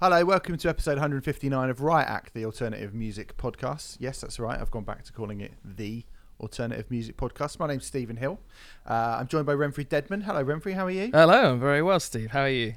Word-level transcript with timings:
Hello, 0.00 0.24
welcome 0.24 0.56
to 0.56 0.66
episode 0.70 0.92
159 0.92 1.68
of 1.68 1.82
Riot 1.82 2.08
Act, 2.08 2.32
the 2.32 2.46
alternative 2.46 2.94
music 2.94 3.36
podcast. 3.36 3.98
Yes, 4.00 4.18
that's 4.22 4.40
right. 4.40 4.58
I've 4.58 4.70
gone 4.70 4.84
back 4.84 5.04
to 5.04 5.12
calling 5.12 5.42
it 5.42 5.52
the 5.62 6.04
alternative 6.40 6.90
music 6.90 7.18
podcast. 7.18 7.58
My 7.58 7.66
name's 7.66 7.84
Stephen 7.84 8.16
Hill. 8.16 8.40
Uh, 8.86 9.18
I'm 9.20 9.26
joined 9.26 9.44
by 9.44 9.52
Renfrey 9.52 9.86
Deadman. 9.86 10.22
Hello, 10.22 10.42
Renfrey. 10.42 10.72
How 10.72 10.86
are 10.86 10.90
you? 10.90 11.10
Hello, 11.12 11.52
I'm 11.52 11.60
very 11.60 11.82
well, 11.82 12.00
Steve. 12.00 12.30
How 12.30 12.40
are 12.40 12.48
you? 12.48 12.76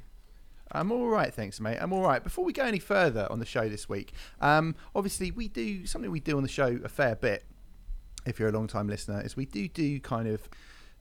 I'm 0.69 0.91
all 0.91 1.07
right, 1.07 1.33
thanks, 1.33 1.61
mate. 1.61 1.77
I'm 1.79 1.93
all 1.93 2.01
right. 2.01 2.21
Before 2.21 2.43
we 2.43 2.51
go 2.51 2.65
any 2.65 2.79
further 2.79 3.25
on 3.31 3.39
the 3.39 3.45
show 3.45 3.69
this 3.69 3.87
week, 3.87 4.11
um, 4.41 4.75
obviously 4.93 5.31
we 5.31 5.47
do 5.47 5.85
something 5.85 6.11
we 6.11 6.19
do 6.19 6.35
on 6.35 6.43
the 6.43 6.49
show 6.49 6.77
a 6.83 6.89
fair 6.89 7.15
bit. 7.15 7.45
If 8.25 8.37
you're 8.37 8.49
a 8.49 8.51
long 8.51 8.67
time 8.67 8.89
listener, 8.89 9.21
is 9.21 9.37
we 9.37 9.45
do 9.45 9.69
do 9.69 9.97
kind 10.01 10.27
of 10.27 10.49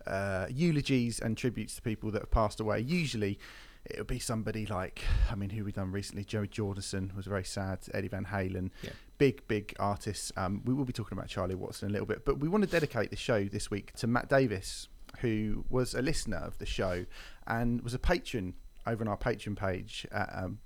uh, 0.07 0.47
eulogies 0.49 1.19
and 1.19 1.37
tributes 1.37 1.75
to 1.75 1.83
people 1.83 2.13
that 2.13 2.23
have 2.23 2.31
passed 2.31 2.61
away. 2.61 2.79
Usually, 2.79 3.41
it 3.85 3.99
would 3.99 4.07
be 4.07 4.19
somebody 4.19 4.65
like, 4.67 5.03
I 5.31 5.35
mean, 5.35 5.51
who 5.51 5.65
we 5.65 5.73
done 5.73 5.91
recently? 5.93 6.25
Joey 6.25 6.49
Jordison 6.49 7.15
was 7.17 7.27
very 7.27 7.45
sad. 7.45 7.81
Eddie 7.93 8.09
Van 8.09 8.25
Halen, 8.27 8.71
Yeah. 8.83 8.91
big, 9.19 9.47
big 9.49 9.75
artists. 9.79 10.31
Um, 10.37 10.63
we 10.65 10.73
will 10.73 10.85
be 10.85 10.93
talking 10.93 11.19
about 11.19 11.29
Charlie 11.29 11.55
Watts 11.57 11.83
a 11.83 11.89
little 11.89 12.07
bit, 12.07 12.25
but 12.25 12.39
we 12.39 12.49
want 12.49 12.63
to 12.65 12.71
dedicate 12.71 13.11
the 13.11 13.17
show 13.17 13.45
this 13.45 13.71
week 13.71 13.93
to 13.95 14.07
Matt 14.07 14.29
Davis, 14.29 14.89
who 15.21 15.65
was 15.69 15.95
a 15.95 16.03
listener 16.03 16.37
of 16.39 16.59
the 16.59 16.67
show 16.67 17.05
and 17.47 17.83
was 17.83 17.93
a 17.95 17.99
patron 17.99 18.55
over 18.87 19.03
on 19.03 19.09
our 19.09 19.17
Patreon 19.17 19.57
page. 19.57 20.07
At, 20.13 20.31
um, 20.33 20.59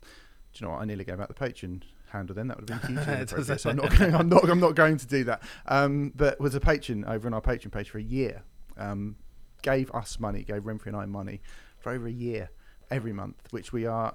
do 0.53 0.61
you 0.61 0.67
know 0.67 0.73
what? 0.75 0.83
I 0.83 0.85
nearly 0.85 1.05
gave 1.05 1.19
out 1.21 1.29
the 1.29 1.35
Patreon 1.35 1.83
handle 2.11 2.35
then. 2.35 2.49
That 2.49 2.61
would 2.61 2.69
have 2.71 2.83
been 2.83 2.91
inappropriate. 2.99 3.61
so 3.61 3.71
I'm 3.71 3.77
not, 3.77 3.91
going, 3.99 4.15
I'm 4.15 4.29
not. 4.29 4.49
I'm 4.49 4.61
not 4.61 4.75
going 4.75 4.99
to 4.99 5.07
do 5.07 5.25
that. 5.25 5.43
Um, 5.67 6.13
but 6.15 6.39
was 6.39 6.55
a 6.55 6.61
patron 6.61 7.05
over 7.07 7.27
on 7.27 7.33
our 7.35 7.41
Patreon 7.43 7.73
page 7.73 7.89
for 7.91 7.99
a 7.99 8.03
year. 8.03 8.43
Um, 8.77 9.17
gave 9.63 9.91
us 9.93 10.21
money, 10.21 10.43
gave 10.45 10.63
Renfrey 10.63 10.89
and 10.89 10.97
I 10.97 11.07
money 11.07 11.41
for 11.79 11.91
over 11.93 12.07
a 12.07 12.13
year 12.13 12.51
every 12.91 13.13
month, 13.13 13.37
which 13.51 13.73
we 13.73 13.87
are 13.87 14.15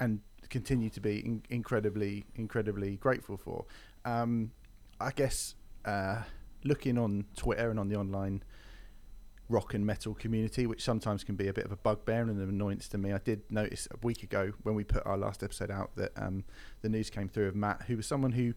and 0.00 0.20
continue 0.50 0.90
to 0.90 1.00
be 1.00 1.18
in- 1.20 1.42
incredibly, 1.48 2.24
incredibly 2.34 2.96
grateful 2.96 3.36
for. 3.36 3.64
Um, 4.04 4.52
I 5.00 5.10
guess 5.10 5.54
uh, 5.84 6.22
looking 6.64 6.98
on 6.98 7.24
Twitter 7.36 7.70
and 7.70 7.78
on 7.78 7.88
the 7.88 7.96
online 7.96 8.42
rock 9.48 9.74
and 9.74 9.84
metal 9.84 10.14
community, 10.14 10.66
which 10.66 10.82
sometimes 10.82 11.24
can 11.24 11.36
be 11.36 11.48
a 11.48 11.52
bit 11.52 11.64
of 11.64 11.72
a 11.72 11.76
bugbear 11.76 12.22
and 12.22 12.30
an 12.30 12.48
annoyance 12.48 12.88
to 12.88 12.98
me. 12.98 13.12
I 13.12 13.18
did 13.18 13.42
notice 13.50 13.86
a 13.90 13.96
week 14.04 14.22
ago 14.22 14.52
when 14.62 14.74
we 14.74 14.84
put 14.84 15.04
our 15.06 15.18
last 15.18 15.42
episode 15.42 15.70
out 15.70 15.94
that 15.96 16.12
um, 16.16 16.44
the 16.80 16.88
news 16.88 17.10
came 17.10 17.28
through 17.28 17.48
of 17.48 17.54
Matt, 17.54 17.82
who 17.86 17.96
was 17.96 18.06
someone 18.06 18.32
who 18.32 18.54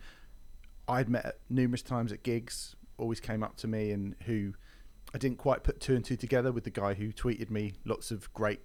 I'd 0.88 1.10
met 1.10 1.40
numerous 1.50 1.82
times 1.82 2.12
at 2.12 2.24
gigs, 2.24 2.76
always 2.98 3.20
came 3.20 3.44
up 3.44 3.58
to 3.58 3.68
me, 3.68 3.92
and 3.92 4.16
who 4.26 4.54
I 5.14 5.18
didn't 5.18 5.38
quite 5.38 5.64
put 5.64 5.80
two 5.80 5.96
and 5.96 6.06
two 6.06 6.16
together 6.16 6.52
with 6.52 6.64
the 6.64 6.70
guy 6.70 6.94
who 6.94 7.12
tweeted 7.12 7.50
me 7.50 7.74
lots 7.84 8.12
of 8.12 8.32
great, 8.34 8.62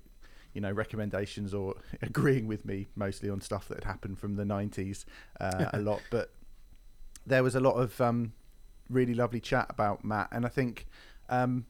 you 0.53 0.61
know, 0.61 0.71
recommendations 0.71 1.55
or 1.55 1.75
agreeing 2.03 2.47
with 2.47 2.65
me 2.65 2.89
mostly 2.97 3.31
on 3.31 3.41
stuff 3.41 3.69
that 3.69 3.77
had 3.77 3.85
happened 3.85 4.19
from 4.19 4.37
the 4.37 4.45
'90s 4.45 5.05
uh, 5.41 5.67
a 5.73 5.81
lot. 5.81 6.03
But 6.11 6.33
there 7.27 7.43
was 7.43 7.55
a 7.55 7.61
lot 7.61 7.75
of 7.75 8.01
um, 8.01 8.33
really 8.89 9.15
lovely 9.15 9.41
chat 9.41 9.67
about 9.71 10.05
Matt, 10.05 10.29
and 10.33 10.45
I 10.45 10.49
think 10.49 10.87
um, 11.29 11.67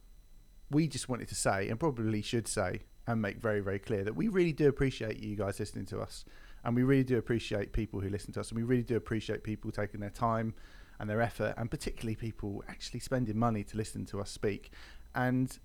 we 0.69 0.87
just 0.87 1.09
wanted 1.09 1.27
to 1.29 1.35
say, 1.35 1.69
and 1.69 1.79
probably 1.79 2.21
should 2.21 2.47
say, 2.47 2.81
and 3.07 3.21
make 3.21 3.37
very, 3.37 3.59
very 3.59 3.79
clear 3.79 4.03
that 4.03 4.15
we 4.15 4.27
really 4.27 4.53
do 4.53 4.67
appreciate 4.67 5.19
you 5.19 5.35
guys 5.35 5.59
listening 5.59 5.85
to 5.87 5.99
us, 5.99 6.25
and 6.63 6.75
we 6.75 6.83
really 6.83 7.03
do 7.03 7.17
appreciate 7.17 7.73
people 7.73 7.99
who 7.99 8.09
listen 8.09 8.33
to 8.33 8.39
us, 8.39 8.49
and 8.49 8.57
we 8.57 8.63
really 8.63 8.83
do 8.83 8.95
appreciate 8.95 9.43
people 9.43 9.71
taking 9.71 9.99
their 9.99 10.09
time 10.09 10.53
and 10.99 11.09
their 11.09 11.21
effort, 11.21 11.53
and 11.57 11.69
particularly 11.69 12.15
people 12.15 12.63
actually 12.69 12.99
spending 12.99 13.37
money 13.37 13.63
to 13.63 13.77
listen 13.77 14.05
to 14.05 14.21
us 14.21 14.29
speak. 14.29 14.71
And 15.15 15.57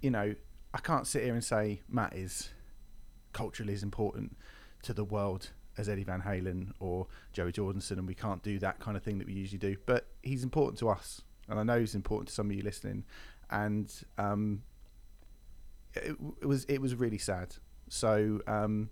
you 0.00 0.10
know, 0.10 0.34
I 0.74 0.78
can't 0.78 1.06
sit 1.06 1.22
here 1.22 1.34
and 1.34 1.44
say 1.44 1.80
Matt 1.88 2.14
is 2.14 2.50
culturally 3.32 3.72
as 3.72 3.84
important 3.84 4.36
to 4.82 4.92
the 4.92 5.04
world 5.04 5.50
as 5.78 5.88
Eddie 5.88 6.04
Van 6.04 6.22
Halen 6.22 6.72
or 6.80 7.06
Joey 7.32 7.52
Jordison, 7.52 7.92
and 7.92 8.06
we 8.06 8.14
can't 8.14 8.42
do 8.42 8.58
that 8.58 8.80
kind 8.80 8.96
of 8.96 9.02
thing 9.02 9.18
that 9.18 9.26
we 9.26 9.32
usually 9.32 9.58
do. 9.58 9.76
But 9.86 10.08
he's 10.22 10.42
important 10.42 10.78
to 10.80 10.88
us, 10.88 11.22
and 11.48 11.60
I 11.60 11.62
know 11.62 11.78
he's 11.78 11.94
important 11.94 12.28
to 12.28 12.34
some 12.34 12.50
of 12.50 12.56
you 12.56 12.62
listening. 12.62 13.04
And 13.50 13.92
um, 14.18 14.62
it, 15.94 16.16
it 16.42 16.46
was 16.46 16.64
it 16.64 16.80
was 16.80 16.96
really 16.96 17.18
sad. 17.18 17.54
So 17.88 18.40
um, 18.48 18.90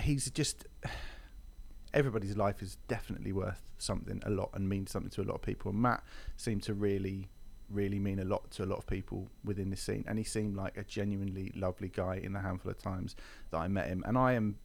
he's 0.00 0.30
just 0.30 0.66
everybody's 1.92 2.36
life 2.36 2.62
is 2.62 2.76
definitely 2.88 3.32
worth 3.32 3.60
something 3.78 4.22
a 4.24 4.30
lot 4.30 4.50
and 4.54 4.68
means 4.68 4.90
something 4.90 5.10
to 5.10 5.22
a 5.22 5.24
lot 5.24 5.34
of 5.34 5.42
people. 5.42 5.72
And 5.72 5.80
Matt 5.80 6.02
seemed 6.36 6.62
to 6.64 6.74
really, 6.74 7.28
really 7.70 7.98
mean 7.98 8.18
a 8.18 8.24
lot 8.24 8.50
to 8.52 8.64
a 8.64 8.66
lot 8.66 8.78
of 8.78 8.86
people 8.86 9.28
within 9.44 9.70
this 9.70 9.80
scene. 9.80 10.04
And 10.06 10.18
he 10.18 10.24
seemed 10.24 10.56
like 10.56 10.76
a 10.76 10.84
genuinely 10.84 11.52
lovely 11.54 11.88
guy 11.88 12.16
in 12.22 12.32
the 12.32 12.40
handful 12.40 12.70
of 12.70 12.78
times 12.78 13.16
that 13.50 13.58
I 13.58 13.68
met 13.68 13.88
him. 13.88 14.02
And 14.06 14.18
I 14.18 14.34
am 14.34 14.56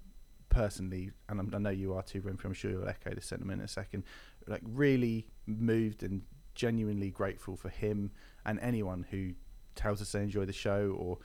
personally, 0.49 1.11
and 1.29 1.39
I'm, 1.39 1.51
I 1.53 1.57
know 1.57 1.69
you 1.69 1.93
are 1.93 2.03
too, 2.03 2.21
Renfrey, 2.21 2.45
I'm 2.45 2.53
sure 2.53 2.71
you'll 2.71 2.87
echo 2.87 3.13
this 3.13 3.25
sentiment 3.25 3.61
in 3.61 3.65
a 3.65 3.69
second, 3.69 4.03
like 4.47 4.61
really 4.63 5.27
moved 5.45 6.03
and 6.03 6.21
genuinely 6.55 7.11
grateful 7.11 7.55
for 7.55 7.69
him 7.69 8.11
and 8.45 8.59
anyone 8.61 9.05
who 9.11 9.33
tells 9.75 10.01
us 10.01 10.11
they 10.11 10.21
enjoy 10.21 10.45
the 10.45 10.53
show 10.53 10.95
or 10.97 11.19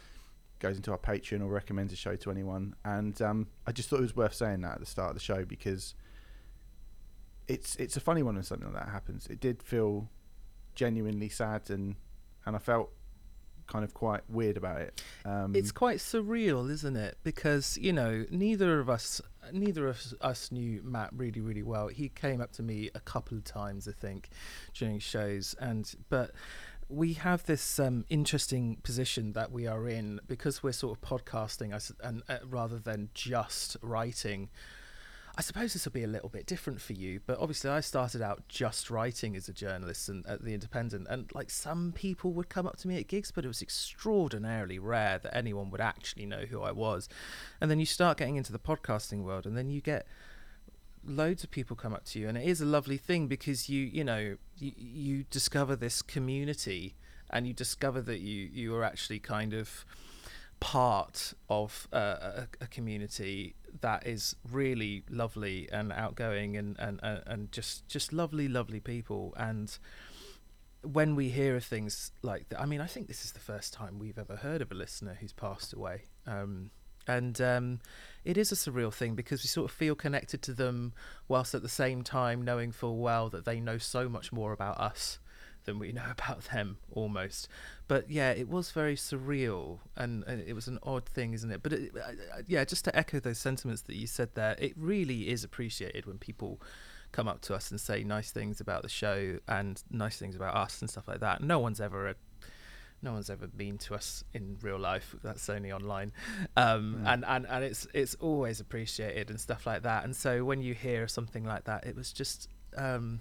goes 0.59 0.77
into 0.77 0.93
our 0.93 0.99
Patreon 0.99 1.41
or 1.41 1.47
recommends 1.47 1.93
a 1.93 1.97
show 1.97 2.15
to 2.16 2.31
anyone. 2.31 2.75
And 2.84 3.21
um, 3.22 3.49
I 3.66 3.72
just 3.72 3.89
thought 3.89 3.99
it 3.99 4.03
was 4.03 4.15
worth 4.15 4.34
saying 4.34 4.60
that 4.60 4.75
at 4.75 4.81
the 4.81 4.87
start 4.87 5.10
of 5.10 5.15
the 5.15 5.21
show 5.21 5.44
because 5.44 5.94
it's 7.49 7.75
it's 7.77 7.97
a 7.97 8.00
funny 8.00 8.22
one 8.22 8.37
when 8.37 8.44
something 8.44 8.72
like 8.72 8.84
that 8.84 8.93
happens. 8.93 9.27
It 9.27 9.41
did 9.41 9.62
feel 9.62 10.09
genuinely 10.75 11.28
sad 11.28 11.71
and 11.71 11.97
and 12.44 12.56
I 12.56 12.59
felt 12.59 12.91
kind 13.66 13.84
of 13.84 13.94
quite 13.94 14.22
weird 14.28 14.56
about 14.56 14.81
it. 14.81 15.03
Um, 15.25 15.55
It's 15.55 15.72
quite 15.72 15.99
surreal, 15.99 16.71
isn't 16.71 16.97
it? 16.97 17.16
Because 17.22 17.78
you 17.81 17.93
know, 17.93 18.27
neither 18.31 18.81
of 18.81 18.91
us, 18.91 19.21
neither 19.53 19.88
of 19.88 20.15
us 20.21 20.53
knew 20.53 20.83
Matt 20.84 21.10
really, 21.15 21.41
really 21.41 21.62
well. 21.62 21.88
He 21.88 22.09
came 22.09 22.41
up 22.41 22.53
to 22.53 22.62
me 22.62 22.91
a 22.94 23.00
couple 23.00 23.38
of 23.38 23.44
times, 23.44 23.88
I 23.88 23.93
think, 23.93 24.28
during 24.75 24.99
shows, 24.99 25.55
and 25.60 25.94
but 26.09 26.33
we 26.89 27.15
have 27.15 27.44
this 27.44 27.78
um, 27.78 28.04
interesting 28.10 28.77
position 28.83 29.33
that 29.33 29.50
we 29.50 29.66
are 29.66 29.89
in 29.89 30.21
because 30.27 30.62
we're 30.62 30.72
sort 30.72 30.99
of 30.99 31.00
podcasting, 31.00 31.72
and 32.03 32.22
uh, 32.28 32.39
rather 32.47 32.78
than 32.78 33.09
just 33.15 33.77
writing. 33.83 34.50
I 35.34 35.41
suppose 35.41 35.72
this 35.72 35.87
will 35.87 35.93
be 35.93 36.04
a 36.04 36.09
little 36.09 36.28
bit 36.28 36.44
different 36.44 36.81
for 36.81 36.93
you, 36.93 37.20
but 37.25 37.38
obviously 37.38 37.70
I 37.70 37.81
started 37.81 38.20
out 38.20 38.47
just 38.48 38.91
writing 38.91 39.34
as 39.34 39.48
a 39.48 39.53
journalist 39.53 40.10
and 40.10 40.26
at 40.26 40.44
the 40.44 40.53
Independent, 40.53 41.06
and 41.09 41.31
like 41.34 41.48
some 41.48 41.93
people 41.93 42.32
would 42.34 42.50
come 42.50 42.66
up 42.66 42.76
to 42.78 42.88
me 42.88 42.98
at 42.98 43.09
gigs, 43.09 43.31
but 43.31 43.44
it 43.44 43.48
was 43.48 43.62
extraordinarily 43.62 44.78
rare 44.78 45.19
that 45.19 45.34
anyone 45.34 45.71
would 45.71 45.81
actually 45.81 46.26
know 46.26 46.42
who 46.42 46.60
I 46.60 46.72
was. 46.72 47.09
And 47.62 47.71
then 47.71 47.81
you 47.81 47.87
start 47.87 48.19
getting 48.19 48.37
into 48.37 48.53
the 48.53 48.59
podcasting 48.59 49.22
world, 49.22 49.47
and 49.47 49.56
then 49.56 49.71
you 49.71 49.81
get 49.81 50.06
loads 51.03 51.42
of 51.42 51.50
people 51.50 51.76
come 51.76 51.94
up 51.94 52.04
to 52.06 52.19
you, 52.19 52.28
and 52.28 52.37
it 52.37 52.44
is 52.44 52.60
a 52.60 52.66
lovely 52.66 52.98
thing 52.98 53.26
because 53.26 53.71
you 53.71 53.81
you 53.84 54.04
know 54.04 54.37
you, 54.59 54.72
you 54.76 55.25
discover 55.31 55.76
this 55.76 56.03
community, 56.03 56.94
and 57.31 57.47
you 57.47 57.54
discover 57.54 58.03
that 58.03 58.21
you 58.21 58.50
you 58.53 58.75
are 58.75 58.84
actually 58.84 59.19
kind 59.19 59.54
of 59.54 59.87
part 60.60 61.32
of 61.48 61.88
uh, 61.92 61.97
a, 62.21 62.48
a 62.60 62.66
community 62.66 63.56
that 63.81 64.06
is 64.06 64.37
really 64.50 65.05
lovely 65.09 65.69
and 65.72 65.93
outgoing 65.93 66.56
and, 66.56 66.77
and, 66.78 67.00
and, 67.03 67.50
just 67.53 67.88
just 67.88 68.12
lovely 68.12 68.49
lovely 68.49 68.81
people. 68.81 69.34
And 69.37 69.77
when 70.83 71.15
we 71.15 71.28
hear 71.28 71.56
of 71.56 71.65
things 71.65 72.10
like 72.22 72.49
that 72.49 72.60
I 72.60 72.66
mean 72.66 72.81
I 72.81 72.87
think 72.87 73.06
this 73.06 73.25
is 73.25 73.33
the 73.33 73.41
first 73.41 73.72
time 73.72 73.99
we've 73.99 74.19
ever 74.19 74.37
heard 74.37 74.60
of 74.60 74.72
a 74.72 74.75
listener 74.75 75.16
who's 75.21 75.33
passed 75.33 75.72
away. 75.72 76.03
Um, 76.27 76.71
and 77.06 77.41
um, 77.41 77.81
it 78.25 78.37
is 78.37 78.53
a 78.53 78.55
surreal 78.55 78.93
thing 78.93 79.15
because 79.15 79.43
we 79.43 79.49
sort 79.49 79.71
of 79.71 79.77
feel 79.77 79.94
connected 79.94 80.41
to 80.43 80.53
them 80.53 80.93
whilst 81.27 81.54
at 81.54 81.62
the 81.62 81.69
same 81.69 82.03
time 82.03 82.43
knowing 82.43 82.71
full 82.71 82.99
well 82.99 83.28
that 83.31 83.44
they 83.44 83.59
know 83.59 83.78
so 83.78 84.09
much 84.09 84.33
more 84.33 84.53
about 84.53 84.78
us 84.78 85.19
than 85.64 85.78
we 85.78 85.92
know 85.92 86.04
about 86.10 86.44
them 86.52 86.78
almost. 86.92 87.48
But 87.88 88.10
yeah 88.10 88.30
it 88.30 88.48
was 88.48 88.70
very 88.70 88.96
surreal 88.96 89.78
and, 89.96 90.24
and 90.24 90.40
it 90.46 90.54
was 90.54 90.66
an 90.68 90.78
odd 90.82 91.06
thing 91.06 91.34
isn't 91.34 91.50
it? 91.50 91.62
But 91.62 91.72
it, 91.74 91.92
uh, 91.96 92.00
uh, 92.38 92.42
yeah 92.46 92.64
just 92.64 92.84
to 92.86 92.96
echo 92.96 93.20
those 93.20 93.38
sentiments 93.38 93.82
that 93.82 93.96
you 93.96 94.06
said 94.06 94.30
there 94.34 94.56
it 94.58 94.72
really 94.76 95.28
is 95.28 95.44
appreciated 95.44 96.06
when 96.06 96.18
people 96.18 96.60
come 97.12 97.28
up 97.28 97.42
to 97.42 97.54
us 97.54 97.70
and 97.70 97.78
say 97.80 98.03
nice 98.03 98.30
things 98.30 98.60
about 98.60 98.82
the 98.82 98.88
show 98.88 99.38
and 99.47 99.82
nice 99.91 100.16
things 100.18 100.34
about 100.34 100.54
us 100.54 100.80
and 100.80 100.88
stuff 100.88 101.06
like 101.06 101.20
that. 101.20 101.42
No 101.42 101.59
one's 101.59 101.78
ever 101.80 102.08
a, 102.08 102.15
no 103.03 103.12
one's 103.12 103.28
ever 103.28 103.47
been 103.47 103.76
to 103.78 103.94
us 103.94 104.24
in 104.32 104.56
real 104.62 104.78
life. 104.78 105.15
That's 105.22 105.50
only 105.50 105.72
online. 105.72 106.12
Um, 106.56 107.00
Mm. 107.03 107.12
and, 107.12 107.24
and 107.26 107.47
and 107.50 107.65
it's 107.65 107.86
it's 107.92 108.15
always 108.15 108.60
appreciated 108.60 109.28
and 109.28 109.38
stuff 109.38 109.66
like 109.66 109.82
that. 109.82 110.04
And 110.04 110.16
so 110.16 110.44
when 110.44 110.62
you 110.62 110.72
hear 110.72 111.06
something 111.06 111.44
like 111.44 111.65
that 111.65 111.84
it 111.86 111.94
was 111.97 112.12
just 112.15 112.48
um, 112.78 113.20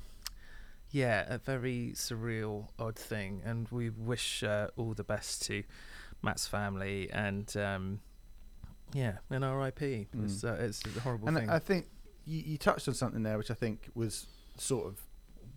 yeah, 0.91 1.25
a 1.27 1.38
very 1.38 1.93
surreal, 1.95 2.67
odd 2.77 2.95
thing, 2.97 3.41
and 3.45 3.67
we 3.69 3.89
wish 3.89 4.43
uh, 4.43 4.67
all 4.75 4.93
the 4.93 5.03
best 5.03 5.43
to 5.45 5.63
Matt's 6.21 6.47
family 6.47 7.09
and 7.11 7.55
um, 7.57 7.99
yeah, 8.93 9.17
and 9.29 9.43
R.I.P. 9.43 10.07
It's, 10.23 10.43
uh, 10.43 10.57
it's 10.59 10.83
a 10.85 10.99
horrible 10.99 11.27
and 11.27 11.38
thing. 11.38 11.49
I 11.49 11.59
think 11.59 11.88
you, 12.25 12.43
you 12.45 12.57
touched 12.57 12.88
on 12.88 12.93
something 12.93 13.23
there, 13.23 13.38
which 13.38 13.51
I 13.51 13.53
think 13.53 13.89
was 13.95 14.27
sort 14.57 14.85
of 14.85 14.99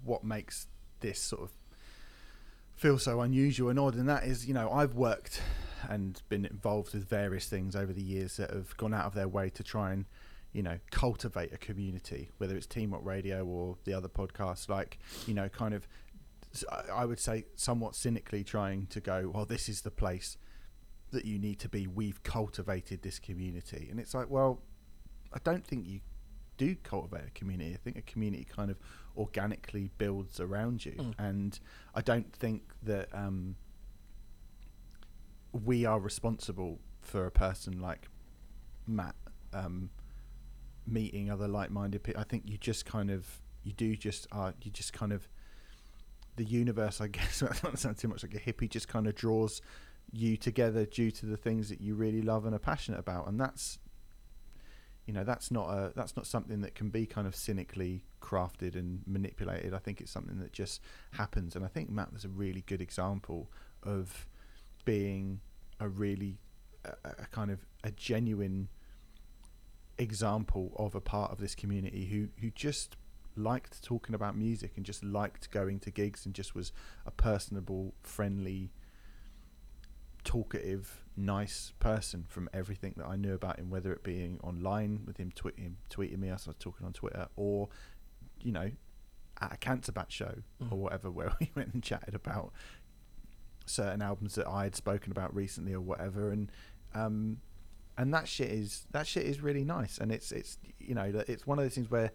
what 0.04 0.24
makes 0.24 0.68
this 1.00 1.18
sort 1.18 1.42
of 1.42 1.50
feel 2.74 2.98
so 2.98 3.20
unusual 3.20 3.70
and 3.70 3.78
odd, 3.78 3.94
and 3.94 4.08
that 4.08 4.24
is, 4.24 4.46
you 4.46 4.54
know, 4.54 4.70
I've 4.70 4.94
worked 4.94 5.40
and 5.88 6.20
been 6.28 6.44
involved 6.44 6.94
with 6.94 7.08
various 7.08 7.46
things 7.46 7.76
over 7.76 7.92
the 7.92 8.02
years 8.02 8.36
that 8.36 8.50
have 8.50 8.76
gone 8.76 8.94
out 8.94 9.04
of 9.06 9.14
their 9.14 9.28
way 9.28 9.50
to 9.50 9.62
try 9.62 9.92
and, 9.92 10.06
you 10.54 10.62
know, 10.62 10.78
cultivate 10.90 11.52
a 11.52 11.58
community, 11.58 12.30
whether 12.38 12.56
it's 12.56 12.66
Team 12.66 12.94
Radio 12.94 13.44
or 13.44 13.76
the 13.84 13.92
other 13.92 14.08
podcasts, 14.08 14.68
like, 14.68 14.98
you 15.26 15.34
know, 15.34 15.48
kind 15.50 15.74
of, 15.74 15.86
I 16.90 17.04
would 17.04 17.18
say, 17.18 17.44
somewhat 17.56 17.94
cynically 17.96 18.44
trying 18.44 18.86
to 18.86 19.00
go, 19.00 19.30
well, 19.34 19.44
this 19.44 19.68
is 19.68 19.82
the 19.82 19.90
place 19.90 20.38
that 21.10 21.24
you 21.24 21.38
need 21.38 21.58
to 21.58 21.68
be. 21.68 21.86
We've 21.88 22.22
cultivated 22.22 23.02
this 23.02 23.18
community, 23.18 23.88
and 23.90 23.98
it's 24.00 24.14
like, 24.14 24.30
well, 24.30 24.62
I 25.32 25.38
don't 25.42 25.66
think 25.66 25.86
you 25.86 26.00
do 26.56 26.76
cultivate 26.76 27.26
a 27.26 27.30
community. 27.30 27.74
I 27.74 27.78
think 27.78 27.96
a 27.96 28.02
community 28.02 28.44
kind 28.44 28.70
of 28.70 28.78
organically 29.16 29.90
builds 29.98 30.38
around 30.38 30.86
you, 30.86 30.92
Mm. 30.92 31.14
and 31.18 31.60
I 31.96 32.00
don't 32.00 32.32
think 32.32 32.62
that 32.84 33.08
um, 33.12 33.56
we 35.52 35.84
are 35.84 35.98
responsible 35.98 36.78
for 37.00 37.26
a 37.26 37.30
person 37.30 37.80
like 37.80 38.08
Matt 38.86 39.16
um, 39.52 39.90
meeting 40.86 41.30
other 41.30 41.48
like-minded 41.48 42.02
people. 42.02 42.20
I 42.20 42.24
think 42.24 42.44
you 42.46 42.58
just 42.58 42.84
kind 42.84 43.10
of 43.10 43.40
you 43.62 43.72
do 43.72 43.96
just 43.96 44.26
are 44.30 44.54
you 44.62 44.70
just 44.70 44.92
kind 44.92 45.12
of 45.12 45.28
the 46.36 46.44
universe. 46.44 47.00
I 47.00 47.08
guess 47.08 47.40
that 47.40 47.62
doesn't 47.62 47.78
sound 47.78 47.98
too 47.98 48.08
much 48.08 48.22
like 48.22 48.34
a 48.34 48.40
hippie. 48.40 48.68
Just 48.68 48.88
kind 48.88 49.06
of 49.06 49.14
draws 49.14 49.60
you 50.12 50.36
together 50.36 50.84
due 50.84 51.10
to 51.10 51.26
the 51.26 51.36
things 51.36 51.68
that 51.68 51.80
you 51.80 51.94
really 51.94 52.22
love 52.22 52.44
and 52.44 52.54
are 52.54 52.60
passionate 52.60 53.00
about, 53.00 53.26
and 53.28 53.40
that's 53.40 53.78
you 55.06 55.12
know 55.12 55.24
that's 55.24 55.50
not 55.50 55.68
a 55.70 55.92
that's 55.94 56.16
not 56.16 56.26
something 56.26 56.60
that 56.62 56.74
can 56.74 56.90
be 56.90 57.06
kind 57.06 57.26
of 57.26 57.34
cynically 57.34 58.04
crafted 58.20 58.74
and 58.74 59.02
manipulated. 59.06 59.74
I 59.74 59.78
think 59.78 60.00
it's 60.00 60.10
something 60.10 60.38
that 60.40 60.52
just 60.52 60.80
happens, 61.12 61.56
and 61.56 61.64
I 61.64 61.68
think 61.68 61.90
Matt 61.90 62.12
was 62.12 62.24
a 62.24 62.28
really 62.28 62.62
good 62.62 62.80
example 62.80 63.50
of 63.82 64.26
being 64.84 65.40
a 65.80 65.88
really 65.88 66.38
a, 66.84 66.94
a 67.04 67.26
kind 67.26 67.50
of 67.50 67.64
a 67.82 67.90
genuine 67.90 68.68
example 69.98 70.72
of 70.76 70.94
a 70.94 71.00
part 71.00 71.30
of 71.32 71.38
this 71.38 71.54
community 71.54 72.06
who 72.06 72.28
who 72.40 72.50
just 72.50 72.96
liked 73.36 73.82
talking 73.82 74.14
about 74.14 74.36
music 74.36 74.72
and 74.76 74.86
just 74.86 75.02
liked 75.04 75.50
going 75.50 75.80
to 75.80 75.90
gigs 75.90 76.24
and 76.24 76.34
just 76.34 76.54
was 76.54 76.72
a 77.04 77.10
personable, 77.10 77.94
friendly, 78.02 78.70
talkative, 80.24 81.02
nice 81.16 81.72
person 81.80 82.24
from 82.28 82.48
everything 82.52 82.94
that 82.96 83.06
I 83.06 83.16
knew 83.16 83.34
about 83.34 83.58
him, 83.58 83.70
whether 83.70 83.92
it 83.92 84.02
being 84.02 84.38
online 84.42 85.02
with 85.04 85.18
him, 85.18 85.32
tweet, 85.34 85.58
him 85.58 85.76
tweeting 85.90 86.18
me 86.18 86.28
as 86.30 86.46
I 86.46 86.50
was 86.50 86.56
talking 86.58 86.86
on 86.86 86.92
Twitter, 86.92 87.28
or 87.36 87.68
you 88.40 88.52
know, 88.52 88.70
at 89.40 89.52
a 89.52 89.56
Cancer 89.56 89.92
Bats 89.92 90.14
show 90.14 90.36
Mm. 90.62 90.72
or 90.72 90.78
whatever, 90.78 91.10
where 91.10 91.32
we 91.40 91.50
went 91.54 91.74
and 91.74 91.82
chatted 91.82 92.14
about 92.14 92.52
certain 93.66 94.02
albums 94.02 94.34
that 94.36 94.46
I 94.46 94.64
had 94.64 94.76
spoken 94.76 95.10
about 95.10 95.34
recently 95.34 95.72
or 95.72 95.80
whatever, 95.80 96.30
and 96.30 96.50
um, 96.94 97.38
and 97.96 98.12
that 98.12 98.28
shit 98.28 98.50
is 98.50 98.86
that 98.90 99.06
shit 99.06 99.24
is 99.24 99.40
really 99.40 99.64
nice, 99.64 99.98
and 99.98 100.10
it's 100.12 100.32
it's 100.32 100.58
you 100.78 100.94
know 100.94 101.10
it's 101.28 101.46
one 101.46 101.58
of 101.58 101.64
those 101.64 101.74
things 101.74 101.90
where 101.90 102.10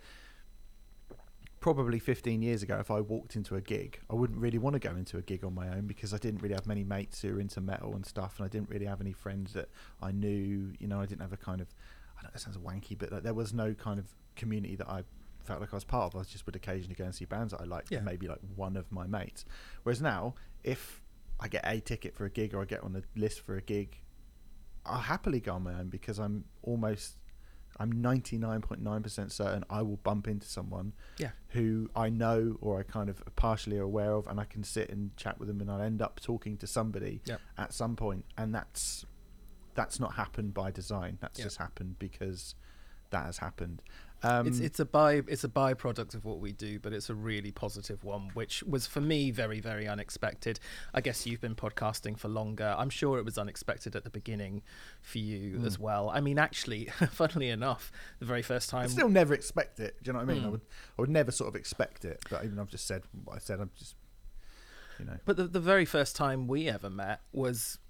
probably 1.59 1.99
15 1.99 2.41
years 2.41 2.63
ago 2.63 2.77
if 2.79 2.89
I 2.89 3.01
walked 3.01 3.35
into 3.35 3.55
a 3.57 3.61
gig 3.61 3.99
I 4.09 4.15
wouldn't 4.15 4.39
really 4.39 4.57
want 4.57 4.75
to 4.75 4.79
go 4.79 4.95
into 4.95 5.17
a 5.17 5.21
gig 5.21 5.43
on 5.43 5.53
my 5.53 5.67
own 5.67 5.87
because 5.87 6.13
I 6.13 6.17
didn't 6.17 6.41
really 6.41 6.55
have 6.55 6.65
many 6.65 6.85
mates 6.85 7.21
who 7.21 7.33
were 7.33 7.41
into 7.41 7.59
metal 7.59 7.95
and 7.95 8.05
stuff 8.05 8.35
and 8.37 8.45
I 8.45 8.47
didn't 8.47 8.69
really 8.69 8.85
have 8.85 9.01
any 9.01 9.11
friends 9.11 9.51
that 9.53 9.67
I 10.01 10.11
knew 10.11 10.71
you 10.79 10.87
know 10.87 11.01
I 11.01 11.05
didn't 11.05 11.21
have 11.21 11.33
a 11.33 11.37
kind 11.37 11.59
of 11.59 11.67
I 12.17 12.21
don't 12.21 12.29
know 12.29 12.29
that 12.33 12.39
sounds 12.39 12.57
wanky 12.57 12.97
but 12.97 13.11
like, 13.11 13.23
there 13.23 13.33
was 13.33 13.53
no 13.53 13.73
kind 13.73 13.99
of 13.99 14.05
community 14.37 14.77
that 14.77 14.87
I 14.89 15.03
felt 15.43 15.59
like 15.59 15.73
I 15.73 15.75
was 15.75 15.83
part 15.83 16.13
of. 16.13 16.21
I 16.21 16.23
just 16.23 16.45
would 16.45 16.55
occasionally 16.55 16.95
go 16.95 17.03
and 17.03 17.13
see 17.13 17.25
bands 17.25 17.51
that 17.51 17.59
I 17.59 17.65
liked 17.65 17.91
Yeah. 17.91 18.01
maybe 18.01 18.29
like 18.29 18.39
one 18.55 18.77
of 18.77 18.89
my 18.89 19.05
mates. 19.07 19.43
Whereas 19.83 20.01
now 20.01 20.35
if 20.63 21.01
I 21.41 21.49
get 21.49 21.63
a 21.65 21.81
ticket 21.81 22.15
for 22.15 22.23
a 22.23 22.29
gig 22.29 22.53
or 22.53 22.61
I 22.61 22.65
get 22.65 22.83
on 22.83 22.93
the 22.93 23.03
list 23.17 23.41
for 23.41 23.57
a 23.57 23.61
gig 23.61 24.01
I'll 24.89 24.99
happily 25.01 25.39
go 25.39 25.53
on 25.53 25.63
my 25.63 25.73
own 25.75 25.89
because 25.89 26.19
I'm 26.19 26.45
almost 26.63 27.15
I'm 27.77 27.93
99.9% 27.93 29.31
certain 29.31 29.63
I 29.69 29.81
will 29.83 29.97
bump 29.97 30.27
into 30.27 30.47
someone 30.47 30.93
Yeah. 31.17 31.31
who 31.49 31.89
I 31.95 32.09
know 32.09 32.57
or 32.61 32.79
I 32.79 32.83
kind 32.83 33.09
of 33.09 33.23
partially 33.35 33.77
aware 33.77 34.13
of, 34.13 34.27
and 34.27 34.39
I 34.39 34.45
can 34.45 34.63
sit 34.63 34.89
and 34.89 35.15
chat 35.15 35.39
with 35.39 35.47
them, 35.47 35.61
and 35.61 35.69
I'll 35.71 35.79
end 35.81 36.01
up 36.01 36.19
talking 36.19 36.57
to 36.57 36.67
somebody 36.67 37.21
Yep. 37.25 37.39
at 37.57 37.73
some 37.73 37.95
point, 37.95 38.25
and 38.37 38.53
that's 38.53 39.05
that's 39.75 39.97
not 39.99 40.15
happened 40.15 40.53
by 40.53 40.71
design. 40.71 41.17
That's 41.21 41.39
Yep. 41.39 41.45
just 41.45 41.57
happened 41.57 41.99
because 41.99 42.55
that 43.11 43.25
has 43.25 43.37
happened. 43.39 43.81
Um, 44.21 44.47
it's 44.47 44.59
it's 44.59 44.79
a 44.81 44.85
by 44.85 45.21
it's 45.27 45.45
a 45.45 45.47
byproduct 45.47 46.13
of 46.13 46.25
what 46.25 46.39
we 46.41 46.51
do, 46.51 46.77
but 46.77 46.91
it's 46.91 47.09
a 47.09 47.15
really 47.15 47.51
positive 47.51 48.03
one, 48.03 48.31
which 48.33 48.61
was 48.63 48.85
for 48.85 48.99
me 48.99 49.31
very 49.31 49.61
very 49.61 49.87
unexpected. 49.87 50.59
I 50.93 50.99
guess 50.99 51.25
you've 51.25 51.39
been 51.39 51.55
podcasting 51.55 52.17
for 52.19 52.27
longer. 52.27 52.75
I'm 52.77 52.89
sure 52.89 53.17
it 53.17 53.23
was 53.23 53.37
unexpected 53.37 53.95
at 53.95 54.03
the 54.03 54.09
beginning 54.09 54.61
for 55.01 55.19
you 55.19 55.59
Mm. 55.59 55.65
as 55.65 55.79
well. 55.79 56.09
I 56.09 56.19
mean, 56.19 56.37
actually, 56.37 56.85
funnily 57.11 57.47
enough, 57.49 57.93
the 58.19 58.25
very 58.25 58.41
first 58.41 58.73
I 58.73 58.81
time 58.81 58.89
still 58.89 59.07
never 59.07 59.33
expect 59.33 59.79
it. 59.79 59.95
Do 60.03 60.09
you 60.09 60.13
know 60.13 60.19
what 60.19 60.29
I 60.29 60.33
mean? 60.33 60.43
I 60.43 60.47
Mm. 60.47 60.51
would 60.51 60.61
I 60.97 61.01
would 61.01 61.09
never 61.09 61.31
sort 61.31 61.47
of 61.47 61.55
expect 61.55 62.03
it, 62.03 62.19
but 62.29 62.43
even 62.43 62.59
I've 62.59 62.67
just 62.69 62.87
said 62.87 63.03
what 63.23 63.37
I 63.37 63.39
said. 63.39 63.61
I'm 63.61 63.71
just 63.77 63.95
you 64.99 65.05
know. 65.05 65.17
But 65.23 65.37
the, 65.37 65.47
the 65.47 65.61
very 65.61 65.85
first 65.85 66.17
time 66.17 66.45
we 66.47 66.67
ever 66.67 66.89
met 66.89 67.21
was 67.31 67.79
mm, 67.87 67.88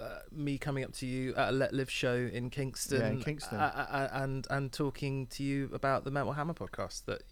uh, 0.00 0.18
me 0.32 0.58
coming 0.58 0.84
up 0.84 0.92
to 0.94 1.06
you 1.06 1.34
at 1.34 1.50
a 1.50 1.52
Let 1.52 1.72
Live 1.74 1.90
show 1.90 2.14
in 2.14 2.50
Kingston, 2.50 3.00
Yeah, 3.00 3.08
in 3.08 3.20
Kingston. 3.22 3.58
uh, 3.58 3.86
uh, 3.90 4.08
and 4.22 4.46
and 4.50 4.72
talking 4.72 5.26
to 5.28 5.42
you 5.42 5.70
about 5.72 6.04
the 6.04 6.10
Metal 6.10 6.32
Hammer 6.32 6.54
podcast. 6.54 7.04
That, 7.06 7.22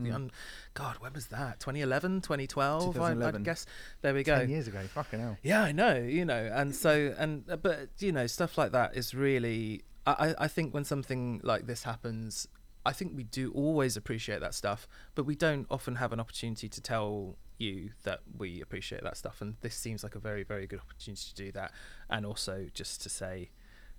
Mm. 0.00 0.30
God, 0.74 0.96
when 0.98 1.12
was 1.12 1.26
that? 1.28 1.60
2011, 1.60 2.22
2012? 2.22 2.98
I, 2.98 3.12
I 3.12 3.30
guess. 3.32 3.66
There 4.02 4.12
we 4.12 4.24
go. 4.24 4.40
Ten 4.40 4.48
years 4.50 4.66
ago, 4.66 4.80
fucking 4.92 5.20
hell. 5.20 5.36
Yeah, 5.44 5.62
I 5.62 5.70
know, 5.70 5.94
you 5.96 6.24
know, 6.24 6.50
and 6.52 6.74
so 6.74 7.14
and 7.16 7.44
but 7.62 7.90
you 8.00 8.10
know, 8.10 8.26
stuff 8.26 8.58
like 8.58 8.72
that 8.72 8.96
is 8.96 9.14
really. 9.14 9.84
I- 10.06 10.34
I 10.38 10.48
think 10.48 10.74
when 10.74 10.84
something 10.84 11.40
like 11.44 11.66
this 11.66 11.84
happens, 11.84 12.46
I 12.84 12.92
think 12.92 13.12
we 13.16 13.22
do 13.24 13.52
always 13.52 13.96
appreciate 13.96 14.40
that 14.40 14.54
stuff, 14.54 14.86
but 15.14 15.24
we 15.24 15.34
don't 15.36 15.66
often 15.70 15.94
have 15.96 16.12
an 16.12 16.18
opportunity 16.20 16.68
to 16.68 16.80
tell 16.80 17.36
you 17.58 17.90
that 18.02 18.20
we 18.36 18.60
appreciate 18.60 19.02
that 19.02 19.16
stuff, 19.16 19.40
and 19.40 19.56
this 19.60 19.74
seems 19.74 20.02
like 20.02 20.14
a 20.14 20.18
very 20.18 20.42
very 20.42 20.66
good 20.66 20.80
opportunity 20.80 21.22
to 21.28 21.34
do 21.34 21.52
that, 21.52 21.72
and 22.10 22.26
also 22.26 22.66
just 22.74 23.02
to 23.02 23.08
say, 23.08 23.50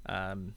um, 0.07 0.55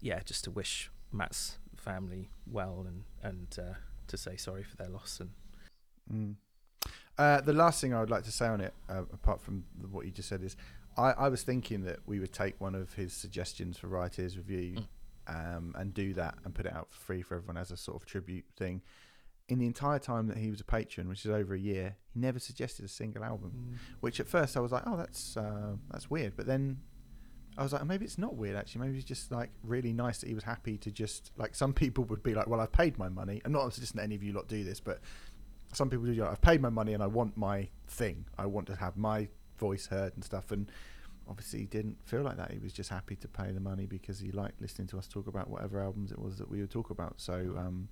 yeah, 0.00 0.20
just 0.24 0.44
to 0.44 0.50
wish 0.50 0.90
Matt's 1.12 1.58
family 1.76 2.30
well 2.50 2.86
and 2.86 3.04
and 3.22 3.58
uh, 3.58 3.74
to 4.06 4.16
say 4.16 4.36
sorry 4.36 4.62
for 4.62 4.76
their 4.76 4.88
loss 4.88 5.20
and 5.20 5.30
Mm. 6.12 6.36
Uh, 7.16 7.40
the 7.40 7.52
last 7.52 7.80
thing 7.80 7.92
I 7.92 8.00
would 8.00 8.10
like 8.10 8.24
to 8.24 8.32
say 8.32 8.46
on 8.46 8.60
it, 8.60 8.72
uh, 8.88 9.02
apart 9.12 9.40
from 9.40 9.64
the- 9.80 9.88
what 9.88 10.04
you 10.06 10.12
just 10.12 10.28
said, 10.28 10.42
is 10.42 10.56
I, 10.96 11.10
I 11.12 11.28
was 11.28 11.42
thinking 11.42 11.82
that 11.82 11.98
we 12.06 12.20
would 12.20 12.32
take 12.32 12.60
one 12.60 12.74
of 12.74 12.94
his 12.94 13.12
suggestions 13.12 13.76
for 13.76 13.88
Rioters 13.88 14.36
Review 14.36 14.84
um, 15.26 15.74
and 15.76 15.92
do 15.92 16.14
that 16.14 16.36
and 16.44 16.54
put 16.54 16.66
it 16.66 16.72
out 16.72 16.90
for 16.90 16.98
free 16.98 17.22
for 17.22 17.36
everyone 17.36 17.56
as 17.56 17.70
a 17.70 17.76
sort 17.76 18.00
of 18.00 18.06
tribute 18.06 18.44
thing. 18.56 18.82
In 19.48 19.58
the 19.58 19.66
entire 19.66 19.98
time 19.98 20.26
that 20.26 20.36
he 20.36 20.50
was 20.50 20.60
a 20.60 20.64
patron, 20.64 21.08
which 21.08 21.24
is 21.24 21.30
over 21.30 21.54
a 21.54 21.58
year, 21.58 21.96
he 22.12 22.20
never 22.20 22.38
suggested 22.38 22.84
a 22.84 22.88
single 22.88 23.24
album. 23.24 23.78
Which 24.00 24.20
at 24.20 24.28
first 24.28 24.56
I 24.56 24.60
was 24.60 24.72
like, 24.72 24.82
oh, 24.86 24.96
that's 24.96 25.36
uh, 25.36 25.76
that's 25.90 26.10
weird. 26.10 26.36
But 26.36 26.46
then 26.46 26.78
I 27.56 27.62
was 27.62 27.72
like, 27.72 27.84
maybe 27.86 28.04
it's 28.04 28.18
not 28.18 28.36
weird 28.36 28.56
actually. 28.56 28.82
Maybe 28.86 28.98
it's 28.98 29.06
just 29.06 29.32
like 29.32 29.50
really 29.64 29.92
nice 29.92 30.18
that 30.18 30.28
he 30.28 30.34
was 30.34 30.44
happy 30.44 30.76
to 30.78 30.90
just 30.92 31.32
like 31.36 31.54
some 31.54 31.72
people 31.72 32.04
would 32.04 32.22
be 32.22 32.34
like, 32.34 32.46
well, 32.46 32.60
I've 32.60 32.72
paid 32.72 32.98
my 32.98 33.08
money. 33.08 33.40
I'm 33.44 33.52
not 33.52 33.72
suggesting 33.72 33.98
that 33.98 34.04
any 34.04 34.14
of 34.14 34.22
you 34.22 34.32
lot 34.32 34.48
do 34.48 34.62
this, 34.64 34.80
but 34.80 35.00
some 35.72 35.90
people 35.90 36.06
do. 36.06 36.14
Like, 36.14 36.30
I've 36.30 36.40
paid 36.40 36.60
my 36.60 36.70
money 36.70 36.92
and 36.92 37.02
I 37.02 37.06
want 37.06 37.36
my 37.36 37.68
thing. 37.88 38.26
I 38.36 38.46
want 38.46 38.66
to 38.68 38.76
have 38.76 38.96
my 38.96 39.28
voice 39.58 39.86
heard 39.86 40.12
and 40.14 40.22
stuff. 40.22 40.52
And 40.52 40.70
obviously, 41.28 41.60
he 41.60 41.66
didn't 41.66 41.96
feel 42.04 42.22
like 42.22 42.36
that. 42.36 42.52
He 42.52 42.58
was 42.58 42.72
just 42.72 42.90
happy 42.90 43.16
to 43.16 43.28
pay 43.28 43.50
the 43.50 43.60
money 43.60 43.86
because 43.86 44.20
he 44.20 44.30
liked 44.30 44.60
listening 44.60 44.88
to 44.88 44.98
us 44.98 45.08
talk 45.08 45.26
about 45.26 45.50
whatever 45.50 45.82
albums 45.82 46.12
it 46.12 46.18
was 46.18 46.36
that 46.38 46.50
we 46.50 46.60
would 46.60 46.70
talk 46.70 46.90
about. 46.90 47.14
So. 47.16 47.54
um 47.56 47.88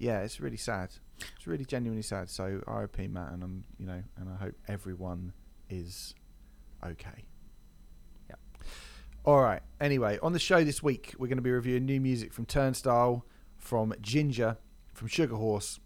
yeah, 0.00 0.20
it's 0.20 0.40
really 0.40 0.56
sad. 0.56 0.90
It's 1.36 1.46
really 1.46 1.66
genuinely 1.66 2.02
sad. 2.02 2.30
So 2.30 2.62
RIP 2.66 3.10
Matt, 3.10 3.32
and 3.32 3.42
I'm, 3.42 3.64
you 3.78 3.86
know, 3.86 4.02
and 4.16 4.30
I 4.30 4.36
hope 4.42 4.54
everyone 4.66 5.34
is 5.68 6.14
okay. 6.84 7.26
Yeah. 8.28 8.36
All 9.26 9.42
right. 9.42 9.60
Anyway, 9.78 10.18
on 10.22 10.32
the 10.32 10.38
show 10.38 10.64
this 10.64 10.82
week, 10.82 11.14
we're 11.18 11.26
going 11.28 11.36
to 11.36 11.42
be 11.42 11.50
reviewing 11.50 11.84
new 11.84 12.00
music 12.00 12.32
from 12.32 12.46
Turnstile, 12.46 13.26
from 13.58 13.92
Ginger, 14.00 14.56
from 14.94 15.08
Sugar 15.08 15.36
Horse, 15.36 15.80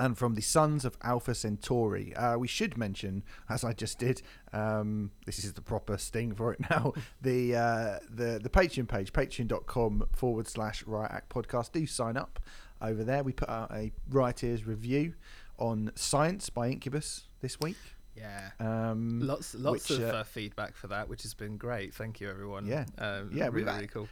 and 0.00 0.16
from 0.16 0.34
the 0.34 0.42
Sons 0.42 0.86
of 0.86 0.96
Alpha 1.02 1.34
Centauri. 1.34 2.14
Uh, 2.14 2.38
we 2.38 2.48
should 2.48 2.78
mention, 2.78 3.22
as 3.50 3.64
I 3.64 3.74
just 3.74 3.98
did, 3.98 4.22
um, 4.54 5.10
this 5.26 5.44
is 5.44 5.52
the 5.52 5.62
proper 5.62 5.98
sting 5.98 6.34
for 6.34 6.54
it 6.54 6.60
now. 6.70 6.94
the 7.20 7.54
uh, 7.54 7.98
the 8.08 8.40
the 8.42 8.48
Patreon 8.48 8.88
page, 8.88 9.12
patreon.com 9.12 10.06
forward 10.12 10.48
slash 10.48 10.84
Riot 10.86 11.12
Act 11.12 11.28
Podcast. 11.28 11.72
Do 11.72 11.86
sign 11.86 12.16
up 12.16 12.40
over 12.80 13.04
there. 13.04 13.22
We 13.22 13.32
put 13.32 13.48
out 13.48 13.70
a 13.72 13.92
Rioters 14.10 14.66
review 14.66 15.14
on 15.58 15.90
Science 15.94 16.50
by 16.50 16.68
Incubus 16.68 17.24
this 17.40 17.58
week. 17.60 17.76
yeah. 18.16 18.50
Um, 18.60 19.20
Lots, 19.20 19.54
lots 19.54 19.88
which, 19.88 19.98
of 19.98 20.04
uh, 20.04 20.18
uh, 20.18 20.24
feedback 20.24 20.76
for 20.76 20.88
that, 20.88 21.08
which 21.08 21.22
has 21.22 21.34
been 21.34 21.56
great. 21.56 21.94
Thank 21.94 22.20
you, 22.20 22.28
everyone. 22.28 22.66
Yeah. 22.66 22.84
um, 22.98 23.30
Yeah, 23.32 23.48
really, 23.50 23.64
really 23.64 23.86
cool. 23.86 24.08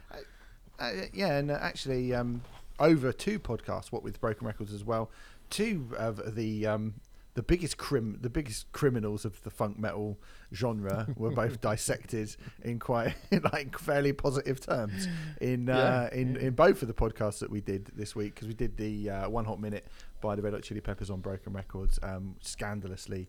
Uh, 0.79 0.91
yeah, 1.13 1.37
and 1.37 1.51
uh, 1.51 1.57
actually, 1.61 2.13
um, 2.13 2.41
over 2.79 3.11
two 3.11 3.39
podcasts, 3.39 3.91
what 3.91 4.03
with 4.03 4.19
Broken 4.19 4.45
Records 4.45 4.73
as 4.73 4.83
well. 4.83 5.09
Two 5.49 5.87
of 5.97 6.35
the 6.35 6.65
um, 6.65 6.95
the 7.35 7.43
biggest 7.43 7.77
crim 7.77 8.17
the 8.21 8.29
biggest 8.29 8.71
criminals 8.71 9.23
of 9.25 9.41
the 9.43 9.49
funk 9.49 9.77
metal 9.77 10.17
genre 10.53 11.05
were 11.17 11.31
both 11.31 11.61
dissected 11.61 12.35
in 12.63 12.79
quite 12.79 13.13
like 13.53 13.77
fairly 13.77 14.13
positive 14.13 14.59
terms 14.59 15.07
in 15.39 15.69
uh, 15.69 16.09
Yeah. 16.11 16.19
in 16.19 16.35
in 16.37 16.53
both 16.53 16.81
of 16.81 16.87
the 16.87 16.93
podcasts 16.93 17.39
that 17.39 17.49
we 17.51 17.61
did 17.61 17.91
this 17.95 18.15
week 18.15 18.33
because 18.35 18.47
we 18.47 18.53
did 18.53 18.77
the 18.77 19.09
uh, 19.09 19.29
one 19.29 19.45
hot 19.45 19.59
minute 19.61 19.85
by 20.21 20.35
the 20.35 20.41
Red 20.41 20.53
Hot 20.53 20.63
Chili 20.63 20.81
Peppers 20.81 21.09
on 21.09 21.19
Broken 21.21 21.53
Records 21.53 21.99
um, 22.01 22.35
scandalously 22.41 23.27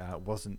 uh, 0.00 0.18
wasn't 0.18 0.58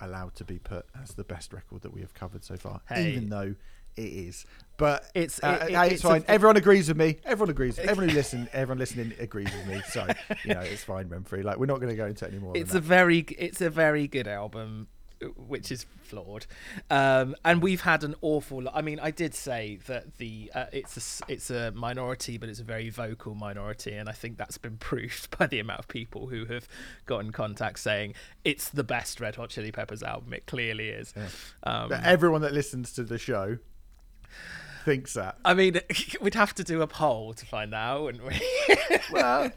allowed 0.00 0.34
to 0.34 0.44
be 0.44 0.58
put 0.58 0.84
as 1.00 1.10
the 1.14 1.24
best 1.24 1.52
record 1.52 1.82
that 1.82 1.92
we 1.92 2.00
have 2.00 2.12
covered 2.14 2.42
so 2.44 2.56
far 2.56 2.80
Hey. 2.88 3.12
even 3.12 3.28
though 3.28 3.54
it 3.94 4.02
is 4.28 4.46
but 4.82 5.04
It's- 5.14 5.40
uh, 5.42 5.66
it- 5.68 5.72
it's, 5.74 5.92
it's 5.94 6.04
a- 6.04 6.08
fine. 6.08 6.24
everyone 6.28 6.56
agrees 6.56 6.88
with 6.88 6.96
me. 6.96 7.18
Everyone 7.24 7.50
agrees 7.50 7.78
everyone 7.78 8.08
who 8.10 8.14
listen 8.22 8.48
everyone 8.52 8.78
listening 8.78 9.12
agrees 9.18 9.48
with 9.56 9.66
me. 9.66 9.80
So 9.90 10.06
you 10.44 10.54
know 10.54 10.60
it's 10.60 10.84
fine 10.84 11.06
Renfrey 11.08 11.42
like 11.44 11.58
we're 11.58 11.66
not 11.66 11.78
going 11.80 11.90
to 11.90 11.96
go 11.96 12.06
into 12.06 12.24
it 12.24 12.28
anymore 12.32 12.52
it's 12.56 12.74
a 12.74 12.80
very 12.80 13.20
it's 13.38 13.60
a 13.60 13.70
very 13.70 14.06
good 14.08 14.26
album 14.26 14.88
which 15.36 15.70
is 15.70 15.86
flawed. 16.02 16.46
Um 16.90 17.36
and 17.44 17.62
we've 17.62 17.82
had 17.82 18.02
an 18.02 18.16
awful 18.22 18.62
lot 18.62 18.72
i 18.74 18.82
mean 18.82 18.98
i 18.98 19.12
did 19.12 19.34
say 19.34 19.78
that 19.86 20.16
the 20.18 20.50
uh, 20.52 20.64
it's 20.72 20.96
a 20.96 21.32
it's 21.32 21.48
a 21.48 21.70
minority 21.72 22.38
but 22.38 22.48
it's 22.48 22.58
a 22.58 22.64
very 22.64 22.90
vocal 22.90 23.36
minority 23.36 23.92
and 23.92 24.08
i 24.08 24.12
think 24.12 24.36
that's 24.36 24.58
been 24.58 24.76
proved 24.90 25.24
by 25.38 25.46
the 25.46 25.60
amount 25.60 25.78
of 25.78 25.86
people 25.86 26.26
who 26.26 26.44
have 26.46 26.66
got 27.06 27.20
in 27.24 27.30
contact 27.30 27.78
saying 27.78 28.14
it's 28.44 28.68
the 28.68 28.82
best 28.84 29.20
red 29.20 29.36
hot 29.36 29.50
chili 29.50 29.70
peppers 29.70 30.02
album. 30.02 30.32
It 30.32 30.46
clearly 30.46 30.88
is. 30.88 31.14
Um 31.62 31.92
everyone 31.92 32.40
that 32.42 32.52
listens 32.52 32.92
to 32.94 33.04
the 33.04 33.18
show 33.18 33.58
thinks 34.84 35.14
that 35.14 35.36
i 35.44 35.54
mean 35.54 35.80
we'd 36.20 36.34
have 36.34 36.54
to 36.54 36.64
do 36.64 36.82
a 36.82 36.86
poll 36.86 37.32
to 37.34 37.46
find 37.46 37.74
out 37.74 38.02
wouldn't 38.02 38.26
we? 38.26 38.40
Well, 39.12 39.50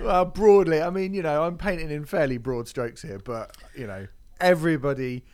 well, 0.00 0.24
broadly, 0.24 0.80
I 0.80 0.88
mean, 0.90 1.12
you 1.12 1.22
know, 1.22 1.42
I'm 1.44 1.58
painting 1.58 1.90
in 1.90 2.06
fairly 2.06 2.38
broad 2.38 2.68
strokes 2.68 3.02
here, 3.02 3.18
but 3.22 3.56
you 3.76 3.86
know, 3.86 4.06
everybody, 4.40 5.24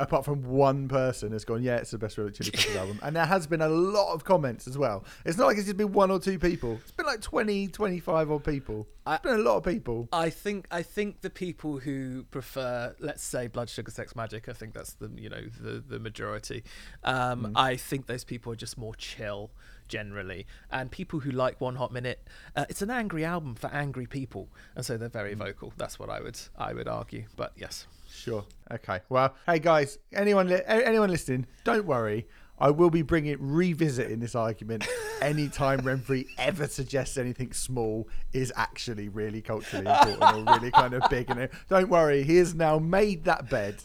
apart 0.00 0.24
from 0.24 0.42
one 0.42 0.88
person, 0.88 1.30
has 1.32 1.44
gone, 1.44 1.62
yeah, 1.62 1.76
it's 1.76 1.92
the 1.92 1.98
best 1.98 2.18
Red 2.18 2.24
Hot 2.24 2.34
Chili 2.34 2.50
Peppers 2.50 2.74
album, 2.76 2.98
and 3.02 3.14
there 3.14 3.26
has 3.26 3.46
been 3.46 3.60
a 3.60 3.68
lot 3.68 4.12
of 4.12 4.24
comments 4.24 4.66
as 4.66 4.76
well. 4.76 5.04
It's 5.24 5.38
not 5.38 5.46
like 5.46 5.56
it's 5.58 5.66
just 5.66 5.76
been 5.76 5.92
one 5.92 6.10
or 6.10 6.18
two 6.18 6.38
people; 6.38 6.80
it's 6.82 6.90
been 6.90 7.06
like 7.06 7.20
20, 7.20 7.68
25 7.68 8.30
odd 8.32 8.44
people. 8.44 8.88
It's 9.06 9.22
been 9.22 9.34
a 9.34 9.42
lot 9.42 9.56
of 9.56 9.64
people. 9.64 10.08
I 10.12 10.30
think 10.30 10.66
I 10.70 10.82
think 10.82 11.20
the 11.20 11.30
people 11.30 11.78
who 11.78 12.24
prefer, 12.30 12.94
let's 12.98 13.22
say, 13.22 13.46
Blood 13.46 13.68
Sugar 13.68 13.90
Sex 13.90 14.12
Magik, 14.14 14.48
I 14.48 14.52
think 14.52 14.72
that's 14.74 14.94
the 14.94 15.10
you 15.16 15.28
know 15.28 15.42
the 15.60 15.82
the 15.86 15.98
majority. 15.98 16.64
Um, 17.04 17.40
Mm. 17.40 17.52
I 17.54 17.76
think 17.76 18.06
those 18.06 18.24
people 18.24 18.52
are 18.52 18.56
just 18.56 18.76
more 18.76 18.94
chill 18.94 19.50
generally, 19.88 20.46
and 20.70 20.90
people 20.90 21.20
who 21.20 21.30
like 21.30 21.60
One 21.60 21.76
Hot 21.76 21.92
Minute, 21.92 22.28
uh, 22.56 22.64
it's 22.68 22.82
an 22.82 22.90
angry 22.90 23.24
album 23.24 23.54
for 23.54 23.66
angry 23.68 24.06
people, 24.06 24.48
and 24.76 24.84
so 24.84 24.96
they're 24.96 25.08
Mm. 25.08 25.12
very 25.12 25.34
vocal. 25.34 25.72
That's 25.76 25.98
what 25.98 26.08
I 26.10 26.20
would 26.20 26.38
I 26.56 26.72
would 26.72 26.88
argue. 26.88 27.24
But 27.36 27.52
yes, 27.56 27.86
Sure. 28.12 28.44
Okay. 28.70 29.00
Well, 29.08 29.34
hey 29.46 29.58
guys, 29.58 29.98
anyone 30.12 30.48
li- 30.48 30.62
anyone 30.66 31.10
listening, 31.10 31.46
don't 31.64 31.86
worry. 31.86 32.26
I 32.58 32.70
will 32.70 32.90
be 32.90 33.00
bringing 33.00 33.36
revisiting 33.40 34.20
this 34.20 34.34
argument 34.34 34.86
anytime 35.22 35.80
Renfrey 35.80 36.26
ever 36.36 36.66
suggests 36.66 37.16
anything 37.16 37.52
small 37.52 38.06
is 38.34 38.52
actually 38.54 39.08
really 39.08 39.40
culturally 39.40 39.86
important 39.86 40.46
or 40.46 40.54
really 40.54 40.70
kind 40.70 40.92
of 40.92 41.02
big. 41.08 41.30
And 41.30 41.48
don't 41.70 41.88
worry, 41.88 42.22
he 42.22 42.36
has 42.36 42.54
now 42.54 42.78
made 42.78 43.24
that 43.24 43.48
bed. 43.48 43.76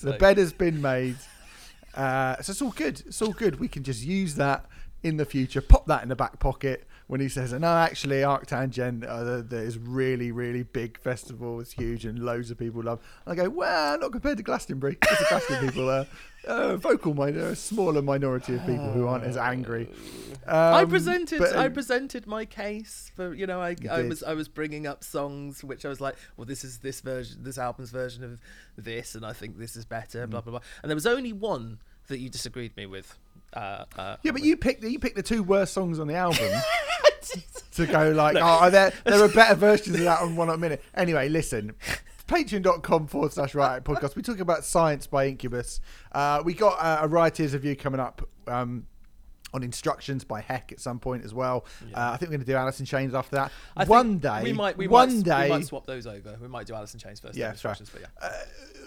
The 0.00 0.12
bed 0.18 0.38
has 0.38 0.52
been 0.52 0.80
made. 0.80 1.16
Uh, 1.94 2.40
so 2.40 2.52
it's 2.52 2.62
all 2.62 2.70
good. 2.70 3.02
It's 3.06 3.20
all 3.20 3.32
good. 3.32 3.58
We 3.58 3.66
can 3.66 3.82
just 3.82 4.04
use 4.04 4.36
that 4.36 4.66
in 5.02 5.16
the 5.16 5.24
future. 5.24 5.60
Pop 5.60 5.86
that 5.86 6.04
in 6.04 6.08
the 6.08 6.16
back 6.16 6.38
pocket 6.38 6.86
when 7.06 7.20
he 7.20 7.28
says, 7.28 7.52
"No, 7.52 7.66
actually, 7.76 8.16
Arctangent 8.22 9.04
uh, 9.08 9.42
there 9.46 9.64
is 9.64 9.78
really, 9.78 10.32
really 10.32 10.62
big 10.62 10.98
festival. 10.98 11.60
It's 11.60 11.72
huge 11.72 12.04
and 12.04 12.18
loads 12.18 12.50
of 12.50 12.58
people 12.58 12.82
love." 12.82 13.00
I 13.26 13.34
go, 13.34 13.48
"Well, 13.48 13.98
not 13.98 14.12
compared 14.12 14.36
to 14.38 14.42
Glastonbury. 14.42 14.98
There's 15.00 15.20
a 15.20 15.24
Glastonbury 15.28 15.68
people 15.72 15.86
there. 15.86 16.06
Uh, 16.46 16.76
vocal 16.76 17.14
minor, 17.14 17.48
a 17.48 17.56
smaller 17.56 18.02
minority 18.02 18.54
of 18.56 18.66
people 18.66 18.90
who 18.92 19.06
aren't 19.06 19.24
as 19.24 19.36
angry." 19.36 19.88
I 20.46 20.82
Um, 20.82 20.88
presented 20.88 21.38
but, 21.38 21.54
I 21.54 21.66
um, 21.66 21.72
presented 21.72 22.26
my 22.26 22.44
case 22.44 23.12
for 23.14 23.32
you 23.32 23.46
know 23.46 23.60
I, 23.60 23.76
You 23.80 23.90
I 23.90 24.02
was 24.02 24.22
I 24.24 24.34
was 24.34 24.48
bringing 24.48 24.88
up 24.88 25.04
songs 25.04 25.62
which 25.62 25.84
I 25.84 25.88
was 25.88 26.00
like 26.00 26.16
well 26.36 26.46
this 26.46 26.64
is 26.64 26.78
this 26.78 27.00
version 27.00 27.44
this 27.44 27.58
album's 27.58 27.90
version 27.92 28.24
of 28.24 28.40
this 28.76 29.14
and 29.14 29.24
I 29.24 29.34
think 29.34 29.58
this 29.58 29.76
is 29.76 29.84
better 29.84 30.26
Mm. 30.26 30.30
blah 30.30 30.40
blah 30.40 30.50
blah 30.52 30.60
and 30.82 30.90
there 30.90 30.96
was 30.96 31.06
only 31.06 31.32
one 31.32 31.78
that 32.08 32.18
you 32.18 32.28
disagreed 32.28 32.76
me 32.76 32.86
with 32.86 33.16
uh, 33.52 33.84
uh, 33.96 34.16
Yeah, 34.22 34.32
but 34.32 34.42
you 34.42 34.56
picked 34.56 34.82
you 34.84 34.98
picked 34.98 35.16
the 35.16 35.22
two 35.22 35.42
worst 35.42 35.72
songs 35.72 35.98
on 35.98 36.06
the 36.06 36.14
album 36.14 36.50
to 37.72 37.86
go 37.86 38.10
like, 38.10 38.36
oh, 38.38 38.70
there 38.70 38.92
there 39.04 39.22
are 39.22 39.28
better 39.28 39.54
versions 39.54 39.96
of 39.96 40.02
that 40.04 40.20
on 40.20 40.36
One 40.36 40.48
Hot 40.48 40.58
Minute. 40.58 40.82
Anyway, 40.94 41.28
listen. 41.28 41.74
Patreon.com 42.28 43.08
forward 43.08 43.32
slash 43.32 43.54
Act 43.56 43.84
podcast. 43.84 44.16
We're 44.16 44.22
talking 44.22 44.40
about 44.40 44.64
Science 44.64 45.06
by 45.06 45.26
Incubus. 45.26 45.80
Uh, 46.12 46.42
we 46.44 46.54
got 46.54 46.78
uh, 46.80 47.00
a 47.02 47.08
Rioters 47.08 47.52
review 47.52 47.76
coming 47.76 48.00
up 48.00 48.26
um, 48.46 48.86
on 49.54 49.62
Instructions 49.62 50.24
by 50.24 50.40
Heck 50.40 50.72
at 50.72 50.80
some 50.80 50.98
point 50.98 51.24
as 51.24 51.34
well. 51.34 51.64
Uh, 51.94 52.10
I 52.12 52.16
think 52.16 52.30
we're 52.30 52.36
going 52.38 52.46
to 52.46 52.52
do 52.52 52.56
Alice 52.56 52.80
in 52.80 52.86
Chains 52.86 53.14
after 53.14 53.36
that. 53.36 53.52
I 53.76 53.84
one 53.84 54.18
day, 54.18 54.42
we 54.42 54.52
might 54.52 54.76
we 54.76 54.88
one 54.88 55.16
might, 55.16 55.24
day, 55.24 55.42
we 55.44 55.50
might 55.50 55.64
swap 55.66 55.86
those 55.86 56.06
over 56.06 56.36
we 56.40 56.48
might 56.48 56.66
do 56.66 56.74
Alice 56.74 56.94
in 56.94 57.00
Chains 57.00 57.20
first 57.20 57.36
Yeah, 57.36 57.48
that's 57.48 57.64
right. 57.64 57.80
yeah 58.00 58.30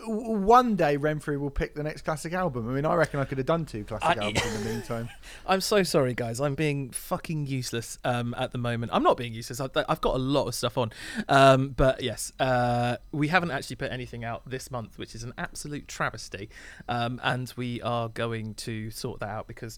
w- 0.06 0.32
one 0.40 0.76
day 0.76 0.98
Renfrey 0.98 1.40
will 1.40 1.50
pick 1.50 1.76
the 1.76 1.84
next 1.84 2.04
classic 2.04 2.34
album. 2.34 2.70
I 2.70 2.74
mean, 2.74 2.86
I 2.86 2.96
reckon 2.96 3.20
I 3.20 3.26
could 3.26 3.38
have 3.38 3.48
done 3.48 3.66
two 3.66 3.84
classic 3.84 4.18
I- 4.22 4.26
albums 4.26 4.46
in 4.56 4.64
the 4.64 4.70
meantime. 4.70 5.10
I'm 5.48 5.62
so 5.62 5.84
sorry, 5.84 6.14
guys. 6.14 6.40
I'm 6.40 6.56
being 6.56 6.92
fucking 6.92 7.48
useless 7.48 8.00
um, 8.04 8.34
at 8.38 8.52
the 8.52 8.58
moment. 8.58 8.92
I'm 8.94 9.04
not 9.04 9.18
being 9.18 9.34
useless. 9.34 9.60
I've, 9.60 9.72
I've 9.90 10.02
got 10.02 10.16
a 10.16 10.20
lot 10.20 10.48
of 10.48 10.56
stuff 10.56 10.78
on. 10.78 10.92
Um, 11.28 11.70
but 11.70 12.02
yes, 12.02 12.32
uh, 12.40 12.98
we 13.12 13.28
haven't 13.28 13.52
actually 13.52 13.78
put 13.78 13.92
anything 13.92 14.24
out 14.24 14.48
this 14.50 14.72
month, 14.72 14.98
which 14.98 15.16
is 15.16 15.24
an 15.24 15.34
absolute 15.38 15.88
travesty. 15.88 16.50
Um, 16.88 17.20
and 17.24 17.52
we 17.56 17.82
are 17.82 18.10
going 18.10 18.54
to 18.56 18.92
sort 18.92 19.20
that 19.20 19.30
out 19.30 19.48
because 19.48 19.78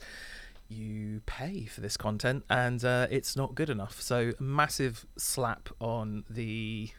you 0.70 1.22
pay 1.26 1.66
for 1.66 1.82
this 1.82 1.98
content 1.98 2.44
and 2.50 2.84
uh, 2.84 3.08
it's 3.10 3.36
not 3.36 3.56
good 3.56 3.70
enough. 3.70 4.02
So, 4.02 4.34
massive 4.40 5.06
slap 5.18 5.70
on 5.80 6.24
the. 6.30 6.90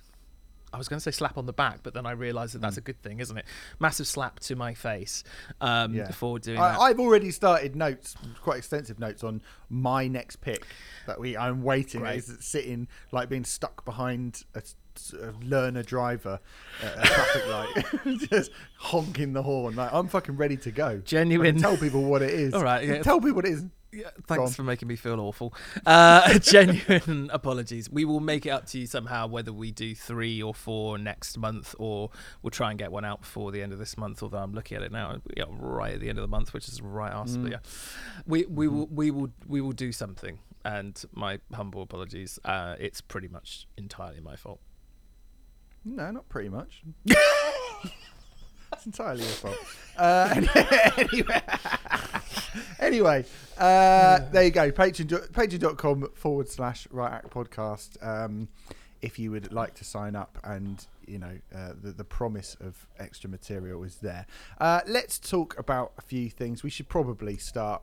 I 0.71 0.77
was 0.77 0.87
going 0.87 0.99
to 0.99 1.03
say 1.03 1.13
slap 1.17 1.39
on 1.39 1.47
the 1.47 1.53
back, 1.55 1.79
but 1.83 1.95
then 1.95 2.05
I 2.05 2.11
realised 2.11 2.53
that 2.55 2.61
that's 2.61 2.77
a 2.77 2.83
good 2.83 3.01
thing, 3.01 3.21
isn't 3.21 3.39
it? 3.39 3.47
Massive 3.81 4.07
slap 4.07 4.39
to 4.41 4.55
my 4.55 4.75
face 4.75 5.25
um, 5.63 5.95
Yeah. 5.95 6.11
for 6.11 6.39
doing 6.39 6.59
that. 6.59 6.79
I, 6.79 6.89
I've 6.91 7.01
already 7.01 7.31
started 7.31 7.75
notes, 7.75 8.15
quite 8.43 8.59
extensive 8.59 8.99
notes 8.99 9.25
on 9.25 9.41
my 9.71 10.09
next 10.09 10.37
pick 10.43 10.67
that 11.07 11.19
we. 11.19 11.39
I'm 11.39 11.63
waiting. 11.63 12.03
Great. 12.03 12.19
Is 12.19 12.37
sitting 12.41 12.87
like 13.13 13.31
being 13.31 13.45
stuck 13.45 13.87
behind 13.87 14.43
a, 14.55 14.63
a 15.13 15.35
learner 15.45 15.83
driver 15.83 16.41
at 16.83 16.99
a 16.99 17.03
traffic 17.03 17.49
light, 17.49 18.29
just 18.31 18.51
honking 18.79 19.33
the 19.33 19.43
horn. 19.43 19.77
Like 19.77 19.93
I'm 19.93 20.09
fucking 20.09 20.37
ready 20.37 20.57
to 20.59 20.71
go. 20.71 20.99
Genuine- 20.99 21.59
tell 21.59 21.77
people 21.77 22.05
what 22.05 22.23
it 22.23 22.31
is. 22.31 22.55
All 22.59 22.63
right, 22.63 22.87
yeah. 22.87 23.03
Tell 23.03 23.21
people 23.21 23.37
what 23.37 23.47
it 23.47 23.53
is. 23.53 23.65
Yeah, 23.91 24.11
thanks 24.27 24.55
for 24.55 24.63
making 24.63 24.87
me 24.87 24.97
feel 24.97 25.19
awful. 25.19 25.55
Uh, 25.87 26.39
genuine 26.39 27.31
apologies. 27.33 27.89
We 27.89 28.05
will 28.05 28.21
make 28.21 28.45
it 28.45 28.51
up 28.51 28.67
to 28.67 28.79
you 28.79 28.87
somehow, 28.87 29.29
whether 29.29 29.51
we 29.51 29.71
do 29.73 29.95
three 29.95 30.43
or 30.43 30.53
four 30.55 30.99
next 30.99 31.39
month, 31.39 31.75
or 31.79 32.11
we'll 32.43 32.51
try 32.51 32.69
and 32.69 32.79
get 32.79 32.93
one 32.93 33.07
out 33.07 33.23
before 33.23 33.51
the 33.51 33.63
end 33.63 33.73
of 33.73 33.79
this 33.79 33.97
month. 33.97 34.23
Although 34.23 34.39
I'm 34.39 34.53
looking 34.53 34.77
at 34.77 34.83
it 34.83 34.93
now, 34.93 35.17
yeah, 35.35 35.45
right 35.49 35.95
at 35.95 36.01
the 36.01 36.11
end 36.11 36.19
of 36.19 36.23
the 36.23 36.29
month, 36.29 36.53
which 36.53 36.69
is 36.69 36.83
right 36.83 37.13
ass. 37.13 37.31
Mm. 37.31 37.45
But 37.45 37.53
yeah, 37.53 37.59
we 38.27 38.45
we 38.45 38.69
will 38.69 38.87
we 38.89 39.11
will 39.11 39.31
we 39.47 39.63
will 39.63 39.73
do 39.73 39.91
something. 39.91 40.39
And 40.67 41.03
my 41.15 41.41
humble 41.55 41.81
apologies. 41.81 42.39
Uh, 42.45 42.77
it's 42.79 43.01
pretty 43.01 43.29
much 43.29 43.67
entirely 43.79 44.21
my 44.21 44.37
fault. 44.37 44.61
No, 45.97 46.11
not 46.11 46.29
pretty 46.29 46.49
much. 46.49 46.83
it's 47.07 48.87
entirely 48.87 49.23
your 49.23 49.33
fault. 49.33 49.57
Uh, 49.97 50.43
anyway, 50.97 51.41
anyway 52.79 53.25
uh, 53.57 54.21
there 54.31 54.45
you 54.45 54.51
go. 54.51 54.71
Patreon, 54.71 55.31
patreon.com 55.33 56.11
forward 56.15 56.49
slash 56.49 56.87
Riot 56.91 57.15
Act 57.15 57.31
podcast. 57.31 58.05
Um, 58.07 58.49
if 59.01 59.19
you 59.19 59.31
would 59.31 59.53
like 59.53 59.75
to 59.75 59.85
sign 59.85 60.17
up 60.17 60.39
and 60.45 60.85
you 61.07 61.19
know 61.19 61.39
uh, 61.55 61.73
the, 61.81 61.93
the 61.93 62.05
promise 62.05 62.57
of 62.61 62.87
extra 62.99 63.31
material 63.31 63.85
is 63.85 63.95
there 63.97 64.27
uh, 64.61 64.81
let's 64.89 65.21
talk 65.21 65.57
about 65.57 65.93
a 65.99 66.03
few 66.03 66.29
things 66.29 66.65
we 66.65 66.69
should 66.71 66.89
probably 66.89 67.37
start 67.37 67.81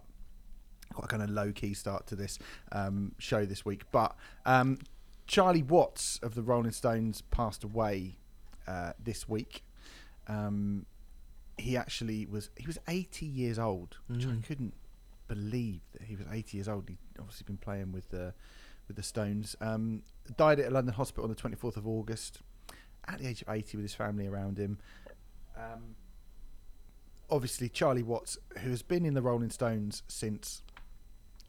quite 0.93 1.05
a 1.05 1.07
kind 1.07 1.23
of 1.23 1.29
low 1.29 1.51
key 1.51 1.73
start 1.73 2.07
to 2.07 2.15
this 2.15 2.39
um, 2.71 3.11
show 3.17 3.45
this 3.45 3.65
week. 3.65 3.83
But 3.91 4.15
um, 4.45 4.79
Charlie 5.27 5.63
Watts 5.63 6.19
of 6.21 6.35
the 6.35 6.41
Rolling 6.41 6.71
Stones 6.71 7.21
passed 7.31 7.63
away 7.63 8.17
uh, 8.67 8.93
this 9.01 9.27
week. 9.27 9.63
Um, 10.27 10.85
he 11.57 11.77
actually 11.77 12.25
was 12.25 12.49
he 12.57 12.67
was 12.67 12.77
80 12.87 13.25
years 13.25 13.57
old, 13.57 13.97
which 14.07 14.25
I 14.25 14.35
couldn't 14.45 14.73
believe 15.27 15.81
that 15.93 16.03
he 16.03 16.15
was 16.15 16.25
80 16.31 16.57
years 16.57 16.67
old. 16.67 16.89
He'd 16.89 16.97
obviously 17.19 17.45
been 17.45 17.57
playing 17.57 17.91
with 17.91 18.09
the 18.09 18.33
with 18.87 18.97
the 18.97 19.03
Stones. 19.03 19.55
Um, 19.61 20.03
died 20.37 20.59
at 20.59 20.67
a 20.67 20.71
London 20.71 20.93
hospital 20.93 21.23
on 21.23 21.29
the 21.29 21.35
24th 21.35 21.77
of 21.77 21.87
August 21.87 22.41
at 23.07 23.19
the 23.19 23.27
age 23.27 23.41
of 23.41 23.49
80 23.49 23.77
with 23.77 23.83
his 23.83 23.95
family 23.95 24.27
around 24.27 24.57
him. 24.57 24.79
Um, 25.55 25.95
obviously 27.29 27.69
Charlie 27.69 28.03
Watts, 28.03 28.37
who 28.59 28.69
has 28.69 28.81
been 28.81 29.05
in 29.05 29.13
the 29.13 29.21
Rolling 29.21 29.51
Stones 29.51 30.03
since 30.07 30.63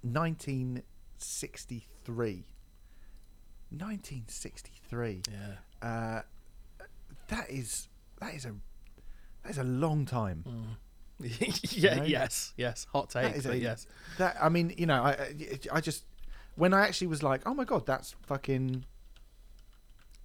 1963. 0.03 2.45
1963. 3.71 5.23
Yeah. 5.31 5.89
Uh, 5.89 6.23
that 7.29 7.51
is 7.51 7.89
that 8.21 8.35
is 8.35 8.45
a 8.45 8.55
that 9.43 9.51
is 9.51 9.59
a 9.59 9.65
long 9.65 10.05
time. 10.07 10.45
yeah. 11.21 11.97
know? 11.97 12.05
Yes. 12.05 12.53
Yes. 12.57 12.87
Hot 12.93 13.11
take. 13.11 13.45
a- 13.45 13.57
yes. 13.59 13.87
That 14.19 14.37
I 14.41 14.49
mean, 14.49 14.75
you 14.77 14.87
know, 14.87 15.03
I 15.03 15.35
I- 15.73 15.81
just 15.81 16.05
when 16.57 16.73
I 16.73 16.83
actually 16.87 17.09
was 17.09 17.23
like, 17.23 17.43
oh 17.47 17.55
my 17.55 17.65
god, 17.65 17.87
that's 17.87 18.15
fucking 18.23 18.85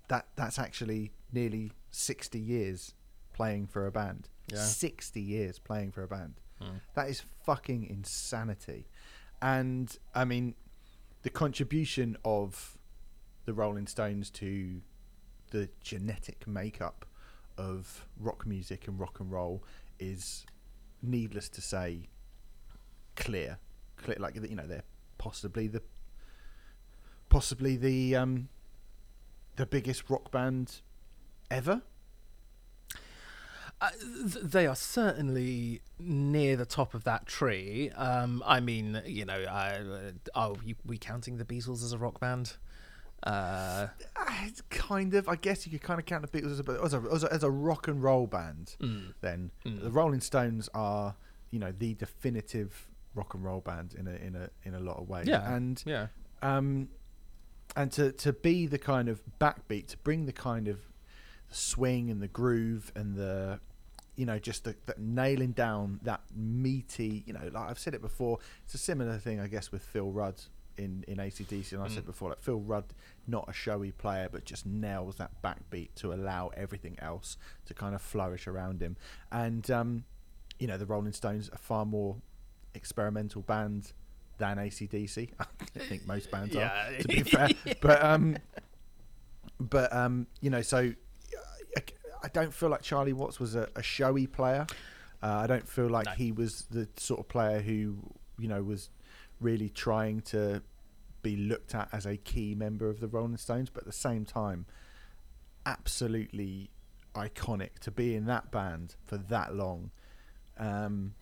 that 0.07 0.27
that's 0.35 0.59
actually 0.59 1.11
nearly 1.31 1.71
sixty 1.91 2.39
years 2.39 2.93
playing 3.33 3.67
for 3.67 3.87
a 3.87 3.91
band. 3.91 4.29
Yeah. 4.47 4.59
Sixty 4.59 5.21
years 5.21 5.59
playing 5.59 5.91
for 5.91 6.03
a 6.03 6.07
band. 6.07 6.35
Hmm. 6.61 6.77
That 6.95 7.09
is 7.09 7.21
fucking 7.45 7.87
insanity. 7.89 8.87
And 9.41 9.97
I 10.13 10.25
mean, 10.25 10.55
the 11.23 11.29
contribution 11.29 12.17
of 12.23 12.77
the 13.45 13.53
Rolling 13.53 13.87
Stones 13.87 14.29
to 14.31 14.81
the 15.51 15.69
genetic 15.81 16.47
makeup 16.47 17.05
of 17.57 18.05
rock 18.19 18.45
music 18.45 18.87
and 18.87 18.99
rock 18.99 19.19
and 19.19 19.31
roll 19.31 19.63
is 19.99 20.45
needless 21.01 21.49
to 21.49 21.61
say 21.61 22.07
clear 23.15 23.57
clear 23.97 24.15
like 24.19 24.35
you 24.35 24.55
know 24.55 24.65
they're 24.65 24.83
possibly 25.17 25.67
the 25.67 25.81
possibly 27.29 27.75
the 27.75 28.15
um 28.15 28.47
the 29.57 29.65
biggest 29.65 30.09
rock 30.09 30.31
band 30.31 30.81
ever 31.49 31.81
Uh, 33.81 33.89
they 34.43 34.67
are 34.67 34.75
certainly 34.75 35.81
near 35.97 36.55
the 36.55 36.67
top 36.67 36.93
of 36.93 37.03
that 37.03 37.25
tree. 37.25 37.89
Um, 37.95 38.43
I 38.45 38.59
mean, 38.59 39.01
you 39.07 39.25
know, 39.25 39.41
uh, 39.41 40.11
are 40.35 40.53
you, 40.63 40.75
we 40.85 40.99
counting 40.99 41.37
the 41.37 41.45
Beatles 41.45 41.83
as 41.83 41.91
a 41.91 41.97
rock 41.97 42.19
band? 42.19 42.57
Uh, 43.23 43.87
it's 44.45 44.61
kind 44.69 45.13
of 45.13 45.29
i 45.29 45.35
guess 45.35 45.65
you 45.65 45.71
could 45.71 45.83
kind 45.83 45.99
of 45.99 46.05
count 46.07 46.23
the 46.29 46.41
beatles 46.41 46.51
as 46.51 46.59
a, 46.59 46.83
as 46.83 46.93
a, 46.93 47.01
as 47.13 47.23
a, 47.23 47.33
as 47.33 47.43
a 47.43 47.49
rock 47.51 47.87
and 47.87 48.01
roll 48.01 48.25
band 48.25 48.75
mm, 48.81 49.13
then 49.21 49.51
Mm. 49.65 49.83
the 49.83 49.91
rolling 49.91 50.21
stones 50.21 50.69
are 50.73 51.15
you 51.51 51.59
know 51.59 51.71
the 51.77 51.93
definitive 51.93 52.87
rock 53.13 53.33
and 53.35 53.43
roll 53.43 53.59
band 53.61 53.93
in 53.99 54.07
a 54.07 54.15
in 54.15 54.35
a 54.35 54.49
in 54.63 54.73
a 54.73 54.79
lot 54.79 54.97
of 54.97 55.07
ways 55.07 55.27
Yeah. 55.27 55.53
and 55.53 55.81
yeah. 55.85 56.07
um 56.41 56.89
and 57.75 57.91
to 57.91 58.11
to 58.13 58.33
be 58.33 58.65
the 58.65 58.79
kind 58.79 59.07
of 59.07 59.21
backbeat 59.39 59.87
to 59.89 59.97
bring 59.99 60.25
the 60.25 60.33
kind 60.33 60.67
of 60.67 60.79
swing 61.49 62.09
and 62.09 62.21
the 62.21 62.27
groove 62.27 62.91
and 62.95 63.15
the 63.15 63.59
you 64.15 64.25
know 64.25 64.39
just 64.39 64.63
the, 64.63 64.75
the 64.87 64.95
nailing 64.97 65.51
down 65.51 65.99
that 66.03 66.21
meaty 66.35 67.23
you 67.27 67.33
know 67.33 67.49
like 67.53 67.69
i've 67.69 67.79
said 67.79 67.93
it 67.93 68.01
before 68.01 68.39
it's 68.63 68.73
a 68.73 68.77
similar 68.77 69.17
thing 69.17 69.39
i 69.39 69.47
guess 69.47 69.71
with 69.71 69.83
phil 69.83 70.11
rudd 70.11 70.41
in 70.77 71.03
in 71.07 71.17
acdc 71.17 71.71
and 71.73 71.81
i 71.83 71.87
said 71.87 72.03
Mm. 72.03 72.07
before 72.07 72.29
like 72.29 72.39
phil 72.41 72.59
rudd 72.59 72.93
not 73.27 73.45
a 73.47 73.53
showy 73.53 73.91
player 73.91 74.27
but 74.31 74.45
just 74.45 74.65
nails 74.65 75.15
that 75.17 75.31
backbeat 75.43 75.89
to 75.95 76.13
allow 76.13 76.49
everything 76.57 76.97
else 76.99 77.37
to 77.65 77.73
kind 77.73 77.93
of 77.95 78.01
flourish 78.01 78.47
around 78.47 78.81
him 78.81 78.95
and 79.31 79.69
um 79.71 80.03
you 80.59 80.67
know 80.67 80.77
the 80.77 80.85
rolling 80.85 81.13
stones 81.13 81.49
are 81.49 81.57
far 81.57 81.85
more 81.85 82.17
experimental 82.73 83.41
band 83.41 83.93
than 84.37 84.57
acdc 84.57 85.29
i 85.39 85.79
think 85.79 86.05
most 86.07 86.31
bands 86.31 86.55
are 86.55 86.71
to 86.99 87.07
be 87.07 87.21
fair. 87.21 87.49
But 87.81 88.03
um, 88.03 88.37
but 89.59 89.93
um, 89.93 90.27
you 90.39 90.49
know, 90.49 90.61
so 90.61 90.77
I, 91.77 91.81
I 92.23 92.27
don't 92.33 92.53
feel 92.53 92.69
like 92.69 92.81
Charlie 92.81 93.13
Watts 93.13 93.39
was 93.39 93.55
a, 93.55 93.69
a 93.75 93.83
showy 93.83 94.27
player. 94.27 94.65
Uh, 95.21 95.27
I 95.43 95.47
don't 95.47 95.67
feel 95.67 95.87
like 95.87 96.05
No. 96.07 96.11
he 96.13 96.31
was 96.31 96.65
the 96.71 96.87
sort 96.97 97.19
of 97.19 97.27
player 97.27 97.61
who 97.61 97.97
you 98.39 98.47
know 98.47 98.63
was 98.63 98.89
really 99.41 99.69
trying 99.69 100.21
to 100.21 100.61
be 101.21 101.35
looked 101.35 101.75
at 101.75 101.89
as 101.91 102.05
a 102.05 102.17
key 102.17 102.55
member 102.55 102.89
of 102.89 102.99
the 102.99 103.07
Rolling 103.07 103.37
Stones. 103.37 103.69
But 103.69 103.81
at 103.81 103.87
the 103.87 103.91
same 103.91 104.25
time, 104.25 104.65
absolutely 105.65 106.69
iconic 107.15 107.79
to 107.79 107.91
be 107.91 108.15
in 108.15 108.25
that 108.25 108.51
band 108.51 108.95
for 109.05 109.17
that 109.17 109.55
long. 109.55 109.91
Um, 110.57 111.13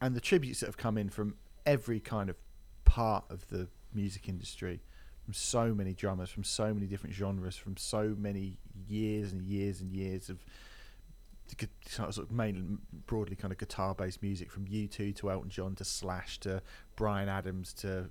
and 0.00 0.14
the 0.14 0.20
tributes 0.20 0.60
that 0.60 0.66
have 0.66 0.76
come 0.76 0.98
in 0.98 1.08
from 1.08 1.36
every 1.64 2.00
kind 2.00 2.28
of 2.28 2.36
part 2.84 3.24
of 3.30 3.48
the 3.48 3.68
music 3.94 4.28
industry 4.28 4.80
from 5.24 5.34
so 5.34 5.72
many 5.72 5.94
drummers 5.94 6.30
from 6.30 6.42
so 6.42 6.74
many 6.74 6.86
different 6.86 7.14
genres 7.14 7.56
from 7.56 7.76
so 7.76 8.14
many 8.18 8.58
years 8.88 9.32
and 9.32 9.42
years 9.42 9.80
and 9.80 9.92
years 9.92 10.28
of 10.28 10.44
sort 11.86 12.18
of 12.18 12.32
mainly 12.32 12.78
broadly 13.06 13.36
kind 13.36 13.52
of 13.52 13.58
guitar 13.58 13.94
based 13.94 14.22
music 14.22 14.50
from 14.50 14.66
U2 14.66 15.14
to 15.16 15.30
Elton 15.30 15.50
John 15.50 15.74
to 15.76 15.84
Slash 15.84 16.38
to 16.40 16.62
Bryan 17.02 17.28
Adams 17.28 17.72
to 17.72 18.08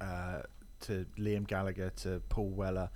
uh, 0.00 0.40
to 0.80 1.04
Liam 1.18 1.46
Gallagher 1.46 1.90
to 1.96 2.22
Paul 2.30 2.48
Weller 2.48 2.88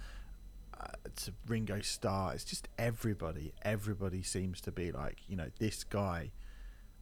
uh, 0.80 0.86
to 1.16 1.32
Ringo 1.46 1.80
Starr 1.82 2.32
it's 2.32 2.44
just 2.44 2.66
everybody 2.78 3.52
everybody 3.60 4.22
seems 4.22 4.62
to 4.62 4.72
be 4.72 4.90
like 4.90 5.18
you 5.28 5.36
know 5.36 5.48
this 5.58 5.84
guy 5.84 6.30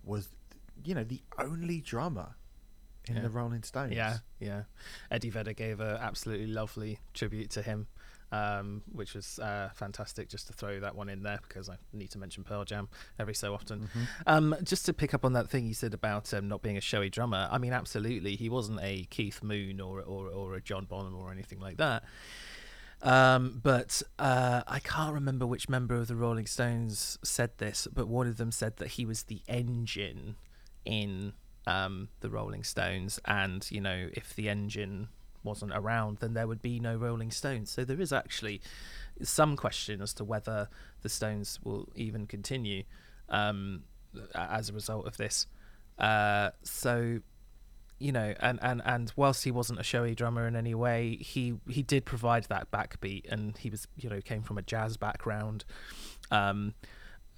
was 0.03 0.29
you 0.85 0.93
know 0.93 1.05
the 1.05 1.21
only 1.39 1.81
drummer 1.81 2.35
in 3.09 3.15
Yeah. 3.15 3.23
the 3.23 3.31
Rolling 3.31 3.63
Stones 3.63 3.95
Yeah, 3.95 4.17
yeah. 4.41 4.63
Eddie 5.09 5.31
Vedder 5.31 5.53
gave 5.53 5.79
a 5.79 6.01
absolutely 6.03 6.49
lovely 6.49 6.99
tribute 7.15 7.51
to 7.51 7.63
him, 7.63 7.87
um, 8.33 8.83
which 8.93 9.15
was 9.15 9.39
uh, 9.39 9.71
fantastic. 9.75 10.29
Just 10.29 10.47
to 10.49 10.53
throw 10.53 10.81
that 10.81 10.95
one 10.95 11.09
in 11.09 11.23
there 11.23 11.41
because 11.47 11.69
I 11.69 11.77
need 11.93 12.11
to 12.11 12.19
mention 12.19 12.45
Pearl 12.45 12.65
Jam 12.65 12.89
every 13.19 13.35
so 13.35 13.55
often. 13.55 13.89
Um, 14.27 14.57
just 14.63 14.87
to 14.87 14.93
pick 14.93 15.15
up 15.15 15.25
on 15.25 15.33
that 15.35 15.49
thing 15.49 15.67
you 15.67 15.75
said 15.75 15.95
about 15.95 16.33
um, 16.35 16.49
not 16.49 16.63
being 16.63 16.77
a 16.77 16.81
showy 16.81 17.11
drummer. 17.11 17.49
I 17.51 17.59
mean, 17.59 17.73
absolutely, 17.73 18.37
he 18.37 18.49
wasn't 18.49 18.81
a 18.83 19.05
Keith 19.11 19.43
Moon 19.43 19.81
or 19.81 20.01
or, 20.01 20.29
or 20.29 20.55
a 20.55 20.61
John 20.61 20.85
Bonham 20.85 21.17
or 21.17 21.31
anything 21.31 21.61
like 21.61 21.77
that. 21.77 22.05
Um, 23.03 23.61
but 23.63 24.03
uh, 24.19 24.63
I 24.67 24.79
can't 24.79 25.13
remember 25.13 25.47
which 25.47 25.69
member 25.69 25.95
of 25.95 26.09
the 26.09 26.17
Rolling 26.17 26.47
Stones 26.47 27.19
said 27.23 27.51
this, 27.59 27.87
but 27.93 28.09
one 28.09 28.27
of 28.27 28.37
them 28.37 28.51
said 28.51 28.79
that 28.79 28.93
he 28.93 29.05
was 29.05 29.25
the 29.25 29.43
engine 29.49 30.37
in 30.85 31.35
um, 31.67 32.09
the 32.21 32.31
Rolling 32.31 32.65
Stones, 32.65 33.21
and 33.25 33.67
you 33.71 33.81
know, 33.81 34.09
if 34.15 34.35
the 34.35 34.49
engine 34.49 35.09
wasn't 35.47 35.73
around, 35.75 36.19
then 36.19 36.35
there 36.35 36.47
would 36.47 36.61
be 36.61 36.79
no 36.79 36.97
Rolling 36.97 37.31
Stones. 37.31 37.71
So 37.71 37.85
there 37.85 38.01
is 38.01 38.13
actually 38.13 38.61
some 39.23 39.57
question 39.57 40.03
as 40.03 40.13
to 40.15 40.25
whether 40.25 40.69
the 41.01 41.09
Stones 41.09 41.59
will 41.65 41.89
even 41.95 42.27
continue 42.27 42.83
um, 43.31 43.85
as 44.35 44.69
a 44.69 44.75
result 44.75 45.07
of 45.07 45.17
this. 45.17 45.47
Uh, 45.99 46.51
so 46.63 47.21
you 47.99 48.13
know, 48.13 48.35
and, 48.41 48.59
and, 48.61 48.83
and 48.85 49.13
whilst 49.17 49.45
he 49.45 49.51
wasn't 49.51 49.81
a 49.81 49.83
showy 49.83 50.15
drummer 50.15 50.47
in 50.47 50.55
any 50.55 50.75
way, 50.75 51.17
he 51.17 51.55
he 51.69 51.83
did 51.83 52.05
provide 52.05 52.45
that 52.45 52.71
backbeat, 52.71 53.31
and 53.31 53.57
he 53.57 53.71
was 53.71 53.89
you 53.97 54.11
know 54.11 54.21
came 54.21 54.43
from 54.43 54.59
a 54.59 54.63
jazz 54.63 54.97
background. 54.97 55.65
Um, 56.31 56.75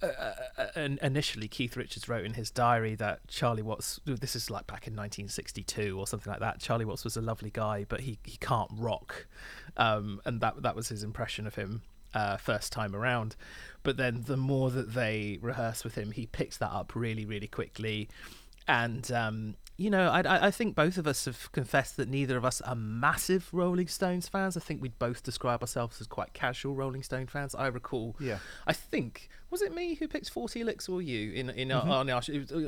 uh, 0.01 0.33
uh, 0.57 0.65
and 0.75 0.99
initially, 1.01 1.47
Keith 1.47 1.75
Richards 1.75 2.07
wrote 2.07 2.25
in 2.25 2.33
his 2.33 2.51
diary 2.51 2.95
that 2.95 3.27
Charlie 3.27 3.61
Watts. 3.61 3.99
This 4.05 4.35
is 4.35 4.49
like 4.49 4.67
back 4.67 4.87
in 4.87 4.93
1962 4.93 5.97
or 5.97 6.07
something 6.07 6.31
like 6.31 6.39
that. 6.39 6.59
Charlie 6.59 6.85
Watts 6.85 7.03
was 7.03 7.17
a 7.17 7.21
lovely 7.21 7.49
guy, 7.49 7.85
but 7.87 8.01
he, 8.01 8.19
he 8.23 8.37
can't 8.37 8.69
rock, 8.73 9.27
um, 9.77 10.21
and 10.25 10.41
that 10.41 10.61
that 10.61 10.75
was 10.75 10.87
his 10.89 11.03
impression 11.03 11.45
of 11.45 11.55
him 11.55 11.81
uh, 12.13 12.37
first 12.37 12.71
time 12.71 12.95
around. 12.95 13.35
But 13.83 13.97
then 13.97 14.23
the 14.25 14.37
more 14.37 14.69
that 14.71 14.93
they 14.93 15.39
rehearsed 15.41 15.83
with 15.83 15.95
him, 15.95 16.11
he 16.11 16.25
picked 16.25 16.59
that 16.59 16.71
up 16.71 16.95
really 16.95 17.25
really 17.25 17.47
quickly, 17.47 18.09
and 18.67 19.11
um, 19.11 19.55
you 19.79 19.89
know, 19.89 20.09
I, 20.09 20.19
I 20.21 20.47
I 20.47 20.51
think 20.51 20.75
both 20.75 20.97
of 20.97 21.07
us 21.07 21.25
have 21.25 21.51
confessed 21.53 21.95
that 21.97 22.09
neither 22.09 22.35
of 22.37 22.43
us 22.45 22.59
are 22.61 22.75
massive 22.75 23.47
Rolling 23.53 23.87
Stones 23.87 24.27
fans. 24.27 24.57
I 24.57 24.59
think 24.59 24.81
we'd 24.81 24.99
both 24.99 25.23
describe 25.23 25.61
ourselves 25.61 26.01
as 26.01 26.07
quite 26.07 26.33
casual 26.33 26.75
Rolling 26.75 27.01
Stone 27.03 27.27
fans. 27.27 27.55
I 27.55 27.67
recall, 27.67 28.15
yeah 28.19 28.39
I 28.67 28.73
think, 28.73 29.29
was 29.49 29.61
it 29.61 29.73
me 29.73 29.93
who 29.95 30.07
picked 30.07 30.29
40 30.29 30.63
licks 30.65 30.89
or 30.89 31.01
you 31.01 31.31
in 31.33 31.49
in 31.51 31.69
Mhm. 31.69 31.85
our, 31.85 31.87
on 31.99 32.09
our, 32.09 32.21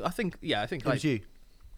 I 0.06 0.10
think, 0.10 0.36
yeah, 0.40 0.62
I 0.62 0.66
think 0.66 0.84
it 0.84 0.88
I, 0.88 0.92
was 0.94 1.04
you 1.04 1.20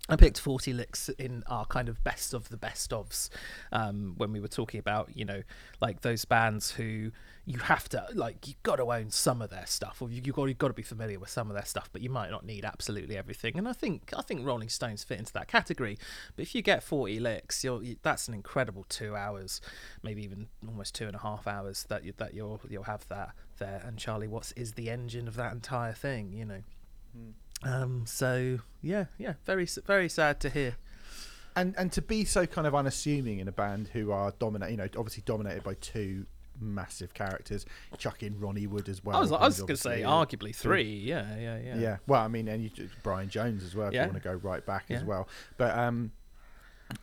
I 0.07 0.17
picked 0.17 0.39
40 0.39 0.75
licks 0.75 1.09
in 1.09 1.43
our 1.47 1.65
kind 1.65 1.89
of 1.89 2.05
best 2.05 2.35
of 2.35 2.51
the 2.51 2.59
best 2.59 2.91
ofs 2.91 3.31
um, 3.73 4.13
when 4.19 4.33
we 4.33 4.41
were 4.41 4.49
talking 4.49 4.79
about, 4.79 5.09
you 5.15 5.25
know, 5.25 5.43
like 5.81 6.03
those 6.03 6.27
bands 6.27 6.73
who 6.73 7.11
you 7.47 7.59
have 7.61 7.89
to, 7.89 8.07
like, 8.13 8.47
you've 8.47 8.63
got 8.63 8.77
to 8.77 8.93
own 8.93 9.09
some 9.09 9.41
of 9.41 9.49
their 9.49 9.65
stuff 9.65 10.03
or 10.03 10.11
you, 10.11 10.21
you've, 10.23 10.37
got, 10.37 10.45
you've 10.45 10.59
got 10.59 10.69
to 10.69 10.75
be 10.75 10.83
familiar 10.83 11.19
with 11.19 11.31
some 11.31 11.49
of 11.49 11.55
their 11.55 11.65
stuff, 11.65 11.89
but 11.91 12.03
you 12.03 12.11
might 12.11 12.31
not 12.31 12.45
need 12.45 12.67
absolutely 12.67 13.17
everything. 13.17 13.57
And 13.57 13.67
I 13.67 13.73
think 13.73 14.13
I 14.15 14.21
think 14.21 14.45
Rolling 14.45 14.69
Stones 14.69 15.03
fit 15.03 15.19
into 15.19 15.33
that 15.33 15.49
category. 15.49 15.97
But 16.37 16.43
if 16.43 16.55
you 16.55 16.61
get 16.61 16.83
40 16.83 17.21
licks, 17.21 17.65
you're, 17.65 17.83
you, 17.83 17.97
that's 18.03 18.29
an 18.29 18.35
incredible 18.35 18.85
two 18.91 19.17
hours, 19.17 19.63
maybe 20.03 20.23
even 20.23 20.49
almost 20.69 20.95
two 20.95 21.07
and 21.07 21.17
a 21.17 21.21
half 21.21 21.47
hours 21.47 21.87
that, 21.89 22.05
you, 22.05 22.13
that 22.19 22.35
you'll, 22.35 22.61
you'll 22.69 22.83
have 22.83 23.09
that 23.09 23.31
there. 23.57 23.83
And 23.87 23.99
Charlie 23.99 24.29
Watts 24.29 24.53
is 24.53 24.73
the 24.73 24.91
engine 24.91 25.29
of 25.29 25.37
that 25.37 25.55
entire 25.55 25.95
thing, 25.95 26.31
you 26.35 26.45
know. 26.45 26.63
Um, 27.65 28.05
so 28.07 28.59
yeah, 28.83 29.07
yeah, 29.19 29.35
very 29.45 29.67
very 29.87 30.09
sad 30.09 30.41
to 30.41 30.51
hear. 30.51 30.77
and 31.57 31.75
and 31.79 31.91
to 31.93 32.03
be 32.03 32.25
so 32.25 32.47
kind 32.47 32.67
of 32.67 32.75
unassuming 32.75 33.39
in 33.39 33.49
a 33.49 33.53
band 33.53 33.89
who 33.93 34.11
are 34.13 34.33
dominate 34.39 34.71
you 34.73 34.77
know 34.77 34.89
obviously 34.97 35.23
dominated 35.25 35.63
by 35.63 35.75
two 35.75 36.27
massive 36.61 37.13
characters 37.15 37.65
chuck 37.99 38.23
in 38.23 38.39
ronnie 38.41 38.67
wood 38.67 38.89
as 38.89 39.05
well 39.05 39.17
I 39.17 39.21
was 39.21 39.33
I 39.33 39.45
was 39.45 39.59
going 39.59 39.69
to 39.69 39.77
say 39.77 40.03
obviously- 40.05 40.51
arguably 40.51 40.55
three. 40.55 40.83
Yeah, 40.99 41.37
yeah, 41.37 41.59
yeah. 41.59 41.77
yeah. 41.79 41.97
well 42.07 42.23
i 42.23 42.29
mean 42.29 42.47
and 42.49 42.63
you 42.63 42.71
brian 43.03 43.29
jones 43.29 43.63
as 43.65 43.75
well 43.75 43.89
if 43.89 43.95
Yeah. 43.95 44.03
you 44.07 44.11
want 44.13 44.23
to 44.23 44.29
go 44.29 44.35
right 44.35 44.65
back 44.67 44.85
as 44.91 45.03
well 45.05 45.29
but 45.57 45.77
um 45.77 46.13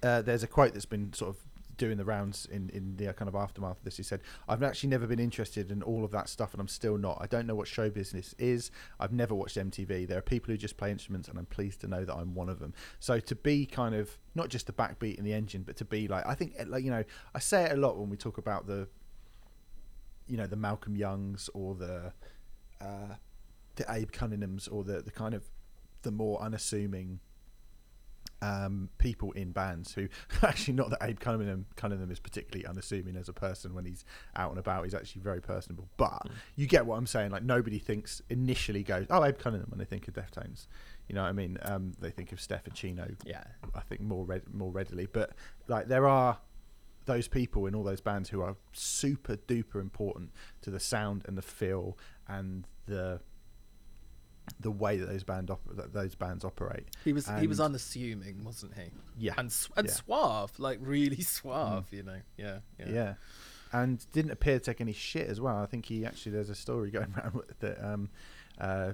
uh, 0.03 0.21
there's 0.21 0.43
a 0.43 0.47
quote 0.47 0.73
that's 0.73 0.85
been 0.85 1.11
sort 1.13 1.35
of 1.35 1.41
doing 1.81 1.97
the 1.97 2.05
rounds 2.05 2.45
in 2.51 2.69
in 2.69 2.95
the 2.97 3.11
kind 3.11 3.27
of 3.27 3.33
aftermath 3.33 3.77
of 3.79 3.83
this. 3.83 3.97
He 3.97 4.03
said, 4.03 4.21
"I've 4.47 4.61
actually 4.61 4.89
never 4.89 5.07
been 5.07 5.19
interested 5.19 5.71
in 5.71 5.81
all 5.81 6.05
of 6.05 6.11
that 6.11 6.29
stuff, 6.29 6.53
and 6.53 6.61
I'm 6.61 6.67
still 6.67 6.95
not. 6.95 7.17
I 7.19 7.25
don't 7.25 7.47
know 7.47 7.55
what 7.55 7.67
show 7.67 7.89
business 7.89 8.35
is. 8.37 8.69
I've 8.99 9.11
never 9.11 9.33
watched 9.33 9.57
MTV. 9.57 10.07
There 10.07 10.19
are 10.19 10.21
people 10.21 10.51
who 10.51 10.57
just 10.57 10.77
play 10.77 10.91
instruments, 10.91 11.27
and 11.27 11.39
I'm 11.39 11.47
pleased 11.47 11.81
to 11.81 11.87
know 11.87 12.05
that 12.05 12.13
I'm 12.13 12.35
one 12.35 12.49
of 12.49 12.59
them. 12.59 12.75
So 12.99 13.19
to 13.19 13.35
be 13.35 13.65
kind 13.65 13.95
of 13.95 14.19
not 14.35 14.49
just 14.49 14.67
the 14.67 14.73
backbeat 14.73 15.15
in 15.15 15.23
the 15.23 15.33
engine, 15.33 15.63
but 15.63 15.75
to 15.77 15.85
be 15.85 16.07
like, 16.07 16.23
I 16.27 16.35
think, 16.35 16.53
like 16.67 16.83
you 16.83 16.91
know, 16.91 17.03
I 17.33 17.39
say 17.39 17.63
it 17.63 17.71
a 17.71 17.77
lot 17.77 17.97
when 17.97 18.11
we 18.11 18.17
talk 18.17 18.37
about 18.37 18.67
the, 18.67 18.87
you 20.27 20.37
know, 20.37 20.45
the 20.45 20.55
Malcolm 20.55 20.95
Youngs 20.95 21.49
or 21.55 21.73
the, 21.73 22.13
uh, 22.79 23.15
the 23.75 23.85
Abe 23.89 24.11
Cunninghams 24.11 24.71
or 24.71 24.83
the 24.83 25.01
the 25.01 25.11
kind 25.11 25.33
of 25.33 25.49
the 26.03 26.11
more 26.11 26.39
unassuming 26.41 27.21
um, 28.41 28.89
people 28.97 29.31
in 29.33 29.51
bands 29.51 29.93
who 29.93 30.07
actually 30.41 30.73
not 30.73 30.89
that 30.89 30.99
Abe 31.03 31.19
Cunningham, 31.19 31.65
Cunningham 31.75 32.09
is 32.11 32.19
particularly 32.19 32.65
unassuming 32.65 33.15
as 33.15 33.29
a 33.29 33.33
person 33.33 33.73
when 33.73 33.85
he's 33.85 34.03
out 34.35 34.49
and 34.51 34.59
about. 34.59 34.83
He's 34.83 34.95
actually 34.95 35.21
very 35.21 35.41
personable. 35.41 35.87
But 35.97 36.11
Mm. 36.27 36.31
you 36.55 36.67
get 36.67 36.85
what 36.85 36.97
I'm 36.97 37.07
saying. 37.07 37.31
Like 37.31 37.43
nobody 37.43 37.79
thinks 37.79 38.21
initially 38.29 38.83
goes, 38.83 39.05
"Oh, 39.09 39.23
Abe 39.23 39.37
Cunningham," 39.37 39.69
when 39.69 39.79
they 39.79 39.85
think 39.85 40.07
of 40.07 40.13
Deftones. 40.15 40.67
You 41.07 41.15
know 41.15 41.23
what 41.23 41.29
I 41.29 41.33
mean? 41.33 41.57
Um, 41.63 41.93
they 41.99 42.09
think 42.11 42.31
of 42.31 42.39
Steph 42.41 42.63
Chino. 42.73 43.07
Yeah. 43.25 43.43
I 43.75 43.81
think 43.81 44.01
more 44.01 44.25
red, 44.25 44.53
more 44.53 44.71
readily. 44.71 45.07
But 45.11 45.31
like 45.67 45.87
there 45.87 46.07
are 46.07 46.39
those 47.05 47.27
people 47.27 47.65
in 47.65 47.73
all 47.75 47.83
those 47.83 47.99
bands 48.01 48.29
who 48.29 48.41
are 48.41 48.55
super 48.73 49.35
duper 49.35 49.81
important 49.81 50.31
to 50.61 50.69
the 50.69 50.79
sound 50.79 51.23
and 51.27 51.37
the 51.37 51.41
feel 51.41 51.97
and 52.27 52.67
the 52.85 53.19
the 54.59 54.71
way 54.71 54.97
that 54.97 55.07
those 55.07 55.23
band 55.23 55.49
op- 55.51 55.75
that 55.75 55.93
those 55.93 56.15
bands 56.15 56.43
operate. 56.43 56.87
He 57.03 57.13
was 57.13 57.29
he 57.39 57.47
was 57.47 57.59
unassuming, 57.59 58.43
wasn't 58.43 58.73
he? 58.75 58.91
Yeah, 59.17 59.33
And 59.37 59.53
and 59.77 59.87
Yeah. 59.87 59.93
suave, 59.93 60.51
like 60.59 60.79
really 60.81 61.21
suave. 61.21 61.85
You 61.91 62.03
know. 62.03 62.21
Yeah. 62.37 62.59
yeah. 62.79 62.89
Yeah. 62.89 63.13
and 63.73 64.05
didn't 64.11 64.31
appear 64.31 64.59
to 64.59 64.65
take 64.65 64.81
any 64.81 64.93
shit 64.93 65.27
as 65.27 65.39
well. 65.39 65.57
I 65.57 65.65
think 65.65 65.85
he 65.85 66.05
actually 66.05 66.33
there's 66.33 66.49
a 66.49 66.55
story 66.55 66.91
going 66.97 67.13
around 67.17 67.33
with- 67.35 67.59
that 67.59 67.83
um, 67.85 68.09
uh, 68.59 68.93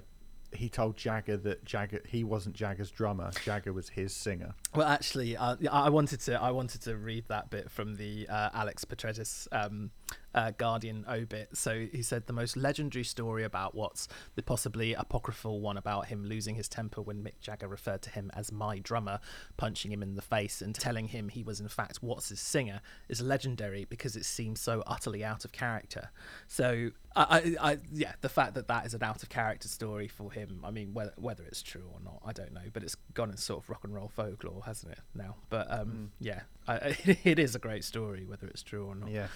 he 0.54 0.70
told 0.70 0.96
Jagger 0.96 1.36
that 1.36 1.66
Jagger 1.66 2.02
he 2.08 2.24
wasn't 2.24 2.56
Jagger's 2.56 2.90
drummer. 2.92 3.32
Jagger 3.44 3.74
was 3.74 3.90
his 3.90 4.14
singer. 4.16 4.54
Well, 4.76 4.88
actually, 4.88 5.36
uh, 5.36 5.58
I 5.72 5.90
wanted 5.90 6.22
to 6.22 6.42
I 6.42 6.52
wanted 6.52 6.82
to 6.84 6.96
read 6.96 7.26
that 7.28 7.50
bit 7.50 7.70
from 7.70 7.96
the 7.96 8.28
uh, 8.30 8.50
Alex 8.54 8.86
Petridis 8.86 9.48
um, 9.52 9.92
uh, 10.34 10.52
Guardian 10.52 11.04
obit. 11.10 11.58
So 11.58 11.88
he 11.92 12.04
said 12.04 12.28
the 12.28 12.34
most 12.34 12.56
legendary 12.56 13.04
story 13.04 13.44
about 13.44 13.74
what's 13.74 14.08
the 14.36 14.44
possibly 14.44 14.94
apocryphal 14.94 15.62
one 15.62 15.78
about 15.78 16.08
him 16.08 16.24
losing 16.26 16.56
his 16.56 16.68
temper 16.68 17.02
when 17.02 17.24
Mick 17.24 17.40
Jagger 17.42 17.68
referred 17.68 18.04
to 18.04 18.10
him 18.12 18.30
as 18.36 18.52
my 18.52 18.78
drummer, 18.78 19.20
punching 19.58 19.92
him 19.92 20.04
in 20.04 20.16
the 20.16 20.22
face 20.22 20.62
and 20.62 20.76
telling 20.76 21.08
him 21.08 21.30
he 21.30 21.44
was 21.44 21.60
in 21.60 21.68
fact 21.68 22.04
Watts' 22.04 22.40
singer 22.40 22.82
is 23.10 23.22
legendary 23.22 23.86
because 23.86 24.16
it 24.16 24.26
seems 24.26 24.62
so 24.62 24.84
utterly 24.86 25.24
out 25.24 25.44
of 25.44 25.52
character. 25.52 26.12
So 26.48 26.92
I, 27.16 27.56
I, 27.62 27.72
I 27.72 27.78
yeah, 27.92 28.14
the 28.22 28.30
fact 28.30 28.54
that 28.54 28.68
that 28.68 28.86
is 28.86 28.94
an 28.94 29.02
out 29.02 29.24
of 29.24 29.30
character 29.30 29.68
story 29.68 30.08
for 30.08 30.32
him. 30.32 30.62
I 30.64 30.70
mean, 30.70 30.94
whether 30.94 31.14
whether 31.18 31.44
it's 31.46 31.64
true 31.64 31.90
or 31.92 32.00
not, 32.04 32.22
I 32.24 32.32
don't 32.32 32.54
know. 32.54 32.62
But 32.72 32.84
it's 32.84 32.96
gone 33.16 33.32
in 33.32 33.38
sort 33.38 33.64
of 33.64 33.70
rock 33.70 33.84
and 33.84 33.94
roll 33.94 34.08
folklore, 34.08 34.62
hasn't 34.66 34.92
it? 34.92 35.00
Now, 35.16 35.38
but 35.50 35.72
um, 35.72 36.12
yeah, 36.20 36.42
I, 36.68 36.96
it 37.24 37.40
is 37.40 37.56
a 37.56 37.60
great 37.60 37.84
story, 37.84 38.26
whether 38.26 38.48
it's 38.48 38.62
true 38.62 38.86
or 38.86 38.96
not. 38.96 39.10
Yeah, 39.10 39.28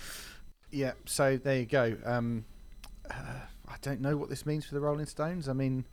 yeah. 0.71 0.93
So 1.05 1.38
there 1.38 1.60
you 1.60 1.65
go. 1.65 1.95
Um, 2.05 2.45
uh, 3.10 3.13
I 3.67 3.75
don't 3.81 4.01
know 4.01 4.17
what 4.17 4.29
this 4.29 4.45
means 4.45 4.65
for 4.65 4.73
the 4.73 4.81
Rolling 4.81 5.05
Stones. 5.05 5.47
I 5.47 5.53
mean, 5.53 5.86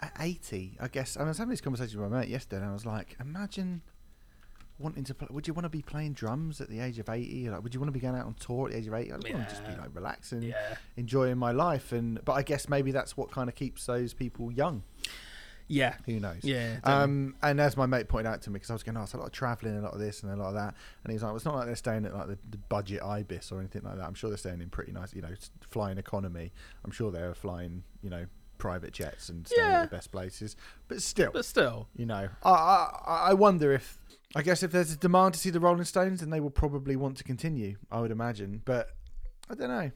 at 0.00 0.12
eighty, 0.20 0.76
I 0.80 0.88
guess. 0.88 1.16
I 1.16 1.24
was 1.24 1.38
having 1.38 1.50
this 1.50 1.60
conversation 1.60 2.00
with 2.00 2.10
my 2.10 2.20
mate 2.20 2.28
yesterday, 2.28 2.62
and 2.62 2.70
I 2.70 2.72
was 2.72 2.86
like, 2.86 3.16
imagine 3.20 3.82
wanting 4.78 5.04
to 5.04 5.14
play. 5.14 5.28
Would 5.30 5.46
you 5.46 5.54
want 5.54 5.64
to 5.64 5.70
be 5.70 5.82
playing 5.82 6.14
drums 6.14 6.60
at 6.60 6.68
the 6.68 6.80
age 6.80 6.98
of 6.98 7.08
eighty? 7.08 7.48
Like, 7.48 7.62
would 7.62 7.74
you 7.74 7.80
want 7.80 7.88
to 7.88 7.92
be 7.92 8.00
going 8.00 8.16
out 8.16 8.26
on 8.26 8.34
tour 8.34 8.66
at 8.66 8.72
the 8.72 8.78
age 8.78 8.86
of 8.86 8.94
eighty? 8.94 9.10
I 9.12 9.14
want 9.14 9.24
to 9.26 9.46
just 9.48 9.64
be 9.64 9.72
like 9.76 9.94
relaxing, 9.94 10.42
Yeah, 10.42 10.76
enjoying 10.96 11.38
my 11.38 11.52
life. 11.52 11.92
And 11.92 12.24
but 12.24 12.32
I 12.32 12.42
guess 12.42 12.68
maybe 12.68 12.90
that's 12.90 13.16
what 13.16 13.30
kind 13.30 13.48
of 13.48 13.54
keeps 13.54 13.86
those 13.86 14.14
people 14.14 14.50
young. 14.52 14.82
Yeah, 15.68 15.94
Who 16.06 16.20
knows? 16.20 16.40
yeah. 16.42 16.78
Um, 16.84 17.34
and 17.42 17.60
as 17.60 17.76
my 17.76 17.86
mate 17.86 18.08
pointed 18.08 18.28
out 18.30 18.42
to 18.42 18.50
me, 18.50 18.54
because 18.54 18.70
I 18.70 18.74
was 18.74 18.82
going, 18.82 18.96
oh, 18.96 19.02
it's 19.02 19.14
a 19.14 19.16
lot 19.16 19.26
of 19.26 19.32
travelling, 19.32 19.76
a 19.76 19.80
lot 19.80 19.92
of 19.94 19.98
this 20.00 20.22
and 20.22 20.30
a 20.32 20.36
lot 20.36 20.48
of 20.48 20.54
that, 20.54 20.74
and 21.04 21.12
he's 21.12 21.22
like, 21.22 21.30
well, 21.30 21.36
it's 21.36 21.44
not 21.44 21.54
like 21.54 21.66
they're 21.66 21.76
staying 21.76 22.04
at 22.06 22.14
like 22.14 22.28
the, 22.28 22.38
the 22.50 22.58
budget 22.58 23.02
ibis 23.02 23.50
or 23.52 23.60
anything 23.60 23.82
like 23.84 23.96
that. 23.96 24.04
I'm 24.06 24.14
sure 24.14 24.30
they're 24.30 24.36
staying 24.36 24.60
in 24.60 24.68
pretty 24.70 24.92
nice, 24.92 25.14
you 25.14 25.22
know, 25.22 25.34
flying 25.70 25.98
economy. 25.98 26.52
I'm 26.84 26.90
sure 26.90 27.10
they're 27.10 27.34
flying, 27.34 27.82
you 28.02 28.10
know, 28.10 28.26
private 28.58 28.92
jets 28.92 29.28
and 29.30 29.46
staying 29.46 29.66
Yeah. 29.68 29.80
at 29.82 29.90
the 29.90 29.96
best 29.96 30.12
places. 30.12 30.56
But 30.88 31.02
still, 31.02 31.30
but 31.32 31.44
still, 31.44 31.88
you 31.96 32.06
know, 32.06 32.28
I, 32.44 32.50
I 32.50 33.16
I 33.30 33.34
wonder 33.34 33.72
if 33.72 33.98
I 34.36 34.42
guess 34.42 34.62
if 34.62 34.70
there's 34.72 34.92
a 34.92 34.96
demand 34.96 35.34
to 35.34 35.40
see 35.40 35.50
the 35.50 35.60
Rolling 35.60 35.84
Stones, 35.84 36.20
then 36.20 36.30
they 36.30 36.40
will 36.40 36.50
probably 36.50 36.96
want 36.96 37.16
to 37.18 37.24
continue. 37.24 37.76
I 37.90 38.00
would 38.00 38.10
imagine, 38.10 38.62
but 38.64 38.90
I 39.50 39.54
don't 39.54 39.68
know. 39.68 39.90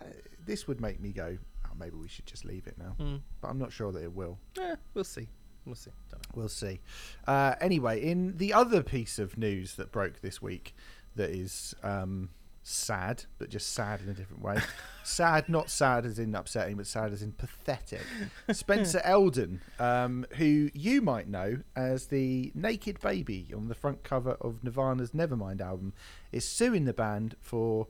I, 0.00 0.04
this 0.44 0.66
would 0.66 0.80
make 0.80 1.00
me 1.00 1.12
go, 1.12 1.38
maybe 1.78 1.96
we 1.96 2.08
should 2.08 2.26
just 2.26 2.44
leave 2.44 2.66
it 2.66 2.76
now. 2.78 2.94
mm, 2.98 3.20
But 3.40 3.48
I'm 3.48 3.58
not 3.58 3.72
sure 3.72 3.92
that 3.92 4.02
it 4.02 4.12
will. 4.14 4.38
yeah, 4.56 4.76
we'll 4.94 5.04
see. 5.04 5.28
We'll 5.64 5.74
see. 5.76 5.90
We'll 6.34 6.48
see. 6.48 6.80
Uh, 7.26 7.54
anyway, 7.60 8.02
in 8.02 8.36
the 8.36 8.52
other 8.52 8.82
piece 8.82 9.18
of 9.18 9.38
news 9.38 9.74
that 9.76 9.92
broke 9.92 10.20
this 10.20 10.42
week, 10.42 10.74
that 11.14 11.30
is 11.30 11.72
um, 11.84 12.30
sad, 12.64 13.24
but 13.38 13.48
just 13.48 13.72
sad 13.72 14.00
in 14.00 14.08
a 14.08 14.12
different 14.14 14.42
way. 14.42 14.58
sad, 15.04 15.48
not 15.48 15.70
sad 15.70 16.04
as 16.04 16.18
in 16.18 16.34
upsetting, 16.34 16.76
but 16.76 16.86
sad 16.88 17.12
as 17.12 17.22
in 17.22 17.30
pathetic. 17.32 18.00
Spencer 18.50 19.00
Elden, 19.04 19.60
um, 19.78 20.26
who 20.36 20.68
you 20.74 21.00
might 21.00 21.28
know 21.28 21.58
as 21.76 22.06
the 22.06 22.50
naked 22.56 23.00
baby 23.00 23.52
on 23.54 23.68
the 23.68 23.74
front 23.76 24.02
cover 24.02 24.32
of 24.40 24.64
Nirvana's 24.64 25.12
Nevermind 25.12 25.60
album, 25.60 25.92
is 26.32 26.48
suing 26.48 26.86
the 26.86 26.92
band 26.94 27.36
for 27.40 27.86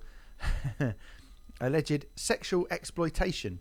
alleged 1.60 2.06
sexual 2.16 2.66
exploitation. 2.70 3.60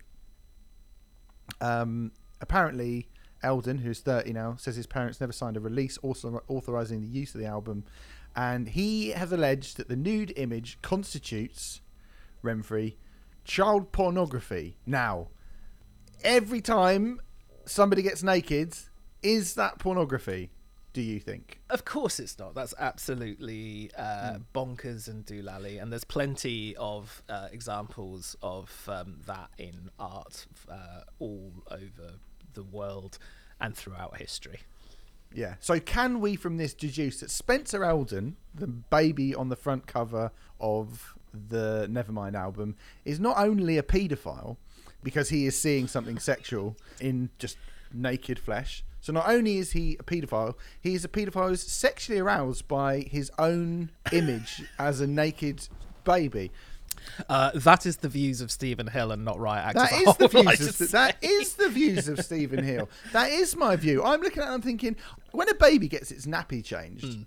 Um, 1.61 2.11
apparently, 2.41 3.07
Elden, 3.43 3.79
who's 3.79 3.99
30 4.01 4.33
now, 4.33 4.55
says 4.57 4.75
his 4.75 4.87
parents 4.87 5.21
never 5.21 5.31
signed 5.31 5.57
a 5.57 5.61
release 5.61 5.97
also 5.99 6.43
authorizing 6.47 7.01
the 7.01 7.07
use 7.07 7.33
of 7.33 7.41
the 7.41 7.47
album, 7.47 7.85
and 8.35 8.69
he 8.69 9.09
has 9.09 9.31
alleged 9.31 9.77
that 9.77 9.87
the 9.87 9.95
nude 9.95 10.33
image 10.35 10.79
constitutes 10.81 11.81
Renfrey 12.43 12.95
child 13.43 13.91
pornography. 13.91 14.77
Now, 14.85 15.29
every 16.23 16.61
time 16.61 17.19
somebody 17.65 18.01
gets 18.01 18.23
naked, 18.23 18.75
is 19.23 19.55
that 19.55 19.79
pornography? 19.79 20.51
Do 20.93 21.01
you 21.01 21.19
think? 21.19 21.61
Of 21.69 21.85
course 21.85 22.19
it's 22.19 22.37
not. 22.37 22.53
That's 22.53 22.73
absolutely 22.77 23.91
uh, 23.97 24.33
Hmm. 24.33 24.41
bonkers 24.53 25.07
and 25.07 25.25
doolally, 25.25 25.81
and 25.81 25.91
there's 25.91 26.03
plenty 26.03 26.75
of 26.75 27.23
uh, 27.29 27.47
examples 27.51 28.35
of 28.41 28.87
um, 28.91 29.21
that 29.25 29.49
in 29.57 29.89
art 29.97 30.45
uh, 30.69 31.01
all 31.19 31.51
over 31.71 32.15
the 32.53 32.63
world 32.63 33.17
and 33.61 33.75
throughout 33.75 34.17
history. 34.17 34.59
Yeah. 35.33 35.55
So 35.61 35.79
can 35.79 36.19
we 36.19 36.35
from 36.35 36.57
this 36.57 36.73
deduce 36.73 37.21
that 37.21 37.31
Spencer 37.31 37.85
Elden, 37.85 38.35
the 38.53 38.67
baby 38.67 39.33
on 39.33 39.47
the 39.47 39.55
front 39.55 39.87
cover 39.87 40.31
of 40.59 41.15
the 41.33 41.87
Nevermind 41.89 42.33
album, 42.35 42.75
is 43.05 43.17
not 43.17 43.37
only 43.37 43.77
a 43.77 43.83
paedophile 43.83 44.57
because 45.03 45.29
he 45.29 45.45
is 45.45 45.57
seeing 45.57 45.87
something 45.87 46.19
sexual 46.19 46.75
in 46.99 47.29
just 47.39 47.57
naked 47.93 48.37
flesh. 48.39 48.83
So 49.01 49.11
not 49.11 49.27
only 49.27 49.57
is 49.57 49.71
he 49.71 49.97
a 49.99 50.03
paedophile, 50.03 50.55
he 50.79 50.93
is 50.93 51.03
a 51.03 51.09
paedophile 51.09 51.49
who's 51.49 51.63
sexually 51.63 52.19
aroused 52.19 52.67
by 52.67 52.99
his 52.99 53.31
own 53.37 53.91
image 54.11 54.63
as 54.79 55.01
a 55.01 55.07
naked 55.07 55.67
baby. 56.03 56.51
Uh, 57.27 57.51
that 57.55 57.85
is 57.85 57.97
the 57.97 58.09
views 58.09 58.41
of 58.41 58.51
Stephen 58.51 58.87
Hill 58.87 59.11
and 59.11 59.25
not 59.25 59.39
Riot 59.39 59.75
Actors. 59.75 59.89
That 59.89 60.07
is 60.07 60.17
the 60.17 60.37
like 60.43 60.57
views. 60.59 60.81
Of, 60.81 60.91
that 60.91 61.23
say. 61.23 61.43
the 61.57 61.69
views 61.69 62.07
of 62.07 62.23
Stephen 62.23 62.63
Hill. 62.63 62.89
That 63.11 63.31
is 63.31 63.55
my 63.55 63.75
view. 63.75 64.03
I'm 64.03 64.21
looking 64.21 64.43
at 64.43 64.49
it. 64.49 64.51
I'm 64.51 64.61
thinking, 64.61 64.95
when 65.31 65.49
a 65.49 65.55
baby 65.55 65.87
gets 65.87 66.11
its 66.11 66.27
nappy 66.27 66.63
changed, 66.63 67.25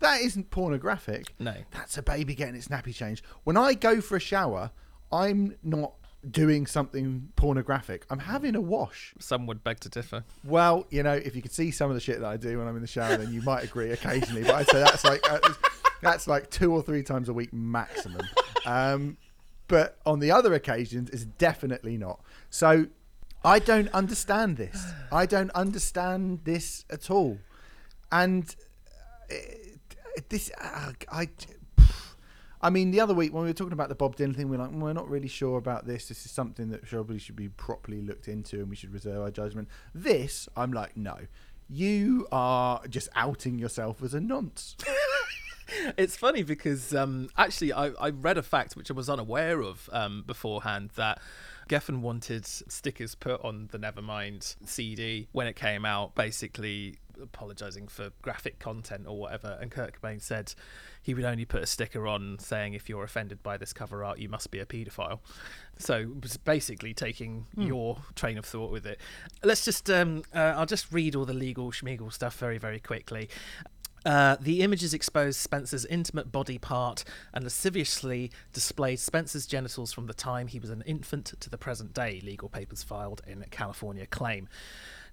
that 0.00 0.20
isn't 0.20 0.50
pornographic. 0.50 1.34
No. 1.38 1.54
That's 1.70 1.96
a 1.98 2.02
baby 2.02 2.34
getting 2.34 2.56
its 2.56 2.68
nappy 2.68 2.94
changed. 2.94 3.24
When 3.44 3.56
I 3.56 3.74
go 3.74 4.00
for 4.00 4.16
a 4.16 4.20
shower, 4.20 4.72
I'm 5.12 5.56
not 5.62 5.92
doing 6.30 6.66
something 6.66 7.28
pornographic. 7.36 8.06
I'm 8.10 8.20
having 8.20 8.54
a 8.54 8.60
wash. 8.60 9.14
Some 9.18 9.46
would 9.46 9.64
beg 9.64 9.80
to 9.80 9.88
differ. 9.88 10.24
Well, 10.44 10.86
you 10.90 11.02
know, 11.02 11.14
if 11.14 11.34
you 11.34 11.42
could 11.42 11.52
see 11.52 11.70
some 11.70 11.90
of 11.90 11.94
the 11.94 12.00
shit 12.00 12.20
that 12.20 12.26
I 12.26 12.36
do 12.36 12.58
when 12.58 12.68
I'm 12.68 12.76
in 12.76 12.82
the 12.82 12.88
shower, 12.88 13.16
then 13.16 13.32
you 13.32 13.42
might 13.42 13.64
agree 13.64 13.90
occasionally. 13.90 14.42
But 14.42 14.54
I'd 14.54 14.68
say 14.68 14.78
that's 14.78 15.04
like 15.04 15.20
uh, 15.30 15.40
that's 16.00 16.26
like 16.26 16.50
two 16.50 16.72
or 16.72 16.82
three 16.82 17.02
times 17.02 17.28
a 17.28 17.32
week 17.32 17.52
maximum. 17.52 18.22
Um, 18.66 19.16
but 19.68 19.98
on 20.04 20.20
the 20.20 20.30
other 20.30 20.54
occasions, 20.54 21.10
it's 21.10 21.24
definitely 21.24 21.96
not. 21.96 22.20
So 22.50 22.86
I 23.44 23.58
don't 23.58 23.88
understand 23.88 24.56
this. 24.56 24.92
I 25.10 25.26
don't 25.26 25.50
understand 25.52 26.40
this 26.44 26.84
at 26.90 27.10
all. 27.10 27.38
And 28.10 28.54
uh, 29.30 29.34
this, 30.28 30.50
uh, 30.60 30.92
I. 31.10 31.28
I 32.62 32.70
mean, 32.70 32.92
the 32.92 33.00
other 33.00 33.14
week 33.14 33.32
when 33.32 33.42
we 33.42 33.48
were 33.48 33.54
talking 33.54 33.72
about 33.72 33.88
the 33.88 33.96
Bob 33.96 34.16
Dylan 34.16 34.36
thing, 34.36 34.48
we 34.48 34.56
are 34.56 34.60
like, 34.60 34.70
well, 34.70 34.82
we're 34.82 34.92
not 34.92 35.08
really 35.08 35.28
sure 35.28 35.58
about 35.58 35.86
this. 35.86 36.08
This 36.08 36.24
is 36.24 36.30
something 36.30 36.70
that 36.70 36.86
probably 36.86 37.18
should 37.18 37.34
be 37.34 37.48
properly 37.48 38.00
looked 38.00 38.28
into, 38.28 38.60
and 38.60 38.70
we 38.70 38.76
should 38.76 38.92
reserve 38.92 39.20
our 39.20 39.30
judgment. 39.30 39.68
This, 39.94 40.48
I'm 40.56 40.72
like, 40.72 40.96
no, 40.96 41.18
you 41.68 42.28
are 42.30 42.86
just 42.88 43.08
outing 43.16 43.58
yourself 43.58 44.02
as 44.02 44.14
a 44.14 44.20
nonce. 44.20 44.76
it's 45.98 46.16
funny 46.16 46.42
because 46.42 46.94
um, 46.94 47.28
actually 47.36 47.72
I, 47.72 47.88
I 47.88 48.10
read 48.10 48.38
a 48.38 48.42
fact 48.42 48.76
which 48.76 48.90
I 48.90 48.94
was 48.94 49.08
unaware 49.08 49.60
of 49.60 49.88
um, 49.92 50.22
beforehand 50.26 50.90
that 50.96 51.20
Geffen 51.68 52.00
wanted 52.00 52.46
stickers 52.46 53.14
put 53.14 53.42
on 53.44 53.68
the 53.72 53.78
Nevermind 53.78 54.56
CD 54.66 55.28
when 55.32 55.46
it 55.46 55.56
came 55.56 55.84
out, 55.84 56.14
basically 56.14 56.98
apologizing 57.22 57.88
for 57.88 58.10
graphic 58.22 58.58
content 58.58 59.06
or 59.06 59.18
whatever. 59.18 59.58
And 59.60 59.70
Kurt 59.70 60.00
Cobain 60.00 60.20
said 60.20 60.54
he 61.02 61.14
would 61.14 61.24
only 61.24 61.44
put 61.44 61.62
a 61.62 61.66
sticker 61.66 62.06
on 62.06 62.38
saying, 62.38 62.74
if 62.74 62.88
you're 62.88 63.04
offended 63.04 63.42
by 63.42 63.56
this 63.56 63.72
cover 63.72 64.04
art, 64.04 64.18
you 64.18 64.28
must 64.28 64.50
be 64.50 64.58
a 64.58 64.66
paedophile. 64.66 65.20
So 65.78 65.98
it 65.98 66.22
was 66.22 66.36
basically 66.36 66.94
taking 66.94 67.46
mm. 67.56 67.66
your 67.66 67.98
train 68.14 68.38
of 68.38 68.44
thought 68.44 68.70
with 68.70 68.86
it. 68.86 69.00
Let's 69.42 69.64
just, 69.64 69.88
um, 69.90 70.22
uh, 70.34 70.54
I'll 70.56 70.66
just 70.66 70.92
read 70.92 71.16
all 71.16 71.24
the 71.24 71.34
legal 71.34 71.70
schmeagle 71.70 72.12
stuff 72.12 72.36
very, 72.36 72.58
very 72.58 72.80
quickly. 72.80 73.28
Uh, 74.04 74.36
the 74.40 74.62
images 74.62 74.92
expose 74.94 75.36
Spencer's 75.36 75.84
intimate 75.86 76.32
body 76.32 76.58
part 76.58 77.04
and 77.32 77.44
lasciviously 77.44 78.32
displayed 78.52 78.98
Spencer's 78.98 79.46
genitals 79.46 79.92
from 79.92 80.06
the 80.06 80.14
time 80.14 80.48
he 80.48 80.58
was 80.58 80.70
an 80.70 80.82
infant 80.86 81.34
to 81.38 81.48
the 81.48 81.58
present 81.58 81.94
day, 81.94 82.20
legal 82.24 82.48
papers 82.48 82.82
filed 82.82 83.22
in 83.26 83.44
California 83.50 84.06
claim. 84.06 84.48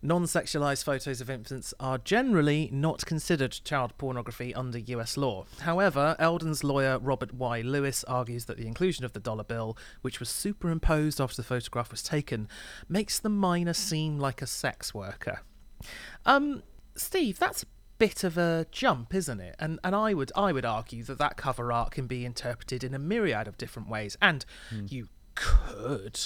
Non 0.01 0.23
sexualized 0.23 0.85
photos 0.85 1.19
of 1.19 1.29
infants 1.29 1.73
are 1.79 1.97
generally 1.97 2.69
not 2.71 3.05
considered 3.05 3.59
child 3.65 3.97
pornography 3.97 4.55
under 4.55 4.77
US 4.79 5.17
law. 5.17 5.45
However, 5.59 6.15
Elden's 6.19 6.63
lawyer 6.63 6.97
Robert 6.97 7.33
Y. 7.33 7.62
Lewis 7.62 8.05
argues 8.05 8.45
that 8.45 8.57
the 8.57 8.65
inclusion 8.67 9.03
of 9.03 9.12
the 9.12 9.19
dollar 9.19 9.43
bill, 9.43 9.77
which 10.01 10.21
was 10.21 10.29
superimposed 10.29 11.19
after 11.19 11.35
the 11.35 11.43
photograph 11.43 11.91
was 11.91 12.01
taken, 12.01 12.47
makes 12.88 13.19
the 13.19 13.29
minor 13.29 13.73
seem 13.73 14.17
like 14.19 14.41
a 14.41 14.47
sex 14.47 14.93
worker. 14.93 15.41
Um, 16.25 16.63
Steve, 16.95 17.38
that's 17.38 17.63
a 17.63 17.67
bit 17.97 18.23
of 18.23 18.38
a 18.38 18.67
jump, 18.71 19.13
isn't 19.13 19.41
it? 19.41 19.55
And 19.59 19.79
and 19.83 19.95
I 19.95 20.13
would 20.13 20.31
I 20.35 20.53
would 20.53 20.65
argue 20.65 21.03
that 21.03 21.17
that 21.17 21.35
cover 21.35 21.73
art 21.73 21.91
can 21.91 22.07
be 22.07 22.25
interpreted 22.25 22.85
in 22.85 22.93
a 22.93 22.99
myriad 22.99 23.47
of 23.47 23.57
different 23.57 23.89
ways, 23.89 24.17
and 24.21 24.45
mm. 24.73 24.89
you 24.89 25.09
could 25.35 26.19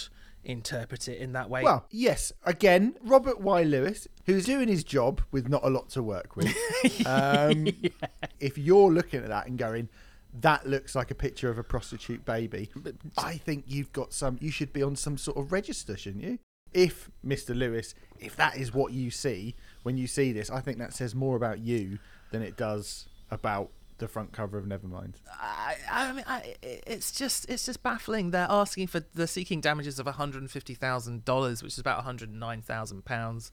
interpret 0.45 1.08
it 1.08 1.19
in 1.19 1.34
that 1.34 1.49
way. 1.49 1.63
Well, 1.63 1.86
yes. 1.89 2.32
Again, 2.43 2.95
Robert 3.01 3.39
Y. 3.39 3.63
Lewis, 3.63 4.08
who's 4.25 4.45
doing 4.45 4.67
his 4.67 4.84
job 4.84 5.21
with 5.32 5.47
not 5.49 5.63
a 5.63 5.69
lot 5.69 5.89
to 5.91 6.03
work 6.03 6.36
with. 6.36 6.53
Um, 7.06 7.67
yeah. 7.82 7.89
If 8.39 8.58
you're 8.58 8.91
looking 8.91 9.21
at 9.21 9.29
that 9.29 9.47
and 9.47 9.58
going, 9.58 9.89
that 10.41 10.67
looks 10.67 10.95
like 10.95 11.12
a 11.12 11.15
picture 11.15 11.49
of 11.49 11.58
a 11.58 11.63
prostitute 11.63 12.25
baby, 12.25 12.69
I 13.17 13.38
think 13.38 13.65
you've 13.67 13.91
got 13.93 14.13
some. 14.13 14.38
You 14.41 14.51
should 14.51 14.73
be 14.73 14.84
on 14.84 14.95
some 14.95 15.17
sort 15.17 15.38
of 15.38 15.51
register, 15.51 15.95
shouldn't 15.95 16.23
you? 16.23 16.39
If 16.73 17.10
Mr. 17.25 17.56
Lewis, 17.56 17.95
if 18.19 18.36
that 18.36 18.58
is 18.58 18.73
what 18.73 18.93
you 18.93 19.12
see 19.12 19.56
when 19.84 19.95
you 19.97 20.08
see 20.08 20.32
this, 20.32 20.49
I 20.49 20.60
think 20.60 20.77
that 20.79 20.93
says 20.93 21.13
more 21.13 21.36
about 21.36 21.60
you 21.60 21.99
than 22.32 22.41
it 22.41 22.58
does 22.58 23.08
about 23.32 23.69
the 24.03 24.09
front 24.09 24.33
cover 24.33 24.57
of 24.57 24.65
Nevermind. 24.65 25.13
I, 25.31 25.77
I 25.89 26.11
mean, 26.11 26.25
I, 26.27 26.55
it's 26.61 27.13
just 27.13 27.49
it's 27.49 27.65
just 27.65 27.81
baffling. 27.81 28.31
They're 28.31 28.47
asking 28.49 28.87
for 28.87 28.99
they're 28.99 29.27
seeking 29.27 29.61
damages 29.61 29.97
of 29.97 30.05
one 30.05 30.15
hundred 30.15 30.41
and 30.41 30.51
fifty 30.51 30.73
thousand 30.73 31.23
dollars, 31.23 31.63
which 31.63 31.73
is 31.73 31.79
about 31.79 31.99
one 31.99 32.05
hundred 32.05 32.29
and 32.29 32.39
nine 32.39 32.61
thousand 32.61 33.05
pounds. 33.05 33.51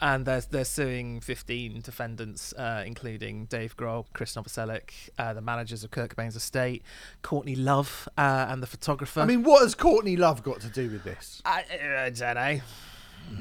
And 0.00 0.26
they're, 0.26 0.40
they're 0.40 0.64
suing 0.64 1.20
15 1.20 1.80
defendants, 1.80 2.52
uh, 2.54 2.82
including 2.84 3.44
Dave 3.44 3.76
Grohl, 3.76 4.06
Chris 4.12 4.34
Novoselic, 4.34 5.10
uh, 5.16 5.32
the 5.32 5.40
managers 5.40 5.84
of 5.84 5.92
Kurt 5.92 6.16
Cobain's 6.16 6.34
estate, 6.34 6.82
Courtney 7.22 7.54
Love, 7.54 8.08
uh, 8.18 8.46
and 8.48 8.60
the 8.60 8.66
photographer. 8.66 9.20
I 9.20 9.26
mean, 9.26 9.44
what 9.44 9.62
has 9.62 9.76
Courtney 9.76 10.16
Love 10.16 10.42
got 10.42 10.60
to 10.62 10.68
do 10.68 10.90
with 10.90 11.04
this? 11.04 11.40
I, 11.44 11.64
I 11.70 12.10
don't 12.10 12.34
know. 12.34 12.40
I 12.40 12.62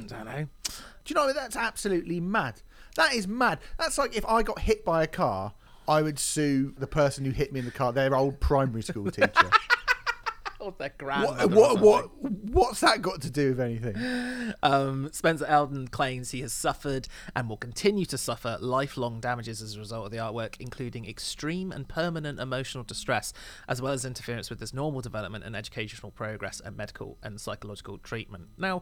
don't 0.05 0.25
know. 0.25 0.47
Do 0.63 0.71
you 1.07 1.15
know 1.15 1.33
that's 1.33 1.55
absolutely 1.55 2.19
mad? 2.19 2.61
That 2.95 3.15
is 3.15 3.27
mad. 3.27 3.57
That's 3.79 3.97
like 3.97 4.15
if 4.15 4.25
I 4.27 4.43
got 4.43 4.59
hit 4.59 4.85
by 4.85 5.01
a 5.01 5.07
car 5.07 5.53
I 5.91 6.01
would 6.01 6.19
sue 6.19 6.73
the 6.77 6.87
person 6.87 7.25
who 7.25 7.31
hit 7.31 7.51
me 7.51 7.59
in 7.59 7.65
the 7.65 7.71
car, 7.71 7.91
their 7.91 8.15
old 8.15 8.39
primary 8.39 8.81
school 8.81 9.11
teacher. 9.11 9.29
or 10.61 10.73
their 10.77 10.93
grandmother. 10.97 11.49
What, 11.49 11.81
what, 11.81 12.11
what, 12.21 12.31
what's 12.31 12.79
that 12.79 13.01
got 13.01 13.21
to 13.23 13.29
do 13.29 13.49
with 13.49 13.59
anything? 13.59 13.95
Um, 14.63 15.09
Spencer 15.13 15.45
Elden 15.45 15.87
claims 15.87 16.31
he 16.31 16.41
has 16.41 16.51
suffered 16.51 17.07
and 17.35 17.47
will 17.47 17.57
continue 17.57 18.05
to 18.05 18.17
suffer 18.17 18.57
lifelong 18.59 19.19
damages 19.21 19.61
as 19.61 19.75
a 19.75 19.79
result 19.79 20.05
of 20.05 20.11
the 20.11 20.17
artwork, 20.17 20.57
including 20.59 21.07
extreme 21.07 21.71
and 21.71 21.87
permanent 21.87 22.39
emotional 22.39 22.83
distress, 22.83 23.33
as 23.67 23.81
well 23.81 23.93
as 23.93 24.03
interference 24.03 24.49
with 24.49 24.59
his 24.59 24.73
normal 24.73 24.99
development 24.99 25.45
and 25.45 25.55
educational 25.55 26.11
progress 26.11 26.59
and 26.59 26.75
medical 26.75 27.17
and 27.23 27.39
psychological 27.39 27.97
treatment. 27.97 28.49
Now, 28.57 28.81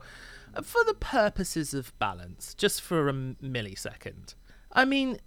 for 0.63 0.83
the 0.85 0.95
purposes 0.95 1.73
of 1.73 1.97
balance, 1.99 2.55
just 2.55 2.81
for 2.81 3.07
a 3.07 3.13
millisecond, 3.13 4.33
I 4.71 4.85
mean, 4.85 5.19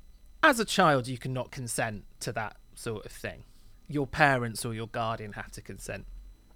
as 0.42 0.58
a 0.58 0.64
child, 0.64 1.06
you 1.06 1.18
cannot 1.18 1.50
consent 1.50 2.04
to 2.20 2.32
that 2.32 2.56
sort 2.74 3.06
of 3.06 3.12
thing. 3.12 3.44
Your 3.88 4.06
parents 4.06 4.64
or 4.64 4.74
your 4.74 4.88
guardian 4.88 5.32
have 5.32 5.50
to 5.52 5.62
consent. 5.62 6.06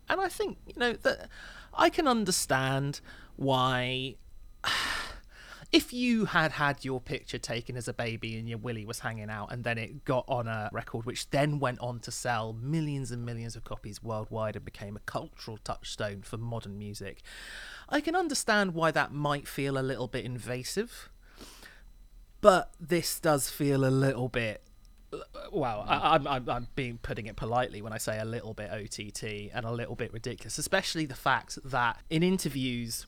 And 0.09 0.21
I 0.21 0.29
think, 0.29 0.59
you 0.67 0.75
know, 0.77 0.93
that 0.95 1.29
I 1.75 1.91
can 1.91 2.09
understand 2.09 3.01
why. 3.37 4.17
If 5.73 5.93
you 5.93 6.27
had 6.27 6.53
had 6.53 6.85
your 6.85 7.01
picture 7.01 7.39
taken 7.39 7.77
as 7.77 7.89
a 7.89 7.93
baby 7.93 8.39
and 8.39 8.49
your 8.49 8.57
willy 8.57 8.87
was 8.87 9.01
hanging 9.01 9.29
out, 9.29 9.53
and 9.53 9.65
then 9.65 9.79
it 9.79 10.05
got 10.05 10.25
on 10.29 10.47
a 10.47 10.71
record, 10.73 11.05
which 11.05 11.29
then 11.31 11.59
went 11.59 11.81
on 11.81 11.99
to 12.01 12.13
sell 12.13 12.53
millions 12.53 13.11
and 13.11 13.27
millions 13.27 13.57
of 13.57 13.65
copies 13.65 14.01
worldwide 14.01 14.55
and 14.55 14.65
became 14.65 14.97
a 14.97 15.01
cultural 15.01 15.59
touchstone 15.65 16.23
for 16.23 16.37
modern 16.37 16.79
music, 16.79 17.21
I 17.89 18.01
can 18.01 18.15
understand 18.15 18.75
why 18.75 18.93
that 18.93 19.13
might 19.13 19.49
feel 19.49 19.77
a 19.77 19.83
little 19.83 20.07
bit 20.07 20.25
invasive 20.25 21.11
but 22.41 22.73
this 22.81 23.21
does 23.21 23.51
feel 23.51 23.85
a 23.85 23.91
little 23.91 24.29
bit 24.29 24.63
well, 25.53 25.85
I, 25.87 26.17
am 26.17 26.27
I'm, 26.27 26.49
I'm 26.49 26.67
being 26.75 26.99
putting 26.99 27.27
it 27.27 27.37
politely 27.37 27.81
when 27.81 27.93
I 27.93 27.99
say 27.99 28.19
a 28.19 28.25
little 28.25 28.55
bit 28.55 28.71
OTT 28.71 29.51
and 29.55 29.65
a 29.65 29.71
little 29.71 29.95
bit 29.95 30.13
ridiculous, 30.13 30.59
especially 30.59 31.07
the 31.07 31.15
fact 31.15 31.59
that 31.65 31.99
in 32.11 32.23
interviews 32.23 33.07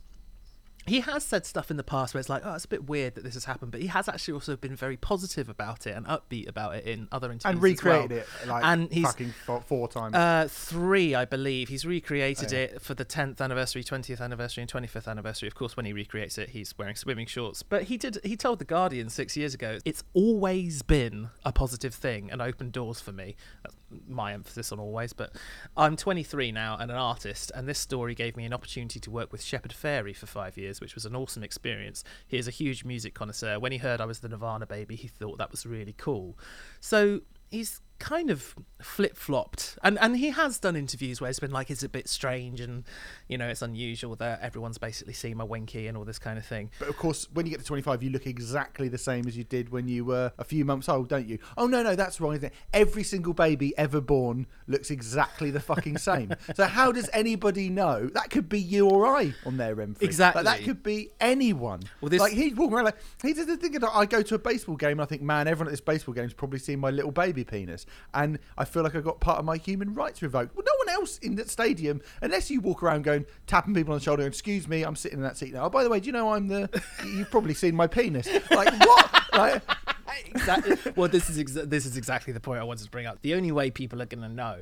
he 0.89 1.01
has 1.01 1.25
said 1.25 1.47
stuff 1.47 1.71
in 1.71 1.77
the 1.77 1.85
past 1.85 2.15
where 2.15 2.21
it's 2.21 2.29
like, 2.29 2.43
oh, 2.45 2.55
it's 2.55 2.65
a 2.65 2.69
bit 2.69 2.89
weird 2.89 3.15
that 3.15 3.25
this 3.25 3.35
has 3.35 3.45
happened, 3.45 3.73
but 3.73 3.81
he 3.81 3.89
has 3.89 4.09
actually 4.09 4.35
also 4.35 4.57
been 4.57 4.77
very 4.77 4.97
positive 4.97 5.49
about 5.49 5.87
it 5.87 5.97
and 5.97 6.07
upbeat 6.07 6.49
about 6.49 6.75
it 6.77 6.85
in 6.85 7.09
other 7.13 7.31
interviews 7.33 7.53
and 7.53 7.63
recreated 7.63 8.11
well. 8.11 8.21
it 8.21 8.49
like 8.49 8.65
and 8.65 8.93
he's 8.93 9.07
fucking 9.07 9.33
four, 9.45 9.61
four 9.63 9.89
times. 9.89 10.15
Uh, 10.15 10.49
three, 10.51 11.15
I 11.15 11.25
believe. 11.25 11.69
He's 11.69 11.85
recreated 11.85 12.53
oh, 12.53 12.57
yeah. 12.57 12.63
it 12.65 12.83
for 12.83 12.95
the 12.95 13.05
10th 13.05 13.41
anniversary, 13.41 13.83
20th 13.83 14.21
anniversary, 14.21 14.63
and 14.63 14.71
25th 14.71 15.09
anniversary. 15.09 15.47
Of 15.47 15.55
course, 15.55 15.77
when 15.77 15.87
he 15.87 15.93
recreates 15.93 16.39
it, 16.39 16.51
he's 16.51 16.77
wearing 16.79 16.97
swimming 16.97 17.27
shorts. 17.27 17.63
But 17.63 17.85
he 17.85 17.97
did. 17.97 18.19
He 18.25 18.37
told 18.37 18.59
the 18.59 18.65
Guardian 18.65 19.09
six 19.09 19.37
years 19.37 19.55
ago, 19.55 19.79
"It's 19.85 20.05
always 20.15 20.83
been 20.83 21.31
a 21.45 21.53
positive 21.53 21.95
thing 21.95 22.31
and 22.31 22.43
opened 22.43 22.73
doors 22.73 23.01
for 23.01 23.13
me." 23.13 23.37
That's 23.63 23.77
my 24.07 24.33
emphasis 24.33 24.73
on 24.73 24.79
always. 24.79 25.13
But 25.13 25.33
I'm 25.77 25.97
23 25.97 26.53
now 26.53 26.77
and 26.79 26.91
an 26.91 26.97
artist, 26.97 27.53
and 27.55 27.69
this 27.69 27.79
story 27.79 28.15
gave 28.15 28.37
me 28.37 28.45
an 28.45 28.53
opportunity 28.53 29.01
to 29.01 29.11
work 29.11 29.33
with 29.33 29.43
Shepard 29.43 29.73
Fairey 29.73 30.15
for 30.15 30.27
five 30.27 30.57
years, 30.57 30.78
which 30.81 30.95
was 30.95 31.05
an 31.05 31.15
awesome 31.17 31.43
experience. 31.43 32.05
He 32.27 32.39
is 32.39 32.49
a 32.49 32.53
huge 32.53 32.85
music 32.85 33.15
connoisseur. 33.15 33.59
When 33.59 33.73
he 33.73 33.79
heard 33.79 34.01
I 34.01 34.05
was 34.05 34.21
the 34.21 34.29
Nirvana 34.29 34.67
baby, 34.67 34.97
he 34.97 35.09
thought 35.09 35.39
that 35.39 35.51
was 35.51 35.67
really 35.67 35.95
cool. 35.97 36.39
So 36.81 37.21
he's 37.51 37.81
kind 37.99 38.31
of 38.31 38.55
flip 38.81 39.17
flopped, 39.17 39.77
and 39.83 39.99
and 39.99 40.17
he 40.17 40.31
has 40.31 40.59
done 40.59 40.77
interviews 40.77 41.21
where 41.21 41.29
it's 41.29 41.41
been 41.41 41.51
like 41.51 41.71
it's 41.71 41.83
a 41.83 41.89
bit 41.89 42.09
strange 42.09 42.61
and 42.61 42.85
you 43.27 43.37
know 43.37 43.49
it's 43.49 43.63
unusual 43.63 44.15
that 44.17 44.41
everyone's 44.41 44.79
basically 44.79 45.13
seen 45.13 45.37
my 45.37 45.45
winky 45.45 45.87
and 45.89 45.97
all 45.97 46.05
this 46.05 46.19
kind 46.19 46.39
of 46.39 46.47
thing. 46.47 46.71
But 46.79 46.89
of 46.89 46.97
course, 46.97 47.29
when 47.33 47.47
you 47.47 47.51
get 47.51 47.61
to 47.61 47.67
twenty 47.67 47.83
five, 47.83 48.03
you 48.03 48.11
look 48.11 48.27
exactly 48.27 48.89
the 48.89 48.99
same 48.99 49.27
as 49.27 49.37
you 49.37 49.45
did 49.45 49.71
when 49.71 49.89
you 49.89 50.05
were 50.05 50.33
a 50.39 50.45
few 50.45 50.65
months 50.65 50.89
old, 50.89 51.09
don't 51.09 51.27
you? 51.27 51.39
Oh 51.57 51.67
no, 51.67 51.83
no, 51.83 51.97
that's 51.97 52.21
wrong. 52.21 52.39
Every 52.73 53.03
single 53.03 53.33
baby 53.33 53.77
ever 53.77 54.01
born 54.01 54.47
looks 54.67 54.91
exactly 54.91 55.51
the 55.51 55.61
fucking 55.61 55.99
same. 55.99 56.33
so 56.55 56.67
how 56.67 56.93
does 56.93 57.11
anybody 57.13 57.69
know 57.69 58.07
that 58.15 58.31
could 58.31 58.49
be 58.49 58.61
you 58.61 58.89
or 58.89 59.07
I 59.07 59.35
on 59.45 59.57
their 59.57 59.75
Renfrey? 59.75 60.03
Exactly, 60.03 60.43
like, 60.43 60.59
that 60.59 60.65
could 60.65 60.83
be 60.83 61.11
anyone. 61.21 61.83
Well, 62.01 62.11
this 62.11 62.21
like 62.21 62.33
he's 62.33 62.55
walking 62.55 62.75
around 62.75 62.85
like 62.85 62.99
he 63.23 63.33
does 63.33 63.47
the 63.47 63.57
thing. 63.57 63.77
I 63.93 64.07
go 64.07 64.23
to 64.23 64.35
a 64.35 64.39
baseball 64.39 64.77
game 64.77 64.93
and 64.93 65.03
I 65.03 65.05
think, 65.07 65.23
man, 65.23 65.49
everyone 65.49 65.69
at 65.69 65.73
this 65.73 65.81
baseball 65.81 66.15
game's 66.15 66.33
probably 66.33 66.59
seen 66.59 66.79
my 66.79 66.91
little 66.91 67.11
baby 67.11 67.45
penis 67.45 67.87
and 68.15 68.39
I 68.57 68.65
feel 68.65 68.83
like 68.83 68.95
I 68.95 69.01
got 69.01 69.21
part 69.21 69.39
of 69.39 69.45
my 69.45 69.57
human 69.57 69.95
rights 69.95 70.23
revoked. 70.23 70.57
Well, 70.57 70.65
no 70.67 70.73
one 70.79 70.89
else 70.89 71.19
in 71.19 71.37
that 71.37 71.51
stadium, 71.51 72.01
unless 72.23 72.51
you 72.51 72.61
walk 72.61 72.83
around 72.83 73.05
going 73.05 73.27
tapping 73.47 73.75
people 73.75 73.93
on 73.93 73.99
the 73.99 74.05
shoulder, 74.05 74.27
excuse 74.27 74.69
me, 74.69 74.83
I'm 74.83 74.97
sitting 74.97 75.19
in 75.19 75.25
that 75.25 75.37
seat 75.37 75.53
now. 75.53 75.65
Oh, 75.67 75.71
by 75.71 75.83
the 75.83 75.91
way, 75.91 76.01
do 76.01 76.07
you 76.07 76.13
know 76.13 76.33
I'm 76.33 76.49
the? 76.49 76.83
You've 77.05 77.31
probably 77.31 77.55
seen 77.55 77.75
my 77.75 77.87
penis. 77.87 78.29
Like 78.51 78.73
what? 78.81 79.23
like, 79.33 79.63
exactly. 80.27 80.93
Well, 80.97 81.09
this 81.09 81.31
is 81.31 81.39
exa- 81.39 81.69
this 81.69 81.87
is 81.87 81.97
exactly 81.97 82.33
the 82.33 82.41
point 82.41 82.61
I 82.61 82.65
wanted 82.65 82.85
to 82.85 82.91
bring 82.91 83.07
up. 83.07 83.21
The 83.23 83.35
only 83.35 83.53
way 83.53 83.71
people 83.71 84.03
are 84.03 84.07
going 84.07 84.23
to 84.23 84.29
know 84.29 84.59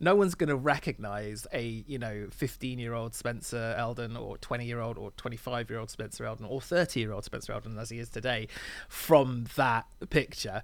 no 0.00 0.14
one's 0.14 0.34
going 0.34 0.48
to 0.48 0.56
recognize 0.56 1.46
a 1.52 1.84
you 1.86 1.98
know 1.98 2.26
15 2.30 2.78
year 2.78 2.94
old 2.94 3.14
Spencer 3.14 3.74
Elden 3.76 4.16
or 4.16 4.38
20 4.38 4.64
year 4.64 4.80
old 4.80 4.96
or 4.96 5.10
25 5.12 5.68
year 5.68 5.78
old 5.78 5.90
Spencer 5.90 6.24
Elden 6.24 6.46
or 6.46 6.60
30 6.60 6.98
year 6.98 7.12
old 7.12 7.24
Spencer 7.24 7.52
Elden 7.52 7.78
as 7.78 7.90
he 7.90 7.98
is 7.98 8.08
today 8.08 8.48
from 8.88 9.46
that 9.56 9.86
picture. 10.08 10.62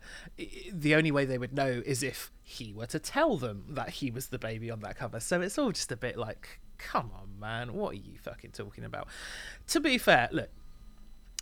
The 0.72 0.94
only 0.94 1.10
way 1.10 1.26
they 1.26 1.38
would 1.38 1.52
know 1.52 1.82
is 1.84 2.02
if 2.02 2.32
he 2.42 2.72
were 2.72 2.86
to 2.86 2.98
tell 2.98 3.36
them 3.36 3.64
that 3.68 3.90
he 3.90 4.10
was 4.10 4.28
the 4.28 4.38
baby 4.38 4.70
on 4.70 4.80
that 4.80 4.96
cover. 4.96 5.20
So 5.20 5.40
it's 5.42 5.58
all 5.58 5.72
just 5.72 5.92
a 5.92 5.96
bit 5.96 6.16
like, 6.16 6.60
come 6.78 7.10
on, 7.14 7.38
man, 7.38 7.74
what 7.74 7.92
are 7.92 7.98
you 7.98 8.18
fucking 8.22 8.52
talking 8.52 8.84
about? 8.84 9.08
To 9.68 9.80
be 9.80 9.98
fair, 9.98 10.28
look, 10.32 10.48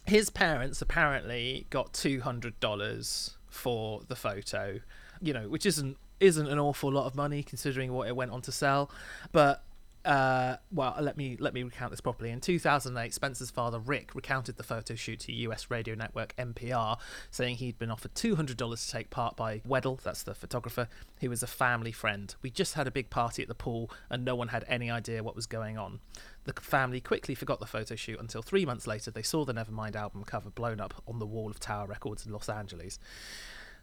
his 0.04 0.30
parents 0.30 0.82
apparently 0.82 1.66
got 1.70 1.92
$200 1.92 3.34
for 3.48 4.02
the 4.08 4.16
photo 4.16 4.80
you 5.24 5.32
know, 5.32 5.48
which 5.48 5.64
isn't 5.64 5.96
isn't 6.20 6.48
an 6.48 6.58
awful 6.58 6.90
lot 6.90 7.06
of 7.06 7.14
money 7.14 7.42
considering 7.42 7.92
what 7.92 8.08
it 8.08 8.16
went 8.16 8.30
on 8.30 8.42
to 8.42 8.52
sell, 8.52 8.90
but 9.32 9.64
uh, 10.04 10.56
well, 10.70 10.94
let 11.00 11.16
me 11.16 11.36
let 11.40 11.54
me 11.54 11.62
recount 11.62 11.90
this 11.90 12.00
properly. 12.00 12.30
In 12.30 12.40
2008, 12.40 13.14
Spencer's 13.14 13.50
father 13.50 13.78
Rick 13.78 14.14
recounted 14.14 14.56
the 14.56 14.62
photo 14.62 14.94
shoot 14.94 15.20
to 15.20 15.32
U.S. 15.32 15.70
radio 15.70 15.94
network 15.94 16.36
NPR, 16.36 16.98
saying 17.30 17.56
he'd 17.56 17.78
been 17.78 17.90
offered 17.90 18.14
$200 18.14 18.56
to 18.56 18.92
take 18.92 19.08
part 19.08 19.34
by 19.34 19.60
Weddle, 19.60 20.00
that's 20.00 20.22
the 20.22 20.34
photographer, 20.34 20.88
who 21.20 21.30
was 21.30 21.42
a 21.42 21.46
family 21.46 21.92
friend. 21.92 22.34
We 22.42 22.50
just 22.50 22.74
had 22.74 22.86
a 22.86 22.90
big 22.90 23.08
party 23.08 23.40
at 23.42 23.48
the 23.48 23.54
pool, 23.54 23.90
and 24.10 24.24
no 24.24 24.34
one 24.34 24.48
had 24.48 24.64
any 24.68 24.90
idea 24.90 25.22
what 25.22 25.36
was 25.36 25.46
going 25.46 25.78
on. 25.78 26.00
The 26.44 26.52
family 26.52 27.00
quickly 27.00 27.34
forgot 27.34 27.60
the 27.60 27.66
photo 27.66 27.94
shoot 27.96 28.20
until 28.20 28.42
three 28.42 28.66
months 28.66 28.86
later 28.86 29.10
they 29.10 29.22
saw 29.22 29.46
the 29.46 29.54
Nevermind 29.54 29.96
album 29.96 30.24
cover 30.24 30.50
blown 30.50 30.80
up 30.80 31.02
on 31.08 31.18
the 31.18 31.26
wall 31.26 31.50
of 31.50 31.58
Tower 31.58 31.86
Records 31.86 32.26
in 32.26 32.32
Los 32.32 32.50
Angeles. 32.50 32.98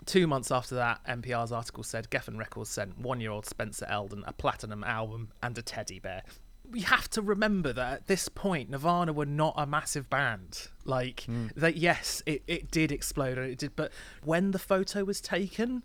Two 0.06 0.26
months 0.28 0.52
after 0.52 0.76
that, 0.76 1.04
NPR's 1.06 1.52
article 1.52 1.84
said 1.84 2.10
Geffen 2.10 2.38
Records 2.38 2.70
sent 2.70 3.00
one 3.00 3.22
year 3.22 3.32
old 3.32 3.46
Spencer 3.46 3.86
Elden 3.88 4.24
a 4.26 4.34
platinum 4.34 4.84
album 4.84 5.30
and 5.44 5.58
a 5.58 5.62
teddy 5.62 6.00
bear. 6.00 6.24
We 6.70 6.82
have 6.82 7.10
to 7.12 7.22
remember 7.22 7.74
that 7.74 7.94
at 7.94 8.08
this 8.08 8.30
point, 8.30 8.70
Nirvana 8.70 9.14
were 9.14 9.26
not 9.26 9.54
a 9.58 9.66
massive 9.66 10.10
band. 10.10 10.70
Like, 10.86 11.22
hmm. 11.22 11.48
that, 11.56 11.76
yes, 11.76 12.24
it, 12.26 12.44
it 12.48 12.72
did 12.72 12.92
explode, 12.92 13.38
and 13.38 13.52
it 13.52 13.58
did, 13.58 13.76
but 13.76 13.92
when 14.24 14.52
the 14.52 14.60
photo 14.60 15.04
was 15.04 15.20
taken, 15.20 15.84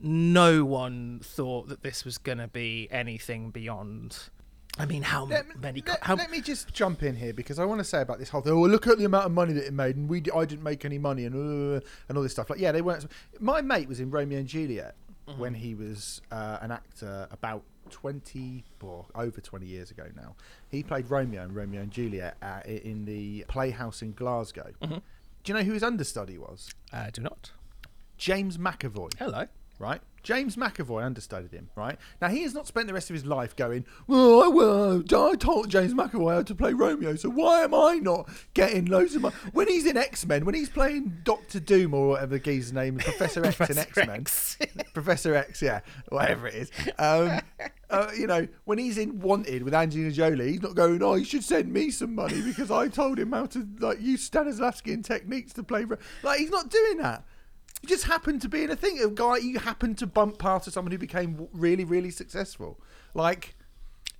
no 0.00 0.64
one 0.64 1.20
thought 1.22 1.68
that 1.68 1.82
this 1.82 2.04
was 2.04 2.18
going 2.18 2.38
to 2.38 2.48
be 2.48 2.88
anything 2.90 3.50
beyond. 3.50 4.30
I 4.78 4.86
mean, 4.86 5.02
how 5.02 5.24
Let, 5.26 5.60
many? 5.60 5.82
let- 5.86 6.02
how, 6.02 6.14
let 6.14 6.30
me 6.30 6.40
just 6.40 6.72
jump 6.72 7.02
in 7.02 7.14
here 7.16 7.34
because 7.34 7.58
I 7.58 7.64
want 7.66 7.80
to 7.80 7.84
say 7.84 8.00
about 8.00 8.18
this 8.18 8.30
whole 8.30 8.40
thing. 8.40 8.52
Oh, 8.52 8.62
look 8.62 8.86
at 8.86 8.96
the 8.98 9.04
amount 9.04 9.26
of 9.26 9.32
money 9.32 9.52
that 9.52 9.66
it 9.66 9.72
made, 9.74 9.96
and 9.96 10.08
we 10.08 10.22
I 10.34 10.44
didn't 10.46 10.62
make 10.62 10.84
any 10.86 10.98
money, 10.98 11.26
and 11.26 11.76
uh, 11.76 11.80
and 12.08 12.16
all 12.16 12.22
this 12.22 12.32
stuff. 12.32 12.48
Like, 12.48 12.58
yeah, 12.58 12.72
they 12.72 12.80
weren't. 12.82 13.06
My 13.38 13.60
mate 13.60 13.86
was 13.88 14.00
in 14.00 14.10
Romeo 14.10 14.38
and 14.38 14.48
Juliet 14.48 14.94
Mm-hmm. 15.28 15.40
when 15.40 15.54
he 15.54 15.72
was 15.76 16.20
uh, 16.32 16.58
an 16.62 16.72
actor 16.72 17.28
about 17.30 17.62
twenty 17.90 18.64
or 18.82 19.06
over 19.14 19.40
twenty 19.40 19.66
years 19.66 19.92
ago 19.92 20.06
now. 20.16 20.34
He 20.68 20.82
played 20.82 21.08
Romeo 21.08 21.44
in 21.44 21.54
Romeo 21.54 21.80
and 21.82 21.92
Juliet 21.92 22.36
uh, 22.42 22.60
i- 22.64 22.80
in 22.82 23.04
the 23.04 23.44
Playhouse 23.46 24.02
in 24.02 24.14
Glasgow. 24.14 24.72
Mm-hmm. 24.82 24.94
Do 24.94 25.00
you 25.46 25.54
know 25.54 25.62
who 25.62 25.74
his 25.74 25.84
understudy 25.84 26.38
was? 26.38 26.70
uh, 26.92 27.10
do 27.12 27.20
not. 27.22 27.52
James 28.18 28.58
McAvoy 28.58 29.12
Hello. 29.16 29.46
right? 29.78 30.00
James 30.22 30.56
McAvoy 30.56 31.04
understudied 31.04 31.52
him, 31.52 31.70
right? 31.74 31.98
Now 32.20 32.28
he 32.28 32.42
has 32.42 32.54
not 32.54 32.66
spent 32.66 32.86
the 32.86 32.94
rest 32.94 33.10
of 33.10 33.14
his 33.14 33.26
life 33.26 33.56
going, 33.56 33.84
well, 34.06 34.44
I, 34.44 34.48
well, 34.48 35.02
I 35.02 35.34
told 35.34 35.68
James 35.68 35.94
McAvoy 35.94 36.34
how 36.34 36.42
to 36.42 36.54
play 36.54 36.72
Romeo, 36.72 37.16
so 37.16 37.28
why 37.28 37.62
am 37.62 37.74
I 37.74 37.94
not 37.96 38.28
getting 38.54 38.86
loads 38.86 39.14
of 39.14 39.22
money? 39.22 39.34
When 39.52 39.68
he's 39.68 39.86
in 39.86 39.96
X 39.96 40.24
Men, 40.26 40.44
when 40.44 40.54
he's 40.54 40.68
playing 40.68 41.18
Doctor 41.24 41.60
Doom 41.60 41.94
or 41.94 42.08
whatever 42.08 42.34
the 42.34 42.40
geezer's 42.40 42.72
name 42.72 42.98
is, 42.98 43.04
Professor 43.04 43.44
X 43.44 43.70
in 43.70 43.78
X 43.78 43.96
Men, 43.96 44.24
Professor 44.94 45.34
X, 45.34 45.60
yeah, 45.60 45.80
whatever 46.08 46.46
it 46.46 46.54
is. 46.54 46.70
Um, 46.98 47.40
uh, 47.90 48.10
you 48.16 48.26
know, 48.26 48.46
when 48.64 48.78
he's 48.78 48.98
in 48.98 49.20
Wanted 49.20 49.62
with 49.62 49.74
Angelina 49.74 50.10
Jolie, 50.10 50.52
he's 50.52 50.62
not 50.62 50.74
going, 50.74 51.02
oh, 51.02 51.14
you 51.14 51.24
should 51.24 51.44
send 51.44 51.72
me 51.72 51.90
some 51.90 52.14
money 52.14 52.40
because 52.42 52.70
I 52.70 52.88
told 52.88 53.18
him 53.18 53.32
how 53.32 53.46
to 53.46 53.66
like 53.80 54.00
use 54.00 54.28
Stanislavskian 54.28 55.04
techniques 55.04 55.52
to 55.54 55.62
play. 55.62 55.84
Ro-" 55.84 55.98
Like 56.22 56.38
he's 56.38 56.50
not 56.50 56.70
doing 56.70 56.98
that. 56.98 57.24
You 57.82 57.88
just 57.88 58.04
happened 58.04 58.40
to 58.42 58.48
be 58.48 58.62
in 58.64 58.70
a 58.70 58.76
thing. 58.76 59.00
A 59.02 59.08
guy 59.08 59.38
you 59.38 59.58
happened 59.58 59.98
to 59.98 60.06
bump 60.06 60.38
past 60.38 60.68
as 60.68 60.74
someone 60.74 60.92
who 60.92 60.98
became 60.98 61.48
really, 61.52 61.84
really 61.84 62.10
successful. 62.10 62.80
Like, 63.12 63.54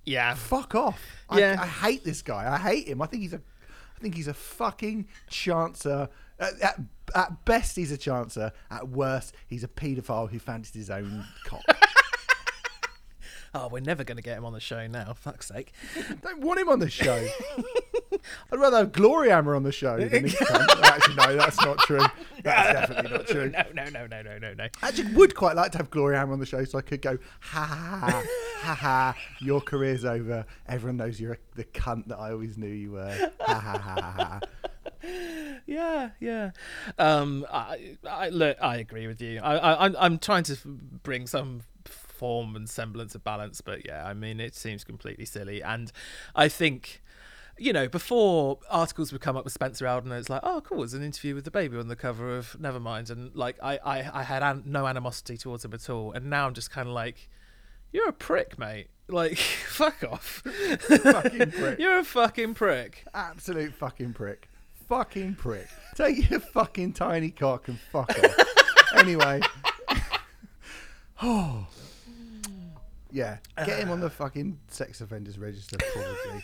Yeah. 0.05 0.35
fuck 0.35 0.75
off. 0.75 0.99
Yeah. 1.33 1.55
I, 1.59 1.63
I 1.63 1.67
hate 1.67 2.03
this 2.03 2.21
guy. 2.21 2.51
I 2.53 2.57
hate 2.57 2.87
him. 2.87 3.01
I 3.01 3.05
think 3.05 3.23
he's 3.23 3.33
a, 3.33 3.41
I 3.97 4.01
think 4.01 4.15
he's 4.15 4.27
a 4.27 4.33
fucking 4.33 5.07
chancer. 5.31 6.09
At, 6.39 6.59
at, 6.61 6.79
at 7.15 7.45
best, 7.45 7.77
he's 7.77 7.91
a 7.93 7.97
chancer. 7.97 8.51
At 8.69 8.89
worst, 8.89 9.33
he's 9.47 9.63
a 9.63 9.67
paedophile 9.69 10.29
who 10.29 10.39
fancied 10.39 10.75
his 10.75 10.89
own 10.89 11.25
cock. 11.45 11.63
Oh, 13.55 13.67
we're 13.67 13.81
never 13.81 14.03
going 14.03 14.15
to 14.17 14.23
get 14.23 14.35
him 14.35 14.45
on 14.45 14.53
the 14.53 14.59
show 14.59 14.87
now. 14.87 15.13
Fuck's 15.13 15.49
sake. 15.49 15.73
Don't 16.23 16.39
want 16.41 16.59
him 16.59 16.69
on 16.69 16.79
the 16.79 16.89
show. 16.89 17.13
I'd 18.51 18.59
rather 18.59 18.77
have 18.77 18.91
Gloryhammer 18.91 19.55
on 19.55 19.61
the 19.61 19.71
show 19.71 19.95
than 19.99 20.23
this. 20.23 20.41
Actually, 20.51 21.15
no, 21.17 21.35
that's 21.35 21.61
not 21.61 21.77
true. 21.77 22.01
That's 22.43 22.87
definitely 22.89 23.17
not 23.17 23.27
true. 23.27 23.49
No, 23.49 23.63
no, 23.73 23.89
no, 23.89 24.07
no, 24.07 24.21
no, 24.21 24.37
no, 24.37 24.53
no. 24.53 24.67
I 24.81 24.87
actually 24.89 25.13
would 25.13 25.35
quite 25.35 25.55
like 25.55 25.71
to 25.73 25.77
have 25.77 25.89
Gloryhammer 25.89 26.33
on 26.33 26.39
the 26.39 26.45
show 26.45 26.63
so 26.65 26.77
I 26.77 26.81
could 26.81 27.01
go, 27.01 27.17
ha 27.39 27.63
ha 27.63 27.97
ha, 28.09 28.23
ha 28.61 28.75
ha, 28.75 29.15
your 29.39 29.61
career's 29.61 30.05
over. 30.05 30.45
Everyone 30.67 30.97
knows 30.97 31.19
you're 31.19 31.37
the 31.55 31.63
cunt 31.65 32.07
that 32.07 32.17
I 32.17 32.31
always 32.31 32.57
knew 32.57 32.67
you 32.67 32.91
were. 32.91 33.31
Ha 33.41 33.53
ha 33.59 33.77
ha 33.77 34.01
ha 34.01 34.11
ha. 34.11 34.39
Yeah, 35.65 36.11
yeah. 36.19 36.51
Um, 36.97 37.45
I, 37.51 37.97
I 38.09 38.29
look, 38.29 38.57
I 38.61 38.77
agree 38.77 39.07
with 39.07 39.21
you. 39.21 39.39
I, 39.41 39.55
I, 39.57 39.85
I'm, 39.85 39.95
I'm 39.99 40.17
trying 40.17 40.43
to 40.43 40.57
bring 40.65 41.27
some 41.27 41.61
form 41.85 42.55
and 42.55 42.69
semblance 42.69 43.15
of 43.15 43.23
balance, 43.23 43.61
but 43.61 43.85
yeah, 43.85 44.05
I 44.05 44.13
mean, 44.13 44.39
it 44.39 44.55
seems 44.55 44.83
completely 44.83 45.25
silly, 45.25 45.61
and 45.61 45.91
I 46.35 46.47
think. 46.47 47.01
You 47.57 47.71
know, 47.71 47.87
before 47.87 48.59
articles 48.69 49.11
would 49.11 49.21
come 49.21 49.37
up 49.37 49.43
with 49.43 49.53
Spencer 49.53 49.85
Elden, 49.85 50.11
it's 50.11 50.29
like, 50.29 50.41
oh, 50.43 50.61
cool, 50.61 50.83
it's 50.83 50.93
an 50.93 51.03
interview 51.03 51.35
with 51.35 51.45
the 51.45 51.51
baby 51.51 51.77
on 51.77 51.87
the 51.87 51.95
cover 51.95 52.35
of 52.35 52.57
Nevermind, 52.59 53.11
and 53.11 53.33
like, 53.35 53.57
I, 53.61 53.77
I, 53.85 54.21
I 54.21 54.23
had 54.23 54.41
an- 54.41 54.63
no 54.65 54.87
animosity 54.87 55.37
towards 55.37 55.63
him 55.63 55.73
at 55.73 55.87
all, 55.89 56.11
and 56.13 56.29
now 56.31 56.47
I'm 56.47 56.53
just 56.55 56.71
kind 56.71 56.87
of 56.87 56.95
like, 56.95 57.29
you're 57.91 58.09
a 58.09 58.13
prick, 58.13 58.57
mate. 58.57 58.87
Like, 59.07 59.37
fuck 59.67 60.03
off. 60.03 60.41
Fucking 60.43 61.51
prick. 61.51 61.79
you're 61.79 61.99
a 61.99 62.03
fucking 62.03 62.55
prick. 62.55 63.05
Absolute 63.13 63.73
fucking 63.75 64.13
prick. 64.13 64.49
Fucking 64.89 65.35
prick. 65.35 65.67
Take 65.95 66.29
your 66.31 66.39
fucking 66.39 66.93
tiny 66.93 67.29
cock 67.29 67.67
and 67.67 67.79
fuck 67.91 68.09
off. 68.09 68.95
anyway. 68.97 69.41
Oh. 71.21 71.67
Yeah. 73.15 73.37
Get 73.63 73.77
him 73.77 73.91
on 73.91 73.99
the 73.99 74.09
fucking 74.09 74.57
sex 74.69 74.99
offenders 74.99 75.37
register, 75.37 75.77
probably. 75.77 76.43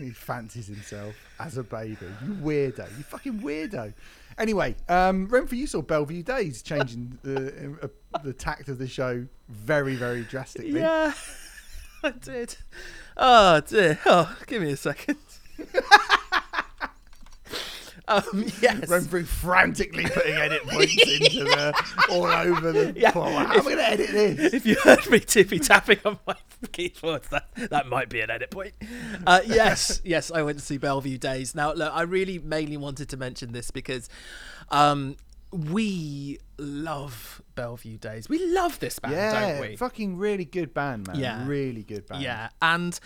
He 0.00 0.10
fancies 0.10 0.66
himself 0.66 1.14
as 1.38 1.58
a 1.58 1.62
baby. 1.62 2.06
You 2.24 2.34
weirdo. 2.34 2.96
You 2.96 3.04
fucking 3.04 3.40
weirdo. 3.40 3.92
Anyway, 4.38 4.74
um, 4.88 5.28
Renfrey, 5.28 5.58
you 5.58 5.66
saw 5.66 5.82
Bellevue 5.82 6.22
Days 6.22 6.62
changing 6.62 7.18
the, 7.22 7.76
uh, 7.82 8.18
the 8.22 8.32
tact 8.32 8.68
of 8.68 8.78
the 8.78 8.88
show 8.88 9.26
very, 9.48 9.96
very 9.96 10.22
drastically. 10.22 10.80
Yeah, 10.80 11.12
I 12.02 12.10
did. 12.10 12.56
Oh 13.16 13.60
dear. 13.60 13.98
Oh, 14.06 14.34
give 14.46 14.62
me 14.62 14.72
a 14.72 14.76
second. 14.76 15.18
um, 18.10 18.22
yes. 18.60 18.80
Renfrey 18.86 19.26
frantically 19.26 20.04
putting 20.04 20.34
edit 20.34 20.62
points 20.66 20.94
into 21.08 21.44
the 21.44 21.74
all 22.10 22.26
over 22.26 22.72
the. 22.72 22.92
Yeah. 22.96 23.12
Oh, 23.14 23.22
how 23.22 23.44
am 23.44 23.50
I 23.52 23.62
going 23.62 23.76
to 23.76 23.88
edit 23.88 24.10
this? 24.10 24.54
If 24.54 24.66
you 24.66 24.74
heard 24.76 25.08
me 25.10 25.20
tippy 25.20 25.58
tapping 25.58 25.98
on 26.04 26.18
my 26.26 26.34
keyboards, 26.72 27.28
that 27.28 27.48
that 27.70 27.86
might 27.88 28.08
be 28.08 28.20
an 28.20 28.30
edit 28.30 28.50
point. 28.50 28.74
Uh, 29.26 29.40
yes, 29.46 30.00
yes, 30.04 30.30
I 30.30 30.42
went 30.42 30.58
to 30.58 30.64
see 30.64 30.76
Bellevue 30.78 31.18
Days. 31.18 31.54
Now, 31.54 31.72
look, 31.72 31.92
I 31.94 32.02
really 32.02 32.38
mainly 32.38 32.76
wanted 32.76 33.08
to 33.10 33.16
mention 33.16 33.52
this 33.52 33.70
because 33.70 34.08
um, 34.70 35.16
we 35.52 36.38
love 36.58 37.42
Bellevue 37.54 37.98
Days. 37.98 38.28
We 38.28 38.44
love 38.52 38.78
this 38.80 38.98
band, 38.98 39.14
Yeah, 39.14 39.52
don't 39.52 39.60
we? 39.60 39.76
fucking 39.76 40.16
really 40.16 40.44
good 40.44 40.74
band, 40.74 41.06
man. 41.06 41.16
Yeah. 41.18 41.46
really 41.46 41.82
good 41.82 42.06
band. 42.06 42.22
Yeah, 42.22 42.48
and 42.62 42.98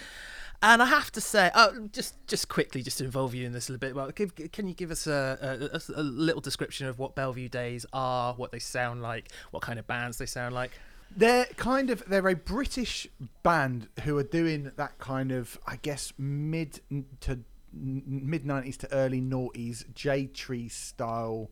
and 0.65 0.83
I 0.83 0.87
have 0.87 1.13
to 1.13 1.21
say, 1.21 1.51
oh, 1.55 1.89
just 1.93 2.15
just 2.27 2.49
quickly, 2.49 2.83
just 2.83 2.99
to 2.99 3.05
involve 3.05 3.35
you 3.35 3.45
in 3.45 3.53
this 3.53 3.69
a 3.69 3.73
little 3.73 3.87
bit. 3.87 3.95
Well, 3.95 4.11
give, 4.11 4.35
can 4.51 4.67
you 4.67 4.73
give 4.73 4.91
us 4.91 5.07
a, 5.07 5.71
a, 5.75 6.01
a 6.01 6.03
little 6.03 6.41
description 6.41 6.87
of 6.87 6.99
what 6.99 7.15
Bellevue 7.15 7.51
Days 7.51 7.85
are, 7.93 8.33
what 8.33 8.51
they 8.51 8.59
sound 8.59 9.03
like, 9.03 9.31
what 9.51 9.63
kind 9.63 9.79
of 9.79 9.87
bands 9.87 10.17
they 10.17 10.27
sound 10.27 10.55
like? 10.55 10.71
They're 11.15 11.45
kind 11.57 11.91
of 11.91 12.03
they're 12.09 12.27
a 12.29 12.35
British 12.35 13.07
band 13.43 13.89
who 14.05 14.17
are 14.17 14.25
doing 14.25 14.73
that 14.77 14.99
kind 14.99 15.33
of 15.33 15.59
I 15.67 15.77
guess 15.77 16.15
mid 16.17 16.81
to 17.21 17.41
mid 17.75 18.47
nineties 18.47 18.79
to 18.79 18.93
early 18.93 19.21
noughties 19.21 19.85
Jade 19.95 20.33
Tree 20.35 20.69
style 20.71 21.51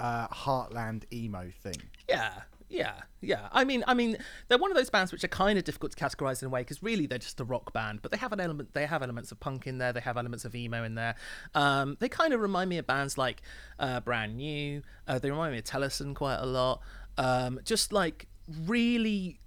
uh, 0.00 0.26
Heartland 0.28 1.04
emo 1.12 1.50
thing. 1.62 1.82
Yeah, 2.08 2.32
yeah, 2.74 3.02
yeah. 3.20 3.48
I 3.52 3.64
mean, 3.64 3.84
I 3.86 3.94
mean, 3.94 4.16
they're 4.48 4.58
one 4.58 4.70
of 4.70 4.76
those 4.76 4.90
bands 4.90 5.12
which 5.12 5.22
are 5.22 5.28
kind 5.28 5.58
of 5.58 5.64
difficult 5.64 5.96
to 5.96 6.04
categorize 6.04 6.42
in 6.42 6.46
a 6.46 6.48
way 6.50 6.60
because 6.60 6.82
really 6.82 7.06
they're 7.06 7.18
just 7.18 7.40
a 7.40 7.44
rock 7.44 7.72
band, 7.72 8.00
but 8.02 8.10
they 8.10 8.18
have 8.18 8.32
an 8.32 8.40
element. 8.40 8.74
They 8.74 8.86
have 8.86 9.02
elements 9.02 9.30
of 9.30 9.38
punk 9.40 9.66
in 9.66 9.78
there. 9.78 9.92
They 9.92 10.00
have 10.00 10.16
elements 10.16 10.44
of 10.44 10.54
emo 10.54 10.82
in 10.82 10.96
there. 10.96 11.14
Um, 11.54 11.96
they 12.00 12.08
kind 12.08 12.32
of 12.32 12.40
remind 12.40 12.68
me 12.70 12.78
of 12.78 12.86
bands 12.86 13.16
like 13.16 13.42
uh, 13.78 14.00
Brand 14.00 14.36
New. 14.36 14.82
Uh, 15.06 15.18
they 15.18 15.30
remind 15.30 15.52
me 15.52 15.58
of 15.58 15.64
Tellison 15.64 16.14
quite 16.14 16.38
a 16.38 16.46
lot. 16.46 16.80
Um, 17.16 17.60
just 17.64 17.92
like 17.92 18.26
really 18.48 19.40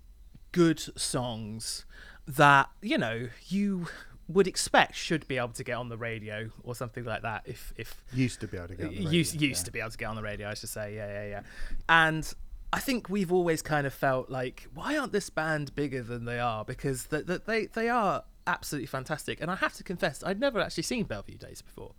good 0.54 0.80
songs 0.98 1.86
that 2.26 2.70
you 2.82 2.98
know 2.98 3.30
you 3.48 3.88
would 4.28 4.48
expect 4.48 4.96
should 4.96 5.28
be 5.28 5.38
able 5.38 5.50
to 5.50 5.64
get 5.64 5.74
on 5.74 5.90
the 5.90 5.98
radio 5.98 6.50
or 6.64 6.76
something 6.76 7.06
like 7.06 7.22
that 7.22 7.44
if 7.46 7.74
if 7.78 8.04
Used 8.14 8.42
to 8.42 8.48
be 8.48 8.58
able 8.58 8.68
to 8.68 8.76
get 8.76 8.88
on 8.88 8.92
the 8.92 8.98
radio, 8.98 9.12
used, 9.12 9.42
used 9.42 9.62
yeah. 9.62 9.66
to 9.66 9.72
be 9.72 9.80
able 9.80 9.92
to 9.92 9.98
get 9.98 10.06
on 10.06 10.16
the 10.16 10.22
radio, 10.22 10.50
I 10.50 10.54
should 10.54 10.70
say. 10.70 10.96
Yeah, 10.96 11.08
yeah, 11.08 11.28
yeah. 11.28 11.42
And 11.88 12.34
I 12.74 12.80
think 12.80 13.10
we've 13.10 13.32
always 13.32 13.62
kind 13.62 13.88
of 13.88 13.94
felt 13.94 14.30
like, 14.30 14.68
why 14.74 14.98
aren't 14.98 15.14
this 15.14 15.30
band 15.30 15.74
bigger 15.74 16.04
than 16.04 16.26
they 16.26 16.40
are? 16.40 16.66
Because 16.66 17.06
th- 17.06 17.26
th- 17.26 17.42
they 17.46 17.68
they 17.68 17.90
are 17.90 18.24
absolutely 18.46 18.88
fantastic. 18.88 19.42
And 19.42 19.50
I 19.50 19.56
have 19.56 19.74
to 19.74 19.84
confess, 19.84 20.24
I'd 20.24 20.40
never 20.40 20.60
actually 20.60 20.84
seen 20.84 21.06
Bellevue 21.06 21.38
Days 21.38 21.62
before, 21.62 21.94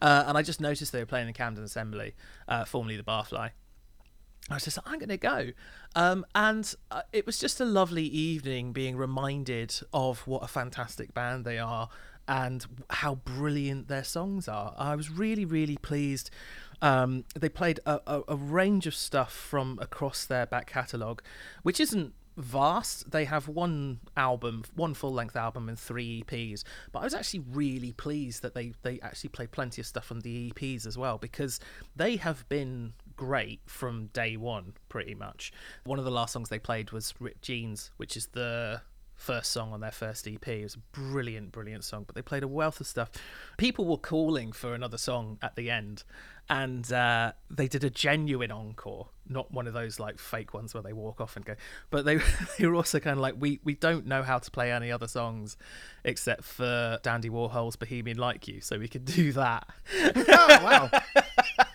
uh, 0.00 0.24
and 0.26 0.36
I 0.36 0.42
just 0.42 0.60
noticed 0.60 0.92
they 0.92 1.00
were 1.00 1.06
playing 1.06 1.28
in 1.28 1.34
Camden 1.34 1.64
Assembly, 1.64 2.14
uh, 2.48 2.64
formerly 2.64 2.96
the 2.96 3.02
Barfly. 3.02 3.50
I 4.50 4.54
was 4.54 4.64
just 4.64 4.76
like, 4.76 4.86
I'm 4.88 4.98
going 4.98 5.08
to 5.08 5.16
go. 5.16 5.50
Um, 5.94 6.26
and 6.34 6.74
uh, 6.90 7.02
it 7.12 7.26
was 7.26 7.38
just 7.38 7.60
a 7.60 7.64
lovely 7.64 8.04
evening 8.04 8.72
being 8.72 8.96
reminded 8.96 9.72
of 9.92 10.26
what 10.26 10.42
a 10.42 10.48
fantastic 10.48 11.14
band 11.14 11.44
they 11.44 11.58
are 11.58 11.88
and 12.26 12.66
how 12.90 13.16
brilliant 13.16 13.88
their 13.88 14.02
songs 14.04 14.48
are. 14.48 14.74
I 14.76 14.96
was 14.96 15.10
really, 15.10 15.44
really 15.44 15.76
pleased. 15.76 16.30
Um, 16.82 17.24
they 17.34 17.48
played 17.48 17.80
a, 17.86 18.00
a, 18.06 18.22
a 18.28 18.36
range 18.36 18.86
of 18.86 18.94
stuff 18.94 19.32
from 19.32 19.78
across 19.80 20.26
their 20.26 20.46
back 20.46 20.66
catalogue, 20.66 21.22
which 21.62 21.80
isn't 21.80 22.12
vast. 22.36 23.12
They 23.12 23.24
have 23.24 23.46
one 23.46 24.00
album, 24.16 24.64
one 24.74 24.94
full 24.94 25.12
length 25.12 25.36
album, 25.36 25.68
and 25.68 25.78
three 25.78 26.24
EPs. 26.24 26.64
But 26.90 27.00
I 27.00 27.04
was 27.04 27.14
actually 27.14 27.44
really 27.50 27.92
pleased 27.92 28.42
that 28.42 28.54
they 28.54 28.72
they 28.82 29.00
actually 29.00 29.30
played 29.30 29.52
plenty 29.52 29.80
of 29.80 29.86
stuff 29.86 30.04
from 30.04 30.20
the 30.20 30.50
EPs 30.50 30.84
as 30.84 30.98
well 30.98 31.18
because 31.18 31.60
they 31.94 32.16
have 32.16 32.48
been 32.48 32.94
great 33.16 33.60
from 33.66 34.06
day 34.06 34.36
one, 34.36 34.74
pretty 34.88 35.14
much. 35.14 35.52
One 35.84 36.00
of 36.00 36.04
the 36.04 36.10
last 36.10 36.32
songs 36.32 36.48
they 36.48 36.58
played 36.58 36.90
was 36.90 37.14
Ripped 37.20 37.42
Jeans, 37.42 37.92
which 37.96 38.16
is 38.16 38.26
the 38.28 38.82
first 39.22 39.52
song 39.52 39.72
on 39.72 39.80
their 39.80 39.92
first 39.92 40.26
EP. 40.26 40.46
It 40.48 40.64
was 40.64 40.74
a 40.74 40.78
brilliant, 40.78 41.52
brilliant 41.52 41.84
song, 41.84 42.04
but 42.04 42.14
they 42.14 42.22
played 42.22 42.42
a 42.42 42.48
wealth 42.48 42.80
of 42.80 42.86
stuff. 42.86 43.10
People 43.56 43.86
were 43.86 43.96
calling 43.96 44.52
for 44.52 44.74
another 44.74 44.98
song 44.98 45.38
at 45.40 45.54
the 45.54 45.70
end, 45.70 46.02
and 46.50 46.92
uh, 46.92 47.32
they 47.48 47.68
did 47.68 47.84
a 47.84 47.90
genuine 47.90 48.50
encore, 48.50 49.08
not 49.28 49.52
one 49.52 49.68
of 49.68 49.74
those 49.74 50.00
like 50.00 50.18
fake 50.18 50.52
ones 50.52 50.74
where 50.74 50.82
they 50.82 50.92
walk 50.92 51.20
off 51.20 51.36
and 51.36 51.44
go. 51.44 51.54
But 51.90 52.04
they 52.04 52.18
they 52.58 52.66
were 52.66 52.74
also 52.74 52.98
kind 52.98 53.16
of 53.16 53.22
like, 53.22 53.36
we 53.38 53.60
we 53.62 53.74
don't 53.74 54.06
know 54.06 54.22
how 54.22 54.38
to 54.38 54.50
play 54.50 54.72
any 54.72 54.90
other 54.90 55.08
songs 55.08 55.56
except 56.04 56.44
for 56.44 56.98
Dandy 57.02 57.30
Warhol's 57.30 57.76
Bohemian 57.76 58.18
Like 58.18 58.48
You, 58.48 58.60
so 58.60 58.78
we 58.78 58.88
could 58.88 59.04
do 59.04 59.32
that. 59.32 59.68
oh, 60.04 60.58
wow. 60.62 60.90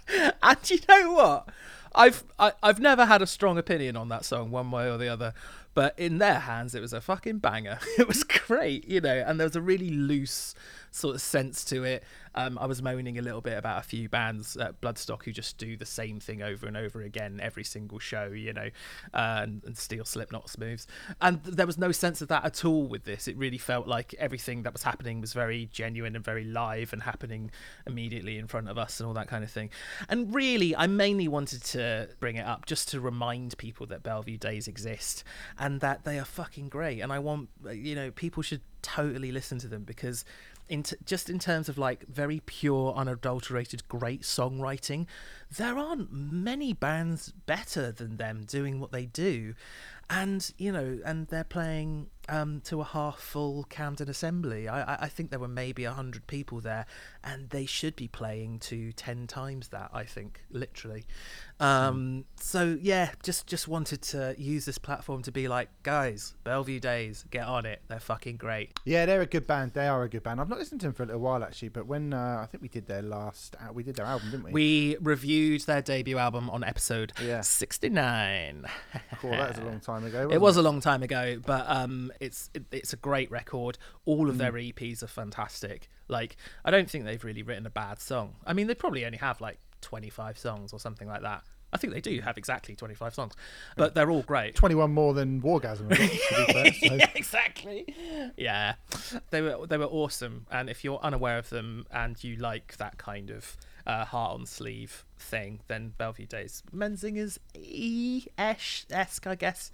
and 0.43 0.69
you 0.69 0.79
know 0.89 1.13
what? 1.13 1.49
I've 1.95 2.23
I, 2.37 2.51
I've 2.61 2.79
never 2.79 3.05
had 3.05 3.21
a 3.21 3.27
strong 3.27 3.57
opinion 3.57 3.95
on 3.95 4.09
that 4.09 4.25
song 4.25 4.51
one 4.51 4.69
way 4.69 4.89
or 4.89 4.97
the 4.97 5.07
other, 5.07 5.33
but 5.77 5.93
in 5.99 6.17
their 6.17 6.39
hands 6.39 6.73
it 6.73 6.81
was 6.81 6.91
a 6.91 6.99
fucking 6.99 7.37
banger. 7.37 7.77
It 7.99 8.07
was 8.07 8.23
great, 8.23 8.87
you 8.87 8.99
know, 8.99 9.23
and 9.27 9.39
there 9.39 9.45
was 9.45 9.55
a 9.55 9.61
really 9.61 9.91
loose 9.91 10.55
sort 10.97 11.15
of 11.15 11.21
sense 11.21 11.63
to 11.65 11.83
it. 11.83 12.03
Um, 12.35 12.57
I 12.59 12.67
was 12.67 12.81
moaning 12.81 13.17
a 13.17 13.21
little 13.21 13.41
bit 13.41 13.57
about 13.57 13.79
a 13.79 13.81
few 13.81 14.09
bands 14.09 14.55
at 14.57 14.79
Bloodstock 14.79 15.23
who 15.23 15.31
just 15.31 15.57
do 15.57 15.75
the 15.75 15.85
same 15.85 16.19
thing 16.19 16.43
over 16.43 16.67
and 16.67 16.77
over 16.77 17.01
again 17.01 17.39
every 17.41 17.63
single 17.63 17.97
show, 17.97 18.27
you 18.27 18.53
know, 18.53 18.69
uh, 19.13 19.39
and, 19.41 19.63
and 19.65 19.77
steal 19.77 20.05
Slipknot 20.05 20.55
moves. 20.59 20.85
And 21.19 21.43
there 21.43 21.65
was 21.65 21.77
no 21.77 21.91
sense 21.91 22.21
of 22.21 22.27
that 22.27 22.45
at 22.45 22.63
all 22.63 22.87
with 22.87 23.05
this. 23.05 23.27
It 23.27 23.37
really 23.37 23.57
felt 23.57 23.87
like 23.87 24.13
everything 24.19 24.63
that 24.63 24.73
was 24.73 24.83
happening 24.83 25.19
was 25.19 25.33
very 25.33 25.67
genuine 25.71 26.15
and 26.15 26.23
very 26.23 26.43
live 26.43 26.93
and 26.93 27.03
happening 27.03 27.49
immediately 27.87 28.37
in 28.37 28.47
front 28.47 28.69
of 28.69 28.77
us 28.77 28.99
and 28.99 29.07
all 29.07 29.13
that 29.15 29.27
kind 29.27 29.43
of 29.43 29.49
thing. 29.49 29.71
And 30.09 30.33
really, 30.33 30.75
I 30.75 30.85
mainly 30.87 31.27
wanted 31.27 31.63
to 31.65 32.09
bring 32.19 32.35
it 32.35 32.45
up 32.45 32.67
just 32.67 32.87
to 32.89 32.99
remind 32.99 33.57
people 33.57 33.87
that 33.87 34.03
Bellevue 34.03 34.37
Days 34.37 34.67
exist 34.67 35.23
and 35.57 35.66
that 35.75 36.03
they 36.03 36.19
are 36.19 36.25
fucking 36.25 36.69
great. 36.69 37.01
And 37.01 37.11
I 37.11 37.19
want, 37.19 37.49
you 37.71 37.95
know, 37.95 38.11
people 38.11 38.43
should 38.43 38.61
totally 38.81 39.31
listen 39.31 39.59
to 39.59 39.67
them 39.67 39.83
because 39.83 40.23
in 40.69 40.83
t- 40.83 40.95
just 41.05 41.29
in 41.29 41.39
terms 41.39 41.69
of 41.69 41.77
like 41.77 42.05
very 42.07 42.41
pure 42.45 42.93
unadulterated 42.93 43.87
great 43.87 44.21
songwriting 44.21 45.05
there 45.55 45.77
aren't 45.77 46.11
many 46.11 46.73
bands 46.73 47.31
better 47.45 47.91
than 47.91 48.17
them 48.17 48.43
doing 48.45 48.79
what 48.79 48.91
they 48.91 49.05
do 49.05 49.53
and 50.09 50.53
you 50.57 50.71
know 50.71 50.99
and 51.05 51.27
they're 51.27 51.43
playing 51.43 52.07
um, 52.29 52.61
to 52.65 52.81
a 52.81 52.83
half 52.83 53.19
full 53.19 53.63
Camden 53.65 54.09
Assembly. 54.09 54.67
I, 54.67 55.03
I 55.03 55.07
think 55.07 55.29
there 55.29 55.39
were 55.39 55.47
maybe 55.47 55.83
hundred 55.85 56.27
people 56.27 56.59
there, 56.59 56.85
and 57.27 57.49
they 57.49 57.65
should 57.65 57.95
be 57.97 58.07
playing 58.07 58.57
to 58.59 58.93
ten 58.93 59.27
times 59.27 59.67
that. 59.69 59.89
I 59.93 60.05
think 60.05 60.41
literally. 60.49 61.05
Um, 61.59 62.23
mm. 62.39 62.41
So 62.41 62.77
yeah, 62.81 63.11
just 63.21 63.47
just 63.47 63.67
wanted 63.67 64.01
to 64.03 64.33
use 64.37 64.63
this 64.63 64.77
platform 64.77 65.23
to 65.23 65.31
be 65.31 65.49
like, 65.49 65.69
guys, 65.83 66.35
Bellevue 66.45 66.79
Days, 66.79 67.25
get 67.29 67.45
on 67.45 67.65
it. 67.65 67.81
They're 67.89 67.99
fucking 67.99 68.37
great. 68.37 68.79
Yeah, 68.85 69.05
they're 69.05 69.21
a 69.21 69.25
good 69.25 69.45
band. 69.45 69.73
They 69.73 69.87
are 69.87 70.03
a 70.03 70.09
good 70.09 70.23
band. 70.23 70.39
I've 70.39 70.47
not 70.47 70.57
listened 70.57 70.79
to 70.81 70.87
them 70.87 70.93
for 70.93 71.03
a 71.03 71.07
little 71.07 71.21
while 71.21 71.43
actually, 71.43 71.69
but 71.69 71.85
when 71.85 72.13
uh, 72.13 72.39
I 72.41 72.45
think 72.45 72.61
we 72.61 72.69
did 72.69 72.87
their 72.87 73.01
last, 73.01 73.57
uh, 73.59 73.73
we 73.73 73.83
did 73.83 73.97
their 73.97 74.05
album, 74.05 74.31
didn't 74.31 74.45
we? 74.45 74.51
We 74.51 74.97
reviewed 75.01 75.61
their 75.61 75.81
debut 75.81 76.17
album 76.17 76.49
on 76.49 76.63
episode 76.63 77.11
yeah. 77.21 77.41
sixty 77.41 77.89
nine. 77.89 78.65
cool, 79.19 79.31
that 79.31 79.49
was 79.49 79.57
a 79.57 79.65
long 79.65 79.81
time 79.81 80.05
ago. 80.05 80.29
it 80.31 80.39
was 80.39 80.55
it? 80.55 80.61
a 80.61 80.63
long 80.63 80.79
time 80.79 81.03
ago, 81.03 81.41
but 81.45 81.65
um, 81.67 82.09
it's 82.21 82.49
it, 82.53 82.63
it's 82.71 82.93
a 82.93 82.97
great 82.97 83.29
record. 83.29 83.77
All 84.05 84.29
of 84.29 84.35
mm. 84.35 84.39
their 84.39 84.53
EPs 84.53 85.03
are 85.03 85.07
fantastic. 85.07 85.89
Like 86.07 86.37
I 86.63 86.71
don't 86.71 86.89
think 86.89 87.05
they've 87.05 87.23
really 87.23 87.43
written 87.43 87.65
a 87.65 87.69
bad 87.71 87.99
song. 87.99 88.35
I 88.45 88.53
mean, 88.53 88.67
they 88.67 88.75
probably 88.75 89.05
only 89.05 89.17
have 89.17 89.41
like 89.41 89.59
25 89.81 90.37
songs 90.37 90.73
or 90.73 90.79
something 90.79 91.07
like 91.07 91.21
that. 91.21 91.43
I 91.73 91.77
think 91.77 91.93
they 91.93 92.01
do 92.01 92.21
have 92.21 92.37
exactly 92.37 92.75
25 92.75 93.13
songs, 93.13 93.33
but 93.75 93.93
they're 93.93 94.09
all 94.09 94.23
great. 94.23 94.55
21 94.55 94.93
more 94.93 95.13
than 95.13 95.41
Wargasm. 95.41 95.93
fair, 95.93 96.73
so. 96.89 96.95
yeah, 96.95 97.09
exactly. 97.13 97.85
Yeah, 98.37 98.75
they 99.31 99.41
were 99.41 99.67
they 99.67 99.77
were 99.77 99.85
awesome. 99.85 100.45
And 100.49 100.69
if 100.69 100.83
you're 100.83 100.99
unaware 100.99 101.37
of 101.37 101.49
them 101.49 101.85
and 101.91 102.21
you 102.23 102.37
like 102.37 102.77
that 102.77 102.97
kind 102.97 103.29
of 103.29 103.57
uh, 103.85 104.05
heart 104.05 104.33
on 104.33 104.45
sleeve 104.45 105.03
thing, 105.19 105.59
then 105.67 105.93
Bellevue 105.97 106.25
Days, 106.25 106.63
Menzingers 106.73 107.37
E 107.55 108.27
esque, 108.37 109.27
I 109.27 109.35
guess. 109.35 109.71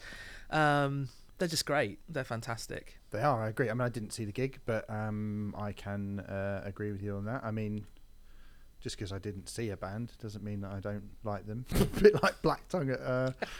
Um, 0.49 1.09
they're 1.37 1.47
just 1.47 1.65
great. 1.65 1.99
They're 2.09 2.23
fantastic. 2.23 2.97
They 3.13 3.21
are. 3.21 3.43
I 3.43 3.49
agree. 3.49 3.69
I 3.69 3.73
mean, 3.73 3.81
I 3.81 3.89
didn't 3.89 4.11
see 4.11 4.25
the 4.25 4.31
gig, 4.31 4.59
but 4.65 4.89
um, 4.89 5.55
I 5.55 5.71
can 5.71 6.19
uh, 6.21 6.63
agree 6.65 6.91
with 6.91 7.03
you 7.03 7.15
on 7.15 7.25
that. 7.25 7.43
I 7.43 7.51
mean, 7.51 7.85
just 8.81 8.97
because 8.97 9.13
I 9.13 9.19
didn't 9.19 9.47
see 9.47 9.69
a 9.69 9.77
band 9.77 10.13
doesn't 10.19 10.43
mean 10.43 10.61
that 10.61 10.71
I 10.71 10.79
don't 10.79 11.11
like 11.23 11.45
them. 11.45 11.63
a 11.79 11.85
bit 12.01 12.21
like 12.23 12.41
Black 12.41 12.67
Tongue 12.69 12.89
at 12.89 12.99
uh, 12.99 13.31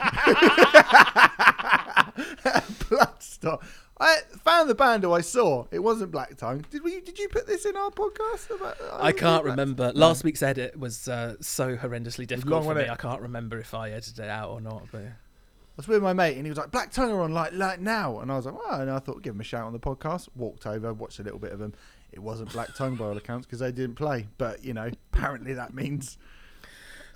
Bloodstock. 2.90 3.62
I 4.00 4.18
found 4.42 4.68
the 4.68 4.74
band 4.74 5.04
who 5.04 5.12
I 5.12 5.20
saw. 5.20 5.66
It 5.70 5.78
wasn't 5.78 6.10
Black 6.10 6.36
Tongue. 6.36 6.64
Did 6.70 6.82
we? 6.82 7.00
Did 7.00 7.16
you 7.16 7.28
put 7.28 7.46
this 7.46 7.64
in 7.64 7.76
our 7.76 7.90
podcast? 7.90 8.50
About, 8.50 8.76
I, 8.94 9.06
I 9.06 9.12
can't 9.12 9.44
remember. 9.44 9.92
No. 9.94 10.00
Last 10.00 10.24
week's 10.24 10.42
edit 10.42 10.76
was 10.76 11.06
uh, 11.06 11.36
so 11.40 11.76
horrendously 11.76 12.26
difficult 12.26 12.64
long, 12.64 12.64
for 12.64 12.74
me. 12.74 12.82
It? 12.82 12.90
I 12.90 12.96
can't 12.96 13.22
remember 13.22 13.60
if 13.60 13.72
I 13.72 13.90
edited 13.90 14.18
it 14.18 14.28
out 14.28 14.50
or 14.50 14.60
not. 14.60 14.88
But 14.90 15.04
was 15.76 15.88
with 15.88 16.02
my 16.02 16.12
mate 16.12 16.36
and 16.36 16.46
he 16.46 16.50
was 16.50 16.58
like, 16.58 16.70
Black 16.70 16.92
Tongue 16.92 17.10
are 17.10 17.22
on 17.22 17.32
like 17.32 17.52
like 17.52 17.80
now. 17.80 18.20
And 18.20 18.30
I 18.30 18.36
was 18.36 18.46
like, 18.46 18.54
oh, 18.56 18.80
and 18.80 18.90
I 18.90 18.98
thought, 18.98 19.22
give 19.22 19.34
him 19.34 19.40
a 19.40 19.44
shout 19.44 19.64
on 19.64 19.72
the 19.72 19.80
podcast. 19.80 20.28
Walked 20.36 20.66
over, 20.66 20.92
watched 20.92 21.18
a 21.18 21.22
little 21.22 21.38
bit 21.38 21.52
of 21.52 21.58
them. 21.58 21.74
It 22.12 22.20
wasn't 22.20 22.52
Black 22.52 22.74
Tongue 22.74 22.94
by 22.94 23.06
all 23.06 23.16
accounts 23.16 23.46
because 23.46 23.58
they 23.58 23.72
didn't 23.72 23.96
play. 23.96 24.28
But, 24.38 24.64
you 24.64 24.72
know, 24.72 24.90
apparently 25.12 25.54
that 25.54 25.74
means 25.74 26.16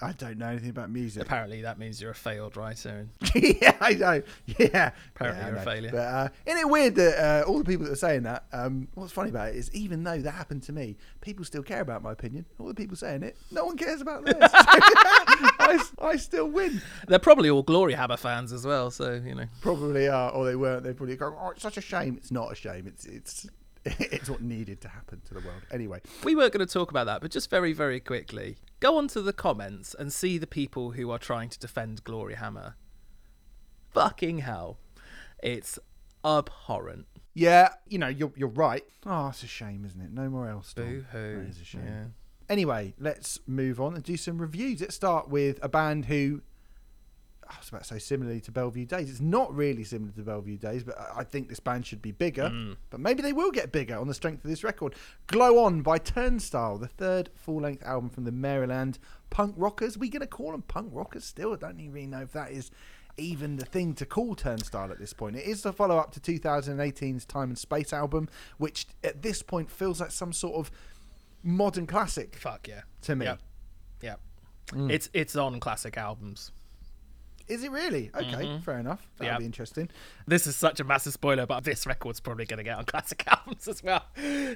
I 0.01 0.13
don't 0.13 0.39
know 0.39 0.49
anything 0.49 0.71
about 0.71 0.91
music. 0.91 1.23
Apparently, 1.23 1.63
that 1.63 1.79
means 1.79 2.01
you're 2.01 2.13
a 2.13 2.15
failed 2.15 2.57
writer. 2.57 3.09
yeah, 3.35 3.77
I 3.81 3.95
know. 3.95 4.23
Yeah, 4.47 4.93
apparently 5.15 5.43
yeah, 5.43 5.49
you're 5.49 5.57
a 5.57 5.65
failure. 5.65 5.91
But 5.91 5.99
uh, 5.99 6.29
isn't 6.47 6.61
it 6.61 6.69
weird 6.69 6.95
that 6.97 7.19
uh, 7.19 7.49
all 7.49 7.59
the 7.59 7.65
people 7.65 7.87
that 7.87 7.93
are 7.93 7.97
saying 7.97 8.23
that? 8.23 8.45
Um, 8.53 8.89
what's 8.95 9.13
funny 9.13 9.31
about 9.31 9.49
it 9.49 9.57
is, 9.57 9.73
even 9.75 10.05
though 10.05 10.19
that 10.19 10.31
happened 10.31 10.63
to 10.65 10.73
me, 10.73 10.97
people 11.21 11.45
still 11.45 11.63
care 11.63 11.81
about 11.81 12.03
my 12.03 12.13
opinion. 12.13 12.47
All 12.59 12.69
the 12.69 12.75
people 12.75 12.97
saying 12.97 13.23
it, 13.23 13.37
no 13.51 13.65
one 13.65 13.77
cares 13.77 14.01
about 14.01 14.25
this. 14.25 14.35
I, 14.41 15.83
I, 16.01 16.17
still 16.17 16.49
win. 16.49 16.81
They're 17.07 17.19
probably 17.19 17.51
all 17.51 17.65
Gloryhammer 17.65 18.19
fans 18.19 18.53
as 18.53 18.65
well, 18.65 18.91
so 18.91 19.21
you 19.25 19.35
know. 19.35 19.47
Probably 19.61 20.09
are, 20.09 20.31
or 20.31 20.45
they 20.45 20.57
weren't. 20.57 20.85
They 20.85 20.93
probably 20.93 21.17
go, 21.17 21.37
"Oh, 21.39 21.51
it's 21.51 21.63
such 21.63 21.77
a 21.77 21.83
shame." 21.83 22.17
It's 22.17 22.31
not 22.31 22.53
a 22.53 22.55
shame. 22.55 22.87
It's 22.87 23.05
it's 23.05 23.49
it's 23.85 24.29
what 24.29 24.43
needed 24.43 24.81
to 24.83 24.89
happen 24.89 25.21
to 25.27 25.35
the 25.35 25.41
world. 25.41 25.63
Anyway, 25.71 26.01
we 26.25 26.35
weren't 26.35 26.53
going 26.53 26.67
to 26.67 26.73
talk 26.73 26.91
about 26.91 27.07
that, 27.07 27.21
but 27.21 27.31
just 27.31 27.51
very, 27.51 27.73
very 27.73 28.01
quickly, 28.01 28.57
go 28.81 28.97
onto 28.97 29.23
the 29.23 29.33
comments 29.33 29.95
and 29.99 30.13
see 30.13 30.39
the 30.39 30.47
people 30.47 30.93
who 30.93 31.11
are 31.11 31.19
trying 31.19 31.49
to 31.49 31.59
defend 31.59 32.05
Gloryhammer. 32.05 32.75
Fucking 33.93 34.39
hell, 34.39 34.79
it's 35.43 35.79
abhorrent. 36.25 37.07
Yeah, 37.35 37.71
you 37.87 37.99
know 37.99 38.09
you're 38.09 38.33
you're 38.37 38.49
right. 38.49 38.85
Oh, 39.07 39.29
it's 39.29 39.43
a 39.43 39.47
shame, 39.47 39.85
isn't 39.85 40.01
it? 40.01 40.13
No 40.13 40.29
more 40.29 40.49
else. 40.49 40.75
Boo 40.75 41.05
hoo. 41.13 41.45
It 41.45 41.51
is 41.51 41.61
a 41.61 41.65
shame. 41.65 41.83
Yeah. 41.87 42.05
Anyway, 42.49 42.95
let's 42.99 43.39
move 43.47 43.81
on 43.81 43.95
and 43.95 44.03
do 44.03 44.17
some 44.17 44.39
reviews. 44.39 44.81
Let's 44.81 44.95
start 44.95 45.29
with 45.29 45.59
a 45.63 45.69
band 45.69 46.07
who 46.07 46.41
I 47.51 47.59
was 47.59 47.69
about 47.71 47.83
to 47.83 47.89
say 47.89 47.99
similarly 47.99 48.41
to 48.43 48.53
Bellevue 48.53 48.85
Days. 48.85 49.09
It's 49.09 49.21
not 49.21 49.55
really 49.55 49.83
similar 49.83 50.13
to 50.13 50.23
Bellevue 50.23 50.59
Days, 50.59 50.85
but 50.85 50.97
I 51.17 51.25
think 51.25 51.49
this 51.49 51.61
band 51.61 51.87
should 51.87 52.03
be 52.03 52.13
bigger. 52.13 52.51
Mm. 52.51 52.77
But 52.91 53.01
maybe 53.01 53.23
they 53.23 53.33
will 53.33 53.51
get 53.51 53.73
bigger 53.73 53.97
on 53.97 54.07
the 54.07 54.15
strength 54.15 54.45
of 54.45 54.51
this 54.51 54.63
record. 54.63 54.95
Glow 55.29 55.65
On 55.65 55.81
by 55.81 55.99
Turnstile, 55.99 56.77
the 56.77 56.89
third 56.89 57.31
full 57.35 57.63
length 57.63 57.83
album 57.85 58.11
from 58.11 58.25
the 58.25 58.33
Maryland 58.33 58.99
punk 59.31 59.55
rockers. 59.57 59.97
We're 59.97 60.03
we 60.03 60.09
going 60.11 60.21
to 60.21 60.27
call 60.27 60.53
them 60.53 60.63
punk 60.63 60.91
rockers 60.93 61.25
still? 61.25 61.53
I 61.55 61.57
don't 61.57 61.81
even 61.81 61.93
really 61.93 62.07
know 62.07 62.21
if 62.21 62.33
that 62.33 62.51
is 62.51 62.71
even 63.17 63.57
the 63.57 63.65
thing 63.65 63.95
to 63.95 64.07
call 64.07 64.35
Turnstile 64.35 64.93
at 64.93 64.99
this 64.99 65.13
point. 65.13 65.37
It 65.37 65.47
is 65.47 65.63
the 65.63 65.73
follow 65.73 65.97
up 65.97 66.13
to 66.13 66.21
2018's 66.21 67.25
Time 67.25 67.49
and 67.49 67.59
Space 67.59 67.93
album, 67.93 68.29
which 68.59 68.87
at 69.03 69.23
this 69.23 69.43
point 69.43 69.71
feels 69.71 70.01
like 70.01 70.11
some 70.11 70.33
sort 70.33 70.57
of 70.57 70.71
modern 71.43 71.87
classic. 71.87 72.37
Fuck 72.37 72.69
yeah. 72.69 72.83
To 73.03 73.17
me. 73.17 73.27
Yeah. 73.27 73.37
Yep. 74.03 74.21
Mm. 74.73 74.91
It's 74.93 75.09
it's 75.13 75.35
on 75.35 75.61
classic 75.61 75.97
albums. 75.97 76.53
Is 77.49 77.65
it 77.65 77.71
really? 77.71 78.11
Okay, 78.15 78.45
mm-hmm. 78.45 78.63
fair 78.63 78.79
enough. 78.79 79.09
That'll 79.19 79.33
yep. 79.33 79.39
be 79.41 79.47
interesting. 79.47 79.89
This 80.27 80.47
is 80.47 80.57
such 80.57 80.81
a 80.81 80.85
massive 80.85 81.15
spoiler, 81.15 81.47
but 81.47 81.65
this 81.65 81.87
record's 81.87 82.21
probably 82.21 82.45
going 82.45 82.59
to 82.59 82.65
get 82.65 82.77
on 82.79 82.85
classic 82.85 83.25
albums 83.27 83.67
as 83.69 83.83
well. 83.83 84.05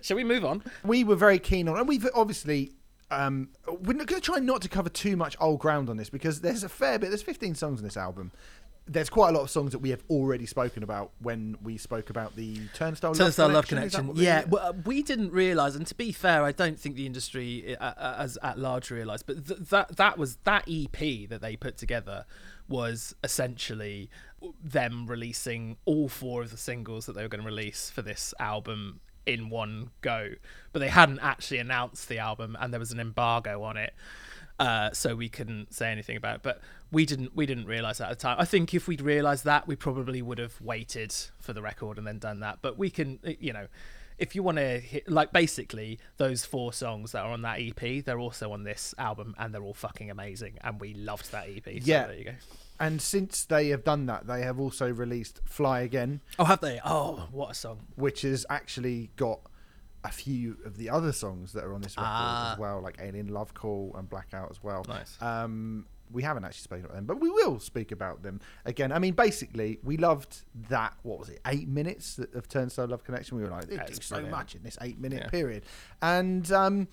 Shall 0.02 0.16
we 0.16 0.24
move 0.24 0.44
on? 0.44 0.62
We 0.84 1.04
were 1.04 1.16
very 1.16 1.38
keen 1.38 1.68
on, 1.68 1.78
and 1.78 1.88
we've 1.88 2.06
obviously 2.14 2.72
Um, 3.10 3.50
we're 3.66 3.92
going 3.92 4.06
to 4.06 4.20
try 4.20 4.38
not 4.38 4.62
to 4.62 4.68
cover 4.68 4.88
too 4.88 5.16
much 5.16 5.36
old 5.38 5.60
ground 5.60 5.90
on 5.90 5.96
this 5.98 6.08
because 6.08 6.40
there's 6.40 6.64
a 6.64 6.68
fair 6.68 6.98
bit. 6.98 7.08
There's 7.10 7.22
15 7.22 7.54
songs 7.54 7.80
on 7.80 7.84
this 7.84 7.96
album. 7.96 8.32
There's 8.88 9.10
quite 9.10 9.28
a 9.28 9.32
lot 9.32 9.42
of 9.42 9.50
songs 9.50 9.72
that 9.72 9.78
we 9.78 9.90
have 9.90 10.02
already 10.10 10.46
spoken 10.46 10.82
about 10.82 11.12
when 11.20 11.56
we 11.62 11.76
spoke 11.76 12.10
about 12.10 12.34
the 12.34 12.56
Turnstile, 12.74 13.14
Turnstile 13.14 13.46
Love 13.46 13.54
Love 13.54 13.68
Connection. 13.68 14.08
Connection. 14.08 14.24
Yeah, 14.24 14.44
well, 14.48 14.74
we 14.84 15.02
didn't 15.02 15.30
realise, 15.30 15.76
and 15.76 15.86
to 15.86 15.94
be 15.94 16.10
fair, 16.10 16.42
I 16.42 16.50
don't 16.50 16.80
think 16.80 16.96
the 16.96 17.06
industry 17.06 17.76
uh, 17.76 17.84
uh, 17.84 18.16
as 18.18 18.38
at 18.42 18.58
large 18.58 18.90
realised, 18.90 19.26
but 19.26 19.46
th- 19.46 19.60
that 19.68 19.96
that 19.98 20.18
was 20.18 20.36
that 20.44 20.64
EP 20.68 21.28
that 21.28 21.40
they 21.40 21.54
put 21.54 21.76
together 21.76 22.24
was 22.68 23.14
essentially 23.22 24.10
them 24.62 25.06
releasing 25.06 25.76
all 25.84 26.08
four 26.08 26.42
of 26.42 26.50
the 26.50 26.56
singles 26.56 27.06
that 27.06 27.14
they 27.14 27.22
were 27.22 27.28
going 27.28 27.42
to 27.42 27.46
release 27.46 27.90
for 27.90 28.02
this 28.02 28.34
album 28.38 29.00
in 29.26 29.50
one 29.50 29.90
go, 30.00 30.30
but 30.72 30.80
they 30.80 30.88
hadn't 30.88 31.20
actually 31.20 31.58
announced 31.58 32.08
the 32.08 32.18
album, 32.18 32.56
and 32.60 32.72
there 32.72 32.80
was 32.80 32.92
an 32.92 33.00
embargo 33.00 33.62
on 33.62 33.76
it. 33.76 33.94
Uh, 34.58 34.90
so 34.92 35.16
we 35.16 35.28
couldn't 35.28 35.72
say 35.72 35.90
anything 35.90 36.16
about 36.16 36.36
it, 36.36 36.42
but 36.42 36.60
we 36.90 37.06
didn't 37.06 37.34
we 37.34 37.46
didn't 37.46 37.66
realize 37.66 37.98
that 37.98 38.10
at 38.10 38.18
the 38.18 38.22
time. 38.22 38.36
I 38.38 38.44
think 38.44 38.74
if 38.74 38.86
we'd 38.86 39.00
realized 39.00 39.44
that, 39.44 39.66
we 39.66 39.76
probably 39.76 40.22
would 40.22 40.38
have 40.38 40.60
waited 40.60 41.14
for 41.40 41.52
the 41.52 41.62
record 41.62 41.98
and 41.98 42.06
then 42.06 42.18
done 42.18 42.40
that. 42.40 42.58
But 42.62 42.78
we 42.78 42.90
can, 42.90 43.18
you 43.40 43.52
know, 43.52 43.66
if 44.18 44.34
you 44.34 44.42
want 44.42 44.58
to 44.58 44.78
hit 44.80 45.08
like 45.10 45.32
basically 45.32 45.98
those 46.16 46.44
four 46.44 46.72
songs 46.72 47.12
that 47.12 47.22
are 47.24 47.30
on 47.32 47.42
that 47.42 47.58
EP, 47.60 48.04
they're 48.04 48.18
also 48.20 48.52
on 48.52 48.64
this 48.64 48.94
album, 48.98 49.34
and 49.38 49.54
they're 49.54 49.62
all 49.62 49.74
fucking 49.74 50.10
amazing, 50.10 50.58
and 50.62 50.80
we 50.80 50.94
loved 50.94 51.30
that 51.32 51.48
EP. 51.48 51.64
So 51.64 51.70
Yeah. 51.82 52.06
there 52.06 52.16
you 52.16 52.24
go. 52.24 52.34
And 52.80 53.00
since 53.00 53.44
they 53.44 53.68
have 53.68 53.84
done 53.84 54.06
that, 54.06 54.26
they 54.26 54.42
have 54.42 54.58
also 54.58 54.92
released 54.92 55.40
Fly 55.44 55.80
Again, 55.80 56.20
Oh, 56.38 56.44
have 56.44 56.60
they? 56.60 56.80
Oh, 56.84 57.28
what 57.30 57.50
a 57.52 57.54
song! 57.54 57.86
which 57.94 58.22
has 58.22 58.44
actually 58.50 59.10
got 59.16 59.40
a 60.04 60.10
few 60.10 60.56
of 60.64 60.76
the 60.78 60.90
other 60.90 61.12
songs 61.12 61.52
that 61.52 61.62
are 61.62 61.74
on 61.74 61.80
this 61.82 61.96
record 61.96 62.08
Ah. 62.10 62.52
as 62.54 62.58
well, 62.58 62.80
like 62.80 62.96
Alien 63.00 63.28
Love 63.28 63.54
Call 63.54 63.94
and 63.96 64.10
Blackout 64.10 64.50
as 64.50 64.60
well. 64.62 64.84
Nice. 64.88 65.16
Um, 65.22 65.86
we 66.12 66.22
haven't 66.22 66.44
actually 66.44 66.62
spoken 66.62 66.84
about 66.84 66.94
them, 66.96 67.06
but 67.06 67.20
we 67.20 67.30
will 67.30 67.58
speak 67.58 67.90
about 67.92 68.22
them 68.22 68.40
again. 68.64 68.92
I 68.92 68.98
mean, 68.98 69.14
basically, 69.14 69.78
we 69.82 69.96
loved 69.96 70.42
that. 70.68 70.94
What 71.02 71.18
was 71.18 71.28
it? 71.28 71.40
Eight 71.46 71.68
minutes 71.68 72.18
of 72.34 72.48
Turnstile 72.48 72.86
Love 72.88 73.04
Connection. 73.04 73.36
We 73.36 73.42
were 73.44 73.50
like, 73.50 73.64
Yeah, 73.70 73.84
do 73.84 73.92
it's 73.92 74.06
so 74.06 74.22
much 74.22 74.54
in 74.54 74.62
this 74.62 74.76
eight-minute 74.80 75.22
Yeah. 75.24 75.30
period, 75.30 75.64
and 76.00 76.50
um, 76.52 76.88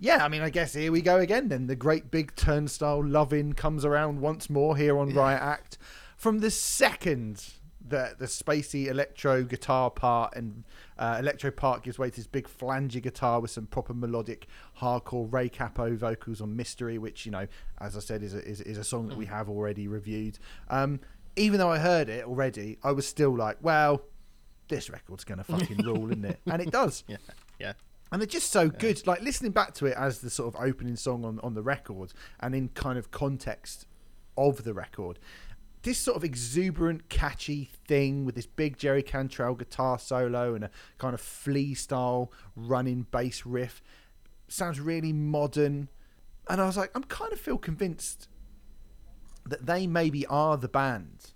yeah, 0.00 0.24
I 0.24 0.28
mean, 0.28 0.42
I 0.42 0.50
guess 0.50 0.74
here 0.74 0.90
we 0.92 1.02
go 1.02 1.18
again. 1.18 1.48
Then 1.48 1.66
the 1.66 1.76
great 1.76 2.10
big 2.10 2.34
Turnstile 2.36 3.04
loving 3.04 3.52
comes 3.52 3.84
around 3.84 4.20
once 4.20 4.50
more 4.50 4.76
here 4.76 4.98
on 4.98 5.14
Riot 5.14 5.40
Act. 5.42 5.78
From 6.16 6.40
the 6.40 6.50
second 6.50 7.44
that 7.86 8.18
the 8.18 8.24
spacey 8.24 8.86
electro 8.86 9.44
guitar 9.44 9.90
part 9.90 10.34
and 10.36 10.64
uh, 10.98 11.16
electro 11.20 11.50
part 11.50 11.82
gives 11.82 11.98
way 11.98 12.08
to 12.08 12.16
this 12.16 12.26
big 12.26 12.48
flangy 12.48 13.00
guitar 13.00 13.40
with 13.40 13.50
some 13.50 13.66
proper 13.66 13.92
melodic 13.92 14.46
hardcore 14.80 15.30
Ray 15.30 15.48
Cappo 15.48 15.94
vocals 15.94 16.40
on 16.40 16.56
Mystery, 16.56 16.96
which 16.98 17.26
you 17.26 17.32
know, 17.32 17.46
as 17.80 17.96
I 17.96 18.00
said, 18.00 18.22
is 18.22 18.34
a, 18.34 18.42
is, 18.46 18.60
is 18.62 18.78
a 18.78 18.84
song 18.84 19.08
that 19.08 19.18
we 19.18 19.26
have 19.26 19.48
already 19.48 19.86
reviewed. 19.86 20.38
Um, 20.68 21.00
even 21.36 21.58
though 21.58 21.70
I 21.70 21.78
heard 21.78 22.08
it 22.08 22.24
already, 22.24 22.78
I 22.82 22.92
was 22.92 23.06
still 23.06 23.36
like, 23.36 23.58
well, 23.60 24.02
this 24.68 24.88
record's 24.88 25.24
gonna 25.24 25.44
fucking 25.44 25.78
rule, 25.84 26.06
isn't 26.10 26.24
it? 26.24 26.40
And 26.46 26.62
it 26.62 26.70
does 26.70 27.04
Yeah, 27.08 27.16
yeah. 27.58 27.72
and 28.12 28.20
they're 28.22 28.26
just 28.26 28.50
so 28.50 28.68
good. 28.68 29.06
Like 29.06 29.20
listening 29.20 29.52
back 29.52 29.74
to 29.74 29.86
it 29.86 29.96
as 29.96 30.20
the 30.20 30.30
sort 30.30 30.54
of 30.54 30.60
opening 30.60 30.96
song 30.96 31.24
on, 31.24 31.38
on 31.40 31.52
the 31.54 31.62
record, 31.62 32.14
and 32.40 32.54
in 32.54 32.68
kind 32.70 32.98
of 32.98 33.10
context 33.10 33.86
of 34.36 34.64
the 34.64 34.72
record, 34.74 35.18
this 35.84 35.98
sort 35.98 36.16
of 36.16 36.24
exuberant, 36.24 37.08
catchy 37.08 37.70
thing 37.86 38.24
with 38.24 38.34
this 38.34 38.46
big 38.46 38.78
Jerry 38.78 39.02
Cantrell 39.02 39.54
guitar 39.54 39.98
solo 39.98 40.54
and 40.54 40.64
a 40.64 40.70
kind 40.98 41.14
of 41.14 41.20
flea 41.20 41.74
style 41.74 42.32
running 42.56 43.06
bass 43.10 43.46
riff 43.46 43.82
sounds 44.48 44.80
really 44.80 45.12
modern. 45.12 45.88
And 46.48 46.60
I 46.60 46.66
was 46.66 46.76
like, 46.76 46.90
I'm 46.94 47.04
kind 47.04 47.32
of 47.32 47.40
feel 47.40 47.58
convinced 47.58 48.28
that 49.46 49.66
they 49.66 49.86
maybe 49.86 50.24
are 50.26 50.56
the 50.56 50.68
band 50.68 51.32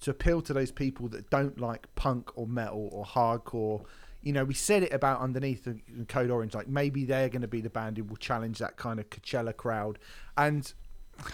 to 0.00 0.10
appeal 0.10 0.40
to 0.42 0.52
those 0.54 0.72
people 0.72 1.08
that 1.08 1.28
don't 1.28 1.60
like 1.60 1.94
punk 1.94 2.30
or 2.36 2.46
metal 2.46 2.88
or 2.92 3.04
hardcore. 3.04 3.84
You 4.22 4.32
know, 4.32 4.44
we 4.44 4.54
said 4.54 4.82
it 4.84 4.92
about 4.92 5.20
underneath 5.20 5.68
Code 6.08 6.30
Orange, 6.30 6.54
like 6.54 6.68
maybe 6.68 7.04
they're 7.04 7.28
going 7.28 7.42
to 7.42 7.48
be 7.48 7.60
the 7.60 7.70
band 7.70 7.98
who 7.98 8.04
will 8.04 8.16
challenge 8.16 8.58
that 8.58 8.76
kind 8.76 8.98
of 8.98 9.10
Coachella 9.10 9.54
crowd. 9.54 9.98
And 10.36 10.72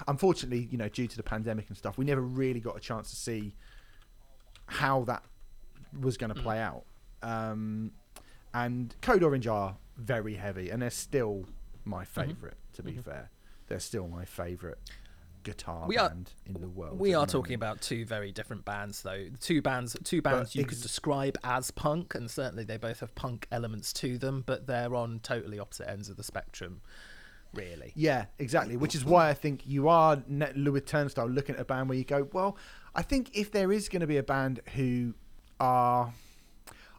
unfortunately, 0.08 0.68
you 0.70 0.78
know, 0.78 0.88
due 0.88 1.06
to 1.06 1.16
the 1.16 1.22
pandemic 1.22 1.68
and 1.68 1.76
stuff, 1.76 1.98
we 1.98 2.04
never 2.04 2.20
really 2.20 2.60
got 2.60 2.76
a 2.76 2.80
chance 2.80 3.10
to 3.10 3.16
see 3.16 3.54
how 4.66 5.04
that 5.04 5.22
was 6.00 6.16
going 6.16 6.32
to 6.32 6.40
mm. 6.40 6.42
play 6.42 6.58
out. 6.58 6.84
Um, 7.22 7.92
and 8.54 8.94
Code 9.00 9.22
Orange 9.22 9.46
are 9.46 9.76
very 9.96 10.34
heavy, 10.34 10.70
and 10.70 10.82
they're 10.82 10.90
still 10.90 11.46
my 11.84 12.04
mm-hmm. 12.04 12.20
favorite. 12.20 12.56
To 12.74 12.82
be 12.82 12.92
mm-hmm. 12.92 13.00
fair, 13.02 13.30
they're 13.68 13.80
still 13.80 14.08
my 14.08 14.24
favorite 14.24 14.78
guitar 15.42 15.86
We 15.86 15.98
are- 15.98 16.08
band 16.08 16.32
in 16.46 16.60
the 16.60 16.68
world. 16.68 16.98
We 16.98 17.14
are 17.14 17.26
talking 17.26 17.54
about 17.54 17.80
two 17.80 18.04
very 18.04 18.32
different 18.32 18.64
bands, 18.64 19.02
though. 19.02 19.26
Two 19.40 19.60
bands, 19.62 19.96
two 20.04 20.22
bands 20.22 20.54
you 20.54 20.64
could 20.64 20.80
describe 20.80 21.36
as 21.44 21.70
punk, 21.70 22.14
and 22.14 22.30
certainly 22.30 22.64
they 22.64 22.76
both 22.76 23.00
have 23.00 23.14
punk 23.14 23.46
elements 23.50 23.92
to 23.94 24.18
them, 24.18 24.42
but 24.46 24.66
they're 24.66 24.94
on 24.94 25.20
totally 25.20 25.58
opposite 25.58 25.88
ends 25.88 26.08
of 26.08 26.16
the 26.16 26.22
spectrum, 26.22 26.80
really. 27.54 27.92
Yeah, 27.94 28.26
exactly. 28.38 28.76
Which 28.76 28.94
is 28.94 29.04
why 29.04 29.28
I 29.28 29.34
think 29.34 29.66
you 29.66 29.88
are 29.88 30.22
net 30.26 30.56
Louis 30.56 30.80
Turnstile 30.80 31.28
looking 31.28 31.54
at 31.54 31.60
a 31.60 31.64
band 31.64 31.88
where 31.88 31.98
you 31.98 32.04
go, 32.04 32.28
well, 32.32 32.56
I 32.94 33.02
think 33.02 33.30
if 33.34 33.50
there 33.50 33.72
is 33.72 33.88
going 33.88 34.00
to 34.00 34.06
be 34.06 34.16
a 34.16 34.22
band 34.22 34.60
who 34.74 35.14
are 35.60 36.12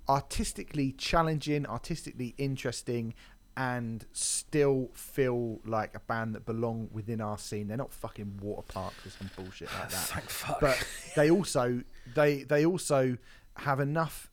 artistically 0.08 0.92
challenging, 0.94 1.66
artistically 1.66 2.36
interesting, 2.38 3.14
and 3.56 4.06
still 4.14 4.90
feel 4.94 5.60
like 5.64 5.96
a 5.96 6.00
band 6.00 6.34
that 6.34 6.46
belong 6.46 6.90
within 6.92 7.22
our 7.22 7.38
scene, 7.38 7.68
they're 7.68 7.78
not 7.78 7.94
fucking 7.94 8.40
Waterparks 8.44 9.06
or 9.06 9.10
some 9.10 9.30
bullshit 9.36 9.70
like 9.80 9.90
that. 9.90 9.98
Thank 9.98 10.30
fuck. 10.30 10.60
But 10.60 10.88
they 11.16 11.30
also 11.30 11.84
they 12.16 12.44
they 12.44 12.66
also 12.66 13.18
have 13.58 13.80
enough 13.80 14.32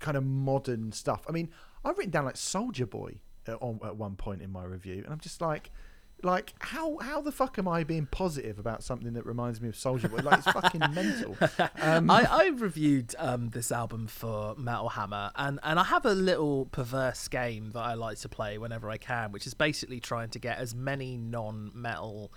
kind 0.00 0.16
of 0.16 0.24
modern 0.24 0.90
stuff. 0.90 1.24
I 1.28 1.32
mean, 1.32 1.50
I've 1.84 1.96
written 1.96 2.10
down 2.10 2.24
like 2.24 2.34
Soulja 2.34 2.88
Boy 2.88 3.20
at, 3.48 3.60
on, 3.60 3.80
at 3.84 3.96
one 3.96 4.16
point 4.16 4.42
in 4.42 4.50
my 4.50 4.64
review, 4.64 5.02
and 5.04 5.12
I'm 5.12 5.20
just 5.20 5.40
like, 5.40 5.70
like 6.22 6.54
how 6.60 6.98
how 6.98 7.20
the 7.20 7.32
fuck 7.32 7.58
am 7.58 7.68
I 7.68 7.84
being 7.84 8.06
positive 8.06 8.58
about 8.58 8.82
something 8.82 9.12
that 9.12 9.26
reminds 9.26 9.60
me 9.60 9.68
of 9.68 9.74
Soulja 9.74 10.10
Boy? 10.10 10.18
Like 10.18 10.38
it's 10.38 10.50
fucking 10.50 10.80
mental. 10.94 11.36
Um, 11.80 12.10
I, 12.10 12.26
I 12.30 12.46
reviewed 12.48 13.14
um, 13.18 13.50
this 13.50 13.70
album 13.70 14.06
for 14.06 14.54
Metal 14.56 14.88
Hammer, 14.88 15.30
and, 15.36 15.60
and 15.62 15.78
I 15.78 15.84
have 15.84 16.06
a 16.06 16.14
little 16.14 16.66
perverse 16.66 17.28
game 17.28 17.70
that 17.72 17.80
I 17.80 17.94
like 17.94 18.18
to 18.18 18.28
play 18.28 18.58
whenever 18.58 18.90
I 18.90 18.96
can, 18.96 19.32
which 19.32 19.46
is 19.46 19.54
basically 19.54 20.00
trying 20.00 20.30
to 20.30 20.38
get 20.38 20.58
as 20.58 20.74
many 20.74 21.16
non 21.16 21.70
metal 21.74 22.32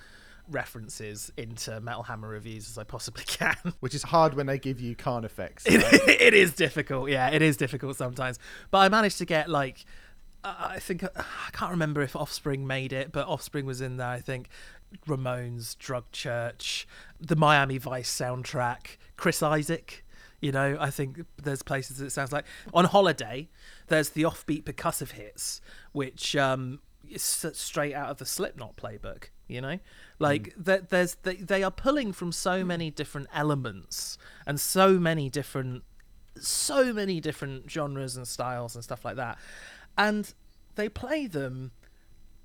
references 0.50 1.32
into 1.38 1.80
Metal 1.82 2.04
Hammer 2.04 2.30
reviews 2.30 2.70
as 2.70 2.78
I 2.78 2.84
possibly 2.84 3.24
can. 3.28 3.56
which 3.80 3.96
is 3.96 4.04
hard 4.04 4.34
when 4.34 4.46
they 4.46 4.58
give 4.60 4.80
you 4.80 4.96
Carnifex. 4.96 5.66
it, 5.68 5.82
it 6.22 6.34
is 6.34 6.54
difficult, 6.54 7.10
yeah, 7.10 7.30
it 7.30 7.42
is 7.42 7.58
difficult 7.58 7.96
sometimes. 7.96 8.40
But 8.72 8.80
I 8.80 8.90
managed 8.90 9.18
to 9.20 9.26
get 9.26 9.50
like. 9.50 9.86
I 10.44 10.80
think 10.80 11.04
I 11.04 11.50
can't 11.52 11.72
remember 11.72 12.02
if 12.02 12.16
Offspring 12.16 12.66
made 12.66 12.94
it, 12.94 13.12
but 13.12 13.28
Offspring 13.28 13.66
was 13.66 13.82
in 13.82 13.98
there. 13.98 14.08
I 14.08 14.20
think 14.20 14.50
Ramones, 15.08 15.78
Drug 15.78 16.12
Church, 16.12 16.88
the 17.20 17.36
Miami 17.36 17.78
Vice 17.78 18.10
soundtrack, 18.10 18.98
Chris 19.16 19.42
Isaak. 19.44 20.04
You 20.40 20.52
know, 20.52 20.78
I 20.80 20.92
think 20.92 21.26
there's 21.42 21.64
places 21.64 21.98
that 21.98 22.06
it 22.06 22.12
sounds 22.12 22.32
like 22.32 22.46
on 22.74 22.86
holiday. 22.86 23.50
There's 23.88 24.10
the 24.10 24.24
offbeat 24.24 24.64
percussive 24.64 25.12
hits, 25.12 25.62
which 25.94 26.36
um, 26.36 26.80
is 27.10 27.24
straight 27.24 27.96
out 27.96 28.10
of 28.10 28.18
the 28.18 28.26
Slipknot 28.26 28.78
playbook. 28.78 29.26
You 29.48 29.62
know, 29.62 29.80
like 30.20 30.54
that. 30.58 30.90
There's 30.90 31.16
they, 31.24 31.36
they 31.36 31.64
are 31.64 31.72
pulling 31.72 32.12
from 32.14 32.32
so 32.32 32.64
many 32.64 32.92
different 32.92 33.28
elements 33.34 34.18
and 34.46 34.60
so 34.60 35.00
many 35.00 35.30
different 35.30 35.84
so 36.40 36.94
many 36.94 37.20
different 37.20 37.70
genres 37.70 38.16
and 38.16 38.28
styles 38.28 38.76
and 38.76 38.84
stuff 38.84 39.04
like 39.06 39.16
that. 39.16 39.38
And 39.98 40.34
they 40.76 40.90
play 40.90 41.28
them. 41.28 41.72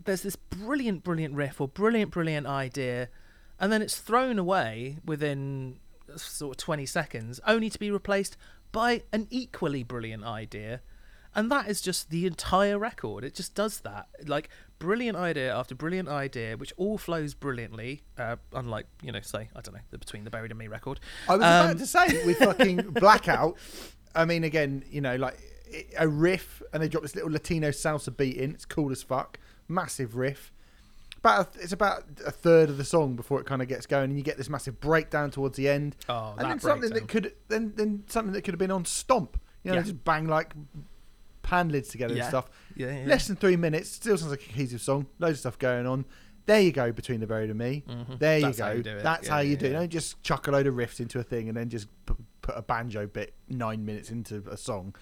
There's 0.05 0.23
this 0.23 0.37
brilliant, 0.37 1.05
brilliant 1.05 1.35
riff 1.35 1.61
or 1.61 1.69
brilliant, 1.69 2.11
brilliant 2.11 2.47
idea, 2.47 3.09
and 3.61 3.71
then 3.73 3.83
it's 3.83 3.99
thrown 3.99 4.39
away 4.39 4.97
within 5.05 5.79
sort 6.17 6.57
of 6.57 6.57
20 6.57 6.87
seconds, 6.87 7.41
only 7.47 7.71
to 7.71 7.79
be 7.79 7.91
replaced 7.91 8.37
by 8.73 9.03
an 9.13 9.29
equally 9.31 9.83
brilliant 9.85 10.25
idea. 10.25 10.81
And 11.35 11.51
that 11.51 11.69
is 11.69 11.81
just 11.81 12.11
the 12.11 12.27
entire 12.27 12.79
record. 12.79 13.25
It 13.25 13.35
just 13.35 13.55
does 13.55 13.81
that. 13.81 14.09
Like, 14.27 14.51
brilliant 14.79 15.17
idea 15.17 15.55
after 15.55 15.75
brilliant 15.75 16.09
idea, 16.09 16.57
which 16.57 16.73
all 16.77 16.99
flows 16.99 17.33
brilliantly, 17.33 18.03
uh, 18.19 18.37
unlike, 18.53 18.87
you 19.03 19.13
know, 19.13 19.21
say, 19.21 19.49
I 19.57 19.61
don't 19.63 19.75
know, 19.75 19.81
the 19.91 19.99
Between 19.99 20.25
the 20.25 20.31
Buried 20.31 20.51
and 20.51 20.59
Me 20.59 20.67
record. 20.69 21.01
I 21.29 21.37
was 21.37 21.45
Um, 21.47 21.67
about 21.71 21.79
to 21.79 21.87
say 21.87 22.27
with 22.27 22.39
fucking 22.39 22.77
Blackout. 23.01 23.57
I 24.15 24.25
mean, 24.27 24.45
again, 24.45 24.85
you 24.91 25.01
know, 25.01 25.17
like 25.17 25.39
a 25.99 26.07
riff, 26.09 26.63
and 26.73 26.83
they 26.83 26.89
drop 26.89 27.03
this 27.03 27.15
little 27.15 27.31
Latino 27.31 27.71
salsa 27.71 28.15
beat 28.17 28.37
in. 28.37 28.51
It's 28.53 28.65
cool 28.65 28.91
as 28.93 29.03
fuck. 29.03 29.39
Massive 29.69 30.17
riff. 30.17 30.53
About 31.19 31.55
a, 31.57 31.61
it's 31.63 31.73
about 31.73 32.05
a 32.27 32.31
third 32.33 32.69
of 32.69 32.79
the 32.79 32.85
song 32.85 33.15
before 33.15 33.41
it 33.41 33.47
kind 33.47 33.63
of 33.63 33.69
gets 33.69 33.87
going, 33.87 34.11
and 34.11 34.17
you 34.19 34.25
get 34.25 34.37
this 34.37 34.49
massive 34.49 34.81
breakdown 34.81 35.31
towards 35.31 35.57
the 35.57 35.69
end. 35.69 35.95
Oh, 36.09 36.35
and 36.37 36.51
then 36.51 36.59
something 36.61 36.91
breakdown. 36.91 37.01
that 37.07 37.09
could 37.09 37.33
then 37.49 37.73
then 37.77 38.05
something 38.09 38.33
that 38.33 38.43
could 38.43 38.55
have 38.55 38.59
been 38.59 38.71
on 38.73 38.85
Stomp. 38.85 39.39
You 39.63 39.71
know, 39.71 39.77
Yeah. 39.77 39.83
just 39.83 40.05
bang 40.05 40.27
like 40.27 40.53
pan 41.43 41.69
lids 41.69 41.89
together 41.91 42.15
Yeah. 42.15 42.23
and 42.23 42.29
stuff. 42.29 42.51
Yeah, 42.75 42.99
yeah. 43.01 43.07
Less 43.07 43.27
than 43.29 43.37
three 43.37 43.57
minutes, 43.57 43.89
still 43.91 44.17
sounds 44.19 44.31
like 44.33 44.43
a 44.43 44.49
cohesive 44.49 44.81
song. 44.81 45.07
Loads 45.19 45.35
of 45.35 45.39
stuff 45.41 45.59
going 45.59 45.87
on. 45.87 46.05
There 46.47 46.61
you 46.61 46.73
go, 46.73 46.91
between 46.91 47.21
the 47.21 47.27
buried 47.29 47.51
and 47.51 47.59
me. 47.59 47.85
Mhm. 47.89 48.19
There 48.19 48.39
you 48.39 48.47
That's 48.47 48.59
go. 48.59 48.65
how 48.65 48.71
you 48.73 48.83
do 48.83 48.97
it. 48.97 49.03
That's 49.05 49.27
Yeah, 49.29 49.35
how 49.35 49.39
you 49.41 49.57
do. 49.57 49.67
it. 49.67 49.73
Don't 49.75 49.89
just 49.91 50.21
chuck 50.25 50.49
a 50.49 50.51
load 50.51 50.67
of 50.67 50.75
riffs 50.75 50.99
into 50.99 51.21
a 51.21 51.23
thing 51.23 51.49
and 51.49 51.57
then 51.57 51.69
just 51.69 51.87
put, 52.05 52.17
put 52.43 52.57
a 52.57 52.63
banjo 52.63 53.07
bit 53.07 53.33
nine 53.49 53.85
minutes 53.85 54.11
into 54.11 54.43
a 54.51 54.57
song. 54.57 54.93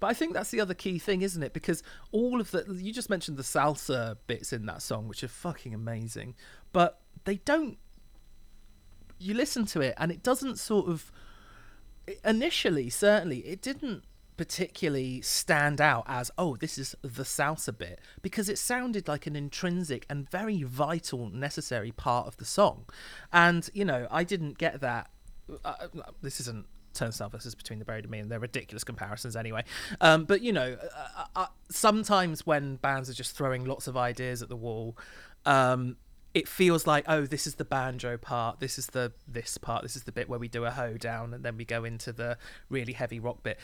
But 0.00 0.08
I 0.08 0.14
think 0.14 0.32
that's 0.32 0.50
the 0.50 0.60
other 0.60 0.74
key 0.74 0.98
thing, 0.98 1.22
isn't 1.22 1.42
it? 1.42 1.52
Because 1.52 1.82
all 2.12 2.40
of 2.40 2.50
the 2.50 2.64
you 2.78 2.92
just 2.92 3.10
mentioned 3.10 3.36
the 3.36 3.42
salsa 3.42 4.16
bits 4.26 4.52
in 4.52 4.66
that 4.66 4.82
song, 4.82 5.08
which 5.08 5.24
are 5.24 5.28
fucking 5.28 5.74
amazing, 5.74 6.34
but 6.72 7.00
they 7.24 7.36
don't. 7.36 7.78
You 9.18 9.34
listen 9.34 9.66
to 9.66 9.80
it, 9.80 9.94
and 9.98 10.10
it 10.12 10.22
doesn't 10.22 10.58
sort 10.58 10.88
of. 10.88 11.10
Initially, 12.24 12.88
certainly, 12.88 13.40
it 13.40 13.60
didn't 13.60 14.04
particularly 14.38 15.20
stand 15.20 15.80
out 15.80 16.04
as 16.06 16.30
oh 16.38 16.54
this 16.54 16.78
is 16.78 16.94
the 17.02 17.24
salsa 17.24 17.76
bit 17.76 18.00
because 18.22 18.48
it 18.48 18.56
sounded 18.56 19.08
like 19.08 19.26
an 19.26 19.34
intrinsic 19.34 20.06
and 20.08 20.30
very 20.30 20.62
vital 20.62 21.28
necessary 21.28 21.90
part 21.90 22.28
of 22.28 22.36
the 22.36 22.44
song 22.44 22.84
and 23.32 23.68
you 23.74 23.84
know 23.84 24.06
i 24.12 24.22
didn't 24.22 24.56
get 24.56 24.80
that 24.80 25.10
uh, 25.64 25.88
this 26.22 26.38
isn't 26.38 26.66
turnstile 26.98 27.28
versus 27.28 27.54
between 27.54 27.78
the 27.78 27.84
buried 27.84 28.04
and 28.04 28.10
me 28.10 28.18
and 28.18 28.30
they're 28.30 28.40
ridiculous 28.40 28.84
comparisons 28.84 29.36
anyway. 29.36 29.64
Um, 30.00 30.24
but 30.24 30.42
you 30.42 30.52
know 30.52 30.76
uh, 31.16 31.24
uh, 31.36 31.46
sometimes 31.70 32.46
when 32.46 32.76
bands 32.76 33.08
are 33.08 33.14
just 33.14 33.36
throwing 33.36 33.64
lots 33.64 33.86
of 33.86 33.96
ideas 33.96 34.42
at 34.42 34.48
the 34.48 34.56
wall 34.56 34.96
um, 35.46 35.96
it 36.34 36.46
feels 36.48 36.86
like 36.86 37.04
oh 37.08 37.26
this 37.26 37.46
is 37.46 37.54
the 37.54 37.64
banjo 37.64 38.16
part 38.16 38.60
this 38.60 38.78
is 38.78 38.88
the 38.88 39.12
this 39.26 39.58
part 39.58 39.82
this 39.82 39.96
is 39.96 40.04
the 40.04 40.12
bit 40.12 40.28
where 40.28 40.38
we 40.38 40.48
do 40.48 40.64
a 40.64 40.70
hoe 40.70 40.96
down 40.96 41.32
and 41.32 41.44
then 41.44 41.56
we 41.56 41.64
go 41.64 41.84
into 41.84 42.12
the 42.12 42.36
really 42.68 42.92
heavy 42.92 43.18
rock 43.18 43.42
bit. 43.42 43.58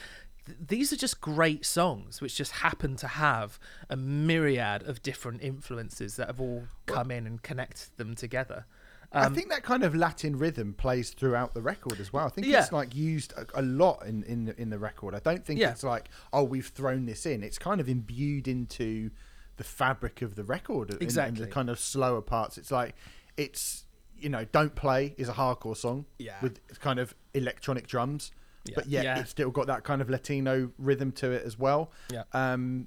Th- 0.47 0.59
these 0.67 0.93
are 0.93 0.97
just 0.97 1.21
great 1.21 1.65
songs 1.65 2.21
which 2.21 2.37
just 2.37 2.53
happen 2.53 2.97
to 2.97 3.07
have 3.07 3.59
a 3.91 3.97
myriad 3.97 4.83
of 4.83 5.03
different 5.03 5.43
influences 5.43 6.17
that 6.17 6.29
have 6.29 6.41
all 6.41 6.65
come 6.87 7.11
in 7.11 7.27
and 7.27 7.43
connect 7.43 7.97
them 7.97 8.15
together 8.15 8.67
I 9.15 9.29
think 9.29 9.49
that 9.51 9.63
kind 9.63 9.83
of 9.85 9.95
Latin 9.95 10.37
rhythm 10.39 10.75
plays 10.75 11.11
throughout 11.11 11.55
the 11.55 11.63
record 11.63 12.01
as 12.01 12.13
well. 12.13 12.27
I 12.27 12.31
think 12.31 12.47
Yeah. 12.47 12.63
it's 12.63 12.73
like 12.73 12.95
used 12.95 13.33
a, 13.33 13.47
a 13.55 13.63
lot 13.63 14.05
in, 14.07 14.23
in 14.25 14.45
the, 14.47 14.61
in 14.61 14.71
the 14.71 14.79
record. 14.79 15.15
I 15.15 15.21
don't 15.21 15.45
think 15.45 15.61
Yeah. 15.61 15.71
it's 15.71 15.85
like 15.85 16.09
oh 16.33 16.43
we've 16.43 16.67
thrown 16.69 17.07
this 17.07 17.25
in. 17.27 17.43
It's 17.43 17.59
kind 17.59 17.81
of 17.81 17.89
imbued 17.89 18.49
into 18.49 19.11
the 19.57 19.65
fabric 19.65 20.21
of 20.23 20.35
the 20.35 20.45
record 20.45 20.89
and- 20.91 20.95
and, 20.95 21.03
Exactly. 21.03 21.45
the 21.45 21.51
kind 21.51 21.71
of 21.71 21.79
slower 21.79 22.21
parts. 22.21 22.59
It's 22.59 22.71
like 22.71 22.95
it's 23.37 23.85
you 24.17 24.29
know 24.29 24.45
don't 24.53 24.75
play 24.75 25.15
is 25.19 25.29
a 25.29 25.33
hardcore 25.35 25.77
song 25.77 26.07
Yeah. 26.19 26.37
with 26.41 26.61
kind 26.81 26.99
of 26.99 27.15
electronic 27.35 27.87
drums, 27.87 28.33
Yeah. 28.65 28.75
but 28.77 28.87
yet 28.87 29.05
Yeah. 29.05 29.19
it's 29.21 29.31
still 29.31 29.51
got 29.51 29.67
that 29.67 29.85
kind 29.85 30.01
of 30.01 30.09
Latino 30.11 30.71
rhythm 30.79 31.13
to 31.13 31.31
it 31.31 31.45
as 31.45 31.59
well. 31.59 31.91
Yeah. 32.11 32.23
Um, 32.33 32.87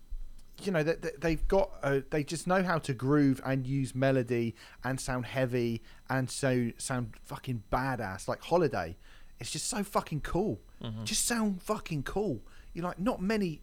you 0.63 0.71
know 0.71 0.83
that 0.83 1.01
they, 1.01 1.11
they've 1.19 1.47
got 1.47 1.71
uh, 1.83 1.99
they 2.09 2.23
just 2.23 2.47
know 2.47 2.63
how 2.63 2.77
to 2.79 2.93
groove 2.93 3.41
and 3.45 3.65
use 3.67 3.93
melody 3.93 4.55
and 4.83 4.99
sound 4.99 5.25
heavy 5.25 5.81
and 6.09 6.29
so 6.29 6.71
sound 6.77 7.13
fucking 7.23 7.63
badass 7.71 8.27
like 8.27 8.41
holiday. 8.41 8.97
It's 9.39 9.51
just 9.51 9.67
so 9.69 9.83
fucking 9.83 10.21
cool. 10.21 10.59
Mm-hmm. 10.83 11.05
just 11.05 11.25
sound 11.25 11.61
fucking 11.63 12.03
cool. 12.03 12.41
You're 12.73 12.85
like 12.85 12.99
not 12.99 13.21
many 13.21 13.61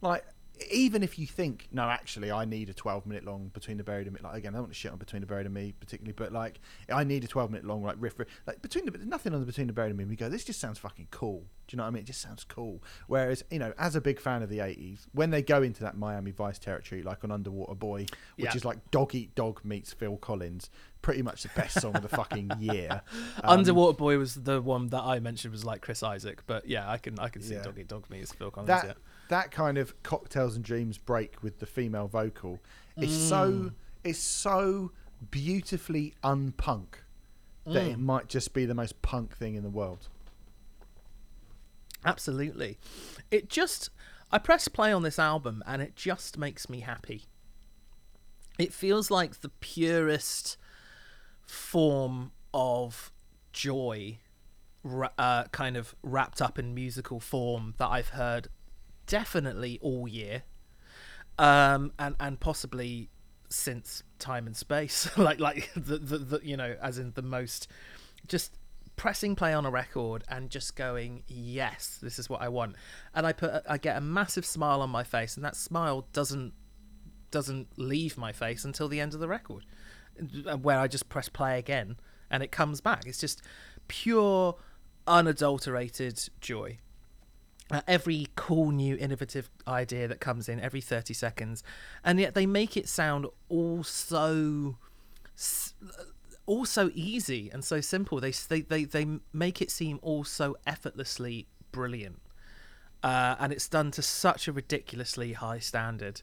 like 0.00 0.24
even 0.70 1.02
if 1.02 1.18
you 1.18 1.26
think 1.26 1.68
no 1.72 1.82
actually 1.88 2.30
i 2.30 2.44
need 2.44 2.68
a 2.68 2.74
12 2.74 3.06
minute 3.06 3.24
long 3.24 3.48
between 3.54 3.76
the 3.76 3.84
buried 3.84 4.06
and 4.06 4.14
me 4.14 4.20
like 4.22 4.36
again 4.36 4.50
i 4.54 4.56
don't 4.56 4.62
want 4.64 4.72
to 4.72 4.78
shit 4.78 4.92
on 4.92 4.98
between 4.98 5.20
the 5.20 5.26
buried 5.26 5.46
and 5.46 5.54
me 5.54 5.72
particularly 5.80 6.12
but 6.16 6.32
like 6.32 6.60
i 6.90 7.02
need 7.04 7.24
a 7.24 7.26
12 7.26 7.50
minute 7.50 7.66
long 7.66 7.82
like 7.82 7.96
riff, 7.98 8.18
riff 8.18 8.28
like 8.46 8.60
between 8.62 8.84
the 8.86 8.96
nothing 9.04 9.32
on 9.34 9.40
the 9.40 9.46
between 9.46 9.66
the 9.66 9.72
buried 9.72 9.90
and 9.90 9.98
me 9.98 10.04
we 10.04 10.16
go 10.16 10.28
this 10.28 10.44
just 10.44 10.60
sounds 10.60 10.78
fucking 10.78 11.08
cool 11.10 11.40
do 11.68 11.74
you 11.74 11.76
know 11.78 11.84
what 11.84 11.88
i 11.88 11.90
mean 11.90 12.02
it 12.02 12.06
just 12.06 12.20
sounds 12.20 12.44
cool 12.44 12.82
whereas 13.06 13.42
you 13.50 13.58
know 13.58 13.72
as 13.78 13.96
a 13.96 14.00
big 14.00 14.20
fan 14.20 14.42
of 14.42 14.48
the 14.48 14.58
80s 14.58 15.06
when 15.12 15.30
they 15.30 15.42
go 15.42 15.62
into 15.62 15.82
that 15.82 15.96
miami 15.96 16.30
vice 16.30 16.58
territory 16.58 17.02
like 17.02 17.24
on 17.24 17.30
underwater 17.30 17.74
boy 17.74 18.00
which 18.36 18.46
Yeah. 18.46 18.54
is 18.54 18.64
like 18.64 18.90
dog 18.90 19.14
eat 19.14 19.34
dog 19.34 19.60
meets 19.64 19.92
phil 19.92 20.16
collins 20.16 20.70
pretty 21.00 21.22
much 21.22 21.42
the 21.42 21.50
best 21.56 21.80
song 21.80 21.96
of 21.96 22.02
the 22.02 22.08
fucking 22.08 22.48
year 22.60 23.02
Um, 23.42 23.58
Underwater 23.58 23.96
Boy 23.96 24.18
was 24.18 24.34
the 24.36 24.62
one 24.62 24.86
that 24.90 25.02
I 25.02 25.18
mentioned 25.18 25.50
was 25.50 25.64
like 25.64 25.80
Chris 25.80 26.00
Isaak, 26.00 26.44
but 26.46 26.68
yeah, 26.68 26.88
I 26.88 26.96
can 26.96 27.18
I 27.18 27.28
can 27.28 27.42
see 27.42 27.54
Yeah. 27.54 27.62
Dog 27.62 27.76
Eat 27.76 27.88
Dog 27.88 28.08
Meets 28.08 28.32
Phil 28.32 28.52
Collins. 28.52 28.68
that 28.68 28.84
yeah. 28.86 28.92
That 29.32 29.50
kind 29.50 29.78
of 29.78 30.00
cocktails 30.02 30.56
and 30.56 30.64
dreams 30.64 30.98
break 30.98 31.42
with 31.42 31.58
the 31.58 31.66
female 31.66 32.06
vocal 32.06 32.60
is 32.96 33.28
so 33.28 33.72
is 34.04 34.18
so 34.18 34.92
beautifully 35.30 36.14
unpunk 36.22 37.02
that 37.64 37.86
it 37.86 37.98
might 37.98 38.28
just 38.28 38.52
be 38.52 38.66
the 38.66 38.74
most 38.74 39.00
punk 39.02 39.36
thing 39.36 39.54
in 39.54 39.62
the 39.62 39.70
world. 39.70 40.08
Absolutely. 42.04 42.78
It 43.30 43.48
just 43.48 43.90
I 44.30 44.38
press 44.38 44.68
play 44.68 44.92
on 44.92 45.02
this 45.02 45.18
album 45.18 45.62
and 45.66 45.80
it 45.80 45.96
just 45.96 46.36
makes 46.36 46.68
me 46.68 46.80
happy. 46.80 47.24
It 48.58 48.72
feels 48.72 49.10
like 49.10 49.40
the 49.40 49.48
purest 49.48 50.56
form 51.46 52.32
of 52.52 53.12
joy 53.52 54.18
uh, 55.16 55.44
kind 55.44 55.76
of 55.76 55.94
wrapped 56.02 56.42
up 56.42 56.58
in 56.58 56.74
musical 56.74 57.20
form 57.20 57.74
that 57.78 57.88
I've 57.88 58.10
heard 58.10 58.48
definitely 59.06 59.78
all 59.82 60.08
year. 60.08 60.42
Um 61.38 61.92
and 61.98 62.14
and 62.20 62.40
possibly 62.40 63.10
since 63.48 64.02
time 64.18 64.46
and 64.46 64.56
space. 64.56 65.10
Like 65.16 65.40
like 65.40 65.70
the, 65.76 65.98
the 65.98 66.18
the 66.18 66.40
you 66.42 66.56
know 66.56 66.76
as 66.80 66.98
in 66.98 67.12
the 67.14 67.22
most 67.22 67.68
just 68.26 68.58
pressing 68.94 69.34
play 69.34 69.54
on 69.54 69.64
a 69.64 69.70
record 69.70 70.22
and 70.28 70.50
just 70.50 70.76
going 70.76 71.22
yes 71.26 71.98
this 72.02 72.18
is 72.18 72.28
what 72.28 72.42
i 72.42 72.48
want. 72.48 72.76
And 73.14 73.26
i 73.26 73.32
put 73.32 73.62
i 73.68 73.78
get 73.78 73.96
a 73.96 74.00
massive 74.00 74.44
smile 74.44 74.82
on 74.82 74.90
my 74.90 75.02
face 75.02 75.36
and 75.36 75.44
that 75.44 75.56
smile 75.56 76.06
doesn't 76.12 76.52
doesn't 77.30 77.68
leave 77.78 78.18
my 78.18 78.30
face 78.30 78.64
until 78.64 78.88
the 78.88 79.00
end 79.00 79.14
of 79.14 79.20
the 79.20 79.26
record 79.26 79.64
where 80.60 80.78
i 80.78 80.86
just 80.86 81.08
press 81.08 81.30
play 81.30 81.58
again 81.58 81.96
and 82.32 82.42
it 82.42 82.50
comes 82.50 82.80
back. 82.80 83.06
It's 83.06 83.18
just 83.18 83.42
pure 83.86 84.56
unadulterated 85.06 86.28
joy 86.40 86.78
uh, 87.72 87.80
every 87.88 88.28
cool 88.36 88.70
new 88.70 88.96
innovative 88.96 89.50
idea 89.66 90.06
that 90.06 90.20
comes 90.20 90.48
in 90.48 90.60
every 90.60 90.80
30 90.80 91.12
seconds 91.14 91.64
and 92.04 92.20
yet 92.20 92.34
they 92.34 92.46
make 92.46 92.76
it 92.76 92.88
sound 92.88 93.26
all 93.48 93.82
so 93.82 94.76
all 96.46 96.64
so 96.64 96.90
easy 96.94 97.50
and 97.52 97.64
so 97.64 97.80
simple 97.80 98.20
they 98.20 98.30
they 98.48 98.60
they, 98.60 98.84
they 98.84 99.06
make 99.32 99.62
it 99.62 99.70
seem 99.70 99.98
all 100.02 100.24
so 100.24 100.56
effortlessly 100.66 101.46
brilliant 101.70 102.20
uh, 103.02 103.34
and 103.40 103.52
it's 103.52 103.68
done 103.68 103.90
to 103.90 104.02
such 104.02 104.46
a 104.46 104.52
ridiculously 104.52 105.32
high 105.32 105.58
standard 105.58 106.22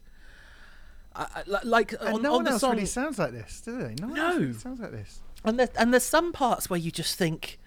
I- 1.14 1.42
I- 1.46 1.60
like 1.64 1.92
And 2.00 2.14
on, 2.16 2.22
no 2.22 2.30
on 2.30 2.36
one 2.36 2.44
the 2.44 2.50
else 2.52 2.60
song 2.60 2.72
really 2.74 2.86
sounds 2.86 3.18
like 3.18 3.32
this, 3.32 3.60
do 3.62 3.76
they? 3.76 3.96
No 4.00 4.06
one 4.08 4.16
No. 4.16 4.26
else 4.28 4.36
really 4.38 4.52
sounds 4.54 4.80
like 4.80 4.92
this. 4.92 5.20
and 5.44 5.58
there, 5.58 5.68
and 5.76 5.92
there's 5.92 6.04
some 6.04 6.32
parts 6.32 6.70
where 6.70 6.78
you 6.78 6.92
just 6.92 7.16
think, 7.18 7.58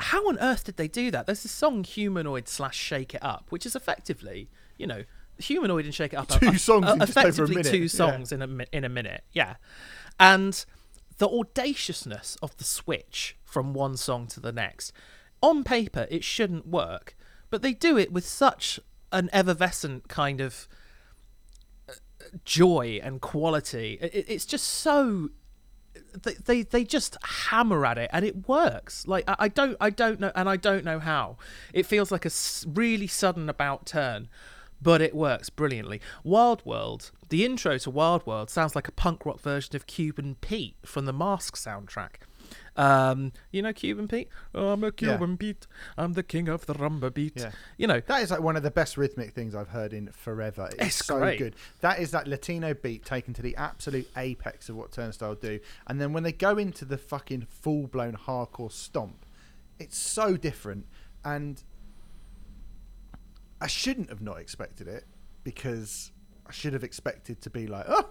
how 0.00 0.28
on 0.28 0.38
earth 0.38 0.64
did 0.64 0.76
they 0.76 0.88
do 0.88 1.10
that? 1.10 1.26
There's 1.26 1.42
this 1.42 1.52
song 1.52 1.84
"Humanoid" 1.84 2.48
slash 2.48 2.76
"Shake 2.76 3.14
It 3.14 3.22
Up," 3.24 3.46
which 3.50 3.64
is 3.66 3.74
effectively, 3.76 4.48
you 4.76 4.86
know, 4.86 5.04
"Humanoid" 5.38 5.84
and 5.84 5.94
"Shake 5.94 6.12
It 6.12 6.16
Up" 6.16 6.28
Two 6.28 6.48
are, 6.48 6.58
songs 6.58 6.86
are 6.86 6.94
in 6.94 6.98
just 7.00 7.16
over 7.18 7.26
a 7.26 7.30
effectively 7.30 7.56
minute, 7.56 7.70
two 7.70 7.78
yeah. 7.82 7.88
songs 7.88 8.32
in 8.32 8.42
a 8.42 8.48
in 8.72 8.84
a 8.84 8.88
minute, 8.88 9.24
yeah. 9.32 9.56
And 10.18 10.64
the 11.18 11.28
audaciousness 11.28 12.36
of 12.42 12.56
the 12.56 12.64
switch 12.64 13.36
from 13.44 13.74
one 13.74 13.96
song 13.96 14.26
to 14.28 14.40
the 14.40 14.52
next, 14.52 14.92
on 15.42 15.64
paper, 15.64 16.06
it 16.10 16.24
shouldn't 16.24 16.66
work, 16.66 17.16
but 17.50 17.62
they 17.62 17.72
do 17.74 17.98
it 17.98 18.12
with 18.12 18.26
such 18.26 18.80
an 19.12 19.28
effervescent 19.32 20.08
kind 20.08 20.40
of 20.40 20.66
uh, 21.88 21.92
joy 22.44 23.00
and 23.02 23.20
quality. 23.20 23.98
It, 24.00 24.14
it- 24.14 24.26
it's 24.28 24.46
just 24.46 24.66
so 24.66 25.30
they, 26.44 26.62
they 26.62 26.84
just 26.84 27.16
hammer 27.22 27.84
at 27.86 27.98
it 27.98 28.10
and 28.12 28.24
it 28.24 28.48
works. 28.48 29.06
Like 29.06 29.24
I, 29.28 29.36
I 29.40 29.48
don't 29.48 29.76
I 29.80 29.90
don't 29.90 30.20
know 30.20 30.32
and 30.34 30.48
I 30.48 30.56
don't 30.56 30.84
know 30.84 30.98
how. 30.98 31.36
It 31.72 31.86
feels 31.86 32.10
like 32.10 32.24
a 32.26 32.30
really 32.66 33.06
sudden 33.06 33.48
about 33.48 33.86
turn, 33.86 34.28
but 34.80 35.00
it 35.00 35.14
works 35.14 35.50
brilliantly. 35.50 36.00
Wild 36.24 36.64
World, 36.64 37.10
the 37.28 37.44
intro 37.44 37.78
to 37.78 37.90
Wild 37.90 38.26
World 38.26 38.50
sounds 38.50 38.74
like 38.74 38.88
a 38.88 38.92
punk 38.92 39.24
rock 39.24 39.40
version 39.40 39.76
of 39.76 39.86
Cuban 39.86 40.36
Pete 40.40 40.76
from 40.84 41.06
the 41.06 41.12
Mask 41.12 41.56
soundtrack. 41.56 42.22
Um, 42.80 43.32
you 43.50 43.60
know 43.60 43.72
Cuban 43.72 44.08
Pete? 44.08 44.28
I'm 44.54 44.82
a 44.84 44.90
Cuban 44.90 45.36
Pete. 45.36 45.66
I'm 45.98 46.14
the 46.14 46.22
king 46.22 46.48
of 46.48 46.64
the 46.66 46.74
rumba 46.74 47.12
beat. 47.12 47.34
Yeah. 47.36 47.50
You 47.76 47.86
know, 47.86 48.00
That 48.00 48.22
is 48.22 48.30
like 48.30 48.40
one 48.40 48.56
of 48.56 48.62
the 48.62 48.70
best 48.70 48.96
rhythmic 48.96 49.32
things 49.32 49.54
I've 49.54 49.68
heard 49.68 49.92
in 49.92 50.08
forever. 50.12 50.68
It's, 50.78 50.98
It's 50.98 51.04
so 51.06 51.18
great. 51.18 51.38
good. 51.38 51.56
That 51.80 51.98
is 51.98 52.10
that 52.12 52.26
Latino 52.26 52.72
beat 52.72 53.04
taken 53.04 53.34
to 53.34 53.42
the 53.42 53.54
absolute 53.56 54.08
apex 54.16 54.68
of 54.70 54.76
what 54.76 54.92
Turnstile 54.92 55.34
do. 55.34 55.60
And 55.86 56.00
then 56.00 56.12
when 56.14 56.22
they 56.22 56.32
go 56.32 56.56
into 56.56 56.84
the 56.86 56.96
fucking 56.96 57.46
full 57.50 57.86
blown 57.86 58.14
hardcore 58.16 58.72
stomp, 58.72 59.26
it's 59.78 59.98
so 59.98 60.36
different. 60.38 60.86
And 61.24 61.62
I 63.60 63.66
shouldn't 63.66 64.08
have 64.08 64.22
not 64.22 64.38
expected 64.38 64.88
it 64.88 65.04
because 65.44 66.12
I 66.46 66.52
should 66.52 66.72
have 66.72 66.84
expected 66.84 67.42
to 67.42 67.50
be 67.50 67.66
like, 67.66 67.84
oh, 67.88 68.08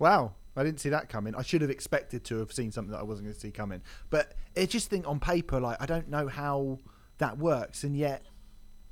wow, 0.00 0.32
I 0.56 0.64
didn't 0.64 0.80
see 0.80 0.88
that 0.88 1.08
coming. 1.08 1.34
I 1.34 1.42
should 1.42 1.60
have 1.62 1.70
expected 1.70 2.24
to 2.24 2.38
have 2.38 2.52
seen 2.52 2.72
something 2.72 2.92
that 2.92 3.00
I 3.00 3.04
wasn't 3.04 3.26
going 3.26 3.34
to 3.34 3.40
see 3.40 3.50
coming. 3.50 3.82
But 4.10 4.34
I 4.56 4.66
just 4.66 4.90
think 4.90 5.06
on 5.06 5.20
paper, 5.20 5.60
like, 5.60 5.80
I 5.80 5.86
don't 5.86 6.08
know 6.08 6.28
how 6.28 6.78
that 7.18 7.38
works. 7.38 7.84
And 7.84 7.96
yet 7.96 8.24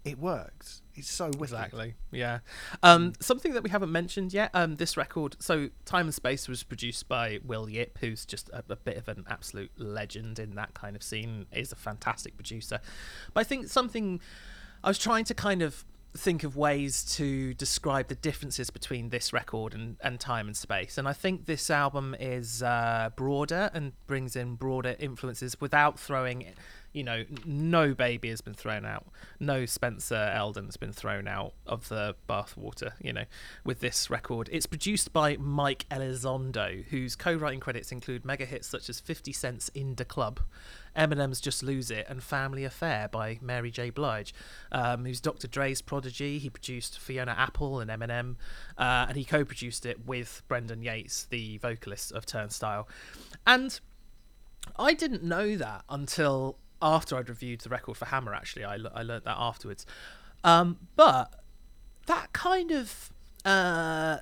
it 0.04 0.18
works. 0.18 0.82
It's 0.94 1.10
so 1.10 1.26
wicked. 1.26 1.42
Exactly. 1.42 1.94
Yeah. 2.10 2.38
Um, 2.82 3.12
something 3.20 3.52
that 3.52 3.62
we 3.62 3.70
haven't 3.70 3.92
mentioned 3.92 4.32
yet. 4.32 4.50
Um, 4.54 4.76
this 4.76 4.96
record. 4.96 5.36
So, 5.38 5.68
Time 5.84 6.06
and 6.06 6.14
Space 6.14 6.48
was 6.48 6.62
produced 6.62 7.08
by 7.08 7.40
Will 7.44 7.68
Yip, 7.68 7.98
who's 8.00 8.24
just 8.24 8.48
a, 8.50 8.64
a 8.68 8.76
bit 8.76 8.96
of 8.96 9.08
an 9.08 9.24
absolute 9.28 9.70
legend 9.76 10.38
in 10.38 10.54
that 10.54 10.74
kind 10.74 10.96
of 10.96 11.02
scene. 11.02 11.46
Is 11.52 11.72
a 11.72 11.76
fantastic 11.76 12.36
producer. 12.36 12.80
But 13.34 13.40
I 13.40 13.44
think 13.44 13.68
something 13.68 14.20
I 14.82 14.88
was 14.88 14.98
trying 14.98 15.24
to 15.24 15.34
kind 15.34 15.62
of 15.62 15.84
think 16.18 16.44
of 16.44 16.56
ways 16.56 17.04
to 17.16 17.54
describe 17.54 18.08
the 18.08 18.14
differences 18.14 18.70
between 18.70 19.08
this 19.08 19.32
record 19.32 19.74
and, 19.74 19.96
and 20.02 20.20
time 20.20 20.46
and 20.46 20.56
space. 20.56 20.98
And 20.98 21.08
i 21.08 21.12
think 21.12 21.46
this 21.46 21.70
album 21.70 22.14
is 22.18 22.62
uh, 22.62 23.10
broader 23.16 23.70
and 23.72 23.92
brings 24.06 24.36
in 24.36 24.56
broader 24.56 24.96
influences 24.98 25.60
without 25.60 25.98
throwing 25.98 26.46
you 26.92 27.04
know 27.04 27.24
no 27.44 27.94
baby 27.94 28.28
has 28.30 28.40
been 28.40 28.54
thrown 28.54 28.84
out. 28.84 29.06
No 29.38 29.66
spencer 29.66 30.32
elden's 30.34 30.76
been 30.76 30.92
thrown 30.92 31.28
out 31.28 31.52
of 31.66 31.88
the 31.88 32.16
bathwater 32.28 32.92
you 33.00 33.12
know 33.12 33.24
with 33.64 33.80
this 33.80 34.10
record. 34.10 34.48
It's 34.52 34.66
produced 34.66 35.12
by 35.12 35.36
mike 35.36 35.86
elizondo 35.90 36.84
whose 36.86 37.14
co-writing 37.14 37.60
credits 37.60 37.92
include 37.92 38.24
mega 38.24 38.44
hits 38.44 38.68
such 38.68 38.88
as 38.88 39.00
50 39.00 39.32
Cent's 39.32 39.68
in 39.70 39.94
the 39.94 40.04
club 40.04 40.40
Eminem's 40.98 41.40
Just 41.40 41.62
Lose 41.62 41.90
It 41.90 42.06
and 42.08 42.22
Family 42.22 42.64
Affair 42.64 43.08
by 43.08 43.38
Mary 43.40 43.70
J. 43.70 43.90
Blige, 43.90 44.34
um, 44.72 45.04
who's 45.04 45.20
Dr. 45.20 45.46
Dre's 45.46 45.80
prodigy. 45.80 46.38
He 46.38 46.50
produced 46.50 46.98
Fiona 46.98 47.34
Apple 47.38 47.80
and 47.80 47.90
Eminem, 47.90 48.36
uh, 48.76 49.06
and 49.08 49.16
he 49.16 49.24
co 49.24 49.44
produced 49.44 49.86
it 49.86 50.04
with 50.06 50.42
Brendan 50.48 50.82
Yates, 50.82 51.24
the 51.24 51.58
vocalist 51.58 52.12
of 52.12 52.26
Turnstile. 52.26 52.88
And 53.46 53.78
I 54.76 54.92
didn't 54.94 55.22
know 55.22 55.56
that 55.56 55.84
until 55.88 56.58
after 56.82 57.16
I'd 57.16 57.28
reviewed 57.28 57.60
the 57.60 57.70
record 57.70 57.96
for 57.96 58.06
Hammer, 58.06 58.34
actually. 58.34 58.64
I, 58.64 58.74
I 58.94 59.02
learned 59.02 59.24
that 59.24 59.36
afterwards. 59.38 59.86
Um, 60.44 60.78
but 60.96 61.34
that 62.06 62.32
kind 62.32 62.70
of. 62.70 63.12
Uh, 63.44 64.18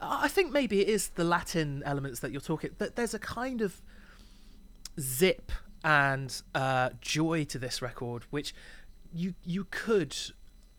I 0.00 0.28
think 0.28 0.52
maybe 0.52 0.80
it 0.80 0.88
is 0.88 1.08
the 1.10 1.24
Latin 1.24 1.82
elements 1.84 2.20
that 2.20 2.30
you're 2.32 2.40
talking. 2.40 2.70
That 2.78 2.96
there's 2.96 3.14
a 3.14 3.18
kind 3.18 3.60
of 3.60 3.80
zip 5.00 5.50
and 5.84 6.42
uh, 6.54 6.90
joy 7.00 7.44
to 7.44 7.58
this 7.58 7.80
record, 7.82 8.24
which 8.30 8.54
you 9.12 9.34
you 9.44 9.66
could 9.70 10.16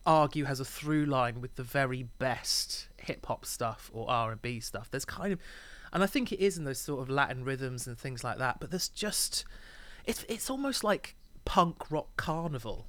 argue 0.06 0.46
has 0.46 0.60
a 0.60 0.66
through 0.66 1.06
line 1.06 1.42
with 1.42 1.56
the 1.56 1.64
very 1.64 2.04
best 2.20 2.88
hip 2.98 3.26
hop 3.26 3.46
stuff 3.46 3.92
or 3.94 4.10
R 4.10 4.32
and 4.32 4.42
B 4.42 4.60
stuff. 4.60 4.90
There's 4.90 5.06
kind 5.06 5.34
of, 5.34 5.40
and 5.94 6.04
I 6.04 6.06
think 6.06 6.32
it 6.32 6.40
is 6.40 6.58
in 6.58 6.64
those 6.64 6.80
sort 6.80 7.02
of 7.02 7.10
Latin 7.10 7.44
rhythms 7.44 7.88
and 7.88 7.98
things 7.98 8.24
like 8.24 8.38
that. 8.38 8.60
But 8.60 8.72
there's 8.72 8.90
just, 8.90 9.46
it's 10.06 10.26
it's 10.28 10.50
almost 10.50 10.84
like 10.84 11.16
punk 11.46 11.92
rock 11.92 12.16
carnival. 12.18 12.88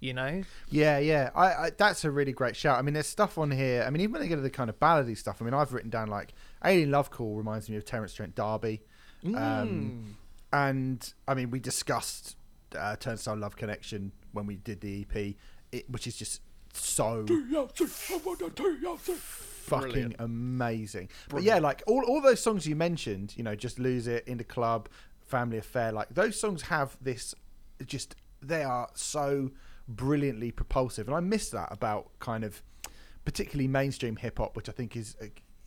You 0.00 0.12
know? 0.12 0.42
Yeah, 0.68 0.98
yeah. 0.98 1.30
I, 1.34 1.46
I 1.46 1.70
that's 1.70 2.04
a 2.04 2.10
really 2.10 2.32
great 2.32 2.56
shout. 2.56 2.78
I 2.78 2.82
mean, 2.82 2.92
there's 2.92 3.06
stuff 3.06 3.38
on 3.38 3.50
here. 3.50 3.84
I 3.86 3.90
mean, 3.90 4.02
even 4.02 4.12
when 4.12 4.20
they 4.20 4.28
get 4.28 4.36
to 4.36 4.42
the 4.42 4.50
kind 4.50 4.68
of 4.68 4.78
ballady 4.78 5.16
stuff. 5.16 5.40
I 5.40 5.46
mean, 5.46 5.54
I've 5.54 5.72
written 5.72 5.88
down 5.88 6.08
like 6.08 6.34
Alien 6.62 6.90
Love 6.90 7.10
Call 7.10 7.36
reminds 7.36 7.70
me 7.70 7.76
of 7.76 7.86
Terence 7.86 8.12
Trent 8.12 8.34
D'Arby. 8.34 8.82
Mm. 9.24 9.36
Um, 9.36 10.16
and 10.54 11.12
I 11.26 11.34
mean, 11.34 11.50
we 11.50 11.58
discussed 11.58 12.36
uh, 12.78 12.94
Turnstile 12.94 13.36
Love 13.36 13.56
Connection 13.56 14.12
when 14.32 14.46
we 14.46 14.54
did 14.54 14.80
the 14.80 15.02
EP, 15.02 15.34
it, 15.72 15.90
which 15.90 16.06
is 16.06 16.16
just 16.16 16.42
so 16.72 17.24
fucking 19.16 19.90
Brilliant. 19.90 20.16
amazing. 20.20 21.08
But 21.28 21.42
yeah, 21.42 21.58
like 21.58 21.82
all, 21.88 22.04
all 22.04 22.20
those 22.20 22.40
songs 22.40 22.68
you 22.68 22.76
mentioned, 22.76 23.34
you 23.36 23.42
know, 23.42 23.56
just 23.56 23.80
lose 23.80 24.06
it 24.06 24.28
in 24.28 24.38
the 24.38 24.44
club, 24.44 24.88
family 25.22 25.58
affair, 25.58 25.90
like 25.90 26.14
those 26.14 26.38
songs 26.38 26.62
have 26.62 26.96
this 27.00 27.34
just 27.84 28.14
they 28.40 28.62
are 28.62 28.88
so 28.94 29.50
brilliantly 29.88 30.52
propulsive, 30.52 31.08
and 31.08 31.16
I 31.16 31.20
miss 31.20 31.50
that 31.50 31.72
about 31.72 32.10
kind 32.20 32.44
of 32.44 32.62
particularly 33.24 33.66
mainstream 33.66 34.14
hip 34.14 34.38
hop, 34.38 34.54
which 34.54 34.68
I 34.68 34.72
think 34.72 34.94
is 34.94 35.16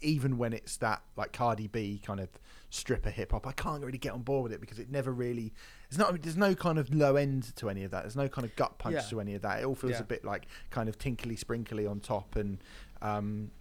even 0.02 0.38
when 0.38 0.54
it's 0.54 0.78
that 0.78 1.02
like 1.16 1.34
Cardi 1.34 1.68
B 1.68 2.02
kind 2.06 2.20
of 2.20 2.30
stripper 2.70 3.10
hip 3.10 3.32
hop, 3.32 3.48
I 3.48 3.52
can't 3.54 3.84
really 3.84 3.98
get 3.98 4.12
on 4.14 4.22
board 4.22 4.44
with 4.44 4.54
it 4.54 4.62
because 4.62 4.80
it 4.80 4.90
never 4.92 5.12
really. 5.12 5.54
It's 5.90 5.98
not. 5.98 6.22
There's 6.22 6.38
no 6.38 6.54
kind 6.56 6.78
of 6.78 6.94
low 6.94 7.16
end 7.16 7.56
to 7.58 7.70
any 7.70 7.84
of 7.84 7.92
that. 7.92 8.04
There's 8.04 8.16
no 8.16 8.28
kind 8.28 8.46
of 8.46 8.56
gut 8.56 8.78
punch 8.78 8.96
Yeah. 8.96 9.02
to 9.10 9.20
any 9.22 9.36
of 9.36 9.42
that. 9.44 9.62
It 9.62 9.66
all 9.66 9.76
feels 9.76 9.94
Yeah. 9.94 10.00
a 10.02 10.04
bit 10.04 10.24
like 10.26 10.48
kind 10.70 10.88
of 10.90 10.98
tinkly 11.00 11.36
sprinkly 11.36 11.86
on 11.88 12.00
top 12.00 12.36
and. 12.36 12.60
Um, 13.02 13.52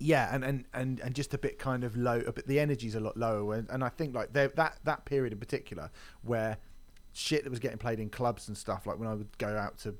yeah, 0.00 0.34
and, 0.34 0.44
and, 0.44 0.64
and, 0.74 0.98
and 1.00 1.14
just 1.14 1.32
a 1.34 1.38
bit 1.38 1.58
kind 1.58 1.84
of 1.84 1.96
low, 1.96 2.20
a 2.26 2.32
bit 2.32 2.46
the 2.48 2.58
energy's 2.58 2.96
a 2.96 3.00
lot 3.00 3.16
lower, 3.16 3.54
and, 3.54 3.70
and 3.70 3.82
I 3.84 3.88
think 3.88 4.14
like 4.14 4.32
that 4.32 4.56
that 4.84 5.04
period 5.04 5.32
in 5.32 5.38
particular 5.38 5.88
where 6.22 6.58
shit 7.12 7.44
that 7.44 7.50
was 7.50 7.60
getting 7.60 7.78
played 7.78 8.00
in 8.00 8.10
clubs 8.10 8.48
and 8.48 8.56
stuff, 8.58 8.86
like 8.88 8.98
when 8.98 9.08
I 9.08 9.14
would 9.14 9.38
go 9.38 9.56
out 9.56 9.78
to 9.78 9.94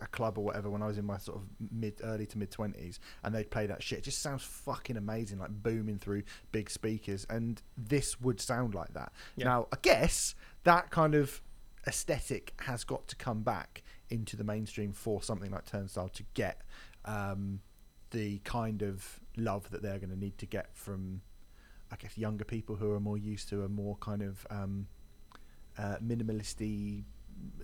a 0.00 0.06
club 0.06 0.38
or 0.38 0.44
whatever 0.44 0.70
when 0.70 0.82
I 0.82 0.86
was 0.86 0.98
in 0.98 1.04
my 1.04 1.18
sort 1.18 1.38
of 1.38 1.44
mid 1.70 2.00
early 2.02 2.26
to 2.26 2.38
mid 2.38 2.50
twenties 2.50 3.00
and 3.22 3.34
they'd 3.34 3.50
play 3.50 3.66
that 3.66 3.82
shit. 3.82 4.00
It 4.00 4.04
just 4.04 4.20
sounds 4.20 4.42
fucking 4.42 4.96
amazing, 4.96 5.38
like 5.38 5.50
booming 5.50 5.98
through 5.98 6.22
big 6.52 6.70
speakers. 6.70 7.26
And 7.30 7.62
this 7.76 8.20
would 8.20 8.40
sound 8.40 8.74
like 8.74 8.92
that. 8.94 9.12
Yeah. 9.36 9.46
Now 9.46 9.68
I 9.72 9.76
guess 9.82 10.34
that 10.64 10.90
kind 10.90 11.14
of 11.14 11.40
aesthetic 11.86 12.54
has 12.62 12.84
got 12.84 13.06
to 13.08 13.16
come 13.16 13.42
back 13.42 13.82
into 14.10 14.36
the 14.36 14.44
mainstream 14.44 14.92
for 14.92 15.22
something 15.22 15.50
like 15.50 15.66
Turnstile 15.66 16.08
to 16.10 16.24
get 16.34 16.62
um, 17.04 17.60
the 18.10 18.38
kind 18.38 18.82
of 18.82 19.20
love 19.36 19.70
that 19.70 19.82
they're 19.82 19.98
going 19.98 20.10
to 20.10 20.18
need 20.18 20.38
to 20.38 20.46
get 20.46 20.76
from, 20.76 21.22
I 21.90 21.96
guess, 21.96 22.16
younger 22.18 22.44
people 22.44 22.76
who 22.76 22.92
are 22.92 23.00
more 23.00 23.18
used 23.18 23.48
to 23.50 23.64
a 23.64 23.68
more 23.68 23.96
kind 23.96 24.22
of 24.22 24.46
um, 24.50 24.86
uh, 25.78 25.96
minimalisty, 26.04 27.04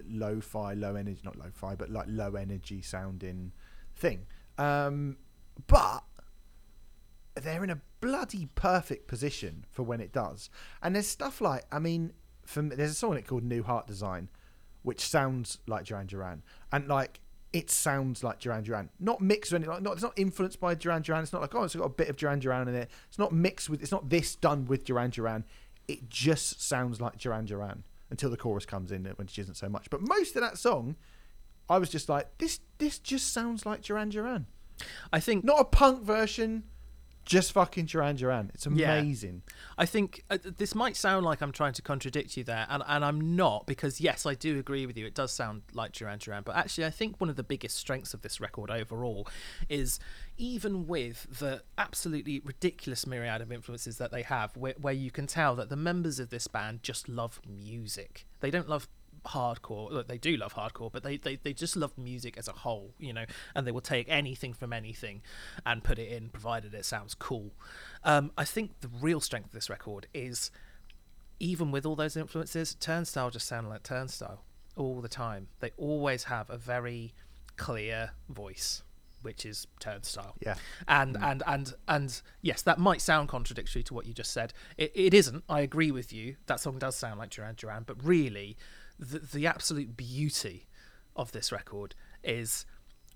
lo-fi, 0.08 0.74
low 0.74 0.94
energy, 0.94 1.20
not 1.24 1.36
lo-fi, 1.36 1.74
but 1.74 1.90
like 1.90 2.06
low 2.08 2.34
energy 2.34 2.82
sounding 2.82 3.52
thing. 3.94 4.26
Um, 4.58 5.16
but 5.66 6.04
they're 7.34 7.64
in 7.64 7.70
a 7.70 7.80
bloody 8.00 8.48
perfect 8.54 9.08
position 9.08 9.64
for 9.70 9.82
when 9.82 10.00
it 10.00 10.12
does. 10.12 10.50
And 10.82 10.94
there's 10.94 11.06
stuff 11.06 11.40
like, 11.40 11.64
I 11.72 11.78
mean, 11.78 12.12
me, 12.56 12.74
there's 12.74 12.90
a 12.90 12.94
song 12.94 13.12
in 13.12 13.18
it 13.18 13.26
called 13.26 13.44
New 13.44 13.62
Heart 13.62 13.86
Design, 13.86 14.28
which 14.82 15.00
sounds 15.00 15.58
like 15.66 15.84
Duran 15.84 16.06
Duran, 16.06 16.42
and 16.72 16.88
like 16.88 17.20
it 17.52 17.70
sounds 17.70 18.24
like 18.24 18.40
Duran 18.40 18.64
Duran, 18.64 18.90
not 18.98 19.20
mixed 19.20 19.52
or 19.52 19.56
anything. 19.56 19.72
Like, 19.72 19.82
not 19.82 19.92
it's 19.94 20.02
not 20.02 20.18
influenced 20.18 20.60
by 20.60 20.74
Duran 20.74 21.02
Duran. 21.02 21.22
It's 21.22 21.32
not 21.32 21.42
like 21.42 21.54
oh, 21.54 21.62
it's 21.62 21.74
got 21.74 21.84
a 21.84 21.90
bit 21.90 22.08
of 22.08 22.16
Duran 22.16 22.40
Duran 22.40 22.68
in 22.68 22.74
it. 22.74 22.90
It's 23.08 23.18
not 23.18 23.32
mixed 23.32 23.70
with. 23.70 23.82
It's 23.82 23.92
not 23.92 24.10
this 24.10 24.34
done 24.34 24.66
with 24.66 24.84
Duran 24.84 25.10
Duran. 25.10 25.44
It 25.88 26.08
just 26.08 26.62
sounds 26.62 27.00
like 27.00 27.18
Duran 27.18 27.44
Duran 27.44 27.84
until 28.12 28.30
the 28.30 28.36
chorus 28.36 28.64
comes 28.64 28.92
in, 28.92 29.04
which 29.16 29.38
isn't 29.38 29.56
so 29.56 29.68
much. 29.68 29.90
But 29.90 30.02
most 30.02 30.36
of 30.36 30.42
that 30.42 30.58
song, 30.58 30.96
I 31.68 31.78
was 31.78 31.88
just 31.88 32.08
like, 32.08 32.38
this 32.38 32.60
this 32.78 32.98
just 33.00 33.32
sounds 33.32 33.66
like 33.66 33.82
Duran 33.82 34.10
Duran. 34.10 34.46
I 35.12 35.18
think 35.18 35.44
Not 35.44 35.60
a 35.60 35.64
punk 35.64 36.02
version, 36.02 36.64
just 37.24 37.52
fucking 37.52 37.86
Duran 37.86 38.16
Duran. 38.16 38.50
It's 38.54 38.66
Yeah. 38.66 38.94
amazing. 38.94 39.42
I 39.78 39.86
think 39.86 40.24
uh, 40.30 40.38
this 40.42 40.74
might 40.74 40.96
sound 40.96 41.24
like 41.24 41.40
I'm 41.40 41.52
trying 41.52 41.72
to 41.74 41.82
contradict 41.82 42.36
you 42.36 42.44
there, 42.44 42.66
and, 42.68 42.82
and 42.86 43.04
I'm 43.04 43.36
not 43.36 43.66
because 43.66 44.00
yes, 44.00 44.26
I 44.26 44.34
do 44.34 44.58
agree 44.58 44.86
with 44.86 44.96
you. 44.96 45.06
It 45.06 45.14
does 45.14 45.32
sound 45.32 45.62
like 45.72 45.92
Duran 45.92 46.18
Duran, 46.18 46.42
but 46.44 46.56
actually, 46.56 46.84
I 46.86 46.90
think 46.90 47.20
one 47.20 47.30
of 47.30 47.36
the 47.36 47.42
biggest 47.42 47.76
strengths 47.76 48.14
of 48.14 48.22
this 48.22 48.40
record 48.40 48.70
overall 48.70 49.26
is 49.68 50.00
even 50.36 50.86
with 50.86 51.38
the 51.38 51.62
absolutely 51.78 52.40
ridiculous 52.44 53.06
myriad 53.06 53.40
of 53.40 53.52
influences 53.52 53.98
that 53.98 54.10
they 54.10 54.22
have, 54.22 54.56
where, 54.56 54.74
where 54.80 54.94
you 54.94 55.10
can 55.10 55.26
tell 55.26 55.54
that 55.56 55.68
the 55.68 55.76
members 55.76 56.18
of 56.18 56.30
this 56.30 56.46
band 56.48 56.82
just 56.82 57.08
love 57.08 57.40
music. 57.46 58.26
They 58.40 58.50
don't 58.50 58.68
love 58.68 58.88
hardcore 59.26 59.90
look 59.90 60.08
they 60.08 60.18
do 60.18 60.36
love 60.36 60.54
hardcore 60.54 60.90
but 60.90 61.02
they, 61.04 61.16
they 61.16 61.36
they 61.36 61.52
just 61.52 61.76
love 61.76 61.96
music 61.96 62.36
as 62.36 62.48
a 62.48 62.52
whole 62.52 62.92
you 62.98 63.12
know 63.12 63.24
and 63.54 63.66
they 63.66 63.70
will 63.70 63.80
take 63.80 64.08
anything 64.08 64.52
from 64.52 64.72
anything 64.72 65.22
and 65.64 65.84
put 65.84 65.98
it 65.98 66.10
in 66.10 66.28
provided 66.28 66.74
it 66.74 66.84
sounds 66.84 67.14
cool. 67.14 67.52
Um, 68.04 68.32
i 68.36 68.44
think 68.44 68.80
the 68.80 68.88
real 69.00 69.20
strength 69.20 69.46
of 69.46 69.52
this 69.52 69.70
record 69.70 70.06
is 70.12 70.50
even 71.38 71.70
with 71.70 71.86
all 71.86 71.96
those 71.96 72.16
influences 72.16 72.74
turnstile 72.74 73.30
just 73.30 73.46
sound 73.46 73.68
like 73.68 73.82
turnstile 73.82 74.44
all 74.76 75.00
the 75.00 75.08
time. 75.08 75.48
They 75.60 75.72
always 75.76 76.24
have 76.24 76.50
a 76.50 76.56
very 76.56 77.14
clear 77.56 78.12
voice 78.28 78.82
which 79.22 79.46
is 79.46 79.68
turnstile. 79.78 80.34
Yeah. 80.44 80.56
and 80.88 81.16
and 81.20 81.44
and 81.46 81.74
and 81.86 82.22
yes 82.40 82.62
that 82.62 82.78
might 82.80 83.00
sound 83.00 83.28
contradictory 83.28 83.84
to 83.84 83.94
what 83.94 84.04
you 84.04 84.12
just 84.12 84.32
said. 84.32 84.52
It, 84.76 84.90
it 84.96 85.14
isn't. 85.14 85.44
I 85.48 85.60
agree 85.60 85.92
with 85.92 86.12
you. 86.12 86.36
That 86.46 86.58
song 86.58 86.78
does 86.78 86.96
sound 86.96 87.20
like 87.20 87.30
duran 87.30 87.54
duran 87.56 87.84
but 87.86 88.02
really 88.04 88.56
the, 89.02 89.18
the 89.18 89.46
absolute 89.46 89.96
beauty 89.96 90.66
of 91.16 91.32
this 91.32 91.50
record 91.52 91.94
is 92.22 92.64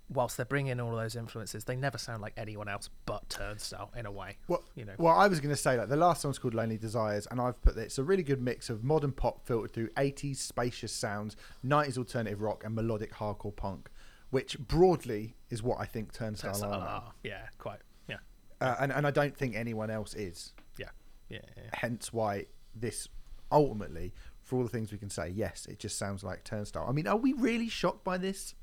whilst 0.08 0.36
they're 0.36 0.46
bringing 0.46 0.70
in 0.72 0.80
all 0.80 0.94
those 0.94 1.16
influences 1.16 1.64
they 1.64 1.74
never 1.74 1.98
sound 1.98 2.22
like 2.22 2.32
anyone 2.36 2.68
else 2.68 2.90
but 3.06 3.28
turnstile 3.28 3.90
in 3.96 4.06
a 4.06 4.10
way 4.10 4.36
Well, 4.46 4.62
you 4.76 4.84
know 4.84 4.92
well, 4.98 5.14
I 5.16 5.26
was 5.26 5.40
going 5.40 5.54
to 5.54 5.60
say 5.60 5.76
like 5.76 5.88
the 5.88 5.96
last 5.96 6.20
song's 6.22 6.38
called 6.38 6.54
"Lonely 6.54 6.78
Desires," 6.78 7.26
and 7.30 7.40
I've 7.40 7.60
put 7.62 7.74
that 7.76 7.82
it's 7.82 7.98
a 7.98 8.04
really 8.04 8.22
good 8.22 8.40
mix 8.40 8.70
of 8.70 8.84
modern 8.84 9.12
pop 9.12 9.46
filtered 9.46 9.72
through 9.72 9.88
'80s 9.96 10.36
spacious 10.36 10.92
sounds, 10.92 11.36
'90s 11.64 11.98
alternative 11.98 12.40
rock, 12.40 12.62
and 12.64 12.74
melodic 12.74 13.14
hardcore 13.14 13.54
punk, 13.56 13.90
which 14.30 14.58
broadly 14.58 15.34
is 15.50 15.62
what 15.62 15.78
I 15.80 15.86
think 15.86 16.12
Turnstile 16.12 16.52
Turnstile 16.52 16.72
are. 16.72 16.88
are, 16.88 17.12
yeah 17.24 17.46
quite 17.58 17.80
yeah 18.08 18.18
Uh, 18.60 18.76
and 18.80 18.92
and 18.92 19.06
I 19.06 19.10
don't 19.10 19.36
think 19.36 19.56
anyone 19.56 19.90
else 19.90 20.14
is. 20.14 20.52
yeah 20.78 20.90
yeah, 21.28 21.38
yeah. 21.56 21.62
Hence 21.72 22.12
why 22.12 22.46
this 22.74 23.08
ultimately, 23.50 24.12
for 24.46 24.56
all 24.56 24.62
the 24.62 24.70
things 24.70 24.92
we 24.92 24.98
can 24.98 25.10
say, 25.10 25.28
yes, 25.28 25.66
it 25.66 25.78
just 25.78 25.98
sounds 25.98 26.24
like 26.24 26.44
Turnstile. 26.44 26.86
I 26.88 26.92
mean, 26.92 27.06
are 27.06 27.16
we 27.16 27.34
really 27.34 27.68
shocked 27.68 28.02
by 28.02 28.16
this? 28.16 28.54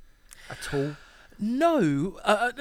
at 0.49 0.73
all? 0.73 0.95
No. 1.39 2.19
Uh, 2.23 2.51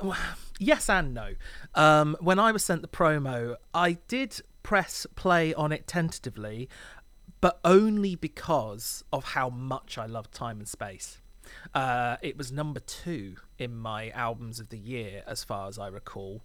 uh 0.00 0.14
yes 0.58 0.88
and 0.88 1.14
no. 1.14 1.34
Um, 1.74 2.16
when 2.20 2.38
I 2.38 2.52
was 2.52 2.64
sent 2.64 2.82
the 2.82 2.88
promo, 2.88 3.56
I 3.72 3.98
did 4.08 4.40
press 4.62 5.06
play 5.14 5.54
on 5.54 5.72
it 5.72 5.86
tentatively, 5.86 6.68
but 7.40 7.60
only 7.64 8.14
because 8.14 9.04
of 9.12 9.24
how 9.24 9.48
much 9.48 9.96
I 9.98 10.06
love 10.06 10.30
time 10.30 10.58
and 10.58 10.68
space. 10.68 11.20
Uh, 11.74 12.16
it 12.20 12.36
was 12.36 12.52
number 12.52 12.80
two 12.80 13.36
in 13.58 13.74
my 13.74 14.10
albums 14.10 14.60
of 14.60 14.68
the 14.68 14.78
year, 14.78 15.22
as 15.26 15.44
far 15.44 15.68
as 15.68 15.78
I 15.78 15.88
recall. 15.88 16.42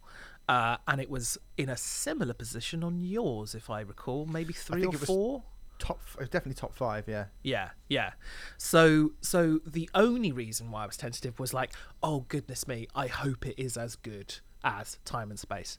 Uh, 0.47 0.77
and 0.87 1.01
it 1.01 1.09
was 1.09 1.37
in 1.57 1.69
a 1.69 1.77
similar 1.77 2.33
position 2.33 2.83
on 2.83 3.01
yours, 3.01 3.55
if 3.55 3.69
I 3.69 3.81
recall, 3.81 4.25
maybe 4.25 4.53
three 4.53 4.85
or 4.85 4.93
four. 4.93 5.43
Top, 5.83 5.99
definitely 6.17 6.53
top 6.53 6.73
five, 6.73 7.09
yeah. 7.09 7.25
Yeah, 7.43 7.71
yeah. 7.89 8.11
So, 8.57 9.11
so 9.19 9.59
the 9.65 9.89
only 9.93 10.31
reason 10.31 10.71
why 10.71 10.83
I 10.83 10.85
was 10.85 10.95
tentative 10.95 11.39
was 11.39 11.53
like, 11.53 11.73
oh 12.01 12.21
goodness 12.29 12.69
me, 12.69 12.87
I 12.95 13.07
hope 13.07 13.45
it 13.45 13.61
is 13.61 13.75
as 13.75 13.97
good 13.97 14.35
as 14.63 14.97
Time 15.03 15.29
and 15.29 15.37
Space. 15.37 15.77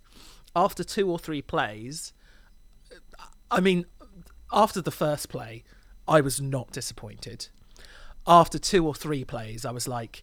After 0.55 0.84
two 0.84 1.11
or 1.11 1.18
three 1.18 1.40
plays, 1.40 2.12
I 3.50 3.61
mean, 3.61 3.86
after 4.52 4.82
the 4.82 4.90
first 4.90 5.30
play, 5.30 5.64
I 6.07 6.20
was 6.20 6.38
not 6.38 6.70
disappointed. 6.70 7.48
After 8.26 8.59
two 8.59 8.86
or 8.86 8.94
three 8.94 9.24
plays, 9.24 9.64
I 9.64 9.70
was 9.70 9.88
like, 9.88 10.22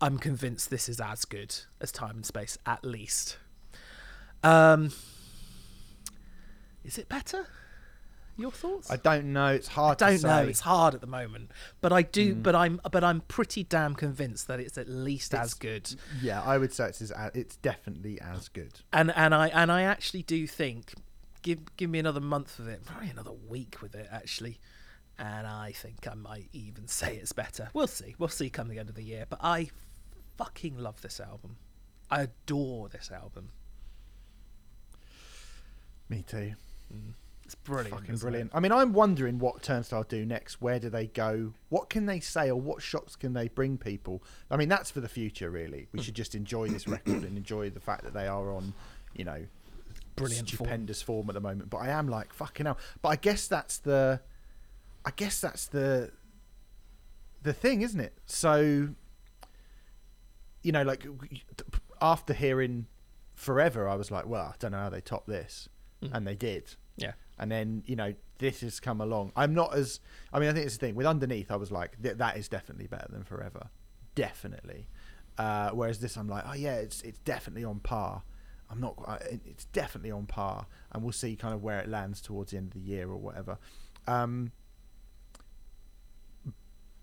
I'm 0.00 0.18
convinced 0.18 0.70
this 0.70 0.88
is 0.88 1.00
as 1.00 1.24
good 1.24 1.52
as 1.80 1.90
Time 1.90 2.16
and 2.16 2.26
Space, 2.26 2.58
at 2.64 2.84
least. 2.84 3.38
Um, 4.44 4.92
is 6.84 6.96
it 6.96 7.08
better? 7.08 7.48
Your 8.38 8.50
thoughts? 8.50 8.90
I 8.90 8.96
don't 8.96 9.32
know. 9.32 9.48
It's 9.48 9.68
hard. 9.68 10.02
I 10.02 10.10
don't 10.10 10.22
know. 10.22 10.48
It's 10.48 10.60
hard 10.60 10.94
at 10.94 11.00
the 11.00 11.06
moment, 11.06 11.50
but 11.80 11.92
I 11.92 12.02
do. 12.02 12.34
Mm. 12.34 12.42
But 12.42 12.54
I'm. 12.54 12.80
But 12.90 13.02
I'm 13.02 13.22
pretty 13.22 13.64
damn 13.64 13.94
convinced 13.94 14.46
that 14.48 14.60
it's 14.60 14.76
at 14.76 14.88
least 14.88 15.32
it's, 15.32 15.42
as 15.42 15.54
good. 15.54 15.94
Yeah, 16.20 16.42
I 16.42 16.58
would 16.58 16.72
say 16.72 16.88
it's 16.88 17.00
as, 17.00 17.12
it's 17.34 17.56
definitely 17.56 18.20
as 18.20 18.48
good. 18.48 18.80
And 18.92 19.10
and 19.16 19.34
I 19.34 19.48
and 19.48 19.72
I 19.72 19.82
actually 19.82 20.22
do 20.22 20.46
think 20.46 20.92
give 21.42 21.76
give 21.76 21.88
me 21.88 21.98
another 21.98 22.20
month 22.20 22.58
with 22.58 22.68
it, 22.68 22.84
probably 22.84 23.08
another 23.08 23.32
week 23.32 23.78
with 23.80 23.94
it 23.94 24.08
actually, 24.12 24.58
and 25.18 25.46
I 25.46 25.72
think 25.72 26.06
I 26.10 26.14
might 26.14 26.48
even 26.52 26.88
say 26.88 27.16
it's 27.16 27.32
better. 27.32 27.70
We'll 27.72 27.86
see. 27.86 28.14
We'll 28.18 28.28
see 28.28 28.50
come 28.50 28.68
the 28.68 28.78
end 28.78 28.90
of 28.90 28.96
the 28.96 29.04
year. 29.04 29.24
But 29.28 29.38
I 29.42 29.70
fucking 30.36 30.76
love 30.76 31.00
this 31.00 31.20
album. 31.20 31.56
I 32.10 32.22
adore 32.22 32.88
this 32.88 33.10
album. 33.10 33.50
Me 36.08 36.22
too. 36.22 36.52
Mm. 36.94 37.14
It's 37.46 37.54
brilliant. 37.54 37.90
Fucking 37.90 38.16
brilliant. 38.16 38.50
It? 38.50 38.56
I 38.56 38.58
mean, 38.58 38.72
I'm 38.72 38.92
wondering 38.92 39.38
what 39.38 39.62
Turnstile 39.62 40.02
do 40.02 40.26
next. 40.26 40.60
Where 40.60 40.80
do 40.80 40.90
they 40.90 41.06
go? 41.06 41.52
What 41.68 41.88
can 41.88 42.06
they 42.06 42.18
say, 42.18 42.50
or 42.50 42.60
what 42.60 42.82
shots 42.82 43.14
can 43.14 43.34
they 43.34 43.46
bring 43.46 43.78
people? 43.78 44.24
I 44.50 44.56
mean, 44.56 44.68
that's 44.68 44.90
for 44.90 45.00
the 45.00 45.08
future, 45.08 45.48
really. 45.48 45.86
We 45.92 46.02
should 46.02 46.16
just 46.16 46.34
enjoy 46.34 46.66
this 46.70 46.88
record 46.88 47.22
and 47.22 47.36
enjoy 47.36 47.70
the 47.70 47.78
fact 47.78 48.02
that 48.02 48.14
they 48.14 48.26
are 48.26 48.50
on, 48.50 48.74
you 49.14 49.24
know, 49.24 49.46
brilliant, 50.16 50.48
stupendous 50.48 51.02
form. 51.02 51.18
form 51.18 51.30
at 51.30 51.34
the 51.34 51.48
moment. 51.48 51.70
But 51.70 51.76
I 51.78 51.90
am 51.90 52.08
like 52.08 52.32
fucking 52.32 52.66
hell. 52.66 52.78
But 53.00 53.10
I 53.10 53.16
guess 53.16 53.46
that's 53.46 53.78
the, 53.78 54.20
I 55.04 55.12
guess 55.14 55.40
that's 55.40 55.66
the, 55.66 56.10
the 57.44 57.52
thing, 57.52 57.82
isn't 57.82 58.00
it? 58.00 58.18
So, 58.26 58.88
you 60.62 60.72
know, 60.72 60.82
like 60.82 61.06
after 62.02 62.34
hearing 62.34 62.88
Forever, 63.34 63.88
I 63.88 63.94
was 63.94 64.10
like, 64.10 64.26
well, 64.26 64.46
I 64.46 64.54
don't 64.58 64.72
know 64.72 64.78
how 64.78 64.88
they 64.88 65.00
top 65.00 65.26
this, 65.26 65.68
mm. 66.02 66.10
and 66.12 66.26
they 66.26 66.34
did. 66.34 66.74
Yeah 66.96 67.12
and 67.38 67.50
then 67.50 67.82
you 67.86 67.96
know 67.96 68.14
this 68.38 68.60
has 68.60 68.80
come 68.80 69.00
along. 69.00 69.32
I'm 69.36 69.54
not 69.54 69.74
as 69.74 70.00
I 70.32 70.38
mean 70.38 70.48
I 70.48 70.52
think 70.52 70.66
it's 70.66 70.76
the 70.76 70.86
thing 70.86 70.94
with 70.94 71.06
underneath. 71.06 71.50
I 71.50 71.56
was 71.56 71.70
like 71.70 72.00
th- 72.02 72.16
that 72.16 72.36
is 72.36 72.48
definitely 72.48 72.86
better 72.86 73.08
than 73.10 73.24
forever, 73.24 73.68
definitely. 74.14 74.88
Uh, 75.38 75.70
whereas 75.70 76.00
this, 76.00 76.16
I'm 76.16 76.28
like, 76.28 76.44
oh 76.46 76.54
yeah, 76.54 76.76
it's 76.76 77.02
it's 77.02 77.18
definitely 77.20 77.64
on 77.64 77.80
par. 77.80 78.22
I'm 78.70 78.80
not. 78.80 78.96
It's 79.46 79.66
definitely 79.66 80.10
on 80.10 80.26
par, 80.26 80.66
and 80.92 81.02
we'll 81.02 81.12
see 81.12 81.36
kind 81.36 81.54
of 81.54 81.62
where 81.62 81.78
it 81.78 81.88
lands 81.88 82.20
towards 82.20 82.50
the 82.50 82.56
end 82.56 82.68
of 82.68 82.72
the 82.74 82.80
year 82.80 83.08
or 83.08 83.16
whatever. 83.16 83.58
Um, 84.06 84.52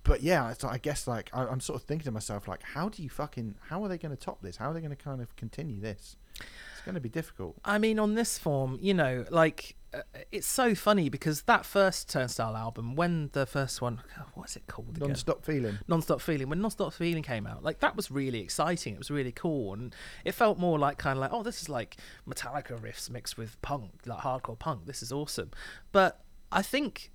but 0.04 0.22
yeah, 0.22 0.54
I 0.64 0.78
guess 0.78 1.08
like 1.08 1.30
I, 1.34 1.50
am 1.50 1.60
sort 1.60 1.82
of 1.82 1.88
thinking 1.88 2.06
to 2.06 2.12
myself 2.12 2.48
like, 2.48 2.62
how 2.62 2.90
do 2.90 3.02
you 3.02 3.10
fucking 3.10 3.56
how 3.70 3.84
are 3.84 3.88
they 3.88 3.98
going 3.98 4.16
to 4.16 4.22
top 4.22 4.42
this? 4.42 4.58
How 4.58 4.72
are 4.72 4.74
they 4.74 4.82
going 4.82 4.96
to 4.96 5.02
kind 5.02 5.22
of 5.22 5.36
continue 5.36 5.80
this? 5.80 6.18
It's 6.40 6.82
going 6.84 6.96
to 6.96 7.02
be 7.02 7.10
difficult. 7.10 7.56
I 7.64 7.78
mean, 7.78 8.00
on 8.00 8.16
this 8.16 8.38
form, 8.38 8.78
you 8.82 8.94
know, 8.94 9.26
like 9.30 9.76
Uh, 9.94 10.02
it's 10.32 10.48
so 10.48 10.74
funny 10.74 11.08
because 11.08 11.44
that 11.44 11.66
first 11.66 12.10
Turnstile 12.10 12.58
album, 12.58 12.96
when 12.96 13.30
the 13.34 13.46
first 13.46 13.80
one, 13.80 14.02
what's 14.34 14.56
it 14.56 14.66
called? 14.66 14.98
Again? 14.98 15.10
Non-stop 15.10 15.46
feeling. 15.46 15.78
Non-stop 15.88 16.20
feeling. 16.20 16.50
When 16.50 16.62
non-stop 16.62 16.94
feeling 16.94 17.22
came 17.22 17.46
out, 17.46 17.64
like 17.64 17.80
that 17.82 17.96
was 17.96 18.10
really 18.10 18.40
exciting. 18.40 18.96
It 18.96 18.98
was 18.98 19.12
really 19.12 19.32
cool, 19.32 19.74
and 19.74 19.96
it 20.26 20.34
felt 20.34 20.58
more 20.58 20.80
like 20.80 20.98
kind 20.98 21.18
of 21.18 21.22
like, 21.22 21.32
oh, 21.32 21.44
this 21.44 21.62
is 21.62 21.70
like 21.70 21.98
Metallica 22.28 22.80
riffs 22.82 23.10
mixed 23.10 23.38
with 23.38 23.62
punk, 23.62 23.92
like 24.06 24.20
hardcore 24.20 24.58
punk. 24.58 24.88
This 24.88 25.04
is 25.04 25.12
awesome. 25.12 25.52
But 25.92 26.22
I 26.52 26.64
think, 26.64 27.12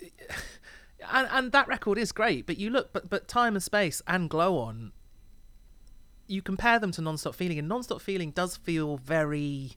and 0.00 1.28
and 1.30 1.50
that 1.50 1.66
record 1.66 1.98
is 1.98 2.12
great. 2.12 2.46
But 2.46 2.58
you 2.58 2.70
look, 2.70 2.92
but 2.92 3.10
but 3.10 3.26
Time 3.26 3.56
and 3.56 3.62
Space 3.62 4.00
and 4.06 4.30
Glow 4.30 4.58
On, 4.58 4.92
you 6.28 6.40
compare 6.40 6.78
them 6.78 6.92
to 6.92 7.02
Non-stop 7.02 7.34
feeling, 7.34 7.58
and 7.58 7.66
Non-stop 7.68 8.00
feeling 8.00 8.30
does 8.30 8.56
feel 8.56 8.96
very 8.96 9.72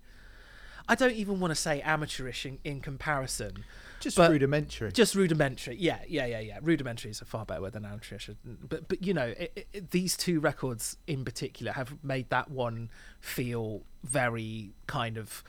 I 0.89 0.95
don't 0.95 1.13
even 1.13 1.39
want 1.39 1.51
to 1.51 1.55
say 1.55 1.81
amateurish 1.81 2.47
in, 2.47 2.57
in 2.63 2.81
comparison. 2.81 3.63
Just 3.99 4.17
rudimentary. 4.17 4.91
Just 4.91 5.13
rudimentary. 5.13 5.75
Yeah, 5.75 5.99
yeah, 6.07 6.25
yeah, 6.25 6.39
yeah. 6.39 6.59
Rudimentary 6.61 7.11
is 7.11 7.21
a 7.21 7.25
far 7.25 7.45
better 7.45 7.61
word 7.61 7.73
than 7.73 7.85
amateurish. 7.85 8.31
But 8.67 8.87
but 8.87 9.05
you 9.05 9.13
know, 9.13 9.33
it, 9.37 9.67
it, 9.71 9.91
these 9.91 10.17
two 10.17 10.39
records 10.39 10.97
in 11.05 11.23
particular 11.23 11.73
have 11.73 12.03
made 12.03 12.29
that 12.31 12.49
one 12.49 12.89
feel 13.21 13.83
very 14.03 14.71
kind 14.87 15.17
of 15.17 15.43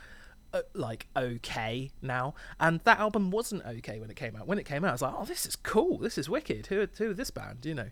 uh, 0.52 0.62
like 0.74 1.06
okay 1.16 1.92
now 2.02 2.34
and 2.58 2.80
that 2.80 2.98
album 2.98 3.30
wasn't 3.30 3.64
okay 3.64 4.00
when 4.00 4.10
it 4.10 4.16
came 4.16 4.34
out 4.34 4.48
when 4.48 4.58
it 4.58 4.64
came 4.64 4.84
out 4.84 4.88
i 4.88 4.92
was 4.92 5.00
like 5.02 5.14
oh 5.16 5.24
this 5.24 5.46
is 5.46 5.54
cool 5.54 5.96
this 5.98 6.18
is 6.18 6.28
wicked 6.28 6.66
who, 6.66 6.88
who 6.98 7.14
this 7.14 7.30
band 7.30 7.64
you 7.64 7.72
know 7.72 7.88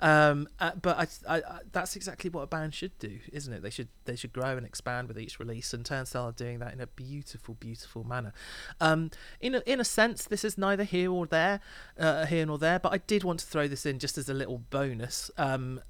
um, 0.00 0.48
uh, 0.60 0.72
but 0.80 0.98
I, 0.98 1.36
I, 1.36 1.38
I, 1.38 1.58
that's 1.72 1.96
exactly 1.96 2.30
what 2.30 2.42
a 2.42 2.46
band 2.46 2.74
should 2.74 2.98
do, 2.98 3.18
isn't 3.32 3.52
it? 3.52 3.62
They 3.62 3.70
should 3.70 3.88
they 4.04 4.16
should 4.16 4.32
grow 4.32 4.56
and 4.56 4.64
expand 4.64 5.08
with 5.08 5.18
each 5.18 5.38
release, 5.38 5.72
and 5.72 5.84
Turnstile 5.84 6.26
are 6.26 6.32
doing 6.32 6.58
that 6.60 6.72
in 6.72 6.80
a 6.80 6.86
beautiful, 6.86 7.54
beautiful 7.54 8.04
manner. 8.04 8.32
Um, 8.80 9.10
in 9.40 9.54
a, 9.54 9.62
in 9.66 9.80
a 9.80 9.84
sense, 9.84 10.24
this 10.24 10.44
is 10.44 10.56
neither 10.56 10.84
here 10.84 11.10
or 11.10 11.26
there, 11.26 11.60
uh, 11.98 12.26
here 12.26 12.46
nor 12.46 12.58
there. 12.58 12.78
But 12.78 12.92
I 12.92 12.98
did 12.98 13.24
want 13.24 13.40
to 13.40 13.46
throw 13.46 13.66
this 13.68 13.86
in 13.86 13.98
just 13.98 14.18
as 14.18 14.28
a 14.28 14.34
little 14.34 14.58
bonus. 14.70 15.30
Um, 15.36 15.80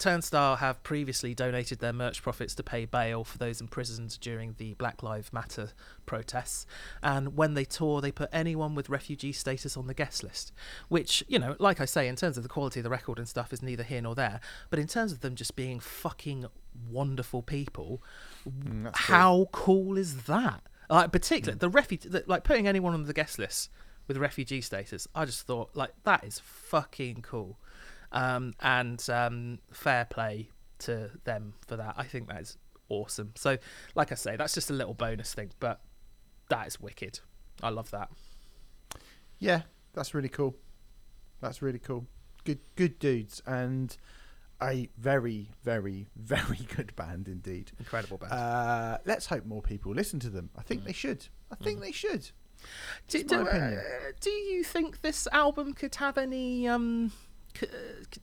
Turnstile 0.00 0.56
have 0.56 0.82
previously 0.82 1.34
donated 1.34 1.78
their 1.78 1.92
merch 1.92 2.22
profits 2.22 2.54
to 2.56 2.62
pay 2.62 2.86
bail 2.86 3.22
for 3.22 3.38
those 3.38 3.60
imprisoned 3.60 4.18
during 4.20 4.54
the 4.58 4.74
Black 4.74 5.02
Lives 5.02 5.32
Matter 5.32 5.70
protests. 6.06 6.66
And 7.02 7.36
when 7.36 7.54
they 7.54 7.64
tour, 7.64 8.00
they 8.00 8.10
put 8.10 8.30
anyone 8.32 8.74
with 8.74 8.88
refugee 8.88 9.32
status 9.32 9.76
on 9.76 9.86
the 9.86 9.94
guest 9.94 10.24
list, 10.24 10.52
which, 10.88 11.22
you 11.28 11.38
know, 11.38 11.54
like 11.58 11.80
I 11.80 11.84
say, 11.84 12.08
in 12.08 12.16
terms 12.16 12.36
of 12.36 12.42
the 12.42 12.48
quality 12.48 12.80
of 12.80 12.84
the 12.84 12.90
record 12.90 13.18
and 13.18 13.28
stuff, 13.28 13.52
is 13.52 13.62
neither 13.62 13.82
here 13.82 14.00
nor 14.00 14.14
there. 14.14 14.40
But 14.70 14.78
in 14.78 14.86
terms 14.86 15.12
of 15.12 15.20
them 15.20 15.34
just 15.34 15.54
being 15.54 15.78
fucking 15.78 16.46
wonderful 16.90 17.42
people, 17.42 18.02
mm, 18.48 18.90
how 18.96 19.48
cool. 19.52 19.84
cool 19.92 19.98
is 19.98 20.22
that? 20.24 20.62
Like, 20.88 21.12
particularly 21.12 21.58
mm. 21.58 21.60
the 21.60 21.68
refugee, 21.68 22.08
like 22.26 22.42
putting 22.42 22.66
anyone 22.66 22.94
on 22.94 23.04
the 23.04 23.12
guest 23.12 23.38
list 23.38 23.70
with 24.08 24.16
refugee 24.16 24.62
status, 24.62 25.06
I 25.14 25.26
just 25.26 25.46
thought, 25.46 25.76
like, 25.76 25.92
that 26.04 26.24
is 26.24 26.40
fucking 26.40 27.22
cool 27.22 27.58
um, 28.12 28.54
and 28.60 29.04
um, 29.10 29.58
fair 29.72 30.04
play 30.04 30.50
to 30.80 31.10
them 31.24 31.54
for 31.66 31.76
that. 31.76 31.94
I 31.96 32.04
think 32.04 32.28
that 32.28 32.40
is 32.40 32.56
awesome. 32.88 33.32
So, 33.36 33.58
like 33.94 34.12
I 34.12 34.14
say, 34.14 34.36
that's 34.36 34.54
just 34.54 34.70
a 34.70 34.74
little 34.74 34.94
bonus 34.94 35.34
thing, 35.34 35.50
but 35.60 35.80
that 36.48 36.66
is 36.66 36.80
wicked. 36.80 37.20
I 37.62 37.70
love 37.70 37.90
that. 37.90 38.10
Yeah, 39.38 39.62
that's 39.92 40.14
really 40.14 40.28
cool. 40.28 40.56
That's 41.40 41.62
really 41.62 41.78
cool. 41.78 42.06
Good, 42.44 42.60
good 42.76 42.98
dudes, 42.98 43.42
and 43.46 43.96
a 44.62 44.88
very, 44.98 45.50
very, 45.62 46.06
very 46.16 46.66
good 46.74 46.94
band 46.96 47.28
indeed. 47.28 47.72
Incredible 47.78 48.18
band. 48.18 48.32
Uh, 48.32 48.98
let's 49.04 49.26
hope 49.26 49.46
more 49.46 49.62
people 49.62 49.92
listen 49.92 50.20
to 50.20 50.30
them. 50.30 50.50
I 50.56 50.62
think 50.62 50.82
mm. 50.82 50.86
they 50.86 50.92
should. 50.92 51.26
I 51.50 51.56
think 51.56 51.78
mm. 51.78 51.82
they 51.82 51.92
should. 51.92 52.30
Do, 53.08 53.24
do, 53.24 53.48
uh, 53.48 53.76
do, 54.20 54.30
you 54.30 54.62
think 54.62 55.00
this 55.00 55.26
album 55.32 55.72
could 55.72 55.94
have 55.94 56.18
any 56.18 56.68
um, 56.68 57.10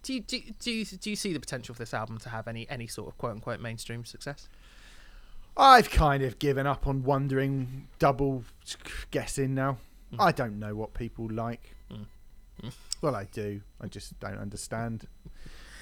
do 0.01 0.13
you, 0.13 0.19
do, 0.21 0.39
do, 0.59 0.71
you, 0.71 0.85
do 0.85 1.09
you 1.09 1.15
see 1.15 1.33
the 1.33 1.39
potential 1.39 1.73
for 1.75 1.79
this 1.79 1.93
album 1.93 2.17
to 2.19 2.29
have 2.29 2.47
any 2.47 2.69
any 2.69 2.87
sort 2.87 3.07
of 3.07 3.17
quote 3.17 3.33
unquote 3.33 3.59
mainstream 3.59 4.05
success? 4.05 4.49
I've 5.55 5.89
kind 5.89 6.23
of 6.23 6.37
given 6.39 6.67
up 6.67 6.85
on 6.85 7.03
wondering, 7.03 7.87
double 7.97 8.43
guessing 9.09 9.55
now. 9.55 9.77
Mm. 10.13 10.17
I 10.19 10.31
don't 10.31 10.59
know 10.59 10.75
what 10.75 10.93
people 10.93 11.27
like. 11.31 11.75
Mm. 11.91 12.05
Mm. 12.63 12.73
Well, 13.01 13.15
I 13.15 13.25
do. 13.25 13.61
I 13.81 13.87
just 13.87 14.19
don't 14.19 14.37
understand. 14.37 15.07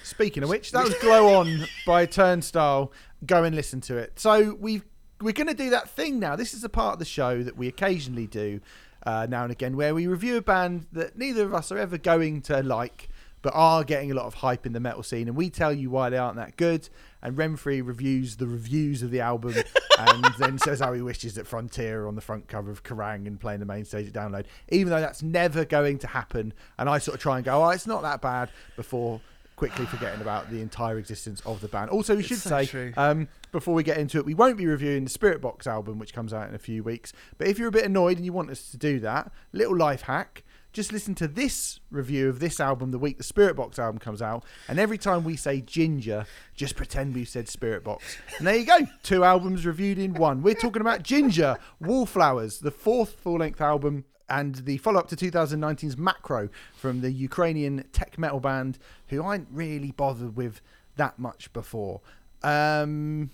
Speaking 0.02 0.42
of 0.42 0.48
which, 0.48 0.72
that 0.72 0.84
was 0.84 0.94
"Glow 0.94 1.34
On" 1.34 1.66
by 1.86 2.06
Turnstile. 2.06 2.92
Go 3.26 3.44
and 3.44 3.54
listen 3.54 3.80
to 3.82 3.96
it. 3.96 4.18
So 4.18 4.54
we've 4.58 4.84
we're 5.20 5.32
going 5.32 5.48
to 5.48 5.54
do 5.54 5.70
that 5.70 5.88
thing 5.88 6.18
now. 6.18 6.36
This 6.36 6.54
is 6.54 6.64
a 6.64 6.68
part 6.68 6.94
of 6.94 6.98
the 6.98 7.04
show 7.04 7.42
that 7.42 7.56
we 7.56 7.68
occasionally 7.68 8.26
do 8.26 8.60
uh, 9.06 9.26
now 9.28 9.44
and 9.44 9.52
again, 9.52 9.76
where 9.76 9.94
we 9.94 10.06
review 10.06 10.36
a 10.36 10.42
band 10.42 10.86
that 10.92 11.16
neither 11.16 11.44
of 11.44 11.54
us 11.54 11.70
are 11.70 11.78
ever 11.78 11.96
going 11.96 12.42
to 12.42 12.62
like, 12.62 13.08
but 13.46 13.54
are 13.54 13.84
getting 13.84 14.10
a 14.10 14.14
lot 14.14 14.26
of 14.26 14.34
hype 14.34 14.66
in 14.66 14.72
the 14.72 14.80
metal 14.80 15.04
scene, 15.04 15.28
and 15.28 15.36
we 15.36 15.48
tell 15.48 15.72
you 15.72 15.88
why 15.88 16.10
they 16.10 16.18
aren't 16.18 16.34
that 16.34 16.56
good. 16.56 16.88
And 17.22 17.36
Renfrey 17.36 17.80
reviews 17.80 18.38
the 18.38 18.48
reviews 18.48 19.04
of 19.04 19.12
the 19.12 19.20
album, 19.20 19.54
and 20.00 20.24
then 20.36 20.58
says 20.58 20.80
how 20.80 20.92
he 20.94 21.00
wishes 21.00 21.36
that 21.36 21.46
Frontier 21.46 22.02
are 22.02 22.08
on 22.08 22.16
the 22.16 22.20
front 22.20 22.48
cover 22.48 22.72
of 22.72 22.82
Kerrang 22.82 23.28
and 23.28 23.38
playing 23.38 23.60
the 23.60 23.64
main 23.64 23.84
stage 23.84 24.08
at 24.08 24.12
Download, 24.12 24.46
even 24.70 24.90
though 24.90 25.00
that's 25.00 25.22
never 25.22 25.64
going 25.64 26.00
to 26.00 26.08
happen. 26.08 26.54
And 26.76 26.90
I 26.90 26.98
sort 26.98 27.14
of 27.14 27.20
try 27.22 27.36
and 27.36 27.44
go, 27.44 27.62
oh, 27.62 27.68
it's 27.68 27.86
not 27.86 28.02
that 28.02 28.20
bad 28.20 28.50
before 28.74 29.20
quickly 29.54 29.86
forgetting 29.86 30.20
about 30.20 30.50
the 30.50 30.60
entire 30.60 30.98
existence 30.98 31.40
of 31.46 31.60
the 31.60 31.68
band. 31.68 31.90
Also, 31.90 32.16
we 32.16 32.24
should 32.24 32.38
so 32.38 32.64
say 32.64 32.92
um, 32.96 33.28
before 33.52 33.74
we 33.74 33.84
get 33.84 33.98
into 33.98 34.18
it, 34.18 34.26
we 34.26 34.34
won't 34.34 34.56
be 34.56 34.66
reviewing 34.66 35.04
the 35.04 35.10
Spiritbox 35.10 35.68
album, 35.68 36.00
which 36.00 36.12
comes 36.12 36.32
out 36.32 36.48
in 36.48 36.54
a 36.56 36.58
few 36.58 36.82
weeks. 36.82 37.12
But 37.38 37.46
if 37.46 37.60
you're 37.60 37.68
a 37.68 37.72
bit 37.72 37.84
annoyed 37.84 38.16
and 38.16 38.26
you 38.26 38.32
want 38.32 38.50
us 38.50 38.72
to 38.72 38.76
do 38.76 38.98
that, 39.00 39.30
little 39.52 39.76
life 39.76 40.02
hack. 40.02 40.42
Just 40.76 40.92
listen 40.92 41.14
to 41.14 41.26
this 41.26 41.80
review 41.90 42.28
of 42.28 42.38
this 42.38 42.60
album 42.60 42.90
the 42.90 42.98
week 42.98 43.16
the 43.16 43.24
Spiritbox 43.24 43.78
album 43.78 43.98
comes 43.98 44.20
out, 44.20 44.44
and 44.68 44.78
every 44.78 44.98
time 44.98 45.24
we 45.24 45.34
say 45.34 45.62
Jinjer, 45.62 46.26
just 46.54 46.76
pretend 46.76 47.14
we 47.14 47.24
said 47.24 47.46
Spiritbox. 47.46 48.00
And 48.36 48.46
there 48.46 48.56
you 48.56 48.66
go, 48.66 48.80
two 49.02 49.24
albums 49.24 49.64
reviewed 49.64 49.98
in 49.98 50.12
one. 50.12 50.42
We're 50.42 50.52
talking 50.52 50.82
about 50.82 51.02
Jinjer, 51.02 51.56
Wallflowers, 51.80 52.58
the 52.58 52.70
fourth 52.70 53.12
full 53.12 53.38
length 53.38 53.62
album 53.62 54.04
and 54.28 54.56
the 54.56 54.76
follow 54.76 55.00
up 55.00 55.08
to 55.08 55.16
2019's 55.16 55.96
Macro 55.96 56.50
from 56.74 57.00
the 57.00 57.10
Ukrainian 57.10 57.82
tech 57.94 58.18
metal 58.18 58.38
band, 58.38 58.78
who 59.06 59.22
I 59.22 59.36
ain't 59.36 59.48
really 59.50 59.92
bothered 59.92 60.36
with 60.36 60.60
that 60.96 61.18
much 61.18 61.50
before. 61.54 62.02
Um, 62.42 63.30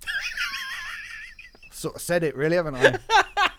sort 1.72 1.96
of 1.96 2.00
said 2.00 2.22
it, 2.22 2.36
really, 2.36 2.54
haven't 2.54 2.76
I? 2.76 3.00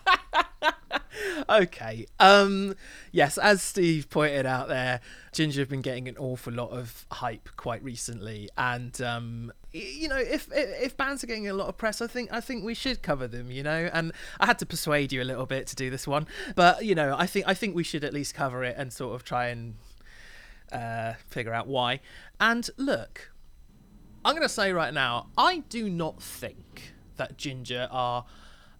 okay. 1.48 2.06
Um 2.18 2.74
yes, 3.12 3.38
as 3.38 3.62
Steve 3.62 4.10
pointed 4.10 4.46
out 4.46 4.68
there, 4.68 5.00
Jinjer 5.32 5.58
have 5.58 5.68
been 5.68 5.82
getting 5.82 6.08
an 6.08 6.16
awful 6.18 6.52
lot 6.52 6.70
of 6.70 7.06
hype 7.12 7.48
quite 7.56 7.82
recently 7.82 8.48
and 8.56 9.00
um 9.00 9.52
you 9.72 10.08
know, 10.08 10.16
if 10.16 10.48
if 10.52 10.82
if 10.82 10.96
bands 10.96 11.22
are 11.22 11.26
getting 11.26 11.48
a 11.48 11.52
lot 11.54 11.68
of 11.68 11.76
press, 11.76 12.00
I 12.00 12.06
think 12.06 12.32
I 12.32 12.40
think 12.40 12.64
we 12.64 12.74
should 12.74 13.02
cover 13.02 13.28
them, 13.28 13.50
you 13.50 13.62
know. 13.62 13.90
And 13.92 14.12
I 14.40 14.46
had 14.46 14.58
to 14.60 14.66
persuade 14.66 15.12
you 15.12 15.22
a 15.22 15.24
little 15.24 15.46
bit 15.46 15.66
to 15.68 15.76
do 15.76 15.90
this 15.90 16.06
one, 16.06 16.26
but 16.54 16.84
you 16.84 16.94
know, 16.94 17.14
I 17.18 17.26
think 17.26 17.46
I 17.46 17.54
think 17.54 17.74
we 17.74 17.84
should 17.84 18.04
at 18.04 18.14
least 18.14 18.34
cover 18.34 18.64
it 18.64 18.76
and 18.78 18.92
sort 18.92 19.14
of 19.14 19.24
try 19.24 19.48
and 19.48 19.74
uh 20.72 21.14
figure 21.28 21.52
out 21.52 21.66
why. 21.66 22.00
And 22.40 22.68
look, 22.76 23.30
I'm 24.24 24.34
going 24.34 24.42
to 24.42 24.48
say 24.48 24.72
right 24.72 24.92
now, 24.92 25.28
I 25.36 25.58
do 25.68 25.88
not 25.88 26.22
think 26.22 26.92
that 27.16 27.36
Jinjer 27.36 27.88
are 27.90 28.24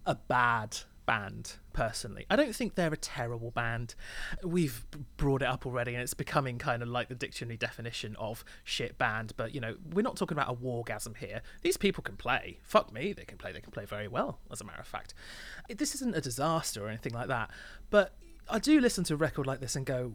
a 0.05 0.15
bad 0.15 0.77
band, 1.05 1.53
personally. 1.73 2.25
I 2.29 2.35
don't 2.35 2.55
think 2.55 2.75
they're 2.75 2.93
a 2.93 2.97
terrible 2.97 3.51
band. 3.51 3.95
We've 4.43 4.85
brought 5.17 5.41
it 5.41 5.47
up 5.47 5.65
already, 5.65 5.93
and 5.93 6.01
it's 6.01 6.13
becoming 6.13 6.57
kind 6.57 6.81
of 6.81 6.89
like 6.89 7.09
the 7.09 7.15
dictionary 7.15 7.57
definition 7.57 8.15
of 8.17 8.43
shit 8.63 8.97
band, 8.97 9.33
but 9.37 9.53
you 9.53 9.61
know, 9.61 9.75
we're 9.93 10.01
not 10.01 10.15
talking 10.15 10.37
about 10.37 10.51
a 10.51 10.55
wargasm 10.55 11.17
here. 11.17 11.41
These 11.61 11.77
people 11.77 12.03
can 12.03 12.15
play. 12.15 12.59
Fuck 12.63 12.93
me, 12.93 13.13
they 13.13 13.25
can 13.25 13.37
play. 13.37 13.51
They 13.51 13.61
can 13.61 13.71
play 13.71 13.85
very 13.85 14.07
well, 14.07 14.39
as 14.51 14.61
a 14.61 14.63
matter 14.63 14.81
of 14.81 14.87
fact. 14.87 15.13
This 15.69 15.95
isn't 15.95 16.15
a 16.15 16.21
disaster 16.21 16.85
or 16.85 16.89
anything 16.89 17.13
like 17.13 17.27
that, 17.27 17.51
but 17.89 18.15
I 18.49 18.59
do 18.59 18.79
listen 18.79 19.03
to 19.05 19.13
a 19.13 19.17
record 19.17 19.45
like 19.45 19.59
this 19.59 19.75
and 19.75 19.85
go, 19.85 20.13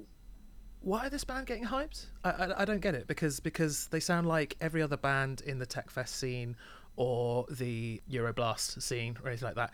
why 0.80 1.07
are 1.07 1.11
this 1.11 1.24
band 1.24 1.46
getting 1.46 1.64
hyped? 1.64 2.07
I, 2.24 2.30
I, 2.30 2.62
I 2.62 2.64
don't 2.64 2.80
get 2.80 2.94
it 2.94 3.07
because 3.07 3.40
because 3.40 3.86
they 3.88 4.00
sound 4.00 4.26
like 4.26 4.57
every 4.61 4.82
other 4.82 4.98
band 4.98 5.40
in 5.40 5.59
the 5.59 5.66
Techfest 5.66 6.09
scene 6.09 6.57
or 6.96 7.46
the 7.50 8.02
Euroblast 8.11 8.82
scene 8.82 9.16
or 9.22 9.28
anything 9.28 9.46
like 9.46 9.57
that. 9.57 9.72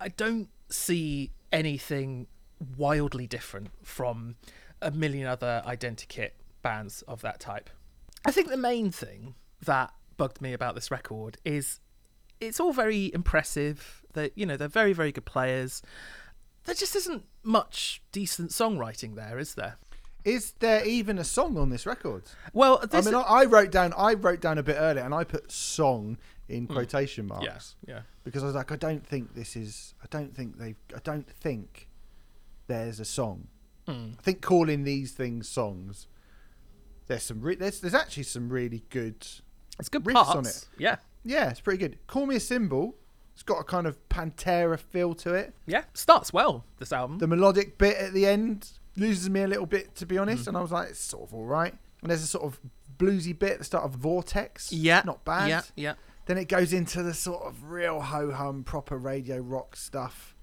I 0.00 0.08
don't 0.08 0.48
see 0.70 1.32
anything 1.52 2.26
wildly 2.76 3.26
different 3.26 3.70
from 3.82 4.36
a 4.82 4.90
million 4.90 5.26
other 5.26 5.62
identikit 5.66 6.30
bands 6.62 7.02
of 7.02 7.22
that 7.22 7.40
type. 7.40 7.70
I 8.24 8.30
think 8.32 8.48
the 8.48 8.56
main 8.56 8.90
thing 8.90 9.34
that 9.64 9.92
bugged 10.16 10.40
me 10.40 10.52
about 10.52 10.74
this 10.74 10.90
record 10.90 11.38
is 11.44 11.80
it's 12.40 12.60
all 12.60 12.72
very 12.72 13.10
impressive. 13.14 14.02
That 14.12 14.32
you 14.36 14.46
know 14.46 14.56
they're 14.56 14.68
very 14.68 14.92
very 14.92 15.12
good 15.12 15.24
players. 15.24 15.82
There 16.64 16.74
just 16.74 16.94
isn't 16.96 17.24
much 17.42 18.02
decent 18.12 18.50
songwriting 18.50 19.14
there, 19.14 19.38
is 19.38 19.54
there? 19.54 19.76
Is 20.24 20.52
there 20.58 20.84
even 20.84 21.18
a 21.18 21.24
song 21.24 21.56
on 21.56 21.70
this 21.70 21.86
record? 21.86 22.24
Well, 22.52 22.84
I 22.92 23.00
mean, 23.00 23.14
I, 23.14 23.20
I 23.20 23.44
wrote 23.46 23.70
down 23.70 23.94
I 23.96 24.14
wrote 24.14 24.40
down 24.40 24.58
a 24.58 24.62
bit 24.62 24.76
earlier, 24.78 25.02
and 25.02 25.14
I 25.14 25.24
put 25.24 25.50
"song" 25.50 26.18
in 26.50 26.66
quotation 26.66 27.26
marks 27.26 27.44
yes, 27.44 27.74
yeah. 27.86 28.00
because 28.24 28.42
I 28.42 28.46
was 28.46 28.54
like, 28.54 28.72
I 28.72 28.76
don't 28.76 29.06
think 29.06 29.34
this 29.34 29.56
is. 29.56 29.94
I 30.02 30.06
don't 30.10 30.34
think 30.34 30.58
they've. 30.58 30.76
I 30.94 30.98
don't 31.02 31.28
think 31.30 31.88
there's 32.66 33.00
a 33.00 33.04
song. 33.04 33.48
Mm. 33.88 34.14
I 34.18 34.22
think 34.22 34.40
calling 34.42 34.84
these 34.84 35.12
things 35.12 35.48
songs. 35.48 36.06
There's 37.06 37.22
some. 37.22 37.40
Re- 37.40 37.56
there's 37.56 37.80
there's 37.80 37.94
actually 37.94 38.24
some 38.24 38.48
really 38.48 38.82
good. 38.90 39.26
It's 39.78 39.88
good 39.88 40.04
Riffs 40.04 40.14
parts. 40.14 40.30
on 40.36 40.46
it. 40.46 40.66
Yeah, 40.78 40.96
Yeah, 41.24 41.48
it's 41.50 41.60
pretty 41.60 41.78
good. 41.78 41.98
Call 42.06 42.26
me 42.26 42.36
a 42.36 42.40
symbol. 42.40 42.96
It's 43.32 43.42
got 43.42 43.58
a 43.58 43.64
kind 43.64 43.86
of 43.86 43.96
Pantera 44.10 44.78
feel 44.78 45.14
to 45.14 45.32
it. 45.32 45.54
yeah. 45.66 45.84
Starts 45.94 46.32
well. 46.32 46.64
This 46.78 46.92
album. 46.92 47.18
The 47.18 47.26
melodic 47.26 47.78
bit 47.78 47.96
at 47.96 48.12
the 48.12 48.26
end 48.26 48.68
loses 48.96 49.30
me 49.30 49.42
a 49.42 49.48
little 49.48 49.64
bit, 49.64 49.94
to 49.96 50.04
be 50.04 50.16
Mm. 50.16 50.22
honest. 50.22 50.46
And 50.48 50.56
I 50.56 50.60
was 50.60 50.70
like, 50.72 50.90
it's 50.90 51.00
sort 51.00 51.26
of 51.28 51.32
all 51.34 51.46
right. 51.46 51.74
And 52.02 52.10
there's 52.10 52.22
a 52.22 52.26
sort 52.26 52.44
of 52.44 52.60
bluesy 52.98 53.36
bit 53.38 53.52
at 53.52 53.58
the 53.60 53.64
start 53.64 53.84
of 53.84 53.92
Vortex. 53.92 54.70
yeah, 54.72 55.00
not 55.06 55.24
bad. 55.24 55.48
Yeah, 55.48 55.62
yeah. 55.76 55.94
Then 56.30 56.38
it 56.38 56.46
goes 56.46 56.72
into 56.72 57.02
the 57.02 57.12
sort 57.12 57.42
of 57.42 57.64
real 57.72 58.00
ho 58.00 58.30
hum, 58.30 58.62
proper 58.62 58.96
radio 58.96 59.38
rock 59.38 59.74
stuff. 59.74 60.36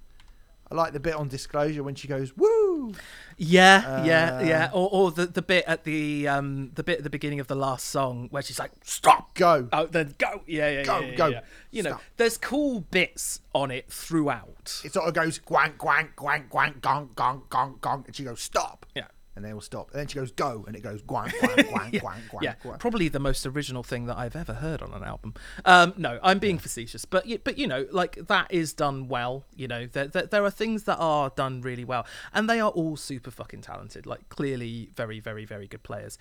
I 0.69 0.75
like 0.75 0.91
the 0.91 0.99
bit 0.99 1.13
on 1.15 1.29
Disclosure 1.29 1.81
when 1.81 1.95
she 1.95 2.09
goes 2.09 2.35
woo. 2.35 2.91
Yeah, 3.37 4.03
yeah, 4.03 4.35
Uh, 4.35 4.41
yeah. 4.41 4.69
Or, 4.73 4.89
or 4.91 5.11
the, 5.11 5.27
the 5.27 5.41
bit 5.41 5.63
at 5.65 5.85
the 5.85 6.27
um 6.27 6.71
the 6.75 6.83
bit 6.83 6.97
at 6.97 7.03
the 7.05 7.09
beginning 7.09 7.39
of 7.39 7.47
the 7.47 7.55
last 7.55 7.87
song 7.87 8.27
where 8.31 8.43
she's 8.43 8.59
like, 8.59 8.71
"Stop, 8.83 9.33
Go. 9.35 9.69
oh, 9.71 9.85
then 9.85 10.13
go." 10.17 10.41
Yeah, 10.45 10.69
yeah, 10.71 10.83
Go, 10.83 10.99
yeah, 10.99 11.05
yeah, 11.07 11.15
go. 11.15 11.27
yeah. 11.27 11.41
You 11.71 11.83
know, 11.83 11.99
there's 12.17 12.37
cool 12.37 12.81
bits 12.81 13.39
on 13.55 13.71
it 13.71 13.89
throughout. 13.89 14.81
It 14.83 14.91
sort 14.91 15.07
of 15.07 15.13
goes 15.13 15.39
gwank, 15.39 15.77
gwank, 15.77 16.17
gwank, 16.17 16.49
gwank, 16.49 16.81
gong, 16.81 17.11
gong, 17.15 17.43
gong, 17.47 17.77
gong. 17.79 18.03
And 18.07 18.13
she 18.13 18.25
goes, 18.25 18.41
stop. 18.41 18.85
Yeah. 18.93 19.07
And 19.37 19.45
they 19.45 19.53
all 19.53 19.61
stop. 19.61 19.91
And 19.91 19.99
then 19.99 20.07
she 20.07 20.15
goes, 20.15 20.31
go. 20.31 20.65
And 20.65 20.75
it 20.75 20.81
goes 20.81 21.03
gwank, 21.03 21.31
gwank, 21.39 21.69
gwank, 21.69 21.93
Yeah, 21.93 21.99
gwank, 21.99 22.29
gwank, 22.31 22.41
yeah, 22.41 22.55
probably 22.79 23.07
the 23.07 23.19
most 23.19 23.45
original 23.45 23.83
thing 23.83 24.07
that 24.07 24.17
I've 24.17 24.35
ever 24.35 24.55
heard 24.55 24.81
on 24.81 24.93
an 24.93 25.03
album. 25.03 25.35
Um, 25.63 25.93
no, 25.95 26.19
I'm 26.23 26.39
being 26.39 26.57
facetious, 26.57 27.05
but 27.05 27.25
but 27.43 27.59
you 27.59 27.67
know, 27.67 27.85
like 27.91 28.15
that 28.27 28.51
is 28.51 28.73
done 28.73 29.07
well. 29.07 29.45
You 29.55 29.67
know, 29.67 29.85
there, 29.85 30.07
there 30.07 30.25
there 30.25 30.43
are 30.43 30.49
things 30.49 30.83
that 30.85 30.97
are 30.97 31.29
done 31.29 31.61
really 31.61 31.85
well, 31.85 32.07
and 32.33 32.49
they 32.49 32.59
are 32.59 32.71
all 32.71 32.97
super 32.97 33.29
fucking 33.29 33.61
talented. 33.61 34.07
Like 34.07 34.27
clearly, 34.29 34.89
very 34.95 35.19
very 35.19 35.45
very 35.45 35.67
good 35.67 35.83
players. 35.83 36.17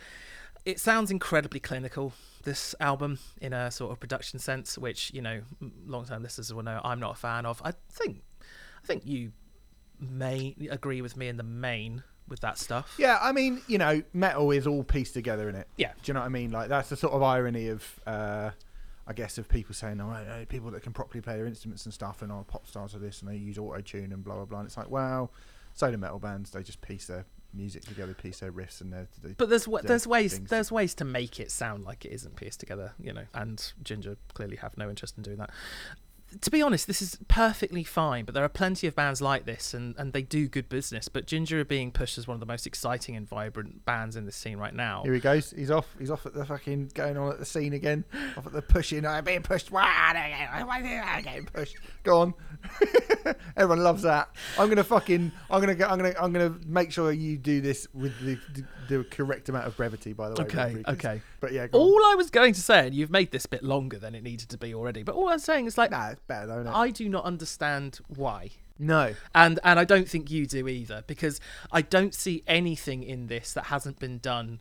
It 0.66 0.78
sounds 0.78 1.10
incredibly 1.10 1.60
clinical. 1.60 2.12
This 2.42 2.74
album, 2.80 3.18
in 3.40 3.54
a 3.54 3.70
sort 3.70 3.92
of 3.92 4.00
production 4.00 4.38
sense, 4.40 4.76
which 4.76 5.10
you 5.14 5.22
know, 5.22 5.40
long 5.86 6.04
term 6.04 6.22
listeners 6.22 6.52
will 6.52 6.64
know 6.64 6.82
I'm 6.84 7.00
not 7.00 7.12
a 7.12 7.18
fan 7.18 7.46
of. 7.46 7.62
I 7.64 7.72
think, 7.90 8.22
I 8.82 8.86
think 8.86 9.06
you 9.06 9.32
may 9.98 10.54
agree 10.70 11.00
with 11.00 11.16
me 11.16 11.28
in 11.28 11.36
the 11.38 11.42
main 11.42 12.02
with 12.28 12.40
that 12.40 12.58
stuff. 12.58 12.94
Yeah, 12.98 13.18
I 13.20 13.32
mean, 13.32 13.62
you 13.66 13.78
know, 13.78 14.02
metal 14.12 14.50
is 14.50 14.66
all 14.66 14.82
pieced 14.84 15.14
together 15.14 15.48
in 15.48 15.54
it. 15.54 15.68
Yeah. 15.76 15.92
Do 16.02 16.10
you 16.10 16.14
know 16.14 16.20
what 16.20 16.26
I 16.26 16.30
mean? 16.30 16.50
Like 16.50 16.68
that's 16.68 16.88
the 16.88 16.96
sort 16.96 17.12
of 17.12 17.22
irony 17.22 17.68
of, 17.68 18.00
uh, 18.06 18.50
I 19.06 19.12
guess, 19.12 19.38
of 19.38 19.48
people 19.48 19.74
saying, 19.74 20.00
"Oh, 20.00 20.10
uh, 20.10 20.44
people 20.48 20.70
that 20.72 20.82
can 20.82 20.92
properly 20.92 21.20
play 21.20 21.36
their 21.36 21.46
instruments 21.46 21.84
and 21.84 21.94
stuff, 21.94 22.22
and 22.22 22.32
oh, 22.32 22.44
pop 22.48 22.66
stars 22.66 22.94
are 22.94 22.98
this, 22.98 23.22
and 23.22 23.30
they 23.30 23.36
use 23.36 23.58
auto 23.58 23.80
tune 23.80 24.12
and 24.12 24.24
blah 24.24 24.34
blah 24.34 24.44
blah." 24.44 24.58
And 24.60 24.66
it's 24.66 24.76
like, 24.76 24.90
well, 24.90 25.32
so 25.74 25.90
do 25.90 25.96
metal 25.96 26.18
bands. 26.18 26.50
They 26.50 26.62
just 26.62 26.80
piece 26.80 27.06
their 27.06 27.24
music 27.54 27.84
together, 27.84 28.14
piece 28.14 28.40
their 28.40 28.52
riffs, 28.52 28.80
and 28.80 28.92
their. 28.92 29.08
They, 29.22 29.32
But 29.32 29.48
there's 29.48 29.68
there's 29.84 30.06
ways 30.06 30.40
there's 30.40 30.72
ways 30.72 30.94
to 30.96 31.04
make 31.04 31.38
it 31.38 31.50
sound 31.50 31.84
like 31.84 32.04
it 32.04 32.12
isn't 32.12 32.36
pieced 32.36 32.60
together, 32.60 32.92
you 33.00 33.12
know. 33.12 33.24
And 33.34 33.58
Jinjer 33.84 34.16
clearly 34.34 34.56
have 34.56 34.76
no 34.76 34.90
interest 34.90 35.16
in 35.16 35.22
doing 35.22 35.36
that. 35.38 35.50
To 36.40 36.50
be 36.50 36.60
honest, 36.60 36.86
this 36.88 37.00
is 37.00 37.18
perfectly 37.28 37.84
fine, 37.84 38.24
but 38.24 38.34
there 38.34 38.42
are 38.44 38.48
plenty 38.48 38.86
of 38.88 38.96
bands 38.96 39.22
like 39.22 39.46
this, 39.46 39.72
and, 39.72 39.94
and 39.96 40.12
they 40.12 40.22
do 40.22 40.48
good 40.48 40.68
business. 40.68 41.08
But 41.08 41.26
Jinjer 41.26 41.60
are 41.60 41.64
being 41.64 41.92
pushed 41.92 42.18
as 42.18 42.26
one 42.26 42.34
of 42.34 42.40
the 42.40 42.46
most 42.46 42.66
exciting 42.66 43.14
and 43.14 43.26
vibrant 43.28 43.84
bands 43.84 44.16
in 44.16 44.26
the 44.26 44.32
scene 44.32 44.58
right 44.58 44.74
now. 44.74 45.02
Here 45.04 45.14
he 45.14 45.20
goes. 45.20 45.52
He's 45.52 45.70
off. 45.70 45.86
He's 45.98 46.10
off 46.10 46.26
at 46.26 46.34
the 46.34 46.44
fucking 46.44 46.90
going 46.94 47.16
on 47.16 47.30
at 47.32 47.38
the 47.38 47.44
scene 47.46 47.72
again. 47.72 48.04
Off 48.36 48.44
at 48.46 48.52
the 48.52 48.60
pushing. 48.60 49.06
I'm 49.06 49.24
being 49.24 49.42
pushed. 49.42 49.70
I'm 51.18 51.22
getting 51.22 51.46
pushed? 51.46 51.76
Go 52.02 52.20
on. 52.20 52.34
Everyone 53.56 53.82
loves 53.84 54.02
that. 54.02 54.28
I'm 54.58 54.68
gonna 54.68 54.84
fucking. 54.84 55.32
I'm 55.50 55.60
gonna. 55.60 55.74
go- 55.74 55.86
I'm 55.86 55.96
gonna. 55.98 56.14
I'm 56.20 56.32
gonna 56.32 56.56
make 56.66 56.90
sure 56.92 57.12
you 57.12 57.36
do 57.38 57.60
this 57.60 57.86
with 57.94 58.18
the 58.20 58.36
the, 58.88 59.04
correct 59.04 59.48
amount 59.48 59.66
of 59.66 59.76
brevity. 59.76 60.12
By 60.12 60.28
the 60.30 60.34
way. 60.36 60.44
Okay, 60.48 60.82
'cause- 60.82 60.94
okay. 60.94 61.22
But 61.40 61.52
yeah. 61.52 61.66
Go 61.66 61.78
on. 61.80 61.88
All 61.88 62.04
I 62.06 62.14
was 62.14 62.30
going 62.30 62.52
to 62.54 62.60
say, 62.60 62.86
and 62.86 62.94
you've 62.94 63.10
made 63.10 63.30
this 63.30 63.46
bit 63.46 63.62
longer 63.62 63.98
than 63.98 64.14
it 64.14 64.22
needed 64.22 64.48
to 64.50 64.58
be 64.58 64.74
already, 64.74 65.02
but 65.02 65.14
all 65.14 65.28
I'm 65.28 65.38
saying 65.38 65.66
is 65.66 65.76
like, 65.78 65.90
Nah, 65.90 66.08
it's 66.10 66.20
better 66.26 66.46
though. 66.46 66.70
I 66.72 66.90
do 66.90 67.08
not 67.08 67.24
understand 67.24 67.98
why. 68.08 68.50
no. 68.78 69.14
and 69.34 69.58
and 69.64 69.78
I 69.78 69.84
don't 69.84 70.08
think 70.08 70.30
you 70.30 70.46
do 70.46 70.68
either 70.68 71.02
because 71.06 71.40
I 71.72 71.82
don't 71.82 72.14
see 72.14 72.42
anything 72.46 73.02
in 73.02 73.26
this 73.28 73.52
that 73.54 73.64
hasn't 73.66 73.98
been 73.98 74.18
done 74.18 74.60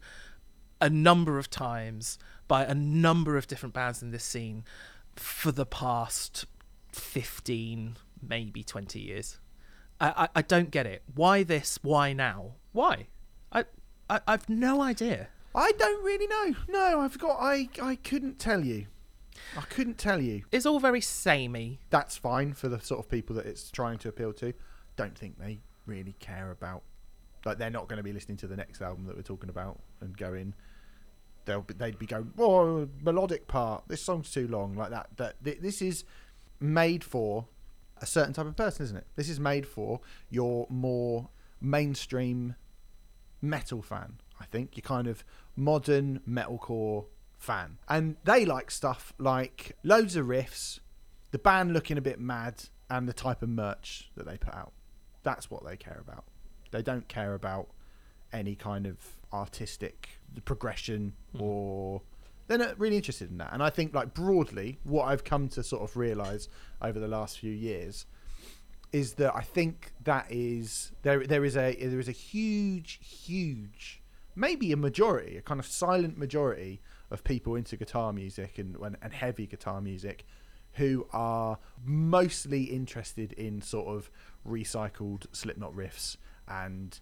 a 0.82 0.89
number 0.89 1.38
of 1.38 1.49
times 1.49 2.17
by 2.47 2.63
a 2.65 2.73
number 2.76 3.38
of 3.38 3.47
different 3.47 3.73
bands 3.73 4.01
in 4.01 4.11
this 4.11 4.23
scene 4.23 4.63
for 5.15 5.51
the 5.51 5.65
past 5.65 6.45
15 6.91 7.97
maybe 8.21 8.63
20 8.63 8.99
years 8.99 9.38
I, 9.99 10.07
I, 10.26 10.39
I 10.39 10.41
don't 10.41 10.71
get 10.71 10.86
it 10.86 11.03
why 11.13 11.43
this 11.43 11.78
why 11.82 12.13
now 12.13 12.53
why 12.71 13.07
I, 14.10 14.22
I've 14.28 14.49
no 14.49 14.82
idea. 14.82 15.30
I 15.53 15.72
don't 15.74 16.03
really 16.03 16.28
know. 16.28 16.56
No, 16.68 16.99
I've 17.01 17.18
got. 17.18 17.38
I 17.39 17.70
I 17.82 17.95
couldn't 17.95 18.39
tell 18.39 18.64
you. 18.64 18.88
I 19.58 19.62
couldn't 19.62 19.97
tell 19.97 20.22
you. 20.22 20.43
It's 20.51 20.66
all 20.66 20.80
very 20.80 21.01
samey. 21.01 21.80
That's 21.89 22.18
fine 22.18 22.53
for 22.53 22.68
the 22.68 22.80
sort 22.80 22.99
of 22.99 23.10
people 23.10 23.36
that 23.38 23.45
it's 23.45 23.72
trying 23.72 23.97
to 23.99 24.10
appeal 24.10 24.34
to. 24.34 24.53
Don't 24.95 25.18
think 25.18 25.39
they 25.39 25.60
really 25.86 26.16
care 26.20 26.51
about. 26.51 26.84
Like 27.45 27.58
they're 27.58 27.70
not 27.70 27.88
going 27.88 27.97
to 27.97 28.03
be 28.03 28.12
listening 28.12 28.38
to 28.38 28.47
the 28.47 28.56
next 28.56 28.82
album 28.82 29.06
that 29.08 29.16
we're 29.16 29.22
talking 29.22 29.49
about 29.49 29.80
and 30.01 30.18
going. 30.18 30.53
They'll 31.45 31.62
be, 31.62 31.74
they'd 31.76 31.99
be 31.99 32.08
going, 32.08 32.34
"Oh, 32.38 32.89
melodic 33.01 33.47
part. 33.47 33.84
This 33.88 34.01
song's 34.01 34.32
too 34.32 34.47
long." 34.47 34.76
Like 34.76 34.89
that. 34.89 35.10
That 35.18 35.43
th- 35.43 35.60
this 35.60 35.82
is 35.82 36.03
made 36.60 37.03
for 37.03 37.45
a 37.97 38.06
certain 38.06 38.34
type 38.34 38.47
of 38.47 38.56
person, 38.56 38.84
isn't 38.84 38.97
it? 38.97 39.08
This 39.16 39.30
is 39.30 39.39
made 39.39 39.66
for 39.66 40.01
your 40.30 40.68
more 40.70 41.30
mainstream 41.62 42.56
metal 43.45 43.81
fan. 43.81 44.19
I 44.39 44.45
think 44.45 44.75
You're 44.75 44.81
kind 44.81 45.07
of 45.07 45.23
modern 45.55 46.19
metalcore 46.27 47.05
fan, 47.37 47.77
and 47.87 48.17
they 48.23 48.45
like 48.45 48.69
stuff 48.71 49.13
like 49.17 49.77
loads 49.83 50.15
of 50.15 50.25
riffs, 50.25 50.79
the 51.31 51.39
band 51.39 51.73
looking 51.73 51.97
a 51.97 52.01
bit 52.01 52.19
mad, 52.19 52.65
and 52.89 53.07
the 53.07 53.13
type 53.13 53.41
of 53.41 53.49
merch 53.49 54.11
that 54.15 54.25
they 54.25 54.37
put 54.37 54.53
out. 54.53 54.73
That's 55.23 55.49
what 55.49 55.65
they 55.65 55.77
care 55.77 56.01
about. 56.05 56.25
They 56.71 56.81
don't 56.81 57.07
care 57.07 57.33
about 57.33 57.69
any 58.33 58.55
kind 58.55 58.85
of 58.85 58.97
artistic 59.31 60.19
progression 60.43 61.13
hmm. 61.35 61.41
or 61.41 62.01
they're 62.47 62.57
not 62.57 62.79
really 62.79 62.97
interested 62.97 63.31
in 63.31 63.37
that. 63.39 63.53
And 63.53 63.63
I 63.63 63.69
think, 63.69 63.93
like 63.95 64.13
broadly, 64.13 64.77
what 64.83 65.05
I've 65.05 65.23
come 65.23 65.47
to 65.49 65.63
sort 65.63 65.81
of 65.81 65.97
realize 65.97 66.47
over 66.81 66.99
the 66.99 67.07
last 67.07 67.39
few 67.39 67.51
years 67.51 68.05
is 68.91 69.15
that 69.15 69.36
I 69.36 69.41
think 69.41 69.91
that 70.03 70.27
is 70.29 70.91
there. 71.01 71.25
There 71.25 71.45
is 71.45 71.57
a 71.57 71.75
there 71.75 71.99
is 71.99 72.07
a 72.07 72.13
huge, 72.13 72.99
huge, 73.01 74.01
maybe 74.36 74.71
a 74.71 74.77
majority, 74.77 75.38
a 75.38 75.41
kind 75.41 75.59
of 75.59 75.65
silent 75.65 76.17
majority 76.17 76.81
of 77.11 77.23
people 77.23 77.55
into 77.55 77.77
guitar 77.77 78.13
music 78.13 78.57
and 78.57 78.75
and, 79.01 79.13
heavy 79.13 79.47
guitar 79.47 79.81
music 79.81 80.25
who 80.73 81.07
are 81.13 81.57
mostly 81.83 82.63
interested 82.63 83.31
in 83.33 83.61
sort 83.61 83.88
of 83.88 84.11
recycled 84.45 85.25
Slipknot 85.31 85.73
riffs 85.73 86.17
and 86.47 86.99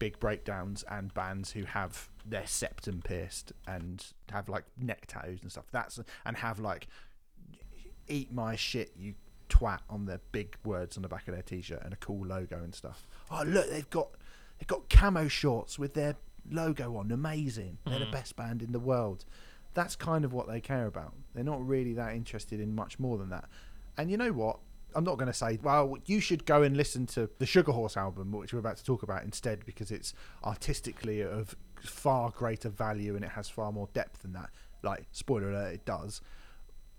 big 0.00 0.18
breakdowns 0.18 0.84
and 0.90 1.14
bands 1.14 1.52
who 1.52 1.62
have 1.62 2.08
their 2.26 2.46
septum 2.46 3.00
pierced 3.02 3.52
and 3.68 4.06
have 4.32 4.48
like 4.48 4.64
neck 4.76 5.06
tattoos 5.06 5.40
and 5.42 5.52
stuff. 5.52 5.66
That's 5.70 6.00
and 6.26 6.36
have 6.36 6.58
like 6.58 6.88
eat 8.08 8.32
my 8.32 8.56
shit, 8.56 8.92
you 8.96 9.14
twat 9.52 9.80
on 9.90 10.06
their 10.06 10.20
big 10.32 10.56
words 10.64 10.96
on 10.96 11.02
the 11.02 11.08
back 11.08 11.28
of 11.28 11.34
their 11.34 11.42
t-shirt 11.42 11.82
and 11.84 11.92
a 11.92 11.96
cool 11.96 12.26
logo 12.26 12.56
and 12.56 12.74
stuff. 12.74 13.06
Oh 13.30 13.42
look, 13.44 13.68
they've 13.70 13.90
got 13.90 14.08
they've 14.58 14.66
got 14.66 14.88
camo 14.88 15.28
shorts 15.28 15.78
with 15.78 15.94
their 15.94 16.16
logo 16.50 16.96
on. 16.96 17.10
Amazing. 17.10 17.78
They're 17.84 17.98
the 17.98 18.06
mm. 18.06 18.12
best 18.12 18.36
band 18.36 18.62
in 18.62 18.72
the 18.72 18.80
world. 18.80 19.24
That's 19.74 19.96
kind 19.96 20.24
of 20.24 20.32
what 20.32 20.48
they 20.48 20.60
care 20.60 20.86
about. 20.86 21.14
They're 21.34 21.44
not 21.44 21.66
really 21.66 21.94
that 21.94 22.14
interested 22.14 22.60
in 22.60 22.74
much 22.74 22.98
more 22.98 23.18
than 23.18 23.30
that. 23.30 23.48
And 23.96 24.10
you 24.10 24.16
know 24.16 24.32
what? 24.32 24.58
I'm 24.94 25.04
not 25.04 25.16
going 25.16 25.28
to 25.28 25.34
say, 25.34 25.58
well, 25.62 25.96
you 26.04 26.20
should 26.20 26.44
go 26.44 26.62
and 26.62 26.76
listen 26.76 27.06
to 27.06 27.30
the 27.38 27.46
Sugar 27.46 27.72
Horse 27.72 27.96
album, 27.96 28.30
which 28.32 28.52
we're 28.52 28.58
about 28.58 28.76
to 28.76 28.84
talk 28.84 29.02
about 29.02 29.22
instead, 29.22 29.64
because 29.64 29.90
it's 29.90 30.12
artistically 30.44 31.22
of 31.22 31.56
far 31.80 32.30
greater 32.30 32.68
value 32.68 33.16
and 33.16 33.24
it 33.24 33.30
has 33.30 33.48
far 33.48 33.72
more 33.72 33.88
depth 33.94 34.20
than 34.20 34.34
that. 34.34 34.50
Like, 34.82 35.06
spoiler 35.12 35.50
alert, 35.50 35.74
it 35.74 35.84
does. 35.86 36.20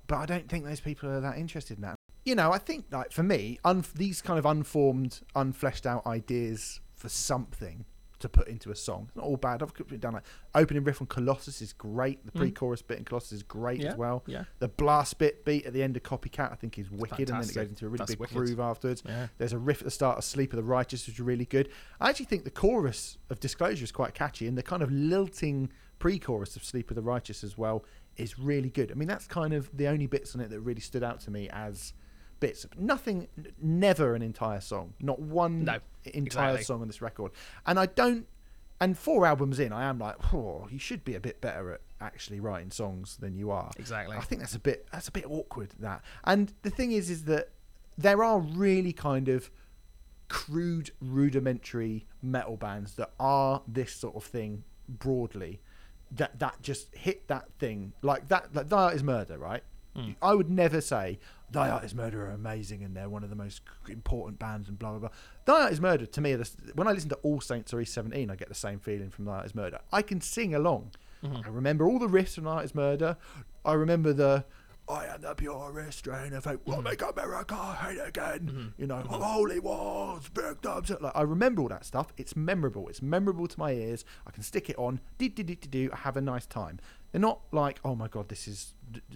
But 0.08 0.16
I 0.16 0.26
don't 0.26 0.50
think 0.50 0.66
those 0.66 0.80
people 0.80 1.10
are 1.10 1.22
that 1.22 1.38
interested 1.38 1.78
in 1.78 1.84
that. 1.84 1.96
You 2.26 2.36
know, 2.36 2.52
I 2.52 2.58
think, 2.58 2.86
like, 2.92 3.12
for 3.12 3.24
me, 3.24 3.60
these 3.96 4.22
kind 4.22 4.40
of 4.40 4.46
unformed, 4.46 5.22
unfleshed 5.36 5.86
out 5.86 6.06
ideas 6.08 6.80
for 6.96 7.10
something 7.10 7.86
to 8.24 8.30
put 8.30 8.48
into 8.48 8.72
a 8.72 8.76
song. 8.76 9.08
It's 9.08 9.18
not 9.18 9.26
all 9.26 9.36
bad. 9.36 9.62
I've 9.62 9.74
put 9.74 10.00
down 10.00 10.14
like 10.14 10.24
opening 10.56 10.86
riff 10.86 11.02
on 11.02 11.08
Colossus 11.08 11.62
is 11.62 11.74
great. 11.74 12.26
The 12.26 12.32
mm. 12.32 12.36
pre-chorus 12.36 12.82
bit 12.82 12.98
in 12.98 13.04
Colossus 13.04 13.34
is 13.34 13.44
great 13.44 13.82
Yeah, 13.82 13.90
as 13.90 13.98
well. 13.98 14.24
yeah. 14.26 14.46
The 14.60 14.70
blast 14.70 15.18
bit 15.18 15.44
beat 15.44 15.66
at 15.66 15.74
the 15.74 15.84
end 15.84 15.98
of 15.98 16.04
Copycat 16.04 16.50
I 16.50 16.56
think 16.56 16.80
is 16.80 16.90
wicked, 16.90 17.30
and 17.30 17.44
then 17.44 17.50
it 17.50 17.54
goes 17.54 17.70
into 17.70 17.86
a 17.86 17.90
really 17.90 17.98
That's 17.98 18.12
big 18.12 18.20
wicked. 18.20 18.38
groove 18.38 18.62
afterwards. 18.62 19.04
Yeah. 19.06 19.28
There's 19.38 19.52
a 19.52 19.58
riff 19.58 19.80
at 19.80 19.84
the 19.84 19.92
start 19.92 20.18
of 20.18 20.24
Sleep 20.24 20.54
of 20.54 20.58
the 20.58 20.64
Righteous, 20.64 21.06
which 21.06 21.16
is 21.16 21.20
really 21.20 21.44
good. 21.44 21.68
I 22.00 22.10
actually 22.10 22.28
think 22.28 22.46
the 22.46 22.52
chorus 22.52 23.18
of 23.30 23.42
Disclosure 23.42 23.84
is 23.84 23.92
quite 23.92 24.14
catchy, 24.14 24.48
and 24.48 24.58
the 24.58 24.64
kind 24.64 24.82
of 24.82 24.90
lilting 24.90 25.70
pre-chorus 26.00 26.56
of 26.56 26.64
Sleep 26.64 26.90
of 26.92 26.96
the 26.96 27.02
Righteous 27.02 27.44
as 27.44 27.58
well 27.58 27.84
is 28.16 28.40
really 28.40 28.70
good. 28.70 28.90
I 28.90 28.96
mean, 28.96 29.10
that's 29.10 29.28
kind 29.28 29.54
of 29.54 29.70
the 29.76 29.88
only 29.88 30.08
bits 30.08 30.34
on 30.34 30.40
it 30.40 30.50
that 30.50 30.62
really 30.62 30.82
stood 30.82 31.04
out 31.04 31.20
to 31.22 31.32
me 31.32 31.50
as 31.52 31.92
bits. 32.48 32.64
Of 32.66 32.78
nothing, 32.78 33.28
never 33.62 34.16
an 34.16 34.22
entire 34.22 34.62
song, 34.62 34.94
not 35.00 35.20
one 35.20 35.64
No, 35.64 35.80
entire 36.06 36.50
exactly. 36.50 36.64
song 36.64 36.82
on 36.82 36.88
this 36.88 37.02
record. 37.02 37.32
And 37.66 37.80
I 37.80 37.86
don't. 37.88 38.28
And 38.82 38.98
four 38.98 39.26
albums 39.26 39.60
in, 39.60 39.72
I 39.72 39.84
am 39.86 39.98
like, 40.00 40.34
oh, 40.34 40.68
you 40.70 40.78
should 40.80 41.06
be 41.06 41.16
a 41.16 41.20
bit 41.22 41.40
better 41.40 41.74
at 41.74 41.82
actually 42.02 42.42
writing 42.42 42.70
songs 42.70 43.18
than 43.18 43.36
you 43.38 43.50
are. 43.50 43.72
Exactly. 43.78 44.18
I 44.18 44.22
think 44.22 44.42
that's 44.42 44.56
a 44.56 44.60
bit 44.60 44.88
that's 44.92 45.08
a 45.08 45.12
bit 45.12 45.26
awkward 45.30 45.70
that. 45.80 46.02
And 46.26 46.54
the 46.64 46.70
thing 46.70 46.92
is, 46.92 47.10
is 47.10 47.24
that 47.26 47.50
there 47.98 48.24
are 48.24 48.40
really 48.40 48.92
kind 48.92 49.30
of 49.30 49.50
crude, 50.28 50.92
rudimentary 51.00 52.06
metal 52.22 52.58
bands 52.58 52.96
that 52.96 53.12
are 53.20 53.62
this 53.68 53.94
sort 53.94 54.16
of 54.16 54.24
thing 54.26 54.64
broadly. 54.90 55.62
That 56.12 56.40
that 56.40 56.62
just 56.62 56.94
hit 56.94 57.28
that 57.28 57.46
thing 57.60 57.94
like 58.02 58.28
that. 58.28 58.54
Like 58.54 58.72
Art 58.72 58.96
is 58.96 59.04
Murder, 59.04 59.38
right? 59.38 59.64
Hmm. 59.96 60.12
I 60.22 60.34
would 60.34 60.50
never 60.50 60.82
say 60.82 61.20
Thy 61.54 61.70
Art 61.70 61.84
is 61.84 61.96
Murder 61.96 62.26
are 62.26 62.32
amazing 62.32 62.84
and 62.84 62.96
they're 62.96 63.10
one 63.10 63.24
of 63.24 63.30
the 63.30 63.36
most 63.36 63.62
important 63.88 64.40
bands 64.40 64.68
and 64.68 64.78
blah 64.78 64.92
blah 64.92 65.00
blah. 65.00 65.10
Thy 65.46 65.64
Art 65.64 65.72
is 65.72 65.80
Murder 65.80 66.06
to 66.06 66.22
me, 66.22 66.36
when 66.76 66.88
I 66.88 66.92
listen 66.92 67.10
to 67.10 67.16
All 67.18 67.40
Saints 67.40 67.74
or 67.74 67.80
East 67.80 67.94
Seventeen, 67.94 68.30
I 68.30 68.36
get 68.36 68.50
the 68.50 68.56
same 68.56 68.80
feeling 68.80 69.10
from 69.10 69.26
Thy 69.26 69.34
Art 69.34 69.46
is 69.46 69.56
Murder. 69.56 69.80
I 69.92 70.02
can 70.02 70.20
sing 70.20 70.54
along. 70.54 70.92
Mm-hmm. 71.24 71.46
I 71.46 71.50
remember 71.50 71.88
all 71.88 72.00
the 72.00 72.08
riffs 72.08 72.36
from 72.36 72.46
Thy 72.46 72.52
Art 72.52 72.66
is 72.66 72.76
Murder. 72.76 73.18
I 73.64 73.74
remember 73.74 74.12
the 74.12 74.46
I 74.90 75.06
am 75.06 75.22
the 75.22 75.34
purest 75.34 76.00
strain 76.00 76.34
of 76.34 76.44
hope. 76.44 76.62
We'll 76.66 76.78
mm-hmm. 76.78 76.86
make 76.86 77.02
America 77.02 77.56
hate 77.56 78.00
again. 78.06 78.40
Mm-hmm. 78.40 78.82
You 78.82 78.88
know, 78.88 79.00
holy 79.08 79.60
wars, 79.60 80.30
victims. 80.34 80.92
Like 81.00 81.16
I 81.16 81.22
remember 81.22 81.62
all 81.62 81.70
that 81.70 81.86
stuff. 81.86 82.08
It's 82.18 82.36
memorable. 82.36 82.90
It's 82.90 83.02
memorable 83.02 83.48
to 83.48 83.60
my 83.60 83.72
ears. 83.72 84.04
I 84.28 84.32
can 84.32 84.44
stick 84.44 84.70
it 84.70 84.78
on. 84.78 85.00
Do 85.18 85.30
do 85.30 85.44
do 85.44 85.56
do 85.56 85.68
do. 85.70 85.90
I 85.94 85.98
have 85.98 86.18
a 86.18 86.22
nice 86.22 86.46
time. 86.46 86.80
They're 87.14 87.22
not 87.22 87.42
like, 87.52 87.80
oh 87.86 87.96
my 87.96 88.08
god, 88.08 88.28
this 88.28 88.48
is 88.48 88.74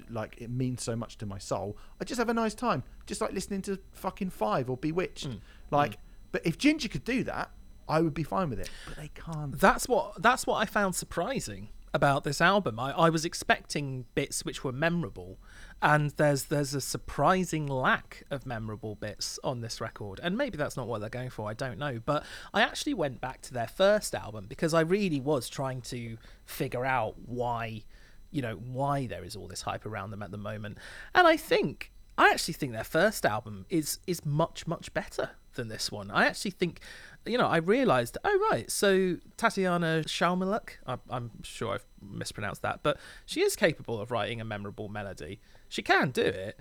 like 0.10 0.36
it 0.38 0.52
means 0.52 0.84
so 0.84 0.95
much 0.95 1.18
to 1.18 1.26
my 1.26 1.39
soul. 1.39 1.78
I 2.00 2.06
just 2.06 2.20
have 2.20 2.30
a 2.30 2.34
nice 2.34 2.54
time, 2.54 2.84
just 3.08 3.22
like 3.22 3.34
listening 3.34 3.64
to 3.64 3.80
fucking 3.91 4.30
Five 4.30 4.70
or 4.70 4.78
Bewitched. 4.78 5.26
Hmm. 5.26 5.38
Like, 5.72 5.95
hmm. 5.95 6.02
but 6.32 6.45
if 6.45 6.60
Jinjer 6.60 6.91
could 6.91 7.04
do 7.04 7.24
that, 7.24 7.50
I 7.89 8.02
would 8.02 8.14
be 8.14 8.24
fine 8.24 8.52
with 8.52 8.60
it. 8.60 8.70
But 8.88 8.98
they 8.98 9.10
can't. 9.10 9.60
That's 9.60 9.88
what 9.88 10.22
that's 10.22 10.45
what 10.45 10.58
I 10.58 10.66
found 10.66 10.95
surprising 10.95 11.70
about 11.93 12.24
this 12.24 12.41
album. 12.41 12.80
I, 12.80 12.91
I 12.91 13.10
was 13.10 13.26
expecting 13.26 14.06
bits 14.14 14.45
which 14.45 14.64
were 14.64 14.72
memorable, 14.72 15.39
and 15.82 16.12
there's 16.12 16.45
there's 16.45 16.74
a 16.74 16.82
surprising 16.82 17.66
lack 17.66 18.24
of 18.30 18.45
memorable 18.45 18.95
bits 18.95 19.39
on 19.43 19.62
this 19.62 19.80
record. 19.80 20.20
And 20.22 20.38
maybe 20.38 20.58
that's 20.58 20.78
not 20.78 20.88
what 20.88 21.02
they're 21.02 21.10
going 21.10 21.30
for. 21.30 21.50
I 21.50 21.54
don't 21.54 21.80
know. 21.80 22.00
But 22.04 22.24
I 22.54 22.62
actually 22.62 22.93
went 22.93 23.22
back 23.22 23.41
to 23.43 23.54
their 23.54 23.68
first 23.68 24.14
album 24.14 24.45
because 24.48 24.74
I 24.74 24.82
really 24.82 25.20
was 25.20 25.50
trying 25.50 25.82
to 25.84 26.18
figure 26.45 26.86
out 26.86 27.16
why, 27.26 27.84
you 28.32 28.41
know, 28.41 28.55
why 28.55 29.08
there 29.08 29.24
is 29.24 29.36
all 29.36 29.47
this 29.47 29.62
hype 29.62 29.86
around 29.86 30.12
them 30.12 30.21
at 30.21 30.32
the 30.32 30.37
moment. 30.37 30.78
And 31.16 31.28
I 31.28 31.37
think 31.37 31.91
I 32.17 32.32
actually 32.32 32.55
think 32.55 32.74
their 32.74 32.83
first 32.83 33.25
album 33.25 33.66
is 33.70 33.99
is 34.08 34.25
much 34.25 34.66
much 34.67 34.93
better 34.93 35.32
than 35.54 35.67
this 35.67 35.91
one. 35.91 36.12
I 36.12 36.25
actually 36.25 36.51
think, 36.51 36.82
you 37.25 37.37
know, 37.37 37.47
I 37.47 37.58
realised, 37.58 38.17
oh 38.24 38.47
right, 38.51 38.70
so 38.70 39.17
Tatiana 39.37 40.04
Shalmaluk, 40.05 40.70
I, 40.86 40.97
I'm 41.09 41.32
sure 41.43 41.74
I've 41.74 41.86
mispronounced 42.01 42.62
that, 42.62 42.82
but 42.83 42.97
she 43.25 43.41
is 43.41 43.55
capable 43.55 43.99
of 43.99 44.12
writing 44.12 44.39
a 44.39 44.45
memorable 44.45 44.87
melody. 44.87 45.39
She 45.67 45.82
can 45.82 46.12
do 46.12 46.21
it, 46.21 46.59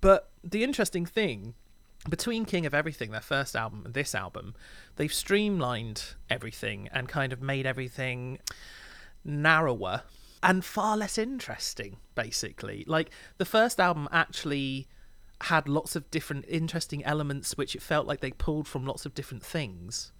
but 0.00 0.30
the 0.44 0.62
interesting 0.62 1.06
thing 1.06 1.54
between 2.08 2.44
King 2.44 2.66
of 2.66 2.74
Everything, 2.74 3.10
their 3.10 3.20
first 3.20 3.56
album, 3.56 3.82
and 3.84 3.94
this 3.94 4.14
album, 4.14 4.54
they've 4.96 5.12
streamlined 5.12 6.14
everything 6.30 6.88
and 6.92 7.08
kind 7.08 7.32
of 7.32 7.42
made 7.42 7.66
everything 7.66 8.38
narrower 9.24 10.02
and 10.46 10.64
far 10.64 10.96
less 10.96 11.18
interesting, 11.18 11.96
basically. 12.14 12.84
Like, 12.86 13.10
the 13.36 13.44
first 13.44 13.80
album 13.80 14.08
actually 14.12 14.86
had 15.42 15.68
lots 15.68 15.96
of 15.96 16.08
different 16.10 16.44
interesting 16.48 17.04
elements 17.04 17.58
which 17.58 17.74
it 17.74 17.82
felt 17.82 18.06
like 18.06 18.20
they 18.20 18.30
pulled 18.30 18.66
from 18.66 18.86
lots 18.86 19.04
of 19.04 19.12
different 19.12 19.42
things. 19.42 20.12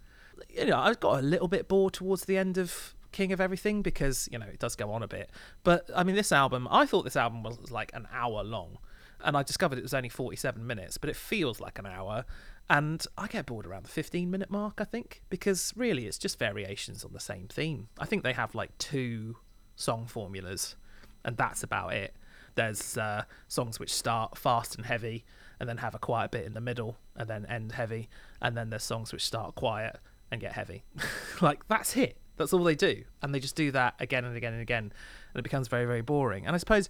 You 0.49 0.65
know, 0.65 0.77
I 0.77 0.93
got 0.93 1.19
a 1.19 1.23
little 1.23 1.47
bit 1.47 1.69
bored 1.69 1.93
towards 1.93 2.25
the 2.25 2.37
end 2.37 2.57
of 2.57 2.93
King 3.13 3.31
of 3.31 3.39
Everything 3.39 3.81
because, 3.81 4.27
you 4.29 4.37
know, 4.37 4.45
it 4.45 4.59
does 4.59 4.75
go 4.75 4.91
on 4.91 5.01
a 5.01 5.07
bit. 5.07 5.31
But 5.63 5.89
I 5.95 6.03
mean, 6.03 6.15
this 6.15 6.33
album, 6.33 6.67
I 6.69 6.85
thought 6.85 7.03
this 7.03 7.15
album 7.15 7.41
was 7.41 7.71
like 7.71 7.91
an 7.93 8.05
hour 8.11 8.43
long. 8.43 8.79
And 9.23 9.35
I 9.35 9.43
discovered 9.43 9.79
it 9.79 9.83
was 9.83 9.95
only 9.95 10.09
47 10.09 10.67
minutes, 10.67 10.97
but 10.97 11.09
it 11.09 11.15
feels 11.15 11.59
like 11.59 11.79
an 11.79 11.87
hour. 11.87 12.25
And 12.69 13.03
I 13.17 13.27
get 13.27 13.45
bored 13.45 13.65
around 13.65 13.85
the 13.85 13.89
15 13.89 14.29
minute 14.29 14.51
mark, 14.51 14.75
I 14.79 14.83
think, 14.83 15.23
because 15.29 15.73
really 15.75 16.05
it's 16.05 16.17
just 16.17 16.37
variations 16.37 17.05
on 17.05 17.13
the 17.13 17.19
same 17.19 17.47
theme. 17.47 17.87
I 17.97 18.05
think 18.05 18.23
they 18.23 18.33
have 18.33 18.53
like 18.53 18.77
two 18.77 19.37
song 19.77 20.05
formulas, 20.07 20.75
and 21.23 21.37
that's 21.37 21.63
about 21.63 21.93
it. 21.93 22.13
There's 22.55 22.97
uh, 22.97 23.23
songs 23.47 23.79
which 23.79 23.93
start 23.93 24.37
fast 24.37 24.75
and 24.75 24.85
heavy, 24.85 25.23
and 25.59 25.69
then 25.69 25.77
have 25.77 25.95
a 25.95 25.99
quiet 25.99 26.31
bit 26.31 26.45
in 26.45 26.53
the 26.53 26.61
middle, 26.61 26.97
and 27.15 27.29
then 27.29 27.45
end 27.45 27.71
heavy. 27.71 28.09
And 28.41 28.57
then 28.57 28.69
there's 28.69 28.83
songs 28.83 29.13
which 29.13 29.23
start 29.25 29.55
quiet 29.55 29.99
and 30.31 30.41
get 30.41 30.51
heavy. 30.51 30.83
like, 31.41 31.65
that's 31.69 31.95
it. 31.95 32.17
That's 32.35 32.51
all 32.51 32.63
they 32.63 32.75
do, 32.75 33.03
and 33.21 33.33
they 33.33 33.39
just 33.39 33.55
do 33.55 33.71
that 33.71 33.95
again 33.99 34.25
and 34.25 34.35
again 34.35 34.53
and 34.53 34.61
again, 34.61 34.91
and 35.33 35.39
it 35.39 35.43
becomes 35.43 35.69
very 35.69 35.85
very 35.85 36.01
boring. 36.01 36.45
And 36.45 36.53
I 36.53 36.59
suppose 36.59 36.89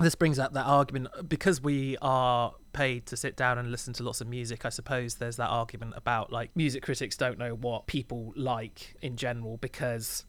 this 0.00 0.14
brings 0.14 0.38
up 0.38 0.52
that 0.54 0.66
argument 0.66 1.08
because 1.28 1.60
we 1.60 1.96
are 2.02 2.52
paid 2.72 3.06
to 3.06 3.16
sit 3.16 3.36
down 3.36 3.58
and 3.58 3.70
listen 3.70 3.92
to 3.94 4.02
lots 4.02 4.20
of 4.20 4.26
music 4.26 4.64
i 4.64 4.68
suppose 4.68 5.16
there's 5.16 5.36
that 5.36 5.48
argument 5.48 5.92
about 5.96 6.32
like 6.32 6.50
music 6.56 6.82
critics 6.82 7.16
don't 7.16 7.38
know 7.38 7.54
what 7.54 7.86
people 7.86 8.32
like 8.34 8.96
in 9.00 9.16
general 9.16 9.56
because 9.58 10.24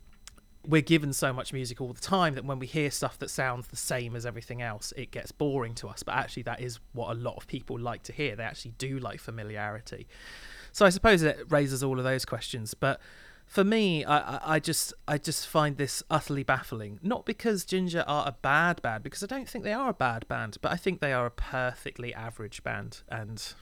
we're 0.67 0.81
given 0.81 1.13
so 1.13 1.31
much 1.31 1.53
music 1.53 1.79
all 1.81 1.93
the 1.93 2.01
time 2.01 2.33
that 2.35 2.45
when 2.45 2.59
we 2.59 2.67
hear 2.67 2.91
stuff 2.91 3.17
that 3.19 3.29
sounds 3.29 3.67
the 3.67 3.75
same 3.75 4.15
as 4.15 4.25
everything 4.25 4.61
else 4.61 4.93
it 4.97 5.11
gets 5.11 5.31
boring 5.31 5.73
to 5.73 5.87
us 5.87 6.03
but 6.03 6.15
actually 6.15 6.43
that 6.43 6.59
is 6.61 6.79
what 6.93 7.15
a 7.15 7.19
lot 7.19 7.35
of 7.37 7.47
people 7.47 7.79
like 7.79 8.03
to 8.03 8.11
hear 8.11 8.35
they 8.35 8.43
actually 8.43 8.73
do 8.77 8.99
like 8.99 9.19
familiarity 9.19 10.07
so 10.71 10.85
i 10.85 10.89
suppose 10.89 11.21
it 11.21 11.45
raises 11.49 11.83
all 11.83 11.97
of 11.97 12.03
those 12.03 12.25
questions 12.25 12.73
but 12.73 12.99
for 13.45 13.63
me, 13.63 14.03
I, 14.03 14.55
I 14.55 14.59
just 14.59 14.93
I 15.07 15.17
just 15.17 15.47
find 15.47 15.77
this 15.77 16.01
utterly 16.09 16.43
baffling. 16.43 16.99
Not 17.03 17.25
because 17.25 17.63
Jinjer 17.63 18.03
are 18.07 18.27
a 18.27 18.35
bad 18.41 18.81
band, 18.81 19.03
because 19.03 19.23
I 19.23 19.27
don't 19.27 19.47
think 19.47 19.63
they 19.63 19.73
are 19.73 19.89
a 19.89 19.93
bad 19.93 20.27
band, 20.27 20.57
but 20.61 20.71
I 20.71 20.77
think 20.77 20.99
they 20.99 21.13
are 21.13 21.25
a 21.25 21.31
perfectly 21.31 22.13
average 22.13 22.63
band, 22.63 23.01
and 23.07 23.53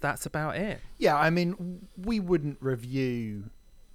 that's 0.00 0.24
about 0.24 0.56
it. 0.56 0.80
Yeah, 0.98 1.16
I 1.16 1.30
mean, 1.30 1.88
we 1.96 2.20
wouldn't 2.20 2.58
review. 2.60 3.50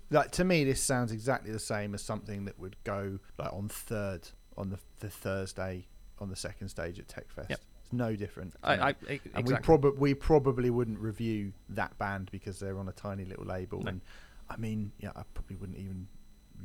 Like 0.09 0.31
to 0.31 0.43
me, 0.43 0.63
this 0.63 0.81
sounds 0.81 1.11
exactly 1.11 1.51
the 1.51 1.59
same 1.59 1.93
as 1.93 2.01
something 2.01 2.45
that 2.45 2.59
would 2.59 2.75
go 2.83 3.19
like 3.37 3.51
on 3.53 3.67
third 3.69 4.29
on 4.57 4.69
the, 4.69 4.79
the 4.99 5.09
Thursday 5.09 5.87
on 6.19 6.29
the 6.29 6.35
second 6.35 6.69
stage 6.69 6.99
at 6.99 7.07
Techfest. 7.07 7.49
Yep. 7.49 7.61
It's 7.81 7.93
no 7.93 8.15
different. 8.15 8.53
I, 8.63 8.75
know. 8.75 8.83
I, 8.83 8.95
and 9.35 9.47
we 9.47 9.55
probably 9.55 9.91
we 9.91 10.13
probably 10.13 10.69
wouldn't 10.69 10.99
review 10.99 11.53
that 11.69 11.97
band 11.97 12.29
because 12.31 12.59
they're 12.59 12.77
on 12.77 12.89
a 12.89 12.93
tiny 12.93 13.25
little 13.25 13.45
label. 13.45 13.81
No. 13.81 13.89
And 13.89 14.01
I 14.49 14.57
mean, 14.57 14.91
yeah, 14.99 15.11
I 15.15 15.23
probably 15.33 15.57
wouldn't 15.57 15.77
even 15.77 16.07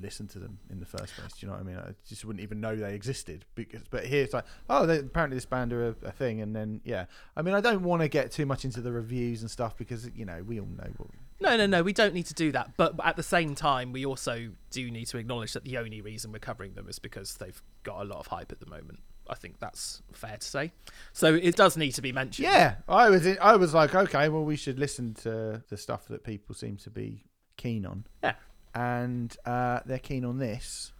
listen 0.00 0.26
to 0.26 0.38
them 0.38 0.58
in 0.70 0.80
the 0.80 0.86
first 0.86 1.14
place. 1.14 1.32
Do 1.32 1.46
you 1.46 1.48
know 1.48 1.54
what 1.58 1.60
I 1.60 1.64
mean? 1.64 1.76
I 1.76 1.92
just 2.08 2.24
wouldn't 2.24 2.42
even 2.42 2.60
know 2.60 2.74
they 2.74 2.94
existed. 2.94 3.44
Because, 3.54 3.82
but 3.90 4.06
here 4.06 4.24
it's 4.24 4.32
like, 4.32 4.46
oh, 4.70 4.86
they, 4.86 4.98
apparently 4.98 5.36
this 5.36 5.44
band 5.44 5.72
are 5.72 5.88
a, 5.88 6.06
a 6.06 6.12
thing, 6.12 6.40
and 6.40 6.54
then 6.54 6.80
yeah. 6.84 7.06
I 7.36 7.42
mean, 7.42 7.54
I 7.54 7.60
don't 7.60 7.82
want 7.82 8.02
to 8.02 8.08
get 8.08 8.30
too 8.30 8.46
much 8.46 8.64
into 8.64 8.80
the 8.80 8.92
reviews 8.92 9.42
and 9.42 9.50
stuff 9.50 9.76
because 9.76 10.08
you 10.14 10.24
know 10.24 10.42
we 10.46 10.60
all 10.60 10.66
know 10.66 10.90
what. 10.96 11.10
No, 11.42 11.56
no, 11.56 11.66
no. 11.66 11.82
We 11.82 11.92
don't 11.92 12.14
need 12.14 12.26
to 12.26 12.34
do 12.34 12.52
that. 12.52 12.76
But 12.76 12.94
at 13.04 13.16
the 13.16 13.22
same 13.22 13.54
time, 13.54 13.92
we 13.92 14.06
also 14.06 14.50
do 14.70 14.90
need 14.90 15.06
to 15.08 15.18
acknowledge 15.18 15.52
that 15.52 15.64
the 15.64 15.76
only 15.78 16.00
reason 16.00 16.32
we're 16.32 16.38
covering 16.38 16.74
them 16.74 16.88
is 16.88 16.98
because 16.98 17.34
they've 17.34 17.60
got 17.82 18.00
a 18.00 18.04
lot 18.04 18.18
of 18.18 18.28
hype 18.28 18.52
at 18.52 18.60
the 18.60 18.66
moment. 18.66 19.00
I 19.28 19.34
think 19.34 19.60
that's 19.60 20.02
fair 20.12 20.36
to 20.36 20.46
say. 20.46 20.72
So 21.12 21.34
it 21.34 21.54
does 21.56 21.76
need 21.76 21.92
to 21.92 22.02
be 22.02 22.12
mentioned. 22.12 22.44
Yeah, 22.48 22.76
I 22.88 23.08
was 23.10 23.24
in, 23.26 23.38
I 23.40 23.56
was 23.56 23.72
like, 23.74 23.94
okay, 23.94 24.28
well, 24.28 24.44
we 24.44 24.56
should 24.56 24.78
listen 24.78 25.14
to 25.22 25.62
the 25.68 25.76
stuff 25.76 26.06
that 26.08 26.24
people 26.24 26.54
seem 26.54 26.76
to 26.78 26.90
be 26.90 27.24
keen 27.56 27.86
on. 27.86 28.04
Yeah. 28.22 28.34
and 28.74 29.36
uh, 29.44 29.80
they're 29.86 29.98
keen 29.98 30.24
on 30.24 30.38
this. 30.38 30.92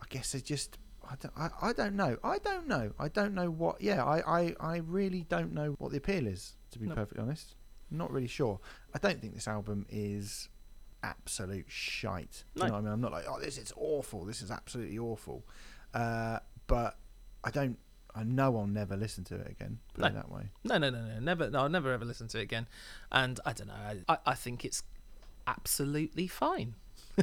I 0.00 0.04
guess 0.08 0.32
they 0.32 0.40
just. 0.40 0.78
I 1.08 1.14
don't, 1.20 1.32
I, 1.36 1.68
I 1.68 1.72
don't 1.72 1.94
know. 1.94 2.16
I 2.24 2.38
don't 2.38 2.66
know. 2.66 2.90
I 2.98 3.08
don't 3.08 3.32
know 3.34 3.48
what. 3.50 3.80
Yeah, 3.80 4.04
I, 4.04 4.40
I, 4.40 4.54
I 4.60 4.76
really 4.78 5.22
don't 5.28 5.52
know 5.54 5.76
what 5.78 5.92
the 5.92 5.98
appeal 5.98 6.26
is, 6.26 6.54
to 6.72 6.78
be 6.80 6.86
No. 6.86 6.94
perfectly 6.96 7.22
honest. 7.22 7.54
Not 7.90 8.10
really 8.12 8.26
sure. 8.26 8.60
I 8.94 8.98
don't 8.98 9.20
think 9.20 9.34
this 9.34 9.48
album 9.48 9.86
is 9.88 10.48
absolute 11.02 11.66
shite. 11.68 12.44
No. 12.54 12.64
You 12.64 12.68
know 12.68 12.74
what 12.74 12.78
I 12.78 12.82
mean? 12.82 12.92
I'm 12.92 13.00
not 13.00 13.12
like, 13.12 13.24
oh, 13.28 13.38
this 13.40 13.58
is 13.58 13.72
awful. 13.76 14.24
This 14.24 14.42
is 14.42 14.50
absolutely 14.50 14.98
awful. 14.98 15.44
Uh, 15.94 16.38
but 16.66 16.98
I 17.44 17.50
don't. 17.50 17.78
I 18.14 18.24
know 18.24 18.56
I'll 18.56 18.66
never 18.66 18.96
listen 18.96 19.24
to 19.24 19.34
it 19.34 19.50
again. 19.50 19.78
Put 19.94 20.00
No. 20.02 20.06
it 20.08 20.14
that 20.14 20.30
way. 20.30 20.50
No, 20.64 20.78
no, 20.78 20.88
no, 20.90 21.02
no. 21.02 21.20
Never. 21.20 21.50
No, 21.50 21.60
I'll 21.60 21.68
never 21.68 21.92
ever 21.92 22.04
listen 22.04 22.28
to 22.28 22.38
it 22.38 22.42
again. 22.42 22.66
And 23.12 23.38
I 23.44 23.52
don't 23.52 23.68
know. 23.68 23.74
I, 23.74 24.12
I, 24.14 24.18
I 24.26 24.34
think 24.34 24.64
it's 24.64 24.82
absolutely 25.46 26.26
fine. 26.26 26.74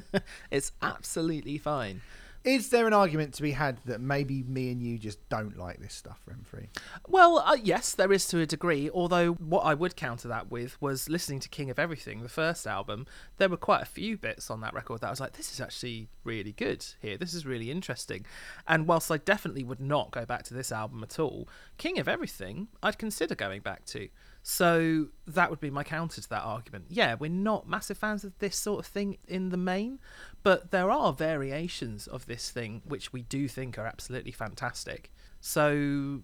it's 0.52 0.72
absolutely 0.82 1.58
fine. 1.58 2.02
Is 2.44 2.70
there 2.70 2.88
an 2.88 2.94
argument 2.94 3.34
to 3.36 3.42
be 3.42 3.52
had 3.52 3.78
that 3.86 4.02
maybe 4.02 4.44
me 4.44 4.70
and 4.70 4.84
you 4.84 4.98
just 4.98 5.18
don't 5.30 5.58
like 5.58 5.80
this 5.80 5.94
stuff, 5.94 6.20
Renfrey? 6.30 6.68
Well, 7.08 7.40
uh, 7.40 7.56
yes, 7.62 7.94
there 7.94 8.12
is 8.12 8.28
to 8.28 8.40
a 8.40 8.46
degree. 8.46 8.90
Although 8.90 9.34
what 9.34 9.62
I 9.62 9.74
would 9.74 9.96
counter 9.96 10.28
that 10.28 10.52
with 10.52 10.82
was 10.82 11.08
listening 11.08 11.40
to 11.40 11.50
King 11.50 11.70
of 11.70 11.80
Everything, 11.80 12.22
the 12.22 12.28
first 12.28 12.68
album. 12.68 13.08
There 13.38 13.48
were 13.48 13.56
quite 13.56 13.82
a 13.82 13.86
few 13.86 14.18
bits 14.18 14.52
on 14.52 14.60
that 14.60 14.74
record 14.74 15.00
that 15.02 15.08
I 15.08 15.12
was 15.12 15.22
like, 15.22 15.34
"This 15.34 15.54
is 15.54 15.62
actually 15.62 16.10
really 16.26 16.52
good 16.52 16.86
here. 17.02 17.18
This 17.18 17.34
is 17.34 17.46
really 17.46 17.72
interesting." 17.72 18.26
And 18.68 18.88
whilst 18.88 19.10
I 19.10 19.18
definitely 19.18 19.64
would 19.64 19.80
not 19.80 20.12
go 20.12 20.26
back 20.26 20.44
to 20.44 20.54
this 20.54 20.72
album 20.72 21.02
at 21.02 21.20
all, 21.20 21.48
King 21.78 21.98
of 21.98 22.10
Everything, 22.10 22.68
I'd 22.82 22.98
consider 22.98 23.36
going 23.36 23.62
back 23.62 23.86
to. 23.86 24.10
So 24.46 25.08
that 25.26 25.50
would 25.50 25.62
be 25.62 25.70
my 25.70 25.84
counter 25.84 26.22
to 26.22 26.30
that 26.30 26.44
argument. 26.44 26.86
Yeah, 26.90 27.16
we're 27.18 27.32
not 27.32 27.68
massive 27.68 27.98
fans 27.98 28.26
of 28.26 28.38
this 28.40 28.58
sort 28.58 28.80
of 28.80 28.86
thing 28.86 29.18
in 29.26 29.50
the 29.50 29.58
main, 29.58 30.00
but 30.44 30.72
there 30.72 30.92
are 30.92 31.14
variations 31.14 32.08
of 32.08 32.26
this 32.26 32.52
thing 32.52 32.82
which 32.84 33.14
we 33.14 33.22
do 33.22 33.48
think 33.48 33.80
are 33.80 33.88
absolutely 33.88 34.34
fantastic. 34.34 35.12
So 35.40 36.24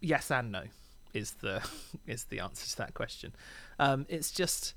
yes 0.00 0.30
and 0.30 0.52
no 0.52 0.64
is 1.14 1.32
the 1.32 1.66
is 2.06 2.24
the 2.24 2.40
answer 2.40 2.68
to 2.68 2.76
that 2.76 2.92
question. 2.92 3.32
Um, 3.78 4.04
it's 4.10 4.30
just, 4.30 4.74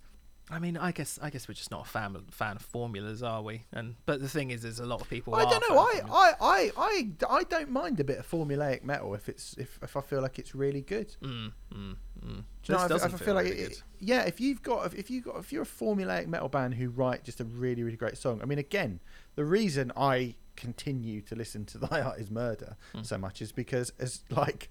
I 0.51 0.59
mean, 0.59 0.75
I 0.77 0.91
guess 0.91 1.17
I 1.21 1.29
guess 1.29 1.47
we're 1.47 1.53
just 1.53 1.71
not 1.71 1.85
a 1.85 1.89
fan 1.89 2.17
fan 2.29 2.57
of 2.57 2.61
formulas, 2.61 3.23
are 3.23 3.41
we? 3.41 3.63
And 3.71 3.95
but 4.05 4.19
the 4.19 4.27
thing 4.27 4.51
is, 4.51 4.63
there's 4.63 4.79
a 4.79 4.85
lot 4.85 4.99
of 5.01 5.09
people. 5.09 5.33
I 5.33 5.45
don't 5.45 5.63
know. 5.69 5.77
I. 5.79 6.01
I, 6.11 6.33
I, 6.41 6.71
I, 6.77 7.09
I 7.29 7.43
don't 7.43 7.69
mind 7.71 7.99
a 7.99 8.03
bit 8.03 8.19
of 8.19 8.29
formulaic 8.29 8.83
metal 8.83 9.13
if 9.15 9.29
it's 9.29 9.55
if, 9.57 9.79
if 9.81 9.95
I 9.95 10.01
feel 10.01 10.21
like 10.21 10.37
it's 10.39 10.53
really 10.53 10.81
good. 10.81 11.15
Mm, 11.23 11.53
mm, 11.73 11.95
mm. 12.25 12.43
Do 12.63 12.73
you 12.73 12.75
know, 12.77 12.87
This 12.87 13.05
if, 13.05 13.13
I 13.13 13.17
feel 13.17 13.33
like 13.33 13.45
really 13.45 13.57
it, 13.59 13.69
good. 13.69 13.81
yeah, 13.99 14.23
if 14.23 14.41
you've 14.41 14.61
got 14.61 14.93
if 14.93 15.09
you 15.09 15.21
got 15.21 15.37
if 15.37 15.53
you're 15.53 15.63
a 15.63 15.65
formulaic 15.65 16.27
metal 16.27 16.49
band 16.49 16.73
who 16.73 16.89
write 16.89 17.23
just 17.23 17.39
a 17.39 17.45
really 17.45 17.83
really 17.83 17.97
great 17.97 18.17
song. 18.17 18.41
I 18.41 18.45
mean, 18.45 18.59
again, 18.59 18.99
the 19.35 19.45
reason 19.45 19.91
I 19.95 20.35
continue 20.57 21.21
to 21.21 21.35
listen 21.35 21.63
to 21.65 21.77
Thy 21.87 22.01
Art 22.01 22.19
Is 22.19 22.29
Murder 22.29 22.75
Hmm. 22.93 23.03
so 23.03 23.17
much 23.17 23.41
is 23.41 23.51
because 23.53 23.93
as 23.99 24.21
like 24.29 24.69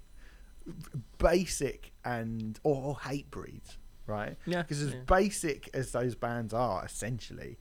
basic 1.18 1.92
and 2.04 2.58
or, 2.62 2.76
or 2.82 2.96
Hatebreeds, 2.96 3.76
right? 4.10 4.36
Yeah, 4.46 4.62
Because 4.62 4.82
as 4.82 4.92
yeah. 4.92 5.00
basic 5.06 5.70
as 5.74 5.92
those 5.92 6.14
bands 6.14 6.52
are, 6.52 6.84
essentially, 6.84 7.58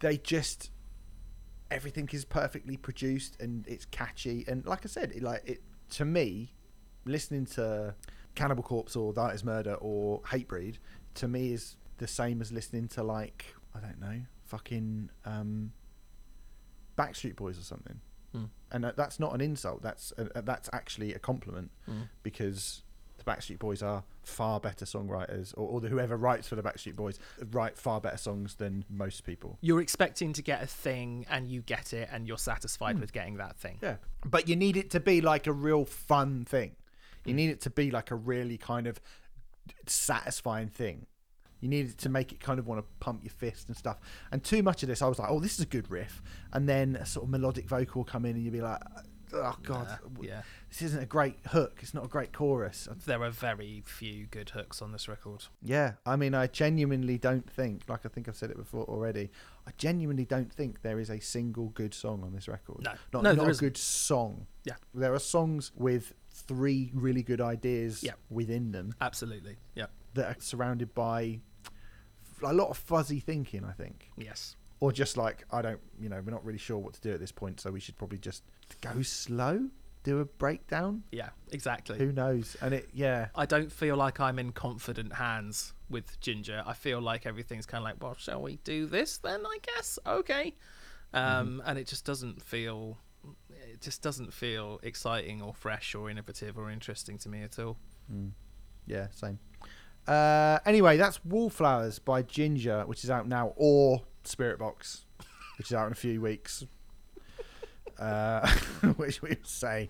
they 0.00 0.16
just 0.18 0.70
everything 1.70 2.08
is 2.12 2.24
perfectly 2.24 2.76
produced 2.76 3.36
and 3.40 3.66
it's 3.66 3.84
catchy 3.86 4.44
and 4.48 4.64
like 4.66 4.84
I 4.84 4.88
said, 4.88 5.12
it, 5.12 5.22
like 5.22 5.42
it 5.44 5.62
to 5.90 6.04
me, 6.04 6.52
listening 7.04 7.44
to 7.46 7.94
Cannibal 8.34 8.62
Corpse 8.62 8.94
or 8.96 9.12
That 9.12 9.34
Is 9.34 9.42
Murder 9.44 9.74
or 9.74 10.20
Hatebreed 10.22 10.76
to 11.14 11.26
me 11.28 11.52
is 11.52 11.76
the 11.98 12.06
same 12.06 12.40
as 12.40 12.52
listening 12.52 12.88
to 12.88 13.02
like 13.02 13.46
I 13.74 13.80
don't 13.80 14.00
know, 14.00 14.20
fucking 14.46 15.10
um, 15.24 15.72
Backstreet 16.96 17.36
Boys 17.36 17.58
or 17.58 17.62
something. 17.62 18.00
Mm. 18.34 18.48
And 18.72 18.84
that's 18.96 19.18
not 19.20 19.34
an 19.34 19.40
insult. 19.40 19.82
That's 19.82 20.12
uh, 20.18 20.40
that's 20.42 20.68
actually 20.72 21.14
a 21.14 21.18
compliment 21.18 21.70
Mm. 21.88 22.08
because 22.22 22.82
the 23.18 23.24
Backstreet 23.24 23.58
Boys 23.58 23.82
are 23.82 24.04
far 24.22 24.60
better 24.60 24.84
songwriters, 24.84 25.54
or, 25.56 25.68
or 25.68 25.80
the, 25.80 25.88
whoever 25.88 26.16
writes 26.16 26.48
for 26.48 26.54
the 26.56 26.62
Backstreet 26.62 26.96
Boys 26.96 27.18
write 27.52 27.78
far 27.78 28.00
better 28.00 28.16
songs 28.16 28.54
than 28.56 28.84
most 28.90 29.24
people. 29.24 29.58
You're 29.60 29.80
expecting 29.80 30.32
to 30.34 30.42
get 30.42 30.62
a 30.62 30.66
thing, 30.66 31.24
and 31.30 31.48
you 31.48 31.62
get 31.62 31.92
it, 31.92 32.08
and 32.12 32.26
you're 32.28 32.38
satisfied 32.38 32.96
Hmm. 32.96 33.00
with 33.00 33.12
getting 33.12 33.36
that 33.38 33.56
thing. 33.56 33.78
Yeah, 33.82 33.96
but 34.24 34.48
you 34.48 34.56
need 34.56 34.76
it 34.76 34.90
to 34.90 35.00
be 35.00 35.20
like 35.20 35.46
a 35.46 35.52
real 35.52 35.84
fun 35.84 36.44
thing. 36.44 36.76
You 37.24 37.34
need 37.34 37.50
it 37.50 37.60
to 37.62 37.70
be 37.70 37.90
like 37.90 38.10
a 38.10 38.14
really 38.14 38.56
kind 38.58 38.86
of 38.86 39.00
satisfying 39.86 40.68
thing. 40.68 41.06
You 41.60 41.68
need 41.68 41.86
it 41.88 41.98
to 41.98 42.08
make 42.08 42.32
it 42.32 42.40
kind 42.40 42.58
of 42.58 42.66
want 42.66 42.80
to 42.80 42.86
pump 43.00 43.24
your 43.24 43.30
fist 43.30 43.68
and 43.68 43.76
stuff. 43.76 43.98
And 44.30 44.44
too 44.44 44.62
much 44.62 44.82
of 44.82 44.88
this, 44.88 45.00
I 45.02 45.08
was 45.08 45.18
like, 45.18 45.30
"Oh, 45.30 45.40
this 45.40 45.54
is 45.54 45.60
a 45.60 45.66
good 45.66 45.90
riff," 45.90 46.22
and 46.52 46.68
then 46.68 46.96
a 46.96 47.06
sort 47.06 47.24
of 47.24 47.30
melodic 47.30 47.66
vocal 47.68 48.04
come 48.04 48.24
in, 48.26 48.36
and 48.36 48.44
you'd 48.44 48.52
be 48.52 48.60
like, 48.60 48.80
"Oh 49.32 49.56
God, 49.62 49.88
Nah, 49.88 50.22
yeah. 50.22 50.42
This 50.78 50.90
isn't 50.90 51.02
a 51.02 51.06
great 51.06 51.36
hook. 51.48 51.78
It's 51.80 51.94
not 51.94 52.04
a 52.04 52.08
great 52.08 52.32
chorus." 52.32 52.86
There 53.06 53.22
are 53.22 53.30
very 53.30 53.82
few 53.86 54.26
good 54.26 54.50
hooks 54.50 54.82
on 54.82 54.92
this 54.92 55.08
record. 55.08 55.44
Yeah, 55.62 55.94
I 56.04 56.16
mean, 56.16 56.34
I 56.34 56.46
genuinely 56.48 57.16
don't 57.18 57.48
think, 57.50 57.88
like 57.88 58.04
I 58.04 58.08
think 58.10 58.28
I've 58.28 58.36
said 58.36 58.50
it 58.50 58.56
before 58.56 58.84
already, 58.84 59.30
I 59.66 59.70
genuinely 59.78 60.24
don't 60.26 60.52
think 60.52 60.82
there 60.82 61.00
is 61.00 61.08
a 61.10 61.18
single 61.20 61.68
good 61.70 61.94
song 61.94 62.22
on 62.22 62.32
this 62.32 62.46
record. 62.48 62.82
No. 62.84 62.92
not, 63.12 63.22
No, 63.22 63.32
not 63.32 63.50
a 63.50 63.54
good 63.54 63.76
song. 63.76 64.46
Yeah. 64.64 64.74
there 64.94 65.14
are 65.14 65.18
songs 65.18 65.72
with 65.74 66.12
three 66.30 66.90
really 66.92 67.22
good 67.22 67.40
ideas 67.40 68.02
Yeah. 68.02 68.12
within 68.28 68.72
them 68.72 68.94
Absolutely. 69.00 69.56
Yeah. 69.74 69.86
that 70.14 70.36
are 70.36 70.40
surrounded 70.40 70.92
by 70.94 71.40
a 72.42 72.52
lot 72.52 72.68
of 72.68 72.76
fuzzy 72.76 73.20
thinking. 73.20 73.64
I 73.64 73.72
think, 73.72 74.10
Yes. 74.18 74.56
or 74.80 74.92
just 74.92 75.16
like 75.16 75.44
I 75.50 75.62
don't, 75.62 75.80
you 75.98 76.08
know, 76.10 76.20
we're 76.20 76.32
not 76.32 76.44
really 76.44 76.58
sure 76.58 76.76
what 76.78 76.92
to 76.94 77.00
do 77.00 77.12
at 77.12 77.20
this 77.20 77.32
point, 77.32 77.60
so 77.60 77.70
we 77.70 77.80
should 77.80 77.96
probably 77.96 78.18
just 78.18 78.42
go 78.82 79.00
slow, 79.02 79.70
do 80.06 80.20
a 80.20 80.24
breakdown. 80.24 81.02
Yeah. 81.10 81.30
Exactly. 81.50 81.98
Who 81.98 82.12
knows? 82.12 82.56
And 82.60 82.72
it, 82.72 82.88
yeah, 82.94 83.28
I 83.34 83.44
don't 83.44 83.72
feel 83.72 83.96
like 83.96 84.20
I'm 84.20 84.38
in 84.38 84.52
confident 84.52 85.14
hands 85.14 85.74
with 85.90 86.20
Jinjer. 86.20 86.62
I 86.64 86.74
feel 86.74 87.00
like 87.00 87.26
everything's 87.26 87.66
kind 87.66 87.82
of 87.82 87.84
like, 87.84 88.02
well, 88.02 88.14
shall 88.16 88.40
we 88.40 88.56
do 88.64 88.86
this 88.86 89.18
then? 89.18 89.44
I 89.44 89.58
guess. 89.62 89.98
Okay. 90.06 90.54
Um, 91.12 91.62
And 91.66 91.78
it 91.78 91.86
just 91.86 92.04
doesn't 92.04 92.40
feel. 92.42 92.98
It 93.50 93.80
just 93.80 94.00
doesn't 94.00 94.32
feel 94.32 94.78
exciting 94.82 95.42
or 95.42 95.52
fresh 95.54 95.94
or 95.94 96.08
innovative 96.08 96.56
or 96.56 96.70
interesting 96.70 97.18
to 97.18 97.28
me 97.28 97.42
at 97.42 97.58
all. 97.58 97.76
Mm. 98.12 98.30
Yeah, 98.86 99.08
same. 99.10 99.38
Uh, 100.06 100.60
anyway, 100.64 100.96
that's 100.96 101.24
Wallflowers 101.24 101.98
by 101.98 102.22
Jinjer, 102.22 102.86
which 102.86 103.02
is 103.02 103.10
out 103.10 103.26
now, 103.26 103.52
or 103.56 104.02
Spiritbox, 104.24 105.04
which 105.58 105.70
is 105.70 105.74
out 105.74 105.86
in 105.86 105.92
a 105.92 105.96
few 105.96 106.20
weeks. 106.20 106.64
Uh, 107.98 108.46
which 108.96 109.22
we 109.22 109.36
say, 109.42 109.88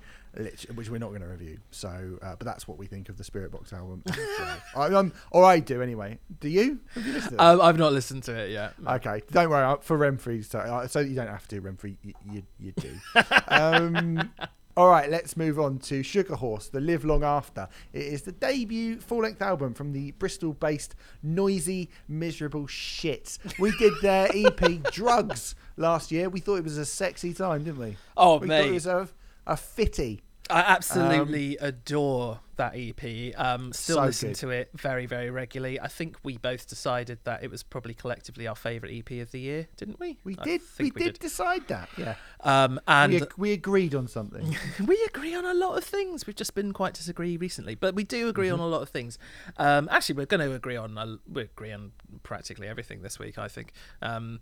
which 0.75 0.91
we're 0.91 0.99
not 0.99 1.09
going 1.09 1.23
to 1.23 1.27
review. 1.27 1.59
So, 1.71 2.19
uh, 2.23 2.37
but 2.37 2.45
that's 2.45 2.69
what 2.69 2.79
we 2.79 2.87
think 2.87 3.09
of 3.09 3.19
the 3.19 3.25
Spiritbox 3.25 3.73
album. 3.73 4.03
I, 4.77 4.87
um, 4.87 5.13
or 5.31 5.45
I 5.45 5.59
do 5.59 5.83
anyway. 5.83 6.19
Do 6.41 6.49
you? 6.49 6.81
Have 6.95 7.07
you 7.07 7.13
listened? 7.15 7.41
Um, 7.41 7.61
I've 7.61 7.79
not 7.79 7.93
listened 7.93 8.23
to 8.25 8.37
it 8.37 8.51
yet. 8.51 8.75
Okay, 8.87 9.23
don't 9.33 9.51
worry. 9.51 9.77
For 9.83 9.99
Renfrey, 9.99 10.45
so, 10.45 10.87
so 10.89 11.01
you 11.01 11.15
don't 11.15 11.29
have 11.29 11.49
to. 11.49 11.61
Renfrey, 11.61 11.97
you, 12.03 12.15
you, 12.31 12.43
you 12.61 12.73
do. 12.73 12.95
um, 13.49 14.31
all 14.77 14.89
right, 14.89 15.11
let's 15.11 15.39
move 15.39 15.59
on 15.59 15.79
to 15.79 16.03
Sugar 16.03 16.37
Horse, 16.37 16.69
The 16.69 16.81
Live 16.81 17.03
Long 17.03 17.25
After. 17.25 17.67
It 17.95 18.03
is 18.03 18.23
the 18.23 18.33
debut 18.33 19.01
full 19.01 19.23
length 19.23 19.41
album 19.41 19.73
from 19.73 19.93
the 19.93 20.11
Bristol 20.13 20.53
based 20.53 20.95
noisy, 21.23 21.89
miserable 22.09 22.67
shit. 22.67 23.39
We 23.59 23.75
did 23.79 23.95
their 24.03 24.29
EP 24.35 24.83
Drugs 24.93 25.55
last 25.79 26.13
year. 26.13 26.29
We 26.29 26.41
thought 26.41 26.57
it 26.57 26.65
was 26.65 26.77
a 26.77 26.85
sexy 26.85 27.33
time, 27.33 27.65
didn't 27.65 27.81
we? 27.81 27.97
Oh, 28.19 28.39
we 28.39 28.49
mate. 28.49 28.63
thought 28.63 28.69
it 28.69 28.75
was 28.75 28.87
a, 28.87 29.09
a 29.47 29.57
fitty. 29.57 30.21
I 30.51 30.61
absolutely 30.61 31.57
adore 31.57 32.41
that 32.57 32.75
EP. 32.77 33.33
Um, 33.39 33.73
still 33.73 33.97
So 33.97 34.03
listen 34.05 34.29
good. 34.31 34.37
to 34.37 34.51
it 34.51 34.71
very, 34.75 35.07
very 35.07 35.31
regularly. 35.31 35.81
I 35.81 35.89
think 35.89 36.17
we 36.23 36.37
both 36.39 36.69
decided 36.69 37.19
that 37.25 37.43
it 37.43 37.51
was 37.51 37.63
probably 37.63 37.95
collectively 37.95 38.47
our 38.47 38.55
favourite 38.57 38.95
EP 38.95 39.21
of 39.23 39.31
the 39.33 39.41
year, 39.41 39.69
didn't 39.77 40.01
we? 40.01 40.19
We 40.25 40.37
I 40.39 40.45
did. 40.45 40.61
We, 40.79 40.91
think 40.91 40.95
did, 40.99 41.19
decide 41.19 41.69
that. 41.69 41.89
Yeah. 41.97 42.15
Um, 42.41 42.79
and 42.87 43.13
we, 43.13 43.23
ag- 43.23 43.33
we 43.37 43.53
agreed 43.53 43.95
on 43.95 44.07
something. 44.07 44.55
we 44.87 45.03
agree 45.09 45.35
on 45.35 45.45
a 45.45 45.55
lot 45.55 45.77
of 45.77 45.83
things. 45.83 46.27
We've 46.29 46.37
just 46.37 46.55
been 46.55 46.73
quite 46.73 46.95
disagree 46.95 47.37
recently, 47.37 47.75
but 47.75 47.95
we 47.97 48.05
do 48.05 48.29
agree 48.29 48.47
Mm-hmm. 48.49 48.61
on 48.61 48.61
a 48.61 48.67
lot 48.69 48.83
of 48.83 48.89
things. 48.91 49.19
Um, 49.57 49.89
actually, 49.91 50.17
we're 50.17 50.27
going 50.27 50.47
to 50.49 50.55
agree 50.55 50.77
on 50.77 50.97
a, 50.97 51.17
we 51.29 51.43
agree 51.43 51.73
on 51.73 51.91
practically 52.23 52.69
everything 52.69 53.03
this 53.03 53.19
week. 53.19 53.37
I 53.39 53.49
think. 53.49 53.73
Um, 54.03 54.41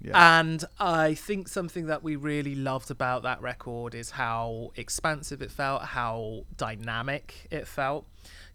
Yeah. 0.00 0.40
And 0.40 0.64
I 0.80 1.14
think 1.14 1.46
something 1.48 1.86
that 1.86 2.02
we 2.02 2.16
really 2.16 2.54
loved 2.56 2.90
about 2.90 3.22
that 3.22 3.40
record 3.40 3.94
is 3.94 4.10
how 4.12 4.72
expansive 4.74 5.40
it 5.40 5.50
felt, 5.52 5.82
how 5.82 6.44
dynamic 6.56 7.46
it 7.54 7.66
felt. 7.66 8.06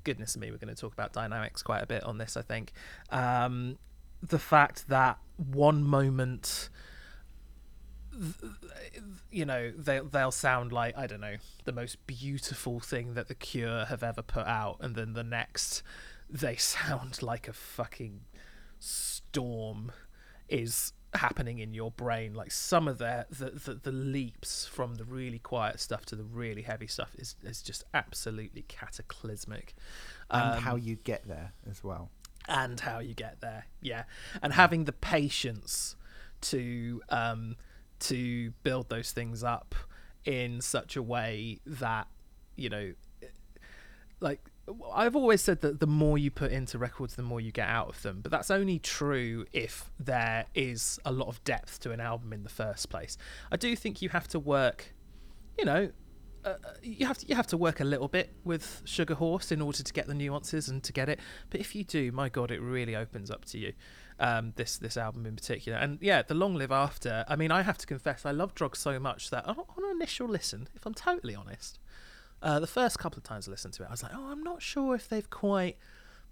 Goodness 0.03 0.37
me, 0.37 0.51
we're 0.51 0.57
going 0.57 0.73
to 0.73 0.79
talk 0.79 0.93
about 0.93 1.13
dynamics 1.13 1.61
quite 1.61 1.81
a 1.81 1.87
bit 1.87 2.03
on 2.03 2.17
this. 2.17 2.37
I 2.37 2.41
think 2.41 2.71
um, 3.11 3.77
the 4.21 4.39
fact 4.39 4.87
that 4.89 5.17
one 5.37 5.83
moment 5.83 6.69
you 9.31 9.45
know 9.45 9.71
they 9.77 9.99
they'll 9.99 10.31
sound 10.31 10.71
like 10.71 10.97
I 10.97 11.07
don't 11.07 11.21
know 11.21 11.37
the 11.63 11.71
most 11.71 12.05
beautiful 12.05 12.79
thing 12.79 13.13
that 13.13 13.27
the 13.27 13.35
Cure 13.35 13.85
have 13.85 14.03
ever 14.03 14.21
put 14.21 14.45
out, 14.45 14.77
and 14.81 14.95
then 14.95 15.13
the 15.13 15.23
next 15.23 15.83
they 16.29 16.55
sound 16.57 17.21
like 17.21 17.47
a 17.47 17.53
fucking 17.53 18.21
storm 18.79 19.91
is 20.47 20.93
happening 21.13 21.59
in 21.59 21.73
your 21.73 21.91
brain. 21.91 22.33
Like 22.33 22.51
some 22.51 22.87
of 22.87 22.97
their 22.99 23.25
the, 23.29 23.49
the 23.51 23.73
the 23.75 23.91
leaps 23.91 24.65
from 24.65 24.95
the 24.95 25.03
really 25.05 25.39
quiet 25.39 25.79
stuff 25.79 26.05
to 26.07 26.15
the 26.15 26.23
really 26.23 26.61
heavy 26.63 26.87
stuff 26.87 27.15
is 27.17 27.35
is 27.43 27.61
just 27.61 27.83
absolutely 27.93 28.63
cataclysmic. 28.67 29.75
and 30.29 30.55
Um, 30.55 30.61
how 30.61 30.75
you 30.75 30.95
get 30.95 31.27
there 31.27 31.53
as 31.69 31.83
well. 31.83 32.09
and 32.47 32.79
how 32.79 32.99
you 32.99 33.13
get 33.13 33.41
there 33.41 33.65
yeah 33.81 34.03
and 34.41 34.53
having 34.53 34.85
the 34.85 34.91
patience 34.93 35.95
to 36.41 37.01
um 37.09 37.55
to 37.99 38.51
build 38.63 38.89
those 38.89 39.11
things 39.11 39.43
up 39.43 39.75
in 40.25 40.61
such 40.61 40.95
a 40.95 41.03
way 41.03 41.59
that 41.65 42.07
you 42.55 42.69
know 42.69 42.93
like 44.19 44.41
I've 44.93 45.15
always 45.15 45.41
said 45.41 45.61
that 45.61 45.79
the 45.79 45.87
more 45.87 46.17
you 46.17 46.31
put 46.31 46.51
into 46.51 46.77
records, 46.77 47.15
the 47.15 47.23
more 47.23 47.41
you 47.41 47.51
get 47.51 47.67
out 47.67 47.89
of 47.89 48.01
them. 48.01 48.19
But 48.21 48.31
that's 48.31 48.51
only 48.51 48.79
true 48.79 49.45
if 49.53 49.91
there 49.99 50.45
is 50.53 50.99
a 51.05 51.11
lot 51.11 51.27
of 51.27 51.43
depth 51.43 51.79
to 51.81 51.91
an 51.91 51.99
album 51.99 52.33
in 52.33 52.43
the 52.43 52.49
first 52.49 52.89
place. 52.89 53.17
I 53.51 53.57
do 53.57 53.75
think 53.75 54.01
you 54.01 54.09
have 54.09 54.27
to 54.29 54.39
work, 54.39 54.93
you 55.57 55.65
know, 55.65 55.89
uh, 56.45 56.55
you 56.81 57.05
have 57.05 57.17
to 57.17 57.27
you 57.27 57.35
have 57.35 57.47
to 57.47 57.57
work 57.57 57.79
a 57.79 57.83
little 57.83 58.07
bit 58.07 58.33
with 58.43 58.81
Sugar 58.85 59.15
Horse 59.15 59.51
in 59.51 59.61
order 59.61 59.83
to 59.83 59.93
get 59.93 60.07
the 60.07 60.13
nuances 60.13 60.69
and 60.69 60.81
to 60.83 60.93
get 60.93 61.09
it. 61.09 61.19
But 61.49 61.59
if 61.59 61.75
you 61.75 61.83
do, 61.83 62.11
my 62.11 62.29
God, 62.29 62.51
it 62.51 62.61
really 62.61 62.95
opens 62.95 63.29
up 63.29 63.45
to 63.45 63.57
you. 63.57 63.73
Um, 64.21 64.53
this 64.57 64.77
this 64.77 64.97
album 64.97 65.25
in 65.25 65.35
particular, 65.35 65.77
and 65.77 65.97
yeah, 66.01 66.21
the 66.21 66.33
Long 66.33 66.55
Live 66.55 66.71
After. 66.71 67.23
I 67.29 67.37
mean, 67.37 67.51
I 67.51 67.61
have 67.61 67.77
to 67.77 67.87
confess, 67.87 68.25
I 68.25 68.31
love 68.31 68.53
Drugs 68.53 68.79
so 68.79 68.99
much 68.99 69.29
that 69.29 69.47
on, 69.47 69.57
on 69.57 69.85
an 69.85 69.91
initial 69.91 70.27
listen, 70.27 70.67
if 70.75 70.85
I'm 70.85 70.93
totally 70.93 71.35
honest, 71.35 71.79
uh, 72.41 72.59
the 72.59 72.67
first 72.67 72.99
couple 72.99 73.17
of 73.17 73.23
times 73.23 73.47
I 73.47 73.51
listened 73.51 73.73
to 73.75 73.83
it, 73.83 73.87
I 73.87 73.91
was 73.91 74.03
like, 74.03 74.11
oh, 74.15 74.31
I'm 74.31 74.43
not 74.43 74.61
sure 74.61 74.95
if 74.95 75.07
they've 75.09 75.29
quite 75.29 75.77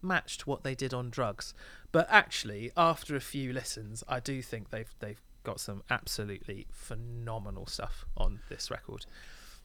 matched 0.02 0.46
what 0.48 0.64
they 0.64 0.76
did 0.76 0.94
on 0.94 1.10
drugs. 1.10 1.54
But 1.92 2.08
actually, 2.10 2.72
after 2.78 3.16
a 3.16 3.20
few 3.22 3.52
listens, 3.54 4.04
I 4.08 4.20
do 4.20 4.42
think 4.42 4.70
they've 4.70 4.94
they've 5.00 5.22
got 5.44 5.60
some 5.60 5.82
absolutely 5.90 6.68
phenomenal 6.72 7.66
stuff 7.68 8.06
on 8.18 8.40
this 8.50 8.70
record. 8.70 9.06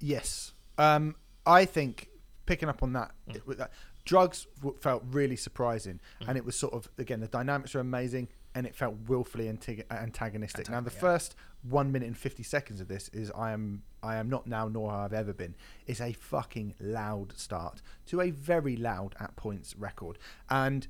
Yes. 0.01 0.53
Um, 0.79 1.17
I 1.47 1.65
think 1.65 2.09
picking 2.47 2.69
up 2.69 2.83
on 2.83 2.93
that, 2.93 3.13
Mm. 3.29 3.37
it- 3.37 3.59
that 3.59 3.73
drugs 4.05 4.47
w- 4.61 4.77
felt 4.81 5.03
really 5.07 5.37
surprising, 5.37 6.01
and 6.27 6.37
it 6.39 6.45
was 6.45 6.57
sort 6.57 6.73
of 6.75 6.89
again 6.99 7.21
the 7.21 7.29
dynamics 7.29 7.75
are 7.75 7.81
amazing, 7.81 8.29
and 8.55 8.67
it 8.67 8.75
felt 8.75 8.95
willfully 9.09 9.47
antag- 9.47 9.85
antagonistic. 9.91 10.69
now 10.69 10.81
the 10.81 10.93
yeah. 10.93 11.01
first 11.01 11.35
one 11.63 11.93
minute 11.93 12.07
and 12.07 12.19
fifty 12.19 12.43
seconds 12.43 12.81
of 12.81 12.89
this 12.89 13.09
is 13.09 13.31
I 13.33 13.53
am 13.53 13.83
I 14.03 14.17
am 14.17 14.29
not 14.29 14.47
now 14.47 14.69
nor 14.69 14.91
have 14.91 15.13
ever 15.13 15.33
been 15.33 15.55
is 15.87 16.01
a 16.01 16.13
fucking 16.13 16.75
loud 16.81 17.37
start 17.37 17.83
to 18.07 18.21
a 18.21 18.31
very 18.31 18.77
loud 18.77 19.15
at 19.21 19.37
points 19.37 19.77
record, 19.77 20.19
and 20.51 20.87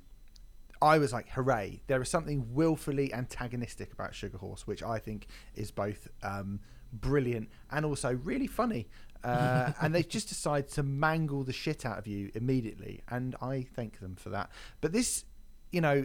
I 0.82 0.98
was 0.98 1.12
like, 1.12 1.30
hooray! 1.30 1.80
There 1.86 2.02
is 2.02 2.08
something 2.08 2.52
willfully 2.52 3.14
antagonistic 3.14 3.92
about 3.92 4.14
Sugar 4.16 4.38
Horse, 4.38 4.66
which 4.66 4.82
I 4.82 4.98
think 4.98 5.28
is 5.54 5.70
both 5.70 6.08
um, 6.24 6.58
brilliant 6.92 7.48
and 7.70 7.86
also 7.86 8.18
really 8.24 8.48
funny. 8.48 8.88
Uh, 9.22 9.72
and 9.80 9.94
they 9.94 10.02
just 10.02 10.28
decide 10.28 10.68
to 10.70 10.82
mangle 10.82 11.44
the 11.44 11.52
shit 11.52 11.86
out 11.86 11.98
of 11.98 12.08
you 12.08 12.32
immediately, 12.34 13.02
and 13.08 13.36
I 13.40 13.64
thank 13.76 14.00
them 14.00 14.16
for 14.16 14.30
that. 14.30 14.50
But 14.80 14.92
this, 14.92 15.24
you 15.70 15.80
know, 15.80 16.04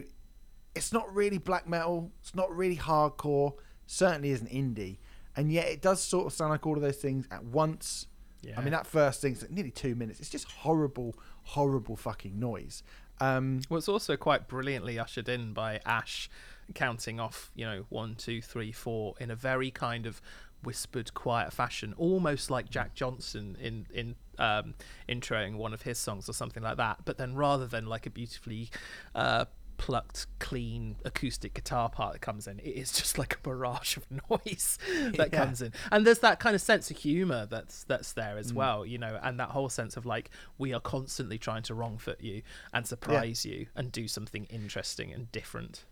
it's 0.78 0.92
not 0.92 1.14
really 1.14 1.38
black 1.38 1.68
metal. 1.68 2.10
It's 2.20 2.34
not 2.34 2.54
really 2.54 2.76
hardcore. 2.76 3.54
Certainly 3.86 4.30
isn't 4.30 4.50
indie, 4.50 4.98
and 5.36 5.52
yet 5.52 5.68
it 5.68 5.82
does 5.82 6.00
sort 6.00 6.26
of 6.26 6.32
sound 6.32 6.50
like 6.50 6.66
all 6.66 6.76
of 6.76 6.82
those 6.82 6.96
things 6.96 7.26
at 7.30 7.44
once. 7.44 8.06
Yeah. 8.42 8.54
I 8.56 8.62
mean, 8.62 8.70
that 8.70 8.86
first 8.86 9.20
thing's 9.20 9.42
like 9.42 9.50
nearly 9.50 9.70
two 9.70 9.94
minutes. 9.94 10.20
It's 10.20 10.30
just 10.30 10.50
horrible, 10.50 11.14
horrible 11.42 11.96
fucking 11.96 12.38
noise. 12.38 12.82
Um, 13.20 13.60
Well, 13.68 13.78
it's 13.78 13.88
also 13.88 14.16
quite 14.16 14.46
brilliantly 14.46 14.98
ushered 14.98 15.28
in 15.28 15.52
by 15.52 15.80
Ash 15.84 16.30
counting 16.74 17.18
off, 17.18 17.50
you 17.56 17.64
know, 17.64 17.86
one, 17.88 18.14
two, 18.14 18.40
three, 18.40 18.72
four 18.72 19.14
in 19.18 19.30
a 19.30 19.34
very 19.34 19.70
kind 19.70 20.06
of 20.06 20.20
whispered, 20.62 21.14
quiet 21.14 21.52
fashion, 21.52 21.94
almost 21.96 22.50
like 22.50 22.68
Jack 22.70 22.94
Johnson 22.94 23.56
in 23.60 23.86
in 23.92 24.14
um, 24.38 24.74
introing 25.08 25.56
one 25.56 25.72
of 25.72 25.82
his 25.82 25.98
songs 25.98 26.28
or 26.28 26.32
something 26.32 26.62
like 26.62 26.76
that. 26.76 26.98
But 27.04 27.18
then 27.18 27.34
rather 27.34 27.66
than 27.66 27.86
like 27.86 28.06
a 28.06 28.10
beautifully 28.10 28.70
uh, 29.14 29.46
plucked, 29.78 30.26
clean 30.38 30.96
acoustic 31.04 31.54
guitar 31.54 31.88
part 31.88 32.12
that 32.12 32.18
comes 32.20 32.46
in, 32.46 32.58
it 32.58 32.64
is 32.76 32.92
just 32.92 33.16
like 33.16 33.34
a 33.36 33.38
barrage 33.38 33.96
of 33.96 34.04
noise 34.30 34.78
that 35.16 35.30
Yeah. 35.32 35.44
comes 35.44 35.62
in. 35.62 35.72
And 35.90 36.06
there's 36.06 36.18
that 36.18 36.38
kind 36.40 36.54
of 36.54 36.60
sense 36.60 36.90
of 36.90 36.98
humor 36.98 37.46
that's 37.46 37.84
that's 37.84 38.12
there 38.12 38.34
Mm. 38.36 38.40
as 38.40 38.52
well, 38.52 38.84
you 38.84 38.98
know, 38.98 39.18
and 39.22 39.40
that 39.40 39.50
whole 39.50 39.68
sense 39.70 39.96
of 39.96 40.04
like 40.04 40.30
we 40.58 40.74
are 40.74 40.80
constantly 40.80 41.38
trying 41.38 41.62
to 41.62 41.74
wrongfoot 41.74 42.20
you 42.20 42.42
and 42.74 42.86
surprise 42.86 43.46
you 43.46 43.66
and 43.74 43.90
do 43.90 44.06
something 44.08 44.44
interesting 44.50 45.12
and 45.12 45.32
different. 45.32 45.84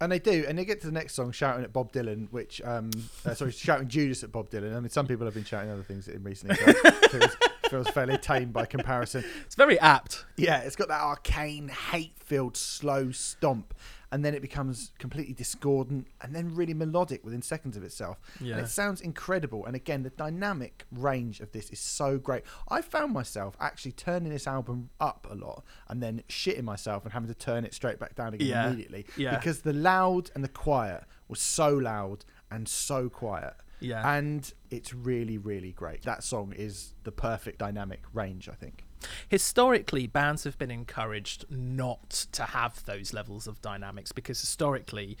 And 0.00 0.12
they 0.12 0.20
do, 0.20 0.44
and 0.46 0.56
they 0.56 0.64
get 0.64 0.80
to 0.82 0.86
the 0.86 0.92
next 0.92 1.14
song 1.14 1.32
shouting 1.32 1.64
at 1.64 1.72
Bob 1.72 1.92
Dylan, 1.92 2.30
which 2.30 2.62
um, 2.64 2.90
uh, 3.26 3.34
sorry, 3.34 3.50
shouting 3.52 3.88
Judas 3.88 4.22
at 4.22 4.30
Bob 4.30 4.48
Dylan. 4.48 4.76
I 4.76 4.80
mean, 4.80 4.90
some 4.90 5.06
people 5.06 5.26
have 5.26 5.34
been 5.34 5.44
shouting 5.44 5.70
other 5.70 5.82
things 5.82 6.08
at 6.08 6.14
him 6.14 6.22
recently. 6.24 6.56
It 6.60 7.10
feels, 7.10 7.36
feels 7.68 7.88
fairly 7.88 8.16
tame 8.18 8.52
by 8.52 8.64
comparison. 8.64 9.24
It's 9.44 9.56
very 9.56 9.78
apt. 9.80 10.24
Yeah, 10.36 10.58
it's 10.60 10.76
got 10.76 10.88
that 10.88 11.00
arcane, 11.00 11.68
hate-filled, 11.68 12.56
slow 12.56 13.10
stomp, 13.10 13.74
and 14.10 14.24
then 14.24 14.34
it 14.34 14.40
becomes 14.40 14.92
completely 14.98 15.34
discordant 15.34 16.06
and 16.22 16.34
then 16.34 16.54
really 16.54 16.72
melodic 16.74 17.22
within 17.24 17.42
seconds 17.42 17.76
of 17.76 17.82
itself. 17.82 18.18
Yeah. 18.40 18.54
And 18.56 18.64
it 18.64 18.68
sounds 18.68 19.00
incredible. 19.00 19.66
And 19.66 19.76
again, 19.76 20.02
the 20.02 20.10
dynamic 20.10 20.86
range 20.90 21.40
of 21.40 21.52
this 21.52 21.68
is 21.70 21.78
so 21.78 22.18
great. 22.18 22.42
I 22.68 22.80
found 22.80 23.12
myself 23.12 23.56
actually 23.60 23.92
turning 23.92 24.30
this 24.30 24.46
album 24.46 24.90
up 25.00 25.26
a 25.30 25.34
lot 25.34 25.62
and 25.88 26.02
then 26.02 26.22
shitting 26.28 26.64
myself 26.64 27.04
and 27.04 27.12
having 27.12 27.28
to 27.28 27.34
turn 27.34 27.64
it 27.64 27.74
straight 27.74 27.98
back 27.98 28.14
down 28.14 28.34
again 28.34 28.48
Yeah. 28.48 28.66
immediately 28.68 29.06
Yeah. 29.16 29.36
because 29.36 29.60
the 29.60 29.74
loud 29.74 30.30
and 30.34 30.42
the 30.42 30.48
quiet 30.48 31.04
was 31.28 31.40
so 31.40 31.74
loud 31.74 32.24
and 32.50 32.66
so 32.66 33.10
quiet. 33.10 33.54
Yeah. 33.80 34.10
And 34.16 34.50
it's 34.70 34.92
really, 34.94 35.38
really 35.38 35.72
great. 35.72 36.02
That 36.02 36.24
song 36.24 36.52
is 36.56 36.94
the 37.04 37.12
perfect 37.12 37.58
dynamic 37.58 38.00
range, 38.12 38.48
I 38.48 38.54
think. 38.54 38.84
Historically 39.28 40.06
bands 40.06 40.44
have 40.44 40.58
been 40.58 40.70
encouraged 40.70 41.44
not 41.50 42.26
to 42.32 42.44
have 42.44 42.84
those 42.84 43.12
levels 43.12 43.46
of 43.46 43.60
dynamics 43.62 44.12
because 44.12 44.40
historically 44.40 45.16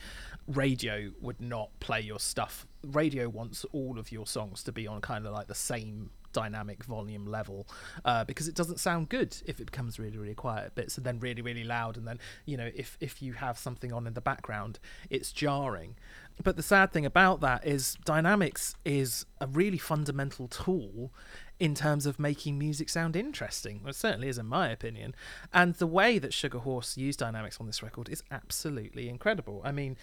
radio 0.46 1.10
would 1.20 1.40
not 1.40 1.70
play 1.80 2.00
your 2.00 2.20
stuff. 2.20 2.66
Radio 2.84 3.28
wants 3.28 3.64
all 3.72 3.98
of 3.98 4.12
your 4.12 4.26
songs 4.26 4.62
to 4.64 4.72
be 4.72 4.86
on 4.86 5.00
kind 5.00 5.26
of 5.26 5.32
like 5.32 5.48
the 5.48 5.54
same 5.54 6.10
dynamic 6.32 6.84
volume 6.84 7.26
level 7.26 7.66
uh, 8.04 8.24
because 8.24 8.48
it 8.48 8.54
doesn't 8.54 8.78
sound 8.78 9.08
good 9.08 9.36
if 9.46 9.60
it 9.60 9.64
becomes 9.64 9.98
really 9.98 10.18
really 10.18 10.34
quiet 10.34 10.74
bits 10.74 10.96
and 10.96 11.06
then 11.06 11.18
really 11.20 11.42
really 11.42 11.64
loud 11.64 11.96
and 11.96 12.06
then 12.06 12.18
you 12.44 12.56
know 12.56 12.70
if 12.74 12.96
if 13.00 13.22
you 13.22 13.32
have 13.32 13.58
something 13.58 13.92
on 13.92 14.06
in 14.06 14.14
the 14.14 14.20
background 14.20 14.78
it's 15.10 15.32
jarring. 15.32 15.96
But 16.42 16.56
the 16.56 16.62
sad 16.62 16.92
thing 16.92 17.04
about 17.04 17.40
that 17.40 17.66
is 17.66 17.96
dynamics 18.04 18.76
is 18.84 19.26
a 19.40 19.48
really 19.48 19.78
fundamental 19.78 20.46
tool 20.46 21.12
in 21.60 21.74
terms 21.74 22.06
of 22.06 22.18
making 22.18 22.58
music 22.58 22.88
sound 22.88 23.16
interesting. 23.16 23.80
Well, 23.82 23.90
it 23.90 23.96
certainly 23.96 24.28
is, 24.28 24.38
in 24.38 24.46
my 24.46 24.68
opinion. 24.68 25.14
And 25.52 25.74
the 25.74 25.86
way 25.86 26.18
that 26.18 26.32
Sugar 26.32 26.58
Horse 26.58 26.96
used 26.96 27.18
dynamics 27.18 27.58
on 27.60 27.66
this 27.66 27.82
record 27.82 28.08
is 28.08 28.22
absolutely 28.30 29.08
incredible. 29.08 29.60
I 29.64 29.72
mean, 29.72 29.96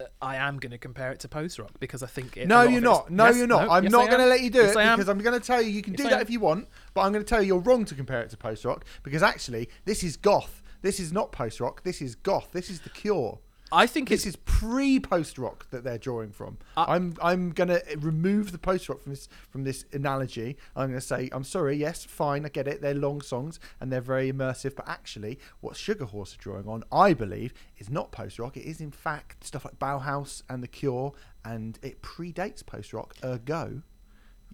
uh, 0.00 0.04
I 0.20 0.36
am 0.36 0.58
going 0.58 0.72
to 0.72 0.78
compare 0.78 1.12
it 1.12 1.20
to 1.20 1.28
post 1.28 1.58
rock 1.58 1.72
because 1.78 2.02
I 2.02 2.06
think 2.06 2.36
it, 2.36 2.48
no, 2.48 2.62
you're 2.62 2.80
not. 2.80 3.10
No, 3.10 3.26
yes, 3.26 3.36
you're 3.36 3.46
not. 3.46 3.66
No, 3.66 3.72
I'm 3.72 3.84
yes, 3.84 3.92
not 3.92 4.08
going 4.08 4.20
to 4.20 4.26
let 4.26 4.40
you 4.40 4.50
do 4.50 4.58
yes, 4.58 4.70
it 4.70 4.96
because 4.96 5.08
I'm 5.08 5.18
going 5.18 5.38
to 5.38 5.46
tell 5.46 5.62
you 5.62 5.70
you 5.70 5.82
can 5.82 5.94
do 5.94 6.04
that 6.04 6.20
if 6.20 6.30
you 6.30 6.40
want, 6.40 6.68
but 6.92 7.02
I'm 7.02 7.12
going 7.12 7.24
to 7.24 7.28
tell 7.28 7.40
you 7.40 7.48
you're 7.48 7.60
wrong 7.60 7.84
to 7.84 7.94
compare 7.94 8.20
it 8.20 8.30
to 8.30 8.36
post 8.36 8.64
rock 8.64 8.84
because 9.02 9.22
actually 9.22 9.68
this 9.84 10.02
is 10.02 10.16
goth. 10.16 10.62
This 10.82 11.00
is 11.00 11.12
not 11.12 11.32
post 11.32 11.60
rock. 11.60 11.82
This 11.84 12.02
is 12.02 12.14
goth. 12.14 12.48
This 12.52 12.68
is 12.68 12.80
the 12.80 12.90
Cure. 12.90 13.38
I 13.72 13.86
think 13.88 14.08
this 14.08 14.26
is 14.26 14.36
pre 14.36 15.00
post 15.00 15.38
rock 15.38 15.68
that 15.70 15.82
they're 15.82 15.98
drawing 15.98 16.30
from. 16.30 16.58
Uh, 16.76 16.84
I'm 16.88 17.16
I'm 17.20 17.50
gonna 17.50 17.80
remove 17.98 18.52
the 18.52 18.58
post 18.58 18.88
rock 18.88 19.02
from 19.02 19.12
this 19.12 19.28
from 19.50 19.64
this 19.64 19.84
analogy. 19.92 20.56
I'm 20.76 20.90
gonna 20.90 21.00
say 21.00 21.28
I'm 21.32 21.42
sorry. 21.42 21.76
Yes, 21.76 22.04
fine, 22.04 22.46
I 22.46 22.48
get 22.48 22.68
it. 22.68 22.80
They're 22.80 22.94
long 22.94 23.20
songs 23.20 23.58
and 23.80 23.92
they're 23.92 24.00
very 24.00 24.32
immersive. 24.32 24.76
But 24.76 24.88
actually, 24.88 25.40
what 25.60 25.76
Sugar 25.76 26.04
Horse 26.04 26.34
are 26.34 26.38
drawing 26.38 26.68
on, 26.68 26.84
I 26.92 27.12
believe, 27.12 27.54
is 27.78 27.90
not 27.90 28.12
post 28.12 28.38
rock. 28.38 28.56
It 28.56 28.64
is 28.64 28.80
in 28.80 28.92
fact 28.92 29.44
stuff 29.44 29.64
like 29.64 29.78
Bauhaus 29.78 30.42
and 30.48 30.62
The 30.62 30.68
Cure, 30.68 31.12
and 31.44 31.78
it 31.82 32.02
predates 32.02 32.64
post 32.64 32.92
rock. 32.92 33.16
Ergo, 33.24 33.82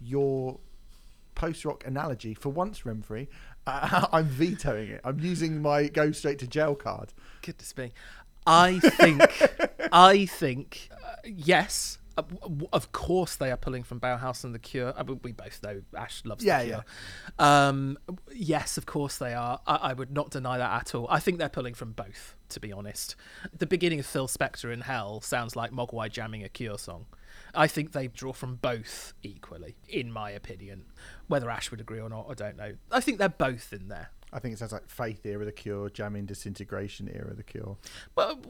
your 0.01 0.59
post 1.35 1.65
rock 1.65 1.87
analogy 1.87 2.35
for 2.35 2.51
once, 2.51 2.81
Renfrey, 2.81 3.29
uh, 3.67 4.07
I'm 4.13 4.27
vetoing 4.27 4.91
it. 4.91 5.01
I'm 5.05 5.21
using 5.21 5.61
my 5.61 5.89
go 5.89 6.13
straight 6.13 6.39
to 6.41 6.47
jail 6.47 6.75
card. 6.75 7.13
Goodness 7.43 7.77
me. 7.77 7.93
I 8.47 8.79
think, 8.81 9.23
I 9.93 10.27
think, 10.27 10.89
uh, 11.05 11.17
yes. 11.25 11.99
Uh, 12.17 12.23
of 12.73 12.93
course, 12.93 13.37
they 13.37 13.51
are 13.51 13.57
pulling 13.57 13.83
from 13.83 13.99
Bauhaus 13.99 14.45
and 14.45 14.55
The 14.55 14.59
Cure. 14.59 14.93
I 14.97 15.03
mean, 15.03 15.21
we 15.23 15.33
both 15.33 15.63
know 15.63 15.81
Ash 15.97 16.23
loves 16.25 16.45
yeah, 16.45 16.59
The 16.59 16.69
Cure. 16.69 16.85
Yeah. 17.39 17.69
Um, 17.69 17.99
yes, 18.35 18.77
of 18.77 18.85
course 18.85 19.17
they 19.17 19.33
are. 19.33 19.61
I, 19.67 19.77
I, 19.77 19.93
would 19.95 20.11
not 20.11 20.31
deny 20.31 20.59
that 20.59 20.73
at 20.73 20.95
all. 20.95 21.07
I 21.09 21.21
think 21.21 21.39
they're 21.39 21.49
pulling 21.49 21.73
from 21.73 21.93
both, 21.93 22.35
to 22.51 22.61
be 22.61 22.71
honest. 22.71 23.17
The 23.57 23.67
beginning 23.67 24.01
of 24.01 24.07
Phil 24.07 24.29
Spector 24.29 24.73
in 24.73 24.83
Hell 24.83 25.23
sounds 25.23 25.57
like 25.57 25.71
Mogwai 25.71 26.11
jamming 26.11 26.45
a 26.45 26.51
Cure 26.51 26.79
song. 26.79 27.07
I 27.55 27.67
think 27.67 27.93
they 27.93 28.09
draw 28.09 28.33
from 28.33 28.57
both 28.57 29.15
equally, 29.23 29.77
in 29.89 30.13
my 30.13 30.31
opinion. 30.31 30.85
Whether 31.29 31.51
Ash 31.51 31.71
would 31.71 31.81
agree 31.81 32.01
or 32.01 32.09
not, 32.09 32.27
I 32.29 32.35
don't 32.35 32.57
know. 32.57 32.75
I 32.91 33.01
think 33.01 33.19
they're 33.19 33.29
both 33.29 33.73
in 33.73 33.89
there. 33.89 34.11
I 34.33 34.39
think 34.39 34.55
it 34.55 34.59
sounds 34.59 34.73
like 34.73 34.89
Faith 34.89 35.25
era 35.27 35.45
the 35.45 35.53
Cure, 35.53 35.91
Jamming 35.91 36.27
Disintegration 36.27 37.09
era 37.13 37.35
the 37.35 37.43
Cure. 37.43 37.77
Well, 38.15 38.41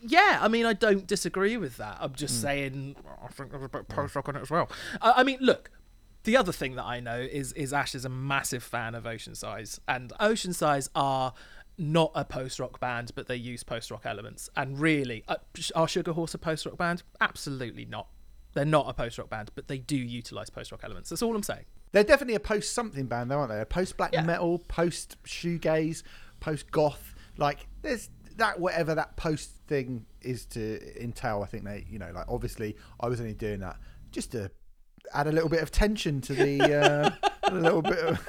yeah, 0.00 0.38
I 0.40 0.48
mean, 0.48 0.66
I 0.66 0.74
don't 0.74 1.06
disagree 1.06 1.56
with 1.56 1.76
that. 1.78 1.98
I'm 2.00 2.14
just 2.14 2.38
mm. 2.38 2.42
saying, 2.42 2.96
I 3.22 3.28
think 3.28 3.50
there's 3.50 3.64
a 3.64 3.68
bit 3.68 3.88
post 3.88 4.14
rock 4.14 4.28
on 4.28 4.36
it 4.36 4.42
as 4.42 4.50
well. 4.50 4.70
I, 5.02 5.12
I 5.16 5.22
mean, 5.24 5.38
look, 5.40 5.70
the 6.24 6.36
other 6.36 6.52
thing 6.52 6.76
that 6.76 6.84
I 6.84 7.00
know 7.00 7.18
is 7.20 7.52
is 7.52 7.72
Ash 7.72 7.94
is 7.94 8.04
a 8.04 8.08
massive 8.08 8.62
fan 8.62 8.94
of 8.94 9.04
Oceansize, 9.04 9.78
and 9.88 10.12
Oceansize 10.20 10.88
are 10.94 11.34
not 11.76 12.12
a 12.14 12.24
post 12.24 12.60
rock 12.60 12.78
band, 12.80 13.12
but 13.14 13.26
they 13.26 13.36
use 13.36 13.62
post 13.62 13.90
rock 13.90 14.02
elements. 14.04 14.48
And 14.56 14.78
really, 14.78 15.24
uh, 15.28 15.36
are 15.74 15.88
Sugar 15.88 16.12
Horse 16.12 16.34
a 16.34 16.38
post 16.38 16.66
rock 16.66 16.76
band? 16.76 17.02
Absolutely 17.20 17.84
not. 17.84 18.08
They're 18.54 18.64
not 18.64 18.88
a 18.88 18.94
post 18.94 19.18
rock 19.18 19.28
band, 19.28 19.50
but 19.54 19.68
they 19.68 19.78
do 19.78 19.96
utilize 19.96 20.50
post 20.50 20.70
rock 20.70 20.82
elements. 20.84 21.10
That's 21.10 21.22
all 21.22 21.34
I'm 21.34 21.42
saying. 21.42 21.64
They're 21.94 22.02
definitely 22.02 22.34
a 22.34 22.40
post 22.40 22.72
something 22.72 23.06
band, 23.06 23.30
though, 23.30 23.38
aren't 23.38 23.52
they? 23.52 23.60
A 23.60 23.64
post 23.64 23.96
black 23.96 24.12
yeah. 24.12 24.22
metal, 24.22 24.58
post 24.58 25.16
shoegaze, 25.22 26.02
post 26.40 26.72
goth. 26.72 27.14
Like 27.36 27.68
there's 27.82 28.10
that 28.36 28.58
whatever 28.58 28.96
that 28.96 29.16
post 29.16 29.52
thing 29.68 30.04
is 30.20 30.44
to 30.46 30.80
entail. 31.00 31.40
I 31.44 31.46
think 31.46 31.62
they, 31.62 31.86
you 31.88 32.00
know, 32.00 32.10
like 32.12 32.24
obviously 32.28 32.74
I 32.98 33.06
was 33.06 33.20
only 33.20 33.32
doing 33.32 33.60
that 33.60 33.76
just 34.10 34.32
to 34.32 34.50
add 35.12 35.28
a 35.28 35.32
little 35.32 35.48
bit 35.48 35.62
of 35.62 35.70
tension 35.70 36.20
to 36.22 36.34
the 36.34 36.62
uh, 36.62 37.10
a 37.44 37.54
little 37.54 37.80
bit 37.80 37.98
of 37.98 38.28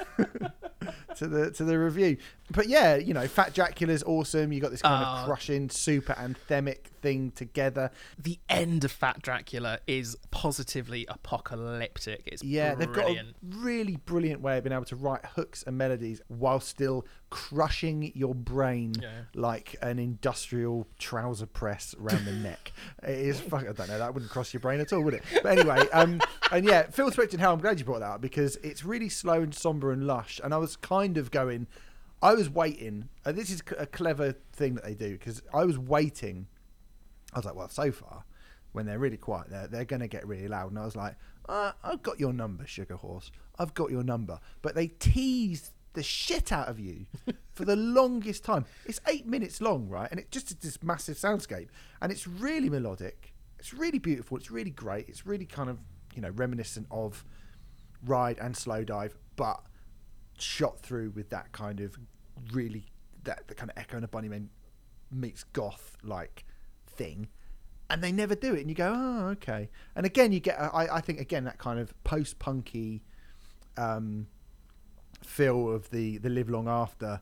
to 1.16 1.26
the 1.26 1.50
to 1.52 1.64
the 1.64 1.78
review. 1.78 2.16
But 2.50 2.68
yeah, 2.68 2.96
you 2.96 3.12
know, 3.12 3.26
Fat 3.26 3.54
Dracula's 3.54 4.02
awesome. 4.04 4.52
You 4.52 4.60
got 4.60 4.70
this 4.70 4.82
kind 4.82 5.04
uh, 5.04 5.08
of 5.08 5.26
crushing, 5.26 5.68
super 5.68 6.12
anthemic 6.14 6.86
thing 7.02 7.32
together. 7.32 7.90
The 8.18 8.38
end 8.48 8.84
of 8.84 8.92
Fat 8.92 9.22
Dracula 9.22 9.80
is 9.86 10.16
positively 10.30 11.06
apocalyptic. 11.08 12.22
It's 12.26 12.42
yeah, 12.44 12.74
brilliant. 12.74 12.94
they've 12.94 13.04
got 13.04 13.24
a 13.24 13.58
really 13.58 13.96
brilliant 13.96 14.40
way 14.40 14.58
of 14.58 14.64
being 14.64 14.74
able 14.74 14.84
to 14.86 14.96
write 14.96 15.24
hooks 15.24 15.64
and 15.66 15.76
melodies 15.76 16.20
while 16.28 16.60
still 16.60 17.06
crushing 17.36 18.10
your 18.14 18.34
brain 18.34 18.94
yeah. 18.98 19.10
like 19.34 19.76
an 19.82 19.98
industrial 19.98 20.86
trouser 20.98 21.44
press 21.44 21.94
around 22.00 22.24
the 22.24 22.32
neck. 22.32 22.72
It 23.02 23.18
is 23.18 23.38
fuck. 23.38 23.68
I 23.68 23.72
don't 23.72 23.88
know. 23.88 23.98
That 23.98 24.14
wouldn't 24.14 24.32
cross 24.32 24.54
your 24.54 24.60
brain 24.60 24.80
at 24.80 24.90
all, 24.90 25.02
would 25.02 25.12
it? 25.12 25.22
But 25.42 25.58
anyway, 25.58 25.86
um, 25.92 26.20
and 26.50 26.64
yeah, 26.64 26.84
Phil 26.84 27.10
Spector 27.10 27.38
Hell. 27.38 27.52
I'm 27.52 27.60
glad 27.60 27.78
you 27.78 27.84
brought 27.84 28.00
that 28.00 28.12
up 28.12 28.20
because 28.22 28.56
it's 28.56 28.84
really 28.84 29.10
slow 29.10 29.42
and 29.42 29.54
somber 29.54 29.92
and 29.92 30.06
lush. 30.06 30.40
And 30.42 30.54
I 30.54 30.56
was 30.56 30.76
kind 30.76 31.18
of 31.18 31.30
going. 31.30 31.66
I 32.22 32.32
was 32.32 32.48
waiting. 32.48 33.10
Uh, 33.24 33.32
this 33.32 33.50
is 33.50 33.62
a 33.76 33.84
clever 33.86 34.34
thing 34.52 34.76
that 34.76 34.84
they 34.84 34.94
do 34.94 35.12
because 35.12 35.42
I 35.52 35.64
was 35.64 35.78
waiting. 35.78 36.46
I 37.34 37.38
was 37.38 37.44
like, 37.44 37.54
well, 37.54 37.68
so 37.68 37.92
far, 37.92 38.24
when 38.72 38.86
they're 38.86 38.98
really 38.98 39.18
quiet, 39.18 39.50
they're 39.50 39.66
they're 39.66 39.84
going 39.84 40.00
to 40.00 40.08
get 40.08 40.26
really 40.26 40.48
loud. 40.48 40.70
And 40.70 40.78
I 40.78 40.86
was 40.86 40.96
like, 40.96 41.16
uh, 41.48 41.72
I've 41.84 42.02
got 42.02 42.18
your 42.18 42.32
number, 42.32 42.66
Sugar 42.66 42.96
Horse. 42.96 43.30
I've 43.58 43.74
got 43.74 43.90
your 43.90 44.02
number. 44.02 44.40
But 44.62 44.74
they 44.74 44.88
teased 44.88 45.72
the 45.96 46.02
shit 46.02 46.52
out 46.52 46.68
of 46.68 46.78
you 46.78 47.06
for 47.54 47.64
the 47.64 47.74
longest 47.98 48.44
time. 48.44 48.66
It's 48.84 49.00
eight 49.08 49.26
minutes 49.26 49.60
long, 49.60 49.88
right? 49.88 50.08
And 50.08 50.20
it 50.20 50.30
just 50.30 50.50
is 50.52 50.56
this 50.58 50.82
massive 50.82 51.16
soundscape, 51.16 51.68
and 52.00 52.12
it's 52.12 52.28
really 52.28 52.70
melodic. 52.70 53.34
It's 53.58 53.74
really 53.74 53.98
beautiful. 53.98 54.36
It's 54.36 54.50
really 54.50 54.70
great. 54.70 55.08
It's 55.08 55.26
really 55.26 55.46
kind 55.46 55.68
of 55.68 55.78
you 56.14 56.22
know 56.22 56.30
reminiscent 56.30 56.86
of 56.90 57.24
Ride 58.04 58.38
and 58.38 58.54
Slowdive, 58.54 59.12
but 59.34 59.60
shot 60.38 60.78
through 60.80 61.10
with 61.10 61.30
that 61.30 61.50
kind 61.50 61.80
of 61.80 61.98
really 62.52 62.84
that 63.24 63.48
the 63.48 63.54
kind 63.54 63.70
of 63.70 63.78
Echo 63.78 63.96
and 63.96 64.04
the 64.04 64.08
Bunnymen 64.08 64.48
meets 65.10 65.44
goth 65.44 65.96
like 66.04 66.44
thing 66.86 67.28
and 67.88 68.02
they 68.02 68.12
never 68.12 68.34
do 68.34 68.54
it 68.54 68.60
and 68.60 68.68
you 68.68 68.74
go 68.74 68.92
oh 68.94 69.28
okay 69.28 69.70
and 69.94 70.04
again 70.04 70.32
you 70.32 70.40
get 70.40 70.60
I, 70.60 70.88
I 70.96 71.00
think 71.00 71.20
again 71.20 71.44
that 71.44 71.58
kind 71.58 71.78
of 71.78 71.92
post 72.04 72.38
punky 72.38 73.02
um, 73.76 74.26
feel 75.22 75.72
of 75.72 75.90
the 75.90 76.18
the 76.18 76.28
live 76.28 76.48
long 76.48 76.68
after 76.68 77.20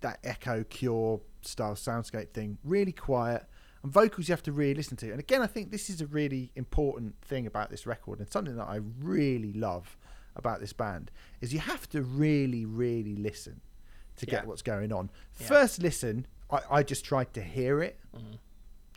that 0.00 0.18
echo 0.24 0.64
cure 0.64 1.20
style 1.42 1.74
soundscape 1.74 2.30
thing 2.30 2.58
really 2.64 2.92
quiet 2.92 3.44
and 3.82 3.92
vocals 3.92 4.28
you 4.28 4.32
have 4.32 4.42
to 4.42 4.52
really 4.52 4.74
listen 4.74 4.96
to 4.96 5.10
and 5.10 5.20
again 5.20 5.42
i 5.42 5.46
think 5.46 5.70
this 5.70 5.88
is 5.88 6.00
a 6.00 6.06
really 6.06 6.50
important 6.56 7.14
thing 7.22 7.46
about 7.46 7.70
this 7.70 7.86
record 7.86 8.18
and 8.18 8.28
something 8.30 8.56
that 8.56 8.68
i 8.68 8.80
really 9.00 9.52
love 9.52 9.96
about 10.34 10.60
this 10.60 10.72
band 10.72 11.10
is 11.40 11.52
you 11.52 11.60
have 11.60 11.88
to 11.88 12.02
really 12.02 12.64
really 12.64 13.16
listen 13.16 13.60
to 14.16 14.26
get 14.26 14.46
what's 14.46 14.62
going 14.62 14.92
on 14.92 15.10
yeah. 15.40 15.46
first 15.46 15.82
listen 15.82 16.26
I, 16.50 16.60
I 16.70 16.82
just 16.82 17.04
tried 17.04 17.32
to 17.34 17.42
hear 17.42 17.82
it 17.82 17.98
mm-hmm. 18.14 18.36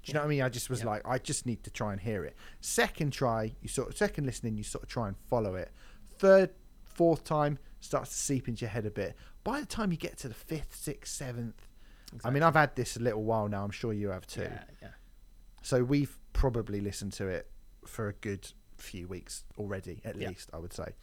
Do 0.04 0.12
you 0.12 0.14
know 0.14 0.22
what 0.22 0.28
I 0.28 0.30
mean? 0.30 0.42
I 0.42 0.50
just 0.50 0.70
was 0.70 0.84
like, 0.84 1.08
I 1.08 1.18
just 1.18 1.46
need 1.46 1.64
to 1.64 1.70
try 1.70 1.92
and 1.92 2.02
hear 2.02 2.24
it. 2.24 2.36
Second 2.62 3.12
try, 3.12 3.54
you 3.62 3.68
sort 3.68 3.90
of 3.90 3.98
second 3.98 4.26
listening, 4.26 4.56
you 4.56 4.64
sort 4.64 4.84
of 4.84 4.90
try 4.90 5.08
and 5.08 5.18
follow 5.30 5.56
it. 5.56 5.72
Third, 6.18 6.52
fourth 6.86 7.24
time, 7.24 7.60
starts 7.80 8.10
to 8.10 8.16
seep 8.16 8.48
into 8.48 8.62
your 8.62 8.70
head 8.70 8.86
a 8.86 8.92
bit. 8.92 9.16
By 9.44 9.60
the 9.60 9.66
time 9.66 9.92
you 9.92 9.98
get 9.98 10.18
to 10.20 10.28
the 10.28 10.34
fifth, 10.34 10.76
sixth, 10.76 11.14
seventh, 11.14 11.68
exactly. 12.08 12.30
I 12.30 12.34
mean, 12.34 12.44
I've 12.44 12.56
had 12.56 12.76
this 12.76 12.98
a 12.98 13.00
little 13.00 13.24
while 13.24 13.48
now. 13.48 13.64
I'm 13.64 13.72
sure 13.72 13.94
you 13.94 14.10
have 14.10 14.28
too. 14.28 14.42
Yeah, 14.42 14.64
yeah. 14.82 14.88
So 15.62 15.84
we've 15.84 16.18
probably 16.34 16.82
listened 16.82 17.14
to 17.14 17.28
it 17.28 17.50
for 17.86 18.08
a 18.08 18.14
good 18.14 18.52
few 18.78 19.08
weeks 19.08 19.44
already, 19.58 20.02
at 20.06 20.16
yeah. 20.16 20.30
least 20.30 20.50
I 20.54 20.58
would 20.58 20.74
say. 20.74 20.94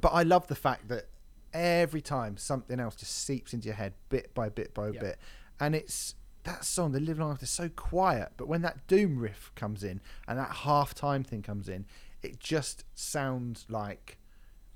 But 0.00 0.10
I 0.10 0.22
love 0.22 0.46
the 0.46 0.54
fact 0.54 0.88
that 0.88 1.06
every 1.52 2.00
time 2.00 2.36
something 2.36 2.80
else 2.80 2.96
just 2.96 3.24
seeps 3.24 3.52
into 3.52 3.66
your 3.66 3.76
head, 3.76 3.94
bit 4.08 4.34
by 4.34 4.48
bit 4.48 4.74
by 4.74 4.88
yeah. 4.88 5.00
bit, 5.00 5.18
and 5.60 5.74
it's 5.74 6.14
that 6.44 6.64
song, 6.64 6.92
"The 6.92 7.00
Live 7.00 7.18
Long 7.18 7.32
After," 7.32 7.46
so 7.46 7.68
quiet. 7.68 8.32
But 8.36 8.48
when 8.48 8.62
that 8.62 8.86
doom 8.86 9.18
riff 9.18 9.52
comes 9.54 9.82
in 9.82 10.00
and 10.28 10.38
that 10.38 10.50
half 10.50 10.94
time 10.94 11.24
thing 11.24 11.42
comes 11.42 11.68
in, 11.68 11.86
it 12.22 12.40
just 12.40 12.84
sounds 12.94 13.66
like 13.68 14.18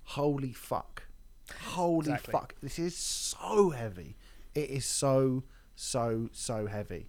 holy 0.04 0.52
fuck 0.52 1.02
Holy 1.66 2.12
exactly. 2.12 2.32
fuck! 2.32 2.54
This 2.62 2.78
is 2.78 2.96
so 2.96 3.70
heavy. 3.70 4.16
It 4.54 4.70
is 4.70 4.84
so 4.84 5.44
so 5.76 6.28
so 6.32 6.66
heavy. 6.66 7.06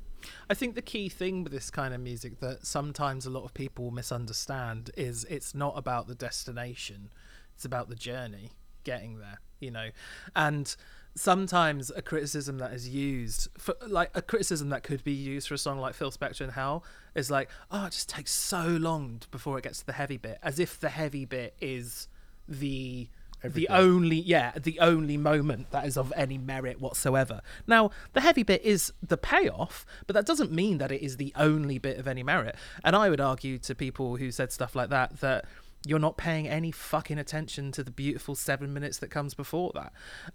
I 0.49 0.53
think 0.53 0.75
the 0.75 0.81
key 0.81 1.09
thing 1.09 1.43
with 1.43 1.53
this 1.53 1.71
kind 1.71 1.93
of 1.93 2.01
music 2.01 2.39
that 2.41 2.65
sometimes 2.65 3.25
a 3.25 3.29
lot 3.29 3.45
of 3.45 3.53
people 3.53 3.91
misunderstand 3.91 4.91
is 4.97 5.25
it's 5.25 5.55
not 5.55 5.77
about 5.77 6.07
the 6.07 6.15
destination; 6.15 7.09
it's 7.55 7.65
about 7.65 7.89
the 7.89 7.95
journey 7.95 8.51
getting 8.83 9.17
there. 9.19 9.39
You 9.59 9.71
know, 9.71 9.89
and 10.35 10.75
sometimes 11.15 11.91
a 11.95 12.01
criticism 12.01 12.59
that 12.59 12.71
is 12.71 12.87
used 12.87 13.49
for 13.57 13.75
like 13.87 14.09
a 14.15 14.21
criticism 14.21 14.69
that 14.69 14.83
could 14.83 15.03
be 15.03 15.11
used 15.11 15.47
for 15.47 15.53
a 15.53 15.57
song 15.57 15.79
like 15.79 15.93
Phil 15.93 16.11
Spector 16.11 16.41
and 16.41 16.53
Hell 16.53 16.83
is 17.15 17.29
like, 17.29 17.49
oh, 17.71 17.87
it 17.87 17.91
just 17.91 18.07
takes 18.07 18.31
so 18.31 18.65
long 18.65 19.21
before 19.31 19.57
it 19.57 19.63
gets 19.63 19.79
to 19.79 19.85
the 19.85 19.93
heavy 19.93 20.17
bit, 20.17 20.37
as 20.41 20.59
if 20.59 20.79
the 20.79 20.89
heavy 20.89 21.25
bit 21.25 21.55
is 21.59 22.07
the 22.47 23.09
Everything. 23.43 23.67
the 23.69 23.73
only 23.73 24.17
yeah 24.17 24.51
the 24.57 24.79
only 24.79 25.15
moment 25.15 25.71
that 25.71 25.85
is 25.85 25.97
of 25.97 26.11
any 26.15 26.37
merit 26.37 26.81
whatsoever 26.81 27.41
now 27.67 27.89
the 28.13 28.21
heavy 28.21 28.43
bit 28.43 28.61
is 28.63 28.91
the 29.01 29.17
payoff 29.17 29.85
but 30.07 30.13
that 30.13 30.25
doesn't 30.25 30.51
mean 30.51 30.77
that 30.79 30.91
it 30.91 31.01
is 31.01 31.17
the 31.17 31.31
only 31.35 31.77
bit 31.77 31.97
of 31.97 32.07
any 32.07 32.21
merit 32.21 32.55
and 32.83 32.95
i 32.95 33.09
would 33.09 33.21
argue 33.21 33.57
to 33.57 33.73
people 33.73 34.17
who 34.17 34.29
said 34.29 34.51
stuff 34.51 34.75
like 34.75 34.89
that 34.89 35.21
that 35.21 35.45
you're 35.85 35.99
not 35.99 36.17
paying 36.17 36.47
any 36.47 36.71
fucking 36.71 37.17
attention 37.17 37.71
to 37.71 37.83
the 37.83 37.91
beautiful 37.91 38.35
seven 38.35 38.73
minutes 38.73 38.97
that 38.97 39.09
comes 39.09 39.33
before 39.33 39.71
that. 39.75 39.93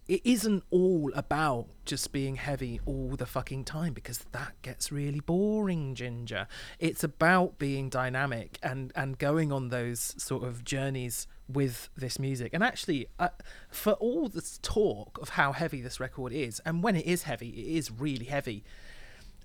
It 0.08 0.22
isn't 0.24 0.64
all 0.70 1.12
about 1.14 1.66
just 1.84 2.12
being 2.12 2.36
heavy 2.36 2.80
all 2.86 3.10
the 3.10 3.26
fucking 3.26 3.64
time 3.64 3.92
because 3.92 4.18
that 4.32 4.54
gets 4.62 4.90
really 4.90 5.20
boring, 5.20 5.94
Jinjer. 5.94 6.46
It's 6.78 7.04
about 7.04 7.58
being 7.58 7.90
dynamic 7.90 8.58
and, 8.62 8.90
and 8.96 9.18
going 9.18 9.52
on 9.52 9.68
those 9.68 10.14
sort 10.16 10.44
of 10.44 10.64
journeys 10.64 11.26
with 11.46 11.90
this 11.94 12.18
music. 12.18 12.54
And 12.54 12.64
actually, 12.64 13.08
uh, 13.18 13.28
for 13.70 13.92
all 13.94 14.28
this 14.28 14.58
talk 14.62 15.18
of 15.20 15.30
how 15.30 15.52
heavy 15.52 15.82
this 15.82 16.00
record 16.00 16.32
is, 16.32 16.60
and 16.60 16.82
when 16.82 16.96
it 16.96 17.04
is 17.04 17.24
heavy, 17.24 17.50
it 17.50 17.76
is 17.76 17.90
really 17.90 18.24
heavy. 18.24 18.64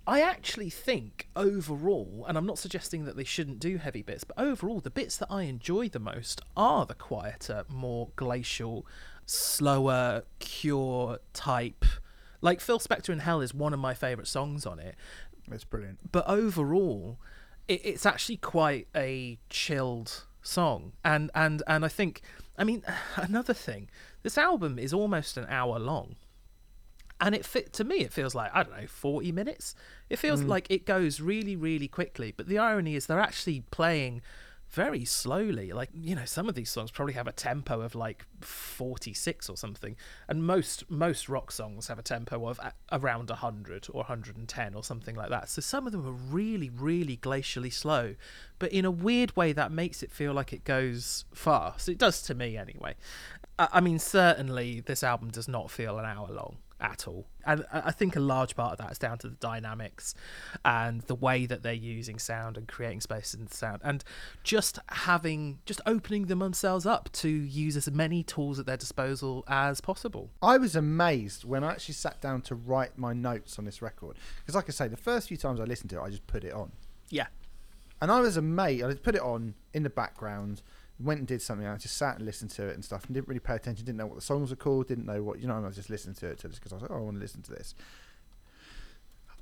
I 0.08 0.22
actually 0.22 0.70
think 0.72 1.28
overall, 1.36 2.26
and 2.28 2.38
I'm 2.38 2.46
not 2.46 2.58
suggesting 2.58 3.06
that 3.06 3.16
they 3.16 3.24
shouldn't 3.24 3.60
do 3.60 3.78
heavy 3.78 4.02
bits, 4.02 4.24
but 4.24 4.40
overall, 4.40 4.80
the 4.80 4.90
bits 4.90 5.18
that 5.18 5.28
I 5.30 5.44
enjoy 5.44 5.90
the 5.90 6.00
most 6.00 6.42
are 6.58 6.86
the 6.86 6.96
quieter, 6.96 7.64
more 7.70 8.10
glacial, 8.16 8.88
slower, 9.28 10.24
cure 10.40 11.20
type. 11.34 11.86
Like 12.42 12.60
Phil 12.60 12.80
Spector 12.80 13.10
in 13.10 13.20
Hell 13.20 13.42
is 13.42 13.54
one 13.54 13.74
of 13.74 13.80
my 13.80 13.94
favourite 13.94 14.28
songs 14.28 14.66
on 14.66 14.80
it, 14.80 14.96
It's 15.52 15.64
brilliant. 15.64 16.12
but 16.12 16.28
overall, 16.28 17.20
it, 17.68 17.82
it's 17.86 18.06
actually 18.06 18.38
quite 18.38 18.88
a 18.96 19.38
chilled 19.50 20.26
song, 20.42 20.94
and 21.06 21.30
and 21.36 21.62
and 21.68 21.86
I 21.86 21.90
think, 21.90 22.22
I 22.58 22.64
mean, 22.64 22.84
another 23.16 23.54
thing, 23.54 23.90
this 24.24 24.38
album 24.38 24.80
is 24.80 24.94
almost 24.94 25.38
an 25.38 25.46
hour 25.50 25.78
long, 25.78 26.16
and 27.22 27.36
it 27.36 27.46
fit 27.46 27.74
to 27.74 27.84
me. 27.84 27.98
It 27.98 28.14
feels 28.14 28.36
like 28.36 28.52
I 28.54 28.64
don't 28.64 28.80
know, 28.80 28.88
forty 28.88 29.32
minutes. 29.32 29.76
It 30.10 30.18
feels 30.18 30.42
mm. 30.42 30.48
like 30.48 30.68
it 30.70 30.86
goes 30.86 31.20
really, 31.20 31.56
really 31.56 31.88
quickly. 31.88 32.34
But 32.36 32.48
the 32.48 32.58
irony 32.58 32.96
is 32.96 33.06
they're 33.06 33.20
actually 33.20 33.64
playing 33.72 34.22
very 34.70 35.04
slowly. 35.04 35.72
Like 35.74 35.90
you 35.94 36.16
know, 36.16 36.26
some 36.26 36.48
of 36.48 36.56
these 36.56 36.70
songs 36.70 36.92
probably 36.92 37.16
have 37.16 37.28
a 37.28 37.32
tempo 37.32 37.82
of 37.82 37.96
like 37.96 38.26
forty 38.42 39.14
six 39.14 39.50
or 39.50 39.58
something, 39.58 39.96
and 40.28 40.46
most 40.46 40.90
most 40.90 41.28
rock 41.28 41.52
songs 41.52 41.88
have 41.88 42.00
a 42.00 42.04
tempo 42.04 42.48
of 42.48 42.60
a- 42.60 42.74
around 42.92 43.30
hundred 43.30 43.88
or 43.92 44.04
hundred 44.06 44.38
and 44.38 44.48
ten 44.48 44.74
or 44.74 44.84
something 44.84 45.16
like 45.16 45.30
that. 45.30 45.50
So 45.50 45.62
some 45.62 45.86
of 45.86 45.92
them 45.92 46.06
are 46.06 46.12
really, 46.12 46.70
really 46.70 47.18
glacially 47.18 47.74
slow, 47.74 48.16
but 48.60 48.72
in 48.72 48.86
a 48.86 48.92
weird 48.92 49.36
way 49.36 49.52
that 49.54 49.72
makes 49.72 50.04
it 50.04 50.12
feel 50.12 50.34
like 50.34 50.54
it 50.54 50.64
goes 50.64 51.26
fast. 51.34 51.90
It 51.90 51.98
does 51.98 52.22
to 52.24 52.36
me 52.36 52.56
anyway. 52.56 52.96
I 53.58 53.68
I 53.74 53.82
mean, 53.82 54.00
certainly 54.00 54.82
this 54.82 55.04
album 55.04 55.32
does 55.32 55.48
not 55.48 55.72
feel 55.72 55.98
an 55.98 56.06
hour 56.06 56.28
long 56.30 56.58
at 56.82 57.08
all. 57.08 57.28
And 57.46 57.66
I 57.74 57.82
I 57.86 57.92
think 57.92 58.16
a 58.16 58.20
large 58.20 58.56
part 58.56 58.74
of 58.74 58.78
that 58.80 58.92
is 58.92 58.98
down 59.00 59.18
to 59.20 59.28
the 59.30 59.36
dynamics 59.36 60.14
and 60.64 61.02
the 61.04 61.16
way 61.16 61.46
that 61.46 61.64
they're 61.64 61.74
using 61.74 62.20
sound 62.20 62.58
and 62.58 62.68
creating 62.68 63.02
space 63.02 63.34
in 63.34 63.48
sound 63.52 63.82
and 63.84 64.04
just 64.44 64.80
having, 64.90 65.60
just 65.66 65.82
opening 65.86 66.26
them 66.28 66.40
themselves 66.40 66.86
up 66.86 67.10
to 67.14 67.30
use 67.30 67.76
as 67.76 67.90
many 67.92 68.24
tools 68.24 68.60
at 68.60 68.66
their 68.66 68.78
disposal 68.78 69.44
as 69.48 69.82
possible. 69.82 70.30
I 70.42 70.58
was 70.58 70.76
amazed 70.76 71.44
when 71.46 71.64
I 71.64 71.72
actually 71.72 71.96
sat 71.96 72.22
down 72.22 72.42
to 72.44 72.56
write 72.56 72.98
my 72.98 73.14
notes 73.14 73.58
on 73.60 73.66
this 73.66 73.82
record 73.82 74.18
because, 74.42 74.56
like 74.56 74.70
I 74.70 74.72
say, 74.72 74.88
the 74.88 74.98
first 74.98 75.28
few 75.28 75.38
times 75.38 75.60
I 75.60 75.64
listened 75.66 75.90
to 75.92 75.98
it, 76.00 76.02
I 76.04 76.10
just 76.10 76.28
put 76.28 76.44
it 76.44 76.54
on, 76.54 76.72
Yeah. 77.10 77.28
and 78.02 78.12
I 78.12 78.20
was 78.22 78.38
amazed. 78.38 78.84
I 78.86 78.90
just 78.92 79.04
put 79.04 79.16
it 79.16 79.22
on 79.22 79.56
in 79.74 79.84
the 79.84 79.90
background, 79.90 80.62
went 81.00 81.20
and 81.20 81.28
did 81.28 81.42
something. 81.42 81.66
I 81.66 81.78
just 81.78 81.98
sat 81.98 82.18
and 82.18 82.26
listened 82.26 82.52
to 82.52 82.68
it 82.68 82.74
and 82.76 82.84
stuff, 82.84 83.06
and 83.06 83.14
didn't 83.14 83.28
really 83.28 83.40
pay 83.40 83.56
attention. 83.56 83.86
Didn't 83.86 83.98
know 83.98 84.06
what 84.08 84.16
the 84.16 84.22
songs 84.22 84.50
were 84.50 84.56
called. 84.56 84.88
Didn't 84.88 85.06
know 85.06 85.24
what 85.24 85.40
you 85.40 85.48
know. 85.48 85.56
I 85.56 85.60
was 85.60 85.76
just 85.76 85.90
listening 85.90 86.16
to 86.16 86.28
it 86.28 86.40
just 86.40 86.56
because 86.56 86.72
I 86.72 86.76
was 86.76 86.82
like, 86.84 86.92
oh, 86.92 86.98
I 86.98 87.00
want 87.02 87.16
to 87.16 87.22
listen 87.22 87.42
to 87.44 87.52
this. 87.52 87.74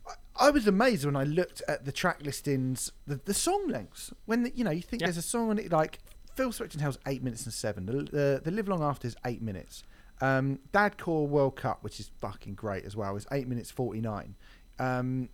I- 0.07 0.47
I 0.47 0.51
was 0.51 0.67
amazed 0.67 1.05
when 1.05 1.15
I 1.15 1.23
looked 1.23 1.61
at 1.67 1.85
the 1.85 1.91
track 1.91 2.21
listings, 2.23 2.91
the, 3.05 3.19
the 3.25 3.33
song 3.33 3.67
lengths. 3.67 4.13
When 4.25 4.43
the, 4.43 4.51
you 4.55 4.63
know 4.63 4.71
you 4.71 4.81
think 4.81 5.01
Yeah. 5.01 5.07
there's 5.07 5.17
a 5.17 5.21
song 5.21 5.49
on 5.49 5.57
it 5.59 5.71
like 5.71 5.99
Phil 6.35 6.51
Spector 6.51 6.79
Hell's 6.79 6.99
eight 7.07 7.23
minutes 7.23 7.43
and 7.45 7.53
seven. 7.53 7.85
The, 7.85 7.93
the 8.03 8.41
the 8.43 8.51
Live 8.51 8.67
Long 8.67 8.83
After 8.83 9.07
is 9.07 9.15
eight 9.25 9.41
minutes. 9.41 9.83
Um, 10.21 10.59
Dad 10.71 10.97
Core 10.97 11.27
World 11.27 11.55
Cup, 11.55 11.83
which 11.83 11.99
is 11.99 12.09
fucking 12.21 12.55
great 12.55 12.85
as 12.85 12.95
well, 12.95 13.15
is 13.15 13.27
eight 13.31 13.47
minutes 13.47 13.71
forty 13.71 13.99
nine. 14.01 14.35
Um, 14.79 15.29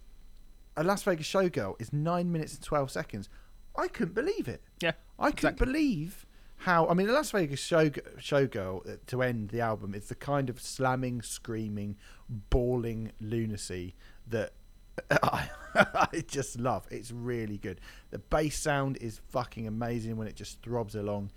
a 0.75 0.83
Las 0.83 1.03
Vegas 1.03 1.27
Showgirl 1.27 1.79
is 1.79 1.93
nine 1.93 2.31
minutes 2.31 2.55
and 2.55 2.63
twelve 2.63 2.89
seconds. 2.89 3.29
I 3.75 3.87
couldn't 3.87 4.13
believe 4.13 4.47
it. 4.47 4.61
Yeah. 4.81 4.93
I 5.19 5.31
couldn't 5.31 5.55
exactly. 5.55 5.65
believe 5.65 6.25
how. 6.57 6.87
I 6.87 6.93
mean, 6.93 7.07
the 7.07 7.13
Las 7.13 7.31
Vegas 7.31 7.59
show, 7.59 7.89
Showgirl 7.89 8.99
to 9.07 9.21
end 9.21 9.49
the 9.49 9.61
album 9.61 9.93
is 9.95 10.07
the 10.07 10.15
kind 10.15 10.49
of 10.49 10.61
slamming, 10.61 11.21
screaming, 11.21 11.97
bawling 12.29 13.11
lunacy 13.19 13.95
that 14.27 14.53
I, 15.11 15.49
I 15.75 16.23
just 16.27 16.59
love. 16.59 16.85
It's 16.91 17.11
really 17.11 17.57
good. 17.57 17.81
The 18.11 18.19
bass 18.19 18.57
sound 18.57 18.97
is 18.97 19.21
fucking 19.29 19.67
amazing 19.67 20.17
when 20.17 20.27
it 20.27 20.35
just 20.35 20.61
throbs 20.61 20.95
along. 20.95 21.31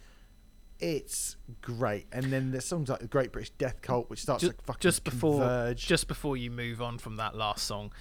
It's 0.78 1.36
great, 1.62 2.06
and 2.12 2.30
then 2.30 2.50
there's 2.50 2.66
songs 2.66 2.90
like 2.90 2.98
the 2.98 3.06
Great 3.06 3.32
British 3.32 3.48
Death 3.50 3.80
Cult, 3.80 4.10
which 4.10 4.20
starts 4.20 4.42
Ju- 4.42 4.50
to 4.50 4.56
fucking 4.64 4.80
just 4.80 5.04
before 5.04 5.38
converge. 5.40 5.86
just 5.86 6.06
before 6.06 6.36
you 6.36 6.50
move 6.50 6.82
on 6.82 6.98
from 6.98 7.16
that 7.16 7.34
last 7.34 7.66
song 7.66 7.92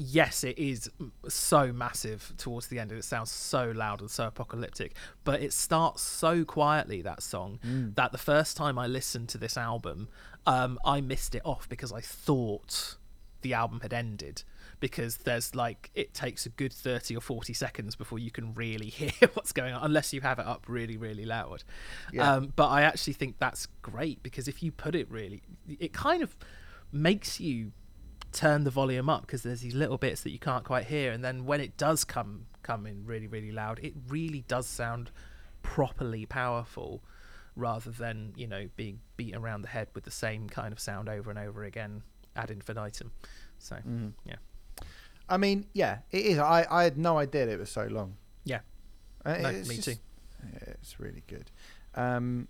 yes 0.00 0.44
it 0.44 0.56
is 0.56 0.88
so 1.28 1.72
massive 1.72 2.32
towards 2.36 2.68
the 2.68 2.78
end 2.78 2.92
and 2.92 3.00
it 3.00 3.02
sounds 3.04 3.32
so 3.32 3.72
loud 3.74 4.00
and 4.00 4.08
so 4.10 4.28
apocalyptic 4.28 4.94
but 5.24 5.42
it 5.42 5.52
starts 5.52 6.00
so 6.02 6.44
quietly 6.44 7.02
that 7.02 7.20
song 7.22 7.58
Mm. 7.66 7.94
that 7.96 8.12
the 8.12 8.18
first 8.18 8.56
time 8.56 8.78
i 8.78 8.86
listened 8.86 9.28
to 9.30 9.38
this 9.38 9.56
album 9.56 10.08
um, 10.46 10.78
i 10.84 11.00
missed 11.00 11.34
it 11.34 11.42
off 11.44 11.68
because 11.68 11.92
i 11.92 12.00
thought 12.00 12.96
the 13.42 13.52
album 13.54 13.80
had 13.80 13.92
ended 13.92 14.44
because 14.78 15.16
there's 15.18 15.54
like 15.56 15.90
it 15.94 16.14
takes 16.14 16.46
a 16.46 16.48
good 16.48 16.72
30 16.72 17.16
or 17.16 17.20
40 17.20 17.52
seconds 17.52 17.96
before 17.96 18.20
you 18.20 18.30
can 18.30 18.54
really 18.54 18.86
hear 19.00 19.10
what's 19.34 19.50
going 19.52 19.74
on 19.74 19.82
unless 19.84 20.12
you 20.12 20.20
have 20.20 20.38
it 20.38 20.46
up 20.46 20.64
really 20.68 20.96
really 20.96 21.24
loud 21.24 21.64
Yeah. 22.12 22.34
um, 22.34 22.52
but 22.54 22.68
i 22.68 22.82
actually 22.82 23.14
think 23.14 23.36
that's 23.38 23.66
great 23.82 24.22
because 24.22 24.46
if 24.46 24.62
you 24.62 24.70
put 24.70 24.94
it 24.94 25.10
really 25.10 25.42
it 25.80 25.92
kind 25.92 26.22
of 26.22 26.36
makes 26.92 27.40
you 27.40 27.72
turn 28.32 28.64
the 28.64 28.70
volume 28.70 29.08
up 29.08 29.22
because 29.22 29.42
there's 29.42 29.60
these 29.62 29.74
little 29.74 29.98
bits 29.98 30.22
that 30.22 30.30
you 30.30 30.38
can't 30.38 30.64
quite 30.64 30.84
hear 30.86 31.10
and 31.12 31.24
then 31.24 31.44
when 31.46 31.60
it 31.60 31.76
does 31.76 32.04
come 32.04 32.46
come 32.62 32.86
in 32.86 33.04
really 33.06 33.26
really 33.26 33.50
loud 33.50 33.78
it 33.82 33.94
really 34.08 34.44
does 34.48 34.66
sound 34.66 35.10
properly 35.62 36.26
powerful 36.26 37.02
rather 37.56 37.90
than 37.90 38.32
you 38.36 38.46
know 38.46 38.68
being 38.76 39.00
beat 39.16 39.34
around 39.34 39.62
the 39.62 39.68
head 39.68 39.88
with 39.94 40.04
the 40.04 40.10
same 40.10 40.48
kind 40.48 40.72
of 40.72 40.78
sound 40.78 41.08
over 41.08 41.30
and 41.30 41.38
over 41.38 41.64
again 41.64 42.02
ad 42.36 42.50
infinitum 42.50 43.10
so 43.58 43.76
Mhm. 43.76 44.12
yeah 44.24 44.36
I 45.30 45.36
mean, 45.36 45.66
yeah, 45.74 45.98
it 46.10 46.24
is. 46.24 46.38
I, 46.38 46.66
I 46.70 46.84
had 46.84 46.96
no 46.96 47.18
idea 47.18 47.46
it 47.48 47.58
was 47.58 47.68
so 47.70 47.84
long. 47.84 48.16
Yeah. 48.44 48.60
Uh, 49.26 49.36
No, 49.36 49.52
me 49.52 49.58
just- 49.76 49.84
too. 49.84 49.94
Yeah, 50.54 50.58
it's 50.68 50.98
really 50.98 51.22
good. 51.26 51.50
Um, 51.94 52.48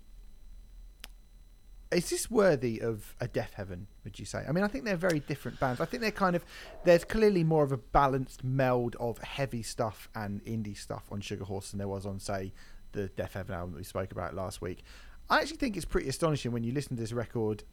is 1.91 2.11
this 2.11 2.31
worthy 2.31 2.81
of 2.81 3.15
a 3.21 3.27
Deafheaven? 3.27 3.87
Would 4.05 4.19
you 4.19 4.25
say? 4.25 4.45
I 4.47 4.53
mean, 4.53 4.65
I 4.65 4.69
think 4.69 4.85
they're 4.85 4.97
very 4.97 5.21
different 5.21 5.59
bands. 5.59 5.81
I 5.81 5.87
think 5.87 6.03
they're 6.03 6.11
kind 6.11 6.37
of 6.37 6.45
there's 6.85 7.05
clearly 7.05 7.45
more 7.45 7.65
of 7.65 7.73
a 7.73 7.79
balanced 7.79 8.45
meld 8.45 8.97
of 9.01 9.19
heavy 9.19 9.63
stuff 9.63 10.09
and 10.15 10.45
indie 10.45 10.77
stuff 10.77 11.05
on 11.11 11.21
Sugar 11.21 11.45
Horse 11.45 11.71
than 11.71 11.79
there 11.79 11.89
was 11.89 12.05
on, 12.05 12.21
say, 12.21 12.53
the 12.93 13.09
Deafheaven 13.17 13.51
album 13.51 13.73
that 13.73 13.79
we 13.79 13.85
spoke 13.85 14.13
about 14.13 14.35
last 14.35 14.61
week. 14.61 14.83
I 15.31 15.41
actually 15.41 15.59
think 15.59 15.77
it's 15.77 15.87
pretty 15.87 16.09
astonishing 16.09 16.53
when 16.53 16.65
you 16.65 16.73
listen 16.73 16.97
to 16.97 17.03
this 17.03 17.13
record, 17.13 17.65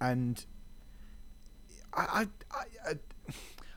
and 0.00 0.44
I, 1.94 2.02
I, 2.02 2.26
I, 2.50 2.90
I 2.90 2.94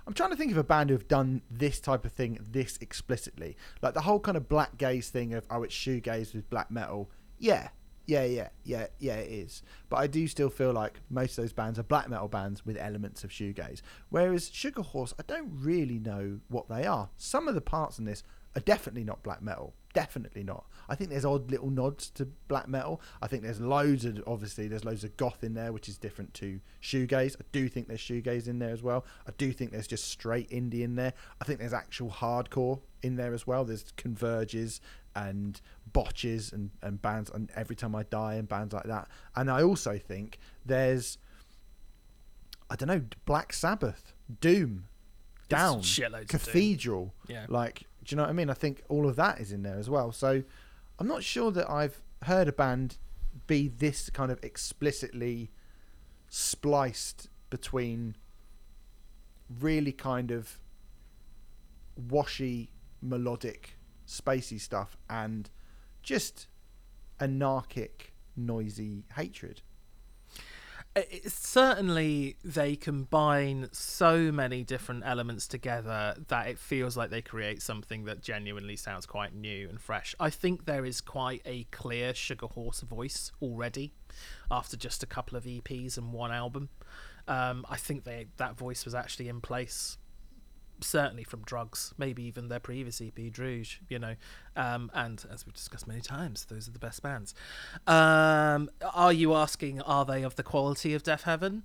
I'm 0.08 0.14
trying 0.14 0.30
to 0.30 0.36
think 0.36 0.52
of 0.52 0.58
a 0.58 0.64
band 0.64 0.90
who 0.90 0.96
have 0.96 1.08
done 1.08 1.42
this 1.50 1.80
type 1.80 2.06
of 2.06 2.12
thing 2.12 2.40
this 2.52 2.78
explicitly, 2.80 3.58
like 3.82 3.94
the 3.94 4.02
whole 4.02 4.20
kind 4.20 4.38
of 4.38 4.48
black 4.48 4.78
gaze 4.78 5.10
thing 5.10 5.34
of 5.34 5.46
oh, 5.50 5.64
it's 5.64 5.74
shoegaze 5.74 6.34
with 6.34 6.50
black 6.50 6.70
metal. 6.70 7.10
Yeah, 7.40 7.70
yeah, 8.08 8.24
yeah, 8.24 8.50
yeah, 8.64 8.88
yeah, 9.00 9.16
it 9.16 9.32
is. 9.32 9.64
But 9.90 9.98
I 9.98 10.08
do 10.08 10.28
still 10.28 10.50
feel 10.50 10.72
like 10.72 11.00
most 11.10 11.38
of 11.38 11.44
those 11.44 11.54
bands 11.54 11.80
are 11.80 11.84
black 11.84 12.10
metal 12.10 12.28
bands 12.28 12.66
with 12.66 12.78
elements 12.78 13.24
of 13.24 13.32
shoegaze. 13.32 13.82
Whereas 14.10 14.50
Sugar 14.54 14.82
Horse, 14.82 15.14
I 15.20 15.24
don't 15.28 15.52
really 15.54 16.00
know 16.00 16.40
what 16.48 16.70
they 16.70 16.86
are. 16.86 17.10
Some 17.18 17.48
of 17.48 17.56
the 17.56 17.62
parts 17.62 18.00
in 18.00 18.06
this 18.06 18.24
are 18.56 18.62
definitely 18.62 19.04
not 19.04 19.24
black 19.24 19.42
metal. 19.42 19.74
Definitely 19.94 20.44
not. 20.44 20.66
I 20.90 20.96
think 20.96 21.10
there's 21.10 21.26
odd 21.26 21.50
little 21.52 21.70
nods 21.70 22.10
to 22.12 22.26
black 22.48 22.68
metal. 22.68 23.02
I 23.22 23.28
think 23.28 23.44
there's 23.44 23.62
loads 23.62 24.06
of 24.06 24.22
obviously 24.28 24.68
there's 24.68 24.86
loads 24.86 25.04
of 25.04 25.16
goth 25.18 25.44
in 25.44 25.54
there, 25.54 25.72
which 25.72 25.88
is 25.88 25.98
different 25.98 26.34
to 26.36 26.60
shoegaze. 26.82 27.36
I 27.40 27.46
do 27.52 27.68
think 27.68 27.88
there's 27.88 28.02
shoegaze 28.02 28.48
in 28.48 28.60
there 28.60 28.72
as 28.72 28.84
well. 28.84 29.06
I 29.28 29.32
do 29.38 29.52
think 29.52 29.72
there's 29.72 29.88
just 29.88 30.06
straight 30.06 30.50
indie 30.50 30.82
in 30.82 30.96
there. 30.96 31.14
I 31.42 31.46
think 31.46 31.60
there's 31.60 31.74
actual 31.74 32.10
hardcore 32.10 32.82
in 33.04 33.16
there 33.16 33.34
as 33.34 33.48
well. 33.48 33.64
There's 33.64 33.86
converges 33.96 34.82
and 35.16 35.62
botches 35.96 36.52
and, 36.52 36.72
and 36.82 37.02
bands 37.02 37.32
and 37.34 37.50
every 37.56 37.76
time 37.78 37.96
I 37.96 38.04
die 38.04 38.34
and 38.34 38.50
bands 38.50 38.74
like 38.74 38.84
that. 38.84 39.08
And 39.34 39.50
I 39.50 39.64
also 39.64 39.98
think 39.98 40.40
there's 40.66 41.18
I 42.70 42.76
don't 42.76 42.90
know, 42.90 43.02
Black 43.26 43.54
Sabbath, 43.54 44.14
Doom, 44.42 44.88
Down. 45.48 45.82
Cathedral. 46.28 47.14
yeah 47.30 47.46
Like, 47.48 47.84
do 48.04 48.14
you 48.14 48.18
know 48.18 48.24
what 48.24 48.30
I 48.30 48.34
mean? 48.34 48.50
I 48.50 48.54
think 48.56 48.84
all 48.90 49.08
of 49.08 49.16
that 49.16 49.40
is 49.40 49.54
in 49.54 49.64
there 49.64 49.78
as 49.78 49.90
well. 49.90 50.12
So 50.12 50.44
I'm 51.00 51.08
not 51.08 51.24
sure 51.24 51.50
that 51.52 51.70
I've 51.70 52.02
heard 52.24 52.50
a 52.50 52.52
band 52.52 52.98
be 53.48 53.70
this 53.70 54.10
kind 54.10 54.32
of 54.32 54.44
explicitly 54.44 55.50
spliced 56.28 57.30
between 57.50 58.18
really 59.62 59.94
kind 59.94 60.30
of 60.32 60.60
washy, 61.96 62.72
melodic, 63.02 63.78
spacey 64.06 64.60
stuff 64.60 64.98
and 65.10 65.50
just 66.06 66.48
anarchic, 67.20 68.14
noisy 68.38 69.04
hatred. 69.16 69.62
It, 70.96 71.30
certainly, 71.30 72.38
they 72.42 72.78
combine 72.78 73.68
so 73.74 74.32
many 74.32 74.64
different 74.64 75.04
elements 75.06 75.46
together 75.46 76.16
that 76.30 76.48
it 76.48 76.58
feels 76.58 76.96
like 76.96 77.10
they 77.10 77.22
create 77.22 77.62
something 77.62 78.06
that 78.06 78.22
genuinely 78.22 78.78
sounds 78.78 79.06
quite 79.06 79.36
new 79.36 79.68
and 79.68 79.82
fresh. 79.82 80.16
I 80.22 80.30
think 80.30 80.66
there 80.66 80.86
is 80.86 81.02
quite 81.02 81.42
a 81.44 81.66
clear 81.66 82.14
Sugar 82.14 82.48
Horse 82.48 82.80
voice 82.80 83.34
already 83.42 83.92
after 84.50 84.78
just 84.78 85.04
a 85.04 85.06
couple 85.06 85.38
of 85.38 85.44
EPs 85.44 85.98
and 85.98 86.14
one 86.14 86.32
album. 86.32 86.70
Um, 87.28 87.66
I 87.70 87.76
think 87.76 88.06
they 88.06 88.28
that 88.38 88.56
voice 88.56 88.86
was 88.86 88.96
actually 88.96 89.28
in 89.28 89.42
place 89.42 89.98
certainly 90.82 91.24
from 91.24 91.42
drugs, 91.44 91.94
maybe 91.98 92.24
even 92.24 92.48
their 92.48 92.60
previous 92.60 93.02
EP, 93.02 93.32
Druge, 93.32 93.82
you 93.90 94.00
know. 94.00 94.16
Um, 94.56 94.92
and 94.94 95.24
as 95.32 95.46
we've 95.46 95.54
discussed 95.54 95.88
many 95.88 96.02
times, 96.02 96.46
those 96.46 96.68
are 96.68 96.72
the 96.72 96.80
best 96.80 97.02
bands. 97.02 97.34
Um, 97.88 98.70
are 98.94 99.14
you 99.14 99.34
asking, 99.34 99.82
are 99.82 100.06
they 100.06 100.24
of 100.24 100.36
the 100.36 100.44
quality 100.44 100.94
of 100.94 101.04
Deafheaven? 101.04 101.64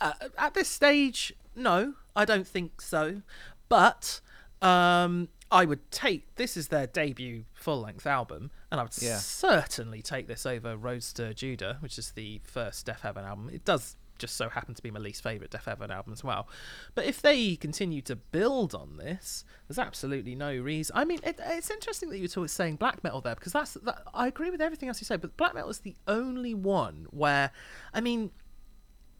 Uh, 0.00 0.12
at 0.36 0.54
this 0.54 0.68
stage, 0.68 1.32
no, 1.54 1.94
I 2.16 2.24
don't 2.24 2.46
think 2.46 2.80
so. 2.80 3.22
But 3.68 4.20
um, 4.60 5.28
I 5.50 5.64
would 5.64 5.90
take 5.90 6.34
this 6.36 6.56
is 6.56 6.68
their 6.68 6.86
debut 6.86 7.44
full 7.54 7.80
length 7.80 8.06
album, 8.06 8.50
and 8.70 8.80
I 8.80 8.84
would 8.84 8.92
yeah. 9.00 9.18
certainly 9.18 10.02
take 10.02 10.26
this 10.26 10.46
over 10.46 10.76
Roads 10.76 11.12
to 11.14 11.32
Judah, 11.34 11.78
which 11.80 11.98
is 11.98 12.12
the 12.12 12.40
first 12.44 12.86
Deafheaven 12.86 13.24
album. 13.24 13.50
It 13.52 13.64
does 13.64 13.96
just 14.24 14.36
so 14.36 14.48
happened 14.48 14.76
to 14.76 14.82
be 14.82 14.90
my 14.90 14.98
least 14.98 15.22
favourite 15.22 15.50
Deafheaven 15.50 15.90
album 15.90 16.14
as 16.14 16.24
well. 16.24 16.48
But 16.94 17.04
if 17.04 17.20
they 17.20 17.56
continue 17.56 18.00
to 18.02 18.16
build 18.16 18.74
on 18.74 18.96
this, 18.96 19.44
there's 19.68 19.78
absolutely 19.78 20.34
no 20.34 20.56
reason. 20.56 20.96
I 20.96 21.04
mean, 21.04 21.20
it, 21.22 21.38
it's 21.44 21.70
interesting 21.70 22.08
that 22.08 22.18
you 22.18 22.28
were 22.34 22.48
saying 22.48 22.76
black 22.76 23.04
metal 23.04 23.20
there 23.20 23.34
because 23.34 23.52
that's 23.52 23.74
that, 23.74 24.02
I 24.14 24.26
agree 24.26 24.50
with 24.50 24.62
everything 24.62 24.88
else 24.88 24.98
you 24.98 25.04
said, 25.04 25.20
but 25.20 25.36
black 25.36 25.54
metal 25.54 25.68
is 25.68 25.80
the 25.80 25.94
only 26.08 26.54
one 26.54 27.06
where, 27.10 27.50
I 27.92 28.00
mean, 28.00 28.30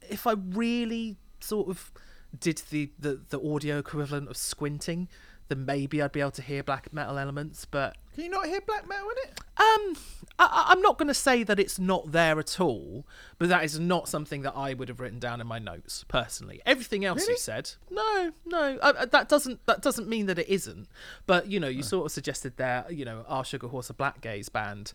if 0.09 0.27
I 0.27 0.33
really 0.33 1.19
sort 1.41 1.69
of 1.69 1.93
did 2.41 2.63
the, 2.71 2.91
the, 2.99 3.21
the 3.29 3.41
audio 3.43 3.79
equivalent 3.79 4.31
of 4.31 4.39
squinting, 4.39 5.09
then 5.49 5.67
maybe 5.67 6.01
I'd 6.01 6.13
be 6.13 6.21
able 6.21 6.31
to 6.33 6.43
hear 6.43 6.63
black 6.63 6.93
metal 6.93 7.19
elements. 7.19 7.65
But 7.65 7.97
can 8.15 8.25
you 8.25 8.31
not 8.31 8.47
hear 8.47 8.61
black 8.61 8.89
metal 8.89 9.09
in 9.11 9.31
it? 9.31 9.41
Um, 9.57 9.97
I, 10.39 10.73
am 10.73 10.81
not 10.81 10.99
going 10.99 11.09
to 11.09 11.15
say 11.15 11.43
that 11.43 11.61
it's 11.61 11.79
not 11.79 12.13
there 12.13 12.39
at 12.39 12.61
all, 12.61 13.07
but 13.39 13.49
that 13.49 13.65
is 13.65 13.79
not 13.79 14.09
something 14.09 14.43
that 14.43 14.55
I 14.57 14.75
would 14.75 14.89
have 14.89 15.01
written 15.01 15.19
down 15.19 15.41
in 15.41 15.47
my 15.47 15.59
notes 15.59 16.05
personally. 16.09 16.61
Everything 16.67 17.05
else 17.05 17.21
really? 17.21 17.33
you 17.33 17.39
said, 17.39 17.73
no, 17.91 18.33
no, 18.47 18.79
uh, 18.81 19.05
that 19.07 19.29
doesn't 19.29 19.65
that 19.67 19.83
doesn't 19.83 20.09
mean 20.09 20.27
that 20.27 20.39
it 20.39 20.49
isn't. 20.49 20.89
But 21.27 21.49
you 21.49 21.61
know, 21.61 21.69
you 21.69 21.81
oh. 21.81 21.83
sort 21.83 22.07
of 22.07 22.13
suggested 22.13 22.57
there, 22.57 22.85
you 22.91 23.05
know, 23.05 23.25
our 23.29 23.45
Sugar 23.45 23.69
Horse 23.69 23.91
a 23.91 23.95
black 23.95 24.21
gaze 24.21 24.49
band. 24.49 24.93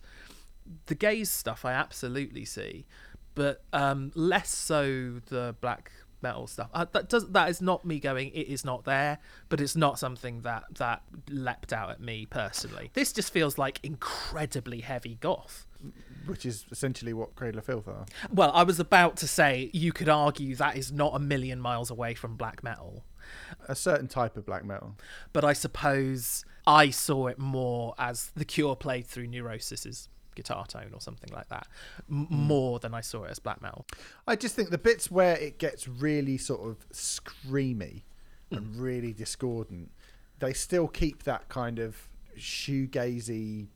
The 0.86 0.94
gaze 0.94 1.30
stuff 1.30 1.64
I 1.64 1.72
absolutely 1.72 2.44
see, 2.44 2.86
but 3.34 3.62
um, 3.72 4.12
less 4.14 4.50
so 4.50 5.20
the 5.26 5.56
black 5.60 5.90
metal 6.22 6.46
stuff. 6.46 6.68
Uh, 6.74 6.86
that 6.92 7.08
does 7.08 7.28
that 7.30 7.48
is 7.48 7.60
not 7.60 7.84
me 7.84 7.98
going. 8.00 8.30
It 8.30 8.48
is 8.48 8.64
not 8.64 8.84
there, 8.84 9.18
but 9.48 9.60
it's 9.60 9.76
not 9.76 9.98
something 9.98 10.42
that 10.42 10.64
that 10.76 11.02
leapt 11.28 11.72
out 11.72 11.90
at 11.90 12.00
me 12.00 12.26
personally. 12.26 12.90
This 12.94 13.12
just 13.12 13.32
feels 13.32 13.58
like 13.58 13.80
incredibly 13.82 14.80
heavy 14.80 15.18
goth. 15.20 15.66
Which 16.26 16.44
is 16.44 16.66
essentially 16.70 17.14
what 17.14 17.34
Cradle 17.34 17.58
of 17.58 17.64
Filth 17.64 17.88
are. 17.88 18.04
Well, 18.30 18.50
I 18.52 18.62
was 18.64 18.78
about 18.78 19.16
to 19.18 19.26
say 19.26 19.70
you 19.72 19.92
could 19.92 20.10
argue 20.10 20.54
that 20.56 20.76
is 20.76 20.92
not 20.92 21.14
a 21.14 21.18
million 21.18 21.58
miles 21.58 21.90
away 21.90 22.14
from 22.14 22.36
black 22.36 22.62
metal. 22.62 23.04
A 23.66 23.74
certain 23.74 24.06
type 24.06 24.36
of 24.36 24.44
black 24.44 24.64
metal. 24.64 24.96
But 25.32 25.44
I 25.44 25.54
suppose 25.54 26.44
I 26.66 26.90
saw 26.90 27.28
it 27.28 27.38
more 27.38 27.94
as 27.98 28.30
the 28.36 28.44
Cure 28.44 28.76
played 28.76 29.06
through 29.06 29.28
Neurosis's 29.28 30.08
guitar 30.40 30.64
tone 30.66 30.90
or 30.94 31.00
something 31.00 31.30
like 31.32 31.48
that, 31.48 31.66
m- 32.10 32.26
mm. 32.26 32.30
more 32.30 32.78
than 32.78 32.94
I 32.94 33.02
saw 33.02 33.24
it 33.24 33.30
as 33.30 33.38
black 33.38 33.60
metal. 33.60 33.84
I 34.26 34.36
just 34.36 34.54
think 34.56 34.70
the 34.70 34.78
bits 34.78 35.10
where 35.10 35.36
it 35.36 35.58
gets 35.58 35.86
really 35.86 36.38
sort 36.38 36.62
of 36.68 36.88
screamy 36.90 38.02
mm. 38.50 38.56
and 38.56 38.76
really 38.76 39.12
discordant, 39.12 39.90
they 40.38 40.52
still 40.52 40.88
keep 40.88 41.24
that 41.24 41.48
kind 41.48 41.78
of 41.78 42.08
shoegazy 42.38 43.68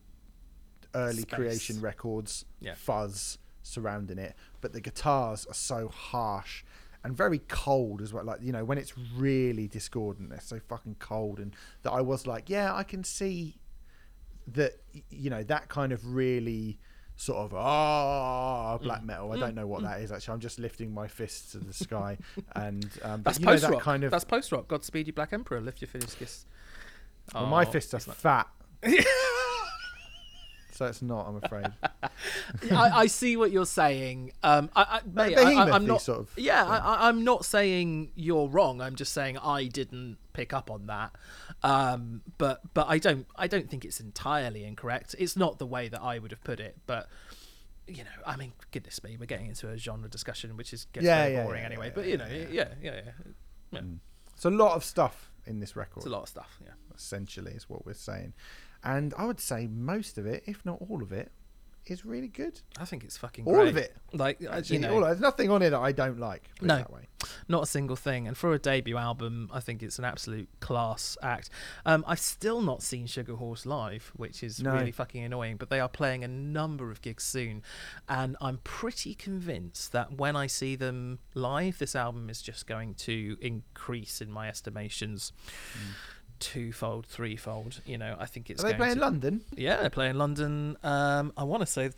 early 0.95 1.23
Space. 1.23 1.35
creation 1.35 1.81
records 1.81 2.45
yeah. 2.61 2.75
fuzz 2.75 3.39
surrounding 3.63 4.19
it, 4.19 4.35
but 4.61 4.73
the 4.73 4.81
guitars 4.81 5.45
are 5.47 5.55
so 5.55 5.89
harsh 5.89 6.65
and 7.03 7.15
very 7.15 7.41
cold 7.49 8.01
as 8.01 8.13
well. 8.13 8.25
Like 8.25 8.41
you 8.43 8.53
know, 8.53 8.65
when 8.65 8.79
it's 8.79 8.97
really 8.97 9.69
discordant, 9.69 10.31
they're 10.31 10.41
so 10.41 10.59
fucking 10.59 10.97
cold, 10.99 11.39
and 11.39 11.55
that 11.83 11.93
I 11.93 12.01
was 12.01 12.27
like, 12.27 12.49
yeah, 12.49 12.75
I 12.75 12.83
can 12.83 13.05
see 13.05 13.59
that 14.49 14.73
you 15.11 15.31
know 15.31 15.43
that 15.45 15.69
kind 15.69 15.93
of 15.93 16.15
really 16.15 16.79
sort 17.17 17.39
of 17.39 17.55
ah 17.55 18.79
black 18.79 19.03
mm. 19.03 19.07
metal. 19.07 19.33
I 19.33 19.39
don't 19.39 19.53
mm. 19.53 19.57
know 19.57 19.67
what 19.67 19.81
mm. 19.81 19.85
that 19.85 20.01
is 20.01 20.13
actually. 20.13 20.35
I'm 20.35 20.41
just 20.41 20.59
lifting 20.59 20.93
my 20.93 21.09
fists 21.09 21.53
to 21.53 21.59
the 21.59 21.73
sky, 21.73 22.19
and 22.57 22.89
um, 23.03 23.23
that's 23.23 23.39
post 23.39 23.65
rock. 23.65 23.83
Kind 23.83 24.05
of 24.05 24.11
that's 24.11 24.25
post 24.25 24.53
rock. 24.53 24.69
Godspeed 24.69 25.07
you, 25.07 25.13
Black 25.13 25.33
Emperor. 25.33 25.61
Lift 25.61 25.81
your 25.81 25.89
fists. 25.89 26.47
Well, 27.33 27.45
oh, 27.45 27.47
my 27.47 27.65
fists 27.65 27.95
are 27.95 28.01
fat. 28.01 28.49
so 30.73 30.87
it's 30.87 31.01
not. 31.01 31.27
I'm 31.27 31.37
afraid. 31.43 31.73
I, 32.71 32.91
I, 33.01 33.07
see 33.07 33.37
what 33.37 33.51
you're 33.51 33.67
saying. 33.67 34.33
Um, 34.43 34.71
I, 34.75 34.83
I, 34.83 35.01
mate, 35.07 35.37
I, 35.39 35.75
am 35.75 35.87
not. 35.87 36.03
Sort 36.03 36.21
of, 36.21 36.31
yeah, 36.37 36.65
yeah. 36.65 36.81
I, 36.85 37.09
am 37.09 37.25
not 37.25 37.45
saying 37.45 38.13
you're 38.15 38.49
wrong. 38.49 38.81
I'm 38.81 38.95
just 38.95 39.13
saying 39.13 39.39
I 39.39 39.67
didn't 39.67 40.19
pick 40.33 40.53
up 40.53 40.71
on 40.71 40.87
that. 40.87 41.13
Um, 41.63 42.23
but 42.39 42.61
but 42.75 42.87
I 42.89 42.99
don't 42.99 43.27
I 43.37 43.47
don't 43.47 43.69
think 43.71 43.85
it's 43.85 44.01
entirely 44.01 44.65
incorrect. 44.65 45.15
It's 45.19 45.37
not 45.37 45.59
the 45.59 45.67
way 45.67 45.89
that 45.89 46.03
I 46.03 46.19
would 46.19 46.31
have 46.31 46.43
put 46.45 46.61
it, 46.61 46.77
but 46.87 47.09
you 47.87 48.05
know, 48.05 48.11
I 48.27 48.37
mean, 48.37 48.53
goodness 48.71 49.03
me, 49.03 49.17
we're 49.19 49.27
getting 49.27 49.47
into 49.47 49.69
a 49.69 49.77
genre 49.77 50.09
discussion, 50.09 50.57
which 50.57 50.73
is 50.73 50.87
gets 50.93 51.05
yeah, 51.05 51.27
yeah, 51.27 51.45
boring 51.45 51.63
yeah, 51.63 51.67
anyway. 51.67 51.93
but 51.95 52.07
you 52.07 52.17
know, 52.17 52.27
yeah, 52.27 52.47
yeah, 52.51 52.69
yeah. 52.83 53.01
yeah. 53.73 53.81
Mm. 53.81 53.99
It's 54.35 54.45
a 54.45 54.51
lot 54.51 54.75
of 54.75 54.85
stuff 54.85 55.31
in 55.47 55.61
this 55.61 55.77
record. 55.77 55.99
It's 55.99 56.07
a 56.07 56.11
lot 56.11 56.23
of 56.23 56.29
stuff, 56.29 56.59
yeah. 56.63 56.73
Essentially, 56.95 57.53
is 57.53 57.69
what 57.69 57.87
we're 57.87 57.95
saying. 57.95 58.35
And 58.83 59.15
I 59.17 59.27
would 59.27 59.41
say 59.41 59.67
most 59.67 60.19
of 60.19 60.27
it, 60.27 60.43
if 60.47 60.65
not 60.65 60.79
all 60.89 61.03
of 61.03 61.13
it, 61.13 61.33
is 61.91 62.05
really 62.05 62.29
good. 62.29 62.61
I 62.79 62.85
think 62.85 63.05
it's 63.05 63.17
fucking 63.17 63.47
all 63.47 63.55
great. 63.55 63.69
of 63.69 63.77
it. 63.77 63.97
Like 64.13 64.41
Actually, 64.49 64.77
you 64.77 64.83
know, 64.83 65.05
there's 65.05 65.21
nothing 65.21 65.51
on 65.51 65.63
it 65.63 65.71
that 65.71 65.81
I 65.81 65.93
don't 65.93 66.19
like. 66.19 66.49
no, 66.61 66.85
not 67.49 67.65
a 67.65 67.67
single 67.67 67.97
thing. 67.97 68.27
And 68.27 68.37
for 68.37 68.53
a 68.53 68.59
debut 68.59 68.97
album, 68.97 69.51
I 69.53 69.61
think 69.61 69.83
it's 69.83 69.99
an 69.99 70.05
absolute 70.05 70.49
class 70.61 71.17
act. 71.23 71.51
Um, 71.85 72.05
I've 72.07 72.21
still 72.21 72.61
not 72.61 72.83
seen 72.83 73.07
Sugar 73.07 73.37
Horse 73.37 73.67
live, 73.67 74.13
which 74.17 74.43
is 74.43 74.61
no. 74.61 74.73
really 74.73 74.93
fucking 74.93 75.23
annoying. 75.23 75.57
But 75.57 75.71
they 75.71 75.81
are 75.81 75.89
playing 75.89 76.25
a 76.25 76.29
number 76.29 76.91
of 76.91 77.03
gigs 77.03 77.25
soon, 77.25 77.63
and 78.09 78.37
I'm 78.41 78.59
pretty 78.65 79.15
convinced 79.15 79.93
that 79.93 80.13
when 80.19 80.37
I 80.37 80.47
see 80.47 80.77
them 80.77 81.19
live, 81.35 81.79
this 81.79 81.95
album 81.97 82.31
is 82.31 82.43
just 82.43 82.67
going 82.67 82.95
to 82.95 83.37
increase 83.41 84.21
in 84.21 84.31
my 84.31 84.49
estimations. 84.49 85.33
Mm 85.77 85.95
twofold, 86.41 87.07
threefold. 87.07 87.81
You 87.85 87.99
know, 87.99 88.17
I 88.19 88.27
think 88.27 88.51
it's. 88.51 88.63
Are 88.63 88.69
they 88.69 88.75
playing 88.75 88.97
to, 88.97 89.01
London? 89.01 89.43
Yeah, 89.57 89.81
they're 89.81 89.91
playing 89.91 90.17
London. 90.17 90.77
Um, 90.83 91.33
I 91.37 91.45
want 91.45 91.61
to 91.61 91.67
say 91.67 91.91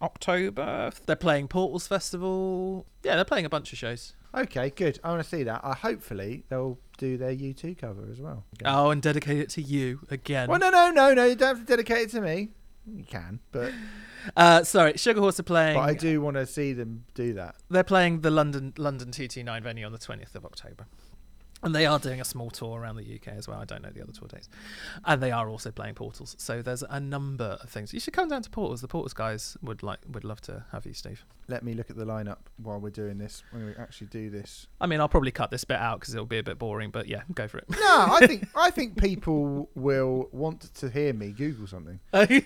October. 0.00 0.90
They're 1.06 1.16
playing 1.16 1.48
Portals 1.48 1.86
Festival. 1.86 2.86
Yeah, 3.02 3.16
they're 3.16 3.24
playing 3.24 3.46
a 3.46 3.50
bunch 3.50 3.72
of 3.72 3.78
shows. 3.78 4.14
Okay, 4.34 4.70
good. 4.70 4.98
I 5.04 5.10
want 5.10 5.22
to 5.22 5.28
see 5.28 5.42
that. 5.42 5.60
Uh, 5.62 5.74
hopefully, 5.74 6.44
they'll 6.48 6.78
do 6.96 7.18
their 7.18 7.34
U2 7.34 7.76
cover 7.76 8.08
as 8.10 8.20
well. 8.20 8.44
Oh, 8.64 8.90
and 8.90 9.02
dedicate 9.02 9.38
it 9.38 9.50
to 9.50 9.62
you 9.62 10.00
again. 10.10 10.48
Well, 10.48 10.58
no, 10.58 10.70
no, 10.70 10.90
no, 10.90 11.12
no. 11.12 11.24
You 11.26 11.34
don't 11.34 11.56
have 11.56 11.66
to 11.66 11.70
dedicate 11.70 12.08
it 12.08 12.10
to 12.12 12.20
me. 12.20 12.50
You 12.86 13.04
can, 13.04 13.40
but. 13.52 13.72
Uh, 14.36 14.62
sorry, 14.62 14.96
Sugar 14.96 15.20
Horse 15.20 15.40
are 15.40 15.42
playing. 15.42 15.74
But 15.74 15.80
I 15.80 15.94
do 15.94 16.20
want 16.20 16.36
to 16.36 16.46
see 16.46 16.72
them 16.72 17.04
do 17.14 17.34
that. 17.34 17.56
They're 17.68 17.82
playing 17.82 18.20
the 18.20 18.30
London 18.30 18.72
London 18.78 19.10
TT9 19.10 19.62
venue 19.62 19.84
on 19.84 19.90
the 19.90 19.98
20th 19.98 20.36
of 20.36 20.44
October. 20.44 20.86
And 21.62 21.74
they 21.74 21.86
are 21.86 21.98
doing 21.98 22.20
a 22.20 22.24
small 22.24 22.50
tour 22.50 22.80
around 22.80 22.96
the 22.96 23.14
UK 23.14 23.28
as 23.28 23.46
well. 23.46 23.60
I 23.60 23.64
don't 23.64 23.82
know 23.82 23.90
the 23.90 24.02
other 24.02 24.12
tour 24.12 24.28
dates. 24.28 24.48
And 25.04 25.22
they 25.22 25.30
are 25.30 25.48
also 25.48 25.70
playing 25.70 25.94
Portals. 25.94 26.34
So 26.38 26.60
there's 26.60 26.82
a 26.82 26.98
number 26.98 27.58
of 27.62 27.70
things. 27.70 27.94
You 27.94 28.00
should 28.00 28.14
come 28.14 28.28
down 28.28 28.42
to 28.42 28.50
Portals. 28.50 28.80
The 28.80 28.88
Portals 28.88 29.14
guys 29.14 29.56
would 29.62 29.82
like 29.82 30.00
would 30.08 30.24
love 30.24 30.40
to 30.42 30.64
have 30.72 30.86
you, 30.86 30.92
Steve. 30.92 31.24
Let 31.48 31.62
me 31.62 31.74
look 31.74 31.90
at 31.90 31.96
the 31.96 32.04
lineup 32.04 32.38
while 32.56 32.80
we're 32.80 32.90
doing 32.90 33.18
this. 33.18 33.42
When 33.50 33.66
we 33.66 33.74
actually 33.76 34.08
do 34.08 34.30
this. 34.30 34.66
I 34.80 34.86
mean, 34.86 35.00
I'll 35.00 35.08
probably 35.08 35.30
cut 35.30 35.50
this 35.50 35.64
bit 35.64 35.78
out 35.78 36.00
because 36.00 36.14
it'll 36.14 36.26
be 36.26 36.38
a 36.38 36.42
bit 36.42 36.58
boring. 36.58 36.90
But 36.90 37.06
yeah, 37.06 37.22
go 37.34 37.46
for 37.46 37.58
it. 37.58 37.64
No, 37.70 37.76
I 38.10 38.26
think 38.26 38.48
I 38.56 38.70
think 38.70 39.00
people 39.00 39.68
will 39.74 40.28
want 40.32 40.74
to 40.74 40.90
hear 40.90 41.12
me 41.12 41.30
Google 41.30 41.66
something. 41.66 42.00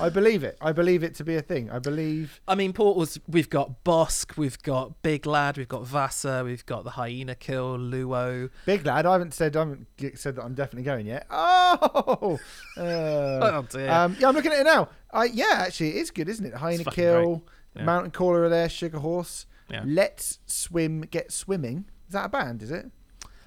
I 0.00 0.08
believe 0.10 0.44
it. 0.44 0.56
I 0.60 0.72
believe 0.72 1.02
it 1.02 1.14
to 1.16 1.24
be 1.24 1.36
a 1.36 1.42
thing. 1.42 1.70
I 1.70 1.78
believe. 1.78 2.40
I 2.46 2.54
mean, 2.54 2.72
Portals, 2.72 3.18
we've 3.26 3.48
got 3.50 3.82
Bosk, 3.84 4.36
we've 4.36 4.60
got 4.62 5.02
Big 5.02 5.26
Lad, 5.26 5.56
we've 5.56 5.68
got 5.68 5.84
Vasa, 5.86 6.42
we've 6.44 6.64
got 6.66 6.84
the 6.84 6.90
Hyena 6.90 7.34
Kill, 7.34 7.78
Luo. 7.78 8.50
Big 8.66 8.84
lad, 8.84 9.06
I 9.06 9.12
haven't 9.12 9.32
said 9.34 9.56
I 9.56 9.60
haven't 9.60 9.86
said 10.14 10.36
that 10.36 10.44
I'm 10.44 10.54
definitely 10.54 10.82
going 10.84 11.06
yet. 11.06 11.26
Oh, 11.30 12.38
uh, 12.76 12.80
Oh, 12.80 13.66
dear. 13.70 13.90
um, 13.90 14.16
yeah, 14.18 14.28
I'm 14.28 14.34
looking 14.34 14.52
at 14.52 14.60
it 14.60 14.64
now. 14.64 14.88
I 15.12 15.24
yeah, 15.24 15.56
actually, 15.66 15.90
it 15.90 15.96
is 15.96 16.10
good, 16.10 16.28
isn't 16.28 16.44
it? 16.44 16.54
Hyena 16.54 16.84
kill, 16.84 17.44
Yeah. 17.74 17.84
mountain 17.84 18.10
caller 18.10 18.42
are 18.42 18.48
there, 18.48 18.68
sugar 18.68 18.98
horse. 18.98 19.46
Yeah. 19.70 19.82
Let's 19.84 20.38
swim, 20.46 21.02
get 21.02 21.32
swimming. 21.32 21.86
Is 22.06 22.12
that 22.12 22.26
a 22.26 22.28
band? 22.28 22.62
Is 22.62 22.70
it? 22.70 22.90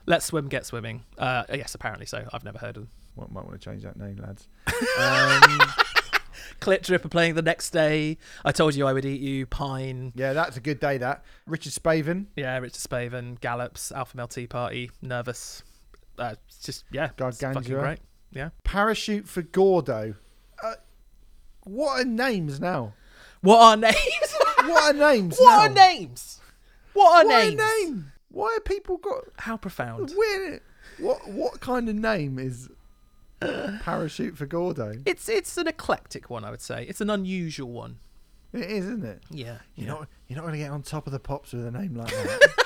Let's 0.06 0.26
Swim, 0.26 0.48
Get 0.50 0.66
Swimming. 0.66 1.04
Uh, 1.20 1.44
yes, 1.54 1.76
apparently 1.76 2.08
so. 2.08 2.28
I've 2.34 2.44
never 2.44 2.58
heard 2.58 2.78
of 2.78 2.84
them. 2.84 2.90
Well, 3.16 3.28
might 3.32 3.46
want 3.46 3.62
to 3.62 3.64
change 3.64 3.84
that 3.84 3.96
name, 3.96 4.18
lads. 4.18 4.48
Um, 5.00 5.60
Clit 6.62 6.84
Drip 6.84 7.04
are 7.06 7.10
playing 7.10 7.36
the 7.36 7.42
next 7.42 7.72
day. 7.72 8.18
I 8.46 8.52
told 8.52 8.76
you 8.76 8.86
I 8.88 8.94
would 8.94 9.06
eat 9.06 9.22
you. 9.22 9.46
Pine. 9.46 10.12
yeah, 10.16 10.34
that's 10.34 10.58
a 10.58 10.62
good 10.62 10.80
day. 10.80 10.98
That 10.98 11.24
Richard 11.46 11.74
Spaven, 11.74 12.26
Yeah, 12.36 12.58
Richard 12.60 12.80
Spaven, 12.82 13.40
Gallops, 13.40 13.92
Alpha 13.92 14.16
Male 14.18 14.28
Tea 14.28 14.48
Party, 14.48 14.92
Nervous. 15.02 15.64
Uh, 16.18 16.36
it's 16.48 16.60
just, 16.60 16.84
yeah. 16.92 17.10
it's 17.18 17.40
fucking 17.40 17.62
great. 17.64 18.00
Yeah. 18.32 18.50
parachute 18.64 19.28
for 19.28 19.42
Gordo. 19.42 20.16
Uh, 20.62 20.74
what 21.64 22.02
are 22.02 22.06
names 22.06 22.60
now? 22.60 22.94
What 23.42 23.60
are 23.62 23.78
names? 23.78 23.96
What 24.66 24.94
are 24.94 24.98
names? 25.14 25.38
what 25.40 25.72
are 25.72 25.74
names? 25.74 26.40
What 26.94 27.26
are 27.26 27.26
What 27.26 27.46
names? 27.46 27.62
are 27.62 27.66
names? 27.86 28.04
Why 28.30 28.56
are 28.58 28.60
people 28.60 28.98
got? 28.98 29.24
How 29.38 29.56
profound. 29.58 30.12
Where, 30.16 30.62
what 31.00 31.28
what 31.30 31.62
kind 31.62 31.88
of 31.88 31.96
name 31.96 32.38
is 32.38 32.70
parachute 33.82 34.38
for 34.38 34.46
Gordo? 34.46 34.96
It's 35.06 35.30
it's 35.30 35.58
an 35.58 35.68
eclectic 35.68 36.30
one, 36.30 36.44
I 36.44 36.52
would 36.52 36.62
say. 36.62 36.86
It's 36.88 37.02
an 37.02 37.10
unusual 37.10 37.72
one. 37.72 37.98
It 38.54 38.70
is, 38.70 38.86
isn't 38.86 39.06
it? 39.06 39.22
Yeah. 39.30 39.58
You're 39.76 39.88
yeah. 39.88 39.94
not 39.94 40.08
you're 40.28 40.36
not 40.38 40.42
going 40.44 40.54
to 40.54 40.60
get 40.60 40.72
on 40.72 40.82
top 40.82 41.08
of 41.08 41.14
the 41.14 41.20
pops 41.20 41.54
with 41.54 41.66
a 41.66 41.72
name 41.72 41.96
like 41.96 42.10
that. 42.10 42.66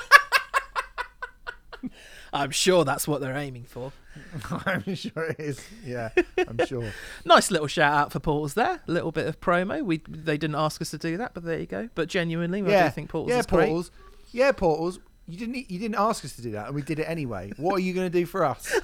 I'm 2.32 2.50
sure 2.50 2.84
that's 2.84 3.06
what 3.06 3.20
they're 3.20 3.36
aiming 3.36 3.64
for. 3.64 3.92
I'm 4.66 4.94
sure 4.94 5.24
it 5.24 5.38
is. 5.38 5.64
Yeah, 5.84 6.10
I'm 6.36 6.58
sure. 6.66 6.90
Nice 7.24 7.50
little 7.50 7.66
shout 7.66 7.92
out 7.92 8.12
for 8.12 8.20
Portals 8.20 8.54
there. 8.54 8.80
A 8.86 8.90
little 8.90 9.12
bit 9.12 9.26
of 9.26 9.40
promo. 9.40 9.82
We 9.82 10.02
they 10.08 10.36
didn't 10.36 10.56
ask 10.56 10.80
us 10.82 10.90
to 10.90 10.98
do 10.98 11.16
that, 11.18 11.34
but 11.34 11.44
there 11.44 11.58
you 11.58 11.66
go. 11.66 11.88
But 11.94 12.08
genuinely, 12.08 12.62
I 12.62 12.68
yeah, 12.68 12.84
do 12.88 12.90
think 12.90 13.10
Portals 13.10 13.30
yeah, 13.30 13.38
is 13.40 13.46
great. 13.46 13.66
portals. 13.66 13.90
Yeah, 14.32 14.52
portals. 14.52 14.98
You 15.26 15.38
didn't 15.38 15.70
you 15.70 15.78
didn't 15.78 15.96
ask 15.96 16.24
us 16.24 16.34
to 16.36 16.42
do 16.42 16.52
that, 16.52 16.66
and 16.66 16.74
we 16.74 16.82
did 16.82 16.98
it 16.98 17.04
anyway. 17.04 17.52
What 17.56 17.76
are 17.76 17.80
you 17.80 17.94
going 17.94 18.10
to 18.10 18.18
do 18.18 18.26
for 18.26 18.44
us? 18.44 18.74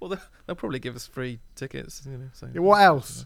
Well, 0.00 0.10
they'll, 0.10 0.20
they'll 0.46 0.56
probably 0.56 0.78
give 0.78 0.96
us 0.96 1.06
free 1.06 1.38
tickets. 1.54 2.02
You 2.06 2.18
know, 2.18 2.30
so. 2.32 2.46
What 2.48 2.80
else? 2.82 3.24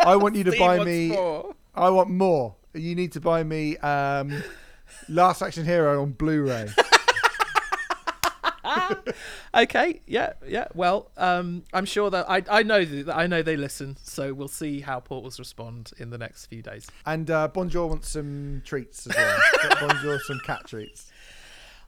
I 0.00 0.16
want 0.16 0.34
you 0.36 0.44
to 0.44 0.50
Steve 0.52 0.60
buy 0.60 0.84
me. 0.84 1.08
more. 1.08 1.54
I 1.74 1.90
want 1.90 2.10
more. 2.10 2.54
You 2.74 2.94
need 2.94 3.12
to 3.12 3.20
buy 3.20 3.42
me 3.42 3.76
um, 3.78 4.42
Last 5.08 5.42
Action 5.42 5.64
Hero 5.64 6.02
on 6.02 6.12
Blu-ray. 6.12 6.68
Okay, 9.54 10.02
yeah, 10.06 10.34
yeah. 10.46 10.68
Well, 10.74 11.10
um, 11.16 11.64
I'm 11.72 11.86
sure 11.86 12.10
that 12.10 12.28
I 12.28 12.42
I 12.48 12.62
know 12.62 12.84
that 12.84 13.16
I 13.16 13.26
know 13.26 13.40
they 13.42 13.56
listen, 13.56 13.96
so 14.02 14.34
we'll 14.34 14.48
see 14.48 14.80
how 14.80 15.00
Portals 15.00 15.38
respond 15.38 15.92
in 15.98 16.10
the 16.10 16.18
next 16.18 16.46
few 16.46 16.60
days. 16.60 16.86
And 17.06 17.30
uh, 17.30 17.48
Bonjour 17.48 17.86
wants 17.86 18.10
some 18.10 18.62
treats 18.66 19.06
as 19.06 19.16
well. 19.16 19.38
Bonjour 19.80 20.18
some 20.26 20.40
cat 20.44 20.66
treats. 20.66 21.10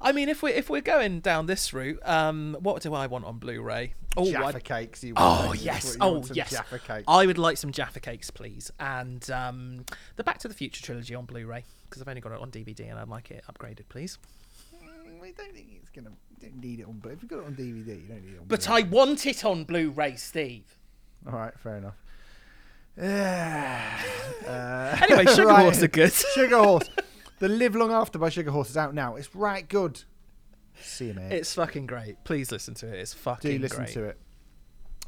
I 0.01 0.12
mean, 0.12 0.29
if 0.29 0.43
we 0.43 0.53
if 0.53 0.70
we're 0.70 0.81
going 0.81 1.20
down 1.20 1.47
this 1.47 1.73
route, 1.73 1.99
um, 2.05 2.57
what 2.61 2.83
do 2.83 2.95
I 2.95 3.07
want 3.09 3.25
on 3.25 3.39
Blu-ray? 3.39 3.95
Oh, 4.16 4.31
Jaffa 4.31 4.57
I, 4.57 4.61
cakes. 4.61 5.03
You 5.03 5.15
oh 5.16 5.53
yes, 5.59 5.95
you 5.95 5.99
oh 6.01 6.12
want 6.15 6.31
yes. 6.37 6.51
Jaffa 6.51 6.79
cakes. 6.79 7.05
I 7.09 7.27
would 7.27 7.39
like 7.39 7.57
some 7.57 7.73
Jaffa 7.73 8.01
cakes, 8.01 8.31
please, 8.31 8.70
and 8.79 9.29
um, 9.31 9.85
the 10.16 10.23
Back 10.25 10.39
to 10.39 10.49
the 10.49 10.55
Future 10.55 10.83
trilogy 10.83 11.15
on 11.15 11.25
Blu-ray 11.25 11.65
because 11.89 12.01
I've 12.03 12.09
only 12.09 12.20
got 12.20 12.33
it 12.33 12.41
on 12.41 12.51
DVD 12.51 12.91
and 12.91 12.99
I'd 12.99 13.09
like 13.09 13.31
it 13.31 13.43
upgraded, 13.53 13.89
please. 13.89 14.19
Mm, 14.75 15.20
We 15.20 15.33
don't 15.33 15.53
think 15.53 15.66
it's 15.81 15.91
gonna. 15.91 16.11
Don't 16.41 16.61
need 16.62 16.79
it 16.81 16.87
on. 16.87 17.01
But 17.03 17.12
if 17.12 17.23
you've 17.23 17.31
got 17.31 17.41
it 17.41 17.47
on 17.47 17.55
DVD, 17.55 17.89
you 17.89 18.07
don't 18.09 18.25
need 18.25 18.35
it 18.35 18.39
on. 18.41 18.45
But 18.47 18.65
Blu-ray. 18.65 18.83
I 18.83 18.87
want 18.89 19.27
it 19.27 19.45
on 19.45 19.65
Blu-ray, 19.65 20.15
Steve. 20.16 20.77
All 21.27 21.33
right, 21.33 21.59
fair 21.59 21.79
enough. 21.79 21.97
uh, 24.49 24.97
Anyway, 25.03 25.27
Sugar 25.35 25.49
right. 25.49 25.62
Horse 25.62 25.83
are 25.83 25.89
good. 25.89 26.12
Sugar 26.12 26.59
Horse. 26.59 26.89
The 27.39 27.48
Live 27.48 27.77
Long 27.77 27.93
After 27.93 28.19
by 28.19 28.31
Sugar 28.31 28.51
Horse 28.51 28.70
is 28.70 28.77
out 28.77 28.94
now. 28.94 29.16
It's 29.16 29.35
right 29.35 29.69
good. 29.69 30.02
See 30.81 31.06
you, 31.09 31.15
mate. 31.15 31.32
It's 31.32 31.55
fucking 31.55 31.86
great. 31.86 32.23
Please 32.24 32.51
listen 32.51 32.74
to 32.74 32.89
it. 32.89 32.98
It's 32.98 33.15
fucking 33.15 33.48
great. 33.51 33.56
Do 33.59 33.62
listen 33.62 33.78
great. 33.85 33.93
to 33.94 34.05
it. 34.05 34.19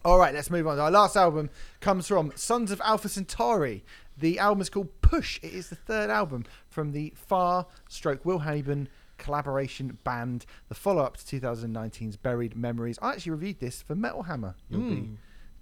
All 0.05 0.19
right, 0.19 0.32
let's 0.35 0.51
move 0.51 0.66
on. 0.66 0.78
Our 0.78 0.90
last 0.90 1.16
album 1.16 1.51
comes 1.81 2.07
from 2.09 2.32
Sons 2.35 2.70
of 2.70 2.81
Alpha 2.82 3.09
Centauri. 3.09 3.85
The 4.16 4.39
album 4.39 4.62
is 4.62 4.70
called 4.70 4.89
Push. 5.02 5.39
It 5.43 5.52
is 5.52 5.69
the 5.69 5.77
third 5.77 6.09
album 6.09 6.44
from 6.69 6.93
the 6.93 7.12
Far 7.16 7.66
Stroke 7.89 8.24
Will 8.24 8.39
Haven 8.40 8.89
collaboration 9.19 9.98
band. 10.05 10.47
The 10.69 10.74
follow 10.74 11.02
up 11.02 11.16
to 11.19 11.24
2019's 11.40 12.16
Buried 12.16 12.57
Memories. 12.57 12.98
I 13.02 13.12
actually 13.12 13.32
reviewed 13.32 13.61
this 13.61 13.82
for 13.82 13.94
Metal 13.94 14.23
Hammer. 14.23 14.55
You'll 14.69 14.81
be 14.89 14.97
Mm. 14.97 15.16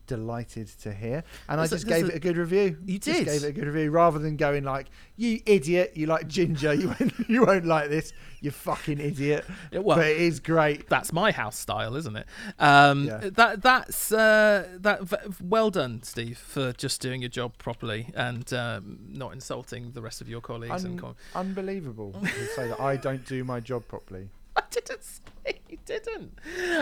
Delighted 0.09 0.66
to 0.80 0.93
hear. 0.93 1.22
And 1.48 1.60
I 1.60 1.64
a- 1.64 1.68
just 1.68 1.86
there's 1.86 2.02
gave 2.02 2.10
a- 2.10 2.12
it 2.14 2.16
a 2.16 2.20
good 2.20 2.36
review. 2.36 2.76
You 2.85 2.98
did. 2.98 3.24
Just 3.24 3.24
gave 3.26 3.44
it 3.44 3.48
a 3.48 3.52
good 3.52 3.66
review 3.66 3.90
rather 3.93 4.18
than 4.18 4.36
going 4.36 4.64
like, 4.64 4.86
"You 5.16 5.40
idiot! 5.47 5.93
You 5.94 6.06
like 6.06 6.26
Jinjer? 6.28 6.76
You 6.80 6.89
won't, 6.98 7.28
you 7.28 7.44
won't 7.44 7.66
like 7.66 7.89
this. 7.90 8.12
You 8.40 8.51
fucking 8.51 8.98
idiot." 8.98 9.44
Yeah, 9.70 9.80
well- 9.80 9.98
but 9.98 10.06
it 10.06 10.16
is 10.20 10.40
great. 10.40 10.89
That's 10.89 11.12
my 11.12 11.30
house 11.30 11.56
style, 11.59 11.94
isn't 11.94 12.16
it? 12.16 12.26
Um, 12.59 13.05
Yeah. 13.05 13.28
That 13.35 13.62
that's 13.62 14.10
uh, 14.10 14.66
that. 14.80 15.02
v- 15.02 15.16
Well 15.43 15.70
done, 15.70 16.02
Steve, 16.02 16.39
for 16.39 16.72
just 16.72 17.01
doing 17.02 17.20
your 17.20 17.28
job 17.28 17.59
properly 17.59 18.09
and 18.14 18.51
um, 18.55 18.98
not 19.09 19.35
insulting 19.35 19.93
the 19.93 20.01
rest 20.01 20.20
of 20.22 20.28
your 20.28 20.40
colleagues. 20.40 20.85
and 20.85 20.98
com- 20.98 21.16
unbelievable 21.35 22.12
to 22.22 22.47
say 22.56 22.68
that 22.68 22.80
I 22.80 22.97
don't 22.97 23.24
do 23.26 23.44
my 23.44 23.60
job 23.60 23.86
properly. 23.89 24.30
I 24.59 24.62
didn't 24.70 25.02
say 25.05 25.60
you 25.70 25.78
didn't. 25.86 26.39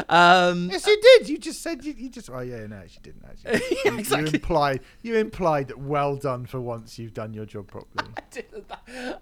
Um, 0.09 0.71
Yes, 0.71 0.87
you 0.87 1.01
did. 1.01 1.29
You 1.29 1.39
just 1.39 1.63
said 1.63 1.85
you, 1.85 1.95
you 1.97 2.09
just. 2.09 2.31
Oh 2.31 2.41
yeah, 2.41 2.67
no, 2.67 2.83
she 2.89 2.99
didn't 3.01 3.25
actually. 3.25 3.61
Yeah, 3.85 3.93
You- 3.93 3.99
exactly. 3.99 4.31
You 4.31 4.35
implied. 4.35 4.81
You 5.03 5.17
implied 5.17 5.69
that 5.69 5.79
well 5.79 6.17
done 6.17 6.47
for 6.47 6.61
once 6.61 6.99
you've 6.99 7.15
done 7.15 7.33
your 7.35 7.45
job 7.47 7.69
properly. 7.69 8.11
I 8.17 8.23
didn't- 8.31 8.73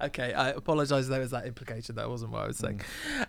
okay, 0.03 0.33
I 0.33 0.51
apologise. 0.51 1.09
There 1.09 1.21
was 1.21 1.33
that 1.33 1.47
implication. 1.47 1.97
That 1.97 2.09
wasn't 2.09 2.33
what 2.33 2.43
I 2.45 2.47
was 2.47 2.57
saying. 2.59 2.81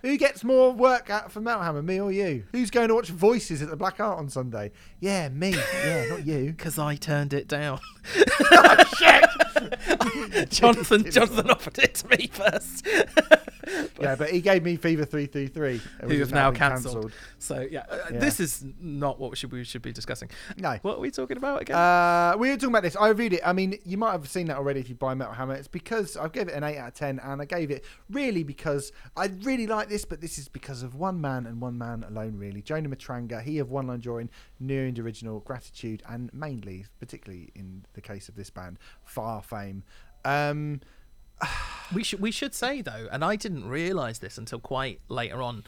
Who 0.02 0.16
gets 0.16 0.44
more 0.44 0.72
work 0.72 1.10
out 1.10 1.30
from 1.32 1.44
Metal 1.44 1.62
Hammer, 1.62 1.82
me 1.82 2.00
or 2.00 2.12
you? 2.12 2.44
Who's 2.52 2.70
going 2.70 2.88
to 2.88 2.94
watch 2.94 3.08
Voices 3.08 3.60
at 3.62 3.68
the 3.68 3.76
Black 3.76 3.98
Art 4.00 4.18
on 4.18 4.28
Sunday? 4.30 4.70
Yeah, 5.00 5.28
me. 5.28 5.50
Yeah, 5.84 6.06
not 6.08 6.26
you. 6.26 6.52
Because 6.56 6.78
I 6.78 6.94
turned 6.96 7.32
it 7.34 7.48
down. 7.48 7.80
Shit. 8.14 9.75
Jonathan, 10.50 11.10
Jonathan 11.10 11.50
offered 11.50 11.78
it 11.78 11.94
to 11.96 12.08
me 12.08 12.26
first. 12.28 12.86
Yeah, 14.00 14.14
but 14.14 14.30
he 14.30 14.40
gave 14.40 14.62
me 14.62 14.76
Fever 14.76 15.04
three 15.04 15.26
three 15.26 15.48
three. 15.48 15.80
Who 16.00 16.18
have 16.20 16.30
now 16.32 16.52
cancelled. 16.52 17.12
So 17.38 17.66
yeah, 17.68 17.84
uh, 17.90 17.96
Yeah. 18.12 18.18
this 18.20 18.38
is 18.38 18.64
not 18.78 19.18
what 19.18 19.30
we 19.30 19.36
should 19.36 19.50
we 19.50 19.64
should 19.64 19.82
be 19.82 19.92
discussing. 19.92 20.30
No. 20.56 20.78
What 20.82 20.98
are 20.98 21.00
we 21.00 21.10
talking 21.10 21.36
about 21.36 21.62
again? 21.62 21.76
Uh, 21.76 22.36
we 22.38 22.50
were 22.50 22.56
talking 22.56 22.68
about 22.68 22.84
this. 22.84 22.94
I 22.96 23.08
reviewed 23.08 23.32
it. 23.32 23.40
I 23.44 23.52
mean, 23.52 23.76
you 23.84 23.96
might 23.96 24.12
have 24.12 24.28
seen 24.28 24.46
that 24.46 24.56
already 24.56 24.80
if 24.80 24.88
you 24.88 24.94
buy 24.94 25.14
Metal 25.14 25.34
Hammer. 25.34 25.54
It's 25.54 25.66
because 25.66 26.16
I 26.16 26.28
gave 26.28 26.48
it 26.48 26.54
an 26.54 26.62
8 26.62 26.76
out 26.78 26.88
of 26.88 26.94
10, 26.94 27.18
and 27.18 27.42
I 27.42 27.44
gave 27.44 27.70
it 27.70 27.84
really 28.10 28.44
because 28.44 28.92
I 29.16 29.30
really 29.42 29.66
like 29.66 29.88
this, 29.88 30.04
but 30.04 30.20
this 30.20 30.38
is 30.38 30.46
because 30.48 30.82
of 30.82 30.94
one 30.94 31.20
man 31.20 31.46
and 31.46 31.60
one 31.60 31.76
man 31.76 32.04
alone, 32.08 32.36
really. 32.36 32.62
Jonah 32.62 32.88
Matranga, 32.88 33.42
he 33.42 33.58
of 33.58 33.70
One 33.70 33.88
Line 33.88 34.00
Drawing, 34.00 34.30
New 34.60 34.86
End 34.86 34.98
Original, 34.98 35.40
Gratitude, 35.40 36.02
and 36.08 36.32
mainly, 36.32 36.86
particularly 37.00 37.50
in 37.54 37.84
the 37.94 38.00
case 38.00 38.28
of 38.28 38.36
this 38.36 38.50
band, 38.50 38.78
Far 39.04 39.42
Fame. 39.42 39.75
Um, 40.24 40.80
We 41.94 42.02
should 42.02 42.18
we 42.20 42.32
should 42.32 42.52
say 42.52 42.82
though, 42.82 43.06
and 43.12 43.24
I 43.24 43.36
didn't 43.36 43.68
realise 43.68 44.18
this 44.18 44.38
until 44.38 44.58
quite 44.58 45.00
later 45.08 45.40
on. 45.40 45.62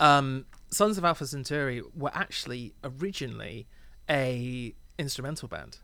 Um, 0.00 0.46
Sons 0.70 0.96
of 0.96 1.04
Alpha 1.04 1.26
Centauri 1.26 1.82
were 1.94 2.10
actually 2.14 2.72
originally 2.82 3.66
a 4.08 4.74
instrumental 4.98 5.46
band, 5.46 5.76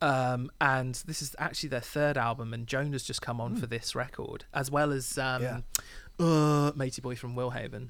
um, 0.00 0.48
and 0.60 0.94
this 1.06 1.22
is 1.22 1.34
actually 1.40 1.70
their 1.70 1.80
third 1.80 2.16
album. 2.16 2.54
And 2.54 2.68
Jonah's 2.68 3.02
just 3.02 3.20
come 3.20 3.40
on 3.40 3.56
for 3.56 3.66
this 3.66 3.96
record, 3.96 4.44
as 4.54 4.70
well 4.70 4.92
as 4.92 5.18
um, 5.18 5.42
Yeah. 5.42 5.60
uh, 6.20 6.70
Matey 6.76 7.00
Boy 7.02 7.16
from 7.16 7.34
Willhaven. 7.34 7.88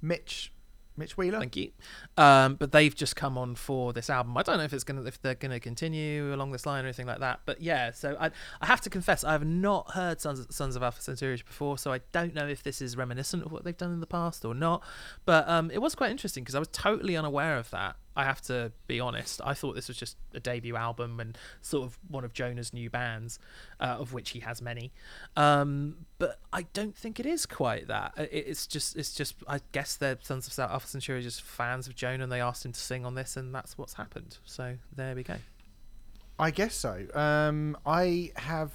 Mitch, 0.00 0.54
Mitch 0.96 1.16
Wheeler. 1.16 1.38
Thank 1.38 1.56
you. 1.56 1.70
Um, 2.16 2.56
but 2.56 2.72
they've 2.72 2.94
just 2.94 3.16
come 3.16 3.38
on 3.38 3.54
for 3.54 3.92
this 3.92 4.10
album. 4.10 4.36
I 4.36 4.42
don't 4.42 4.58
know 4.58 4.64
if 4.64 4.72
it's 4.72 4.84
gonna 4.84 5.02
if 5.02 5.20
they're 5.20 5.34
gonna 5.34 5.60
continue 5.60 6.34
along 6.34 6.52
this 6.52 6.66
line 6.66 6.84
or 6.84 6.88
anything 6.88 7.06
like 7.06 7.20
that. 7.20 7.40
But 7.46 7.60
yeah, 7.60 7.90
so 7.90 8.16
I 8.20 8.30
I 8.60 8.66
have 8.66 8.80
to 8.82 8.90
confess 8.90 9.24
I 9.24 9.32
have 9.32 9.44
not 9.44 9.92
heard 9.92 10.20
Sons 10.20 10.40
of, 10.40 10.46
Sons 10.50 10.76
of 10.76 10.82
Alpha 10.82 11.00
Centauri 11.00 11.36
before, 11.36 11.78
so 11.78 11.92
I 11.92 12.00
don't 12.12 12.34
know 12.34 12.46
if 12.46 12.62
this 12.62 12.82
is 12.82 12.96
reminiscent 12.96 13.44
of 13.44 13.52
what 13.52 13.64
they've 13.64 13.76
done 13.76 13.92
in 13.92 14.00
the 14.00 14.06
past 14.06 14.44
or 14.44 14.54
not. 14.54 14.82
But 15.24 15.48
um, 15.48 15.70
it 15.70 15.80
was 15.80 15.94
quite 15.94 16.10
interesting 16.10 16.44
because 16.44 16.54
I 16.54 16.58
was 16.58 16.68
totally 16.68 17.16
unaware 17.16 17.56
of 17.56 17.70
that. 17.70 17.96
I 18.14 18.24
have 18.24 18.40
to 18.42 18.72
be 18.86 19.00
honest. 19.00 19.40
I 19.44 19.54
thought 19.54 19.74
this 19.74 19.88
was 19.88 19.96
just 19.96 20.16
a 20.34 20.40
debut 20.40 20.76
album 20.76 21.18
and 21.20 21.36
sort 21.62 21.84
of 21.86 21.98
one 22.08 22.24
of 22.24 22.32
Jonah's 22.34 22.72
new 22.74 22.90
bands, 22.90 23.38
uh, 23.80 23.84
of 23.98 24.12
which 24.12 24.30
he 24.30 24.40
has 24.40 24.60
many. 24.60 24.92
Um, 25.36 25.96
but 26.18 26.38
I 26.52 26.62
don't 26.74 26.94
think 26.96 27.18
it 27.18 27.26
is 27.26 27.46
quite 27.46 27.86
that. 27.88 28.12
It- 28.18 28.30
It's 28.48 28.66
just, 28.66 28.96
it's 28.96 29.14
just. 29.14 29.36
I 29.48 29.60
guess 29.72 29.96
they're 29.96 30.18
Sons 30.22 30.46
of 30.46 30.52
South 30.52 30.70
Alpha 30.70 30.86
Centauri 30.86 31.20
are 31.20 31.22
just 31.22 31.42
fans 31.42 31.86
of 31.88 31.94
Jonah, 31.94 32.24
and 32.24 32.30
they 32.32 32.40
asked 32.40 32.64
him 32.64 32.72
to 32.72 32.80
sing 32.80 33.06
on 33.06 33.14
this, 33.14 33.36
and 33.36 33.54
that's 33.54 33.78
what's 33.78 33.94
happened. 33.94 34.36
So 34.44 34.76
there 34.94 35.14
we 35.14 35.22
go. 35.22 35.36
I 36.38 36.50
guess 36.50 36.74
so. 36.74 37.06
Um, 37.14 37.76
I 37.86 38.32
have 38.36 38.72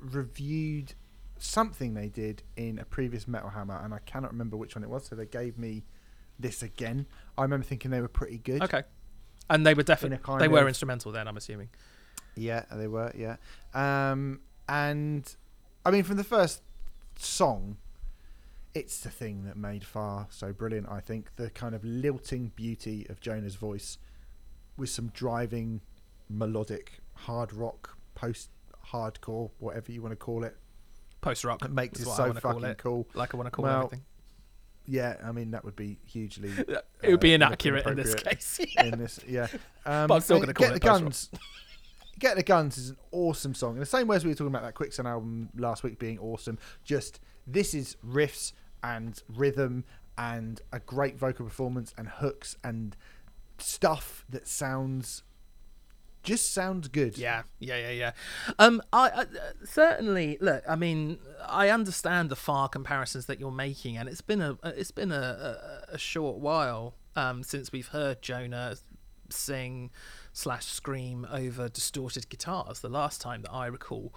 reviewed 0.00 0.94
something 1.38 1.94
they 1.94 2.08
did 2.08 2.42
in 2.56 2.78
a 2.78 2.84
previous 2.84 3.28
Metal 3.28 3.50
Hammer, 3.50 3.80
and 3.84 3.92
I 3.94 3.98
cannot 4.06 4.32
remember 4.32 4.56
which 4.56 4.74
one 4.74 4.82
it 4.82 4.90
was. 4.90 5.04
So 5.06 5.14
they 5.16 5.26
gave 5.26 5.58
me 5.58 5.84
this 6.38 6.62
again. 6.62 7.06
I 7.38 7.42
remember 7.42 7.64
thinking 7.64 7.90
they 7.90 8.00
were 8.00 8.08
pretty 8.08 8.38
good. 8.38 8.62
Okay. 8.62 8.82
And 9.48 9.66
they 9.66 9.72
were 9.74 9.82
definitely 9.82 10.18
kind 10.18 10.40
they 10.40 10.48
were 10.48 10.66
instrumental 10.68 11.10
then. 11.12 11.26
I'm 11.28 11.36
assuming. 11.38 11.70
Yeah, 12.36 12.64
they 12.72 12.86
were. 12.86 13.10
Yeah, 13.16 13.36
um, 13.74 14.40
and 14.68 15.34
I 15.86 15.90
mean, 15.90 16.02
from 16.04 16.16
the 16.18 16.24
first 16.24 16.62
song, 17.16 17.78
it's 18.74 19.00
the 19.00 19.08
thing 19.10 19.44
that 19.44 19.56
made 19.56 19.84
Far 19.84 20.26
so 20.30 20.52
brilliant. 20.52 20.88
I 20.88 21.00
think 21.00 21.34
the 21.36 21.50
kind 21.50 21.74
of 21.74 21.82
lilting 21.84 22.52
beauty 22.54 23.06
of 23.08 23.20
Jonah's 23.20 23.54
voice, 23.56 23.98
with 24.76 24.90
some 24.90 25.08
driving, 25.08 25.80
melodic 26.28 27.00
hard 27.14 27.52
rock, 27.52 27.96
post 28.14 28.50
hardcore, 28.92 29.50
whatever 29.58 29.90
you 29.90 30.02
want 30.02 30.12
to 30.12 30.16
call 30.16 30.44
it, 30.44 30.56
Post 31.20 31.44
rock. 31.44 31.60
that 31.60 31.72
makes 31.72 31.98
it 32.00 32.04
so 32.06 32.32
fucking 32.34 32.64
it. 32.64 32.78
cool. 32.78 33.08
Like 33.14 33.34
I 33.34 33.36
want 33.38 33.46
to 33.46 33.50
call 33.50 33.64
Well, 33.64 33.76
everything. 33.86 34.04
Yeah, 34.90 35.16
I 35.22 35.32
mean 35.32 35.50
that 35.50 35.64
would 35.64 35.76
be 35.76 35.98
hugely 36.06 36.48
It 37.02 37.10
would 37.10 37.20
be 37.20 37.32
uh, 37.32 37.36
inaccurate 37.36 37.86
in 37.86 37.96
this 37.96 38.14
case. 38.14 38.58
yeah. 38.74 38.84
in 38.84 38.98
this. 38.98 39.20
Yeah, 39.28 39.46
um, 39.84 40.08
But 40.08 40.14
I'm 40.14 40.20
still 40.22 40.40
gonna 40.40 40.54
call 40.54 40.68
Get 40.68 40.76
it 40.76 40.80
the 40.80 40.88
guns. 40.88 41.30
Get 42.18 42.36
the 42.36 42.42
guns 42.42 42.78
is 42.78 42.90
an 42.90 42.96
awesome 43.12 43.54
song. 43.54 43.74
In 43.74 43.80
the 43.80 43.86
same 43.86 44.08
way 44.08 44.16
as 44.16 44.24
we 44.24 44.30
were 44.30 44.34
talking 44.34 44.48
about 44.48 44.62
that 44.62 44.74
Quicksand 44.74 45.06
album 45.06 45.50
last 45.56 45.84
week 45.84 45.98
being 45.98 46.18
awesome. 46.18 46.58
Just 46.82 47.20
this 47.46 47.74
is 47.74 47.96
riffs 48.04 48.52
and 48.82 49.22
rhythm 49.28 49.84
and 50.16 50.60
a 50.72 50.80
great 50.80 51.16
vocal 51.16 51.44
performance 51.44 51.94
and 51.96 52.08
hooks 52.08 52.56
and 52.64 52.96
stuff 53.58 54.24
that 54.30 54.48
sounds 54.48 55.22
just 56.22 56.52
sounds 56.52 56.88
good. 56.88 57.16
Yeah, 57.16 57.42
yeah, 57.58 57.78
yeah, 57.78 57.90
yeah. 57.90 58.12
Um, 58.58 58.82
I, 58.92 59.10
I 59.10 59.24
certainly 59.64 60.38
look. 60.40 60.62
I 60.68 60.76
mean, 60.76 61.18
I 61.46 61.70
understand 61.70 62.30
the 62.30 62.36
far 62.36 62.68
comparisons 62.68 63.26
that 63.26 63.40
you're 63.40 63.50
making, 63.50 63.96
and 63.96 64.08
it's 64.08 64.20
been 64.20 64.40
a 64.40 64.58
it's 64.64 64.90
been 64.90 65.12
a, 65.12 65.84
a, 65.90 65.94
a 65.94 65.98
short 65.98 66.38
while 66.38 66.94
um, 67.16 67.42
since 67.42 67.72
we've 67.72 67.88
heard 67.88 68.22
Jonah 68.22 68.76
sing 69.30 69.90
slash 70.32 70.66
scream 70.66 71.26
over 71.30 71.68
distorted 71.68 72.28
guitars. 72.28 72.80
The 72.80 72.88
last 72.88 73.20
time 73.20 73.42
that 73.42 73.52
I 73.52 73.66
recall 73.66 74.14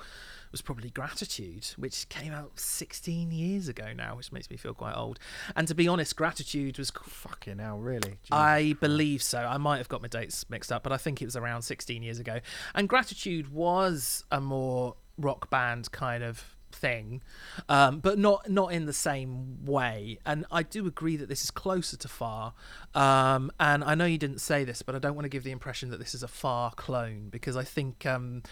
was 0.51 0.61
probably 0.61 0.89
Gratitude, 0.89 1.65
which 1.77 2.07
came 2.09 2.33
out 2.33 2.59
16 2.59 3.31
years 3.31 3.67
ago 3.67 3.93
now, 3.95 4.15
which 4.15 4.31
makes 4.31 4.49
me 4.49 4.57
feel 4.57 4.73
quite 4.73 4.95
old. 4.95 5.19
And 5.55 5.67
to 5.67 5.75
be 5.75 5.87
honest, 5.87 6.15
Gratitude 6.15 6.77
was 6.77 6.91
Fucking 6.91 7.59
hell, 7.59 7.77
really. 7.77 8.17
Jesus 8.23 8.31
I 8.31 8.61
Christ. 8.61 8.79
believe 8.81 9.23
so. 9.23 9.39
I 9.39 9.57
might 9.57 9.77
have 9.77 9.89
got 9.89 10.01
my 10.01 10.07
dates 10.07 10.49
mixed 10.49 10.71
up, 10.71 10.83
but 10.83 10.91
I 10.91 10.97
think 10.97 11.21
it 11.21 11.25
was 11.25 11.35
around 11.35 11.61
16 11.63 12.03
years 12.03 12.19
ago. 12.19 12.39
And 12.75 12.87
Gratitude 12.89 13.51
was 13.51 14.23
a 14.31 14.41
more 14.41 14.95
rock 15.17 15.49
band 15.49 15.91
kind 15.91 16.23
of 16.23 16.55
thing, 16.71 17.21
um, 17.69 17.99
but 17.99 18.17
not 18.17 18.49
not 18.49 18.71
in 18.73 18.85
the 18.85 18.93
same 18.93 19.65
way. 19.65 20.19
And 20.25 20.45
I 20.51 20.63
do 20.63 20.87
agree 20.87 21.17
that 21.17 21.29
this 21.29 21.43
is 21.43 21.51
closer 21.51 21.97
to 21.97 22.07
Far. 22.07 22.53
Um, 22.95 23.51
and 23.59 23.83
I 23.83 23.95
know 23.95 24.05
you 24.05 24.17
didn't 24.17 24.41
say 24.41 24.63
this, 24.63 24.81
but 24.81 24.95
I 24.95 24.99
don't 24.99 25.15
want 25.15 25.25
to 25.25 25.29
give 25.29 25.43
the 25.43 25.51
impression 25.51 25.89
that 25.89 25.97
this 25.99 26.15
is 26.15 26.23
a 26.23 26.27
Far 26.27 26.71
clone 26.71 27.29
because 27.29 27.55
I 27.55 27.63
think. 27.63 28.05
Um, 28.05 28.43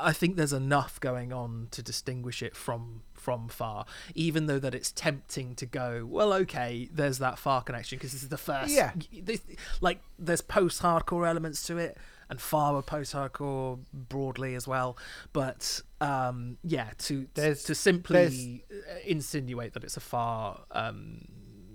I 0.00 0.12
think 0.12 0.36
there's 0.36 0.52
enough 0.52 1.00
going 1.00 1.32
on 1.32 1.68
to 1.72 1.82
distinguish 1.82 2.42
it 2.42 2.56
from 2.56 3.02
from 3.14 3.48
far, 3.48 3.86
even 4.14 4.46
though 4.46 4.58
that 4.58 4.74
it's 4.74 4.92
tempting 4.92 5.54
to 5.56 5.66
go, 5.66 6.06
well, 6.08 6.32
okay, 6.34 6.88
there's 6.92 7.18
that 7.18 7.38
far 7.38 7.62
connection 7.62 7.96
because 7.98 8.12
this 8.12 8.22
is 8.22 8.28
the 8.28 8.36
first. 8.38 8.70
Yeah. 8.72 8.92
This, 9.22 9.40
like 9.80 10.00
there's 10.18 10.42
post-hardcore 10.42 11.26
elements 11.26 11.66
to 11.68 11.78
it, 11.78 11.96
and 12.28 12.40
far 12.40 12.74
were 12.74 12.82
post-hardcore 12.82 13.78
broadly 13.92 14.54
as 14.54 14.68
well. 14.68 14.96
But 15.32 15.80
um, 16.00 16.58
yeah, 16.62 16.90
to 16.98 17.26
There's- 17.34 17.62
to 17.64 17.74
simply 17.74 18.64
uh, 18.70 18.98
insinuate 19.06 19.72
that 19.72 19.84
it's 19.84 19.96
a 19.96 20.00
far. 20.00 20.60
Um, 20.70 21.26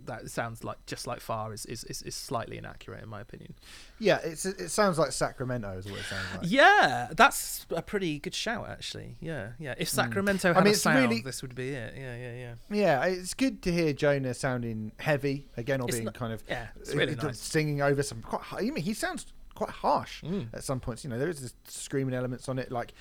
that 0.09 0.29
sounds 0.29 0.63
like 0.63 0.77
just 0.85 1.07
like 1.07 1.19
far 1.21 1.53
is, 1.53 1.65
is, 1.65 1.83
is, 1.85 2.01
is 2.03 2.13
slightly 2.13 2.57
inaccurate 2.57 3.01
in 3.01 3.09
my 3.09 3.21
opinion. 3.21 3.53
Yeah, 3.97 4.19
it's 4.23 4.45
it 4.45 4.69
sounds 4.69 4.99
like 4.99 5.11
Sacramento 5.13 5.77
is 5.77 5.85
what 5.89 5.99
it 5.99 6.05
sounds 6.05 6.25
like. 6.37 6.41
Yeah, 6.51 7.07
that's 7.15 7.65
a 7.71 7.81
pretty 7.81 8.19
good 8.19 8.35
shout, 8.35 8.69
actually. 8.69 9.15
Yeah, 9.21 9.51
yeah. 9.59 9.73
If 9.77 9.89
Sacramento 9.89 10.49
had 10.49 10.57
Hmm. 10.57 10.63
mean, 10.65 10.67
a 10.67 10.71
it's 10.71 10.81
sound, 10.81 10.99
really- 10.99 11.21
this 11.21 11.41
would 11.41 11.55
be 11.55 11.69
it. 11.69 11.93
Yeah, 11.97 12.15
yeah, 12.15 12.33
yeah. 12.35 12.53
Yeah, 12.69 13.05
it's 13.05 13.33
good 13.33 13.61
to 13.63 13.71
hear 13.71 13.93
Jonah 13.93 14.33
sounding 14.33 14.91
heavy 14.99 15.47
again, 15.57 15.81
or 15.81 15.85
It's 15.87 15.95
being 15.95 16.05
not- 16.05 16.13
kind 16.15 16.33
of 16.33 16.43
yeah, 16.49 16.67
it's 16.79 16.93
really 16.93 17.15
uh, 17.17 17.23
nice. 17.27 17.39
singing 17.39 17.81
over 17.81 18.03
some 18.03 18.21
quite. 18.21 18.41
I 18.53 18.69
mean, 18.69 18.83
he 18.83 18.93
sounds 18.93 19.25
quite 19.55 19.69
harsh 19.71 20.23
Mm. 20.23 20.47
at 20.53 20.63
some 20.63 20.79
points. 20.79 21.03
You 21.03 21.09
know, 21.09 21.19
there 21.19 21.29
is 21.29 21.41
this 21.41 21.53
screaming 21.67 22.13
elements 22.13 22.47
on 22.49 22.57
it. 22.59 22.71
Like, 22.71 22.93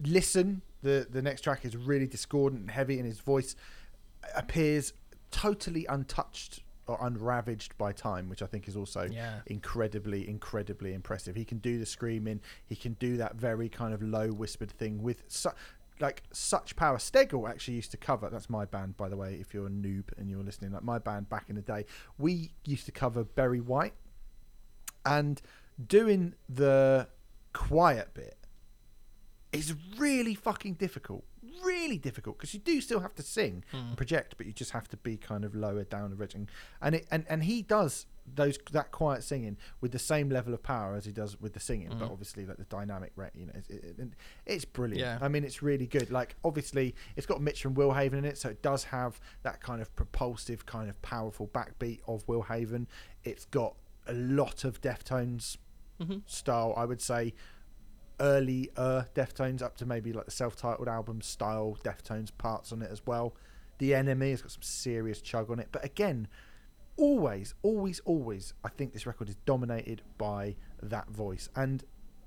listen, 0.00 0.62
the 0.82 1.06
the 1.10 1.22
next 1.22 1.40
track 1.42 1.64
is 1.64 1.76
really 1.76 2.06
discordant 2.06 2.60
and 2.62 2.70
heavy, 2.70 2.98
and 2.98 3.06
his 3.06 3.20
voice 3.20 3.56
appears 4.34 4.92
totally 5.32 5.84
untouched 5.86 6.62
or 6.86 6.98
unravaged 7.00 7.76
by 7.78 7.92
time, 7.92 8.28
which 8.28 8.42
I 8.42 8.46
think 8.46 8.68
is 8.68 8.76
also 8.76 9.02
Yeah. 9.10 9.40
incredibly, 9.46 10.28
incredibly 10.28 10.92
impressive. 10.94 11.34
He 11.36 11.44
can 11.44 11.58
do 11.58 11.78
the 11.78 11.86
screaming. 11.86 12.40
He 12.66 12.76
can 12.76 12.92
do 12.94 13.16
that 13.16 13.34
very 13.36 13.68
kind 13.68 13.92
of 13.94 14.02
low 14.02 14.30
whispered 14.30 14.70
thing 14.70 15.02
with 15.02 15.24
su- 15.28 15.50
like 16.00 16.22
such 16.32 16.74
power. 16.74 16.96
Stegel 16.98 17.48
actually 17.48 17.74
used 17.74 17.92
to 17.92 17.96
cover. 17.96 18.28
That's 18.28 18.50
my 18.50 18.64
band, 18.64 18.96
by 18.96 19.08
the 19.08 19.16
way. 19.16 19.34
If 19.36 19.54
you're 19.54 19.66
a 19.68 19.70
noob 19.70 20.06
and 20.18 20.28
you're 20.28 20.42
listening, 20.42 20.72
like 20.72 20.82
my 20.82 20.98
band 20.98 21.28
back 21.28 21.48
in 21.48 21.54
the 21.56 21.62
day, 21.62 21.86
we 22.18 22.52
used 22.64 22.86
to 22.86 22.92
cover 22.92 23.22
Barry 23.24 23.60
White, 23.60 23.94
and 25.06 25.40
doing 25.84 26.34
the 26.48 27.08
quiet 27.52 28.14
bit 28.14 28.36
is 29.52 29.74
really 29.98 30.34
fucking 30.34 30.74
difficult. 30.74 31.24
Really 31.64 31.98
difficult 31.98 32.38
because 32.38 32.54
you 32.54 32.60
do 32.60 32.80
still 32.80 33.00
have 33.00 33.14
to 33.16 33.22
sing 33.22 33.64
and 33.72 33.88
hmm. 33.88 33.94
project, 33.94 34.34
but 34.36 34.46
you 34.46 34.52
just 34.52 34.70
have 34.72 34.88
to 34.88 34.96
be 34.96 35.16
kind 35.16 35.44
of 35.44 35.54
lower 35.54 35.84
down 35.84 36.10
the 36.10 36.16
ridge. 36.16 36.34
And 36.34 36.94
it, 36.94 37.06
and 37.10 37.24
and 37.28 37.44
he 37.44 37.62
does 37.62 38.06
those 38.34 38.58
that 38.70 38.92
quiet 38.92 39.24
singing 39.24 39.56
with 39.80 39.92
the 39.92 39.98
same 39.98 40.30
level 40.30 40.54
of 40.54 40.62
power 40.62 40.94
as 40.94 41.04
he 41.04 41.12
does 41.12 41.40
with 41.40 41.54
the 41.54 41.60
singing, 41.60 41.88
but 41.88 42.06
hmm. 42.06 42.12
obviously 42.12 42.46
like 42.46 42.56
the 42.56 42.64
dynamic 42.64 43.12
you 43.34 43.46
know, 43.46 43.52
it's, 43.54 43.68
it, 43.68 43.94
it- 43.98 44.08
it's 44.46 44.64
brilliant. 44.64 45.00
Yeah. 45.00 45.18
I 45.20 45.28
mean, 45.28 45.44
it's 45.44 45.62
really 45.62 45.86
good. 45.86 46.10
Like 46.10 46.36
obviously, 46.44 46.94
it's 47.16 47.26
got 47.26 47.40
Mitch 47.40 47.62
from 47.62 47.74
Willhaven 47.74 48.14
in 48.14 48.24
it, 48.24 48.38
so 48.38 48.48
it 48.48 48.62
does 48.62 48.84
have 48.84 49.20
that 49.42 49.60
kind 49.60 49.82
of 49.82 49.94
propulsive, 49.96 50.66
kind 50.66 50.88
of 50.88 51.00
powerful 51.02 51.48
backbeat 51.48 52.00
of 52.06 52.26
Willhaven. 52.26 52.86
It's 53.24 53.44
got 53.46 53.74
a 54.06 54.12
lot 54.14 54.64
of 54.64 54.80
Deftones 54.80 55.56
mm-hmm. 56.00 56.18
style, 56.26 56.74
I 56.76 56.84
would 56.84 57.00
say 57.00 57.34
early 58.22 58.70
uh 58.78 59.02
Deftones 59.14 59.60
up 59.60 59.76
to 59.76 59.84
maybe 59.86 60.12
like 60.14 60.24
the 60.24 60.30
self-titled 60.30 60.88
album 60.88 61.20
style 61.20 61.76
Deftones 61.84 62.30
parts 62.38 62.72
on 62.72 62.80
it 62.80 62.90
as 62.90 63.04
well. 63.06 63.34
The 63.78 63.94
Enemy 63.94 64.30
has 64.30 64.40
got 64.42 64.52
some 64.52 64.62
serious 64.62 65.20
chug 65.20 65.50
on 65.50 65.58
it, 65.58 65.68
but 65.72 65.84
again, 65.84 66.28
always, 66.96 67.54
always, 67.62 68.00
always, 68.04 68.54
I 68.64 68.68
think 68.68 68.92
this 68.92 69.06
record 69.06 69.28
is 69.28 69.36
dominated 69.44 70.02
by 70.18 70.56
that 70.82 71.10
voice, 71.10 71.48
and 71.56 71.82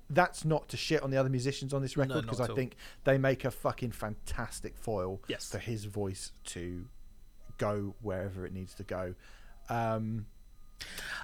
that's 0.10 0.44
not 0.46 0.68
to 0.70 0.78
shit 0.78 1.02
on 1.02 1.10
the 1.12 1.18
other 1.18 1.30
musicians 1.30 1.74
on 1.74 1.82
this 1.82 1.98
record 1.98 2.24
because 2.24 2.40
at 2.40 2.48
I 2.48 2.50
all. 2.52 2.56
think 2.56 2.76
they 3.06 3.18
make 3.18 3.46
a 3.46 3.52
fucking 3.52 3.92
fantastic 3.92 4.78
foil 4.78 5.22
Yes. 5.28 5.50
for 5.50 5.58
his 5.58 5.86
voice 5.86 6.32
to 6.46 6.86
go 7.58 7.96
wherever 8.02 8.46
it 8.46 8.54
needs 8.54 8.74
to 8.76 8.84
go. 8.84 9.16
Um, 9.70 10.28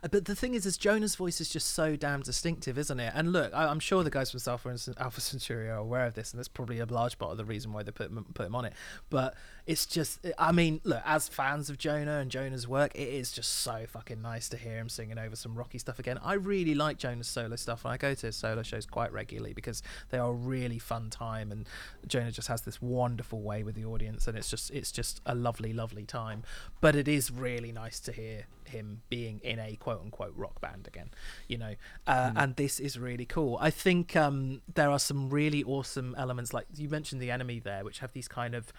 Uh, 0.04 0.08
but 0.08 0.26
the 0.26 0.36
thing 0.36 0.54
is, 0.54 0.66
is 0.66 0.78
Jonah's 0.78 1.16
voice 1.16 1.40
is 1.40 1.50
just 1.50 1.72
so 1.74 1.96
damn 1.96 2.22
distinctive, 2.22 2.78
isn't 2.78 3.00
it? 3.00 3.12
And 3.16 3.32
look, 3.32 3.54
I, 3.54 3.66
I'm 3.66 3.80
sure 3.80 4.04
the 4.04 4.10
guys 4.10 4.32
from 4.32 4.40
Alpha, 4.48 5.22
Centauri 5.22 5.70
are 5.70 5.78
aware 5.78 6.06
of 6.06 6.16
this, 6.16 6.32
and 6.32 6.40
that's 6.40 6.48
probably 6.48 6.80
a 6.80 6.86
large 6.86 7.18
part 7.20 7.32
of 7.32 7.38
the 7.38 7.46
reason 7.46 7.74
why 7.74 7.84
they 7.84 7.92
put 7.92 8.12
put 8.34 8.46
him 8.46 8.56
on 8.56 8.66
it. 8.66 8.74
But 9.10 9.36
it's 9.68 9.86
just, 9.86 10.26
I 10.38 10.52
mean, 10.52 10.82
look, 10.84 11.02
as 11.06 11.30
fans 11.30 11.70
of 11.70 11.78
Jonah 11.78 12.20
and 12.20 12.32
Jonah's 12.32 12.68
work, 12.68 12.96
it 12.96 13.08
is 13.08 13.32
just 13.32 13.52
so 13.60 13.86
fucking 13.88 14.22
nice 14.22 14.50
to 14.50 14.58
hear 14.58 14.78
him 14.78 14.90
singing 14.90 15.20
over 15.20 15.36
some 15.36 15.56
rocky 15.56 15.78
stuff 15.78 16.00
again. 16.00 16.20
I 16.24 16.34
really 16.34 16.74
like 16.74 16.98
Jonah's 16.98 17.28
solo 17.28 17.56
stuff, 17.56 17.86
and 17.86 17.94
I 17.94 17.98
go 17.98 18.14
to 18.14 18.26
his 18.26 18.36
solo 18.36 18.64
shows 18.64 18.86
quite 18.86 19.14
regularly 19.14 19.54
because 19.54 19.84
they 20.10 20.18
are 20.18 20.30
a 20.30 20.34
really 20.34 20.80
fun 20.80 21.10
time, 21.10 21.52
and 21.52 21.68
Jonah 22.08 22.32
just 22.32 22.48
has 22.48 22.62
this 22.62 22.82
wonderful 22.82 23.42
way 23.42 23.64
with 23.64 23.76
the 23.76 23.86
audience, 23.86 24.28
and 24.28 24.38
it's 24.38 24.50
just, 24.50 24.72
it's 24.72 24.92
just 24.92 25.22
a 25.26 25.36
lovely, 25.36 25.74
lovely 25.74 26.06
time. 26.06 26.44
But 26.80 26.96
it 26.96 27.08
is 27.08 27.32
really 27.32 27.72
nice 27.72 28.00
to 28.02 28.12
hear 28.12 28.46
him 28.72 29.02
being 29.10 29.40
in 29.44 29.60
a 29.60 29.76
quote 29.76 30.02
unquote 30.02 30.34
rock 30.36 30.60
band 30.62 30.88
again, 30.88 31.10
you 31.48 31.58
know. 31.58 31.76
Uh, 32.08 32.32
And 32.36 32.56
this 32.56 32.80
is 32.80 32.98
really 32.98 33.26
cool. 33.26 33.58
I 33.62 33.70
think 33.70 34.16
um, 34.16 34.62
there 34.74 34.90
are 34.90 35.00
some 35.00 35.30
really 35.30 35.64
awesome 35.64 36.16
elements, 36.18 36.54
like 36.54 36.66
you 36.76 36.90
mentioned 36.90 37.22
the 37.22 37.32
enemy 37.32 37.60
there, 37.60 37.84
which 37.84 38.00
have 38.00 38.14
these 38.14 38.28
kind 38.28 38.56
of 38.56 38.74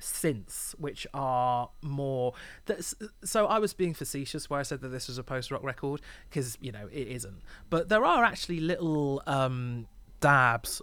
synths 0.00 0.78
which 0.78 1.06
are 1.14 1.70
more 1.80 2.34
that's 2.66 2.94
so 3.22 3.46
i 3.46 3.58
was 3.60 3.72
being 3.72 3.94
facetious 3.94 4.50
where 4.50 4.58
i 4.58 4.62
said 4.62 4.80
that 4.80 4.88
this 4.88 5.06
was 5.06 5.18
a 5.18 5.22
post-rock 5.22 5.62
record 5.62 6.00
because 6.28 6.58
you 6.60 6.72
know 6.72 6.88
it 6.92 7.06
isn't 7.08 7.40
but 7.70 7.88
there 7.88 8.04
are 8.04 8.24
actually 8.24 8.58
little 8.58 9.22
um 9.26 9.86
dabs 10.20 10.82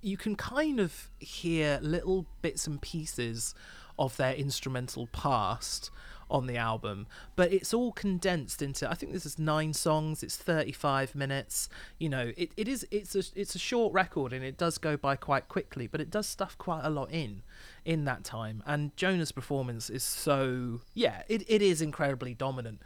you 0.00 0.16
can 0.16 0.34
kind 0.34 0.80
of 0.80 1.10
hear 1.18 1.78
little 1.82 2.24
bits 2.40 2.66
and 2.66 2.80
pieces 2.80 3.54
of 3.98 4.16
their 4.16 4.34
instrumental 4.34 5.06
past 5.08 5.90
on 6.30 6.46
the 6.46 6.56
album, 6.56 7.06
but 7.36 7.52
it's 7.52 7.72
all 7.72 7.92
condensed 7.92 8.60
into. 8.60 8.90
I 8.90 8.94
think 8.94 9.12
this 9.12 9.26
is 9.26 9.38
nine 9.38 9.72
songs. 9.72 10.22
It's 10.22 10.36
thirty-five 10.36 11.14
minutes. 11.14 11.68
You 11.98 12.08
know, 12.08 12.32
it, 12.36 12.50
it 12.56 12.68
is. 12.68 12.86
It's 12.90 13.14
a 13.14 13.22
it's 13.34 13.54
a 13.54 13.58
short 13.58 13.92
record, 13.92 14.32
and 14.32 14.44
it 14.44 14.56
does 14.56 14.78
go 14.78 14.96
by 14.96 15.16
quite 15.16 15.48
quickly, 15.48 15.86
but 15.86 16.00
it 16.00 16.10
does 16.10 16.26
stuff 16.26 16.58
quite 16.58 16.84
a 16.84 16.90
lot 16.90 17.10
in 17.12 17.42
in 17.84 18.04
that 18.04 18.24
time. 18.24 18.62
And 18.66 18.96
Jonah's 18.96 19.32
performance 19.32 19.88
is 19.88 20.02
so 20.02 20.80
yeah, 20.94 21.22
it, 21.28 21.44
it 21.48 21.62
is 21.62 21.80
incredibly 21.80 22.34
dominant. 22.34 22.82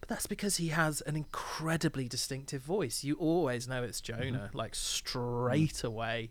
But 0.00 0.08
that's 0.08 0.26
because 0.26 0.56
he 0.56 0.68
has 0.68 1.00
an 1.02 1.16
incredibly 1.16 2.08
distinctive 2.08 2.62
voice. 2.62 3.04
You 3.04 3.14
always 3.14 3.66
know 3.68 3.82
it's 3.82 4.00
Jonah, 4.00 4.48
mm-hmm. 4.48 4.58
like 4.58 4.74
straight 4.74 5.82
away. 5.84 6.30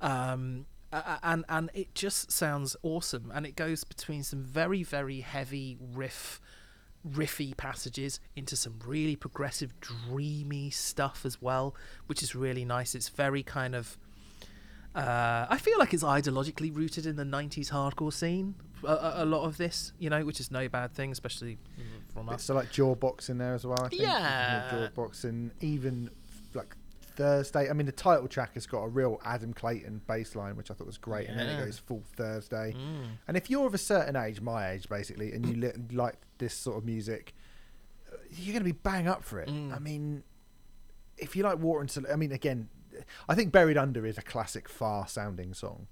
Um, 0.00 0.66
and 0.92 1.44
and 1.48 1.70
it 1.74 1.94
just 1.94 2.32
sounds 2.32 2.76
awesome 2.82 3.30
and 3.34 3.46
it 3.46 3.56
goes 3.56 3.84
between 3.84 4.22
some 4.22 4.42
very 4.42 4.82
very 4.82 5.20
heavy 5.20 5.78
riff 5.94 6.40
riffy 7.08 7.56
passages 7.56 8.20
into 8.36 8.56
some 8.56 8.78
really 8.84 9.16
progressive 9.16 9.78
dreamy 9.80 10.68
stuff 10.68 11.24
as 11.24 11.40
well 11.40 11.74
which 12.06 12.22
is 12.22 12.34
really 12.34 12.64
nice 12.64 12.94
it's 12.94 13.08
very 13.08 13.42
kind 13.42 13.74
of 13.74 13.96
uh, 14.94 15.46
I 15.48 15.58
feel 15.58 15.78
like 15.78 15.94
it's 15.94 16.02
ideologically 16.02 16.74
rooted 16.74 17.06
in 17.06 17.14
the 17.14 17.24
90s 17.24 17.70
hardcore 17.70 18.12
scene. 18.12 18.56
A, 18.82 19.12
a, 19.18 19.24
lot 19.24 19.44
of 19.44 19.56
this, 19.56 19.92
you 20.00 20.10
know, 20.10 20.24
which 20.24 20.40
is 20.40 20.50
no 20.50 20.68
bad 20.68 20.92
thing, 20.94 21.12
especially 21.12 21.58
from 22.12 22.28
us. 22.28 22.42
So 22.42 22.54
like 22.54 22.72
Jawbox 22.72 23.30
in 23.30 23.38
there 23.38 23.54
as 23.54 23.64
well. 23.64 23.78
I 23.80 23.88
think. 23.88 24.02
Yeah, 24.02 24.88
Jawbox 24.96 25.22
and 25.24 25.52
even 25.60 26.06
like 26.06 26.19
Thursday. 27.16 27.68
I 27.68 27.72
mean, 27.72 27.86
the 27.86 27.92
title 27.92 28.28
track 28.28 28.54
has 28.54 28.66
got 28.66 28.80
a 28.80 28.88
real 28.88 29.20
Adam 29.24 29.52
Clayton 29.52 30.02
bass 30.06 30.34
line, 30.34 30.56
which 30.56 30.70
I 30.70 30.74
thought 30.74 30.86
was 30.86 30.98
great, 30.98 31.24
yeah. 31.24 31.32
and 31.32 31.40
then 31.40 31.48
it 31.48 31.64
goes 31.64 31.78
full 31.78 32.02
Thursday. 32.16 32.74
Mm. 32.76 33.06
And 33.28 33.36
if 33.36 33.50
you're 33.50 33.66
of 33.66 33.74
a 33.74 33.78
certain 33.78 34.16
age, 34.16 34.40
my 34.40 34.70
age 34.70 34.88
basically, 34.88 35.32
and 35.32 35.46
you 35.46 35.56
li- 35.56 35.96
like 35.96 36.16
this 36.38 36.54
sort 36.54 36.78
of 36.78 36.84
music, 36.84 37.34
you're 38.30 38.52
going 38.52 38.64
to 38.64 38.72
be 38.72 38.78
bang 38.82 39.08
up 39.08 39.24
for 39.24 39.40
it. 39.40 39.48
Mm. 39.48 39.74
I 39.74 39.78
mean, 39.78 40.22
if 41.18 41.36
you 41.36 41.42
like 41.42 41.58
Water 41.58 41.80
and 41.80 41.90
Sol- 41.90 42.10
I 42.12 42.16
mean, 42.16 42.32
again, 42.32 42.68
I 43.28 43.34
think 43.34 43.52
Buried 43.52 43.76
Under 43.76 44.04
is 44.06 44.18
a 44.18 44.22
classic 44.22 44.68
far 44.68 45.06
sounding 45.06 45.54
song 45.54 45.86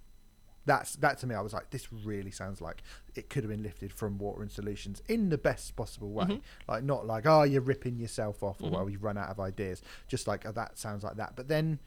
that's 0.68 0.96
that 0.96 1.18
to 1.18 1.26
me. 1.26 1.34
I 1.34 1.40
was 1.40 1.54
like, 1.54 1.70
this 1.70 1.90
really 1.92 2.30
sounds 2.30 2.60
like 2.60 2.82
it 3.14 3.30
could 3.30 3.42
have 3.42 3.50
been 3.50 3.62
lifted 3.62 3.90
from 3.90 4.18
Water 4.18 4.42
and 4.42 4.52
Solutions 4.52 5.02
in 5.08 5.30
the 5.30 5.38
best 5.38 5.74
possible 5.76 6.10
way. 6.10 6.26
Mm-hmm. 6.26 6.70
Like 6.70 6.84
not 6.84 7.06
like 7.06 7.26
oh 7.26 7.42
you're 7.42 7.62
ripping 7.62 7.98
yourself 7.98 8.42
off 8.42 8.60
or 8.60 8.66
mm-hmm. 8.66 8.74
well 8.74 8.84
we've 8.84 9.02
run 9.02 9.16
out 9.16 9.30
of 9.30 9.40
ideas. 9.40 9.82
Just 10.08 10.28
like 10.28 10.44
oh, 10.46 10.52
that 10.52 10.78
sounds 10.78 11.02
like 11.02 11.16
that. 11.16 11.32
But 11.34 11.48
then, 11.48 11.80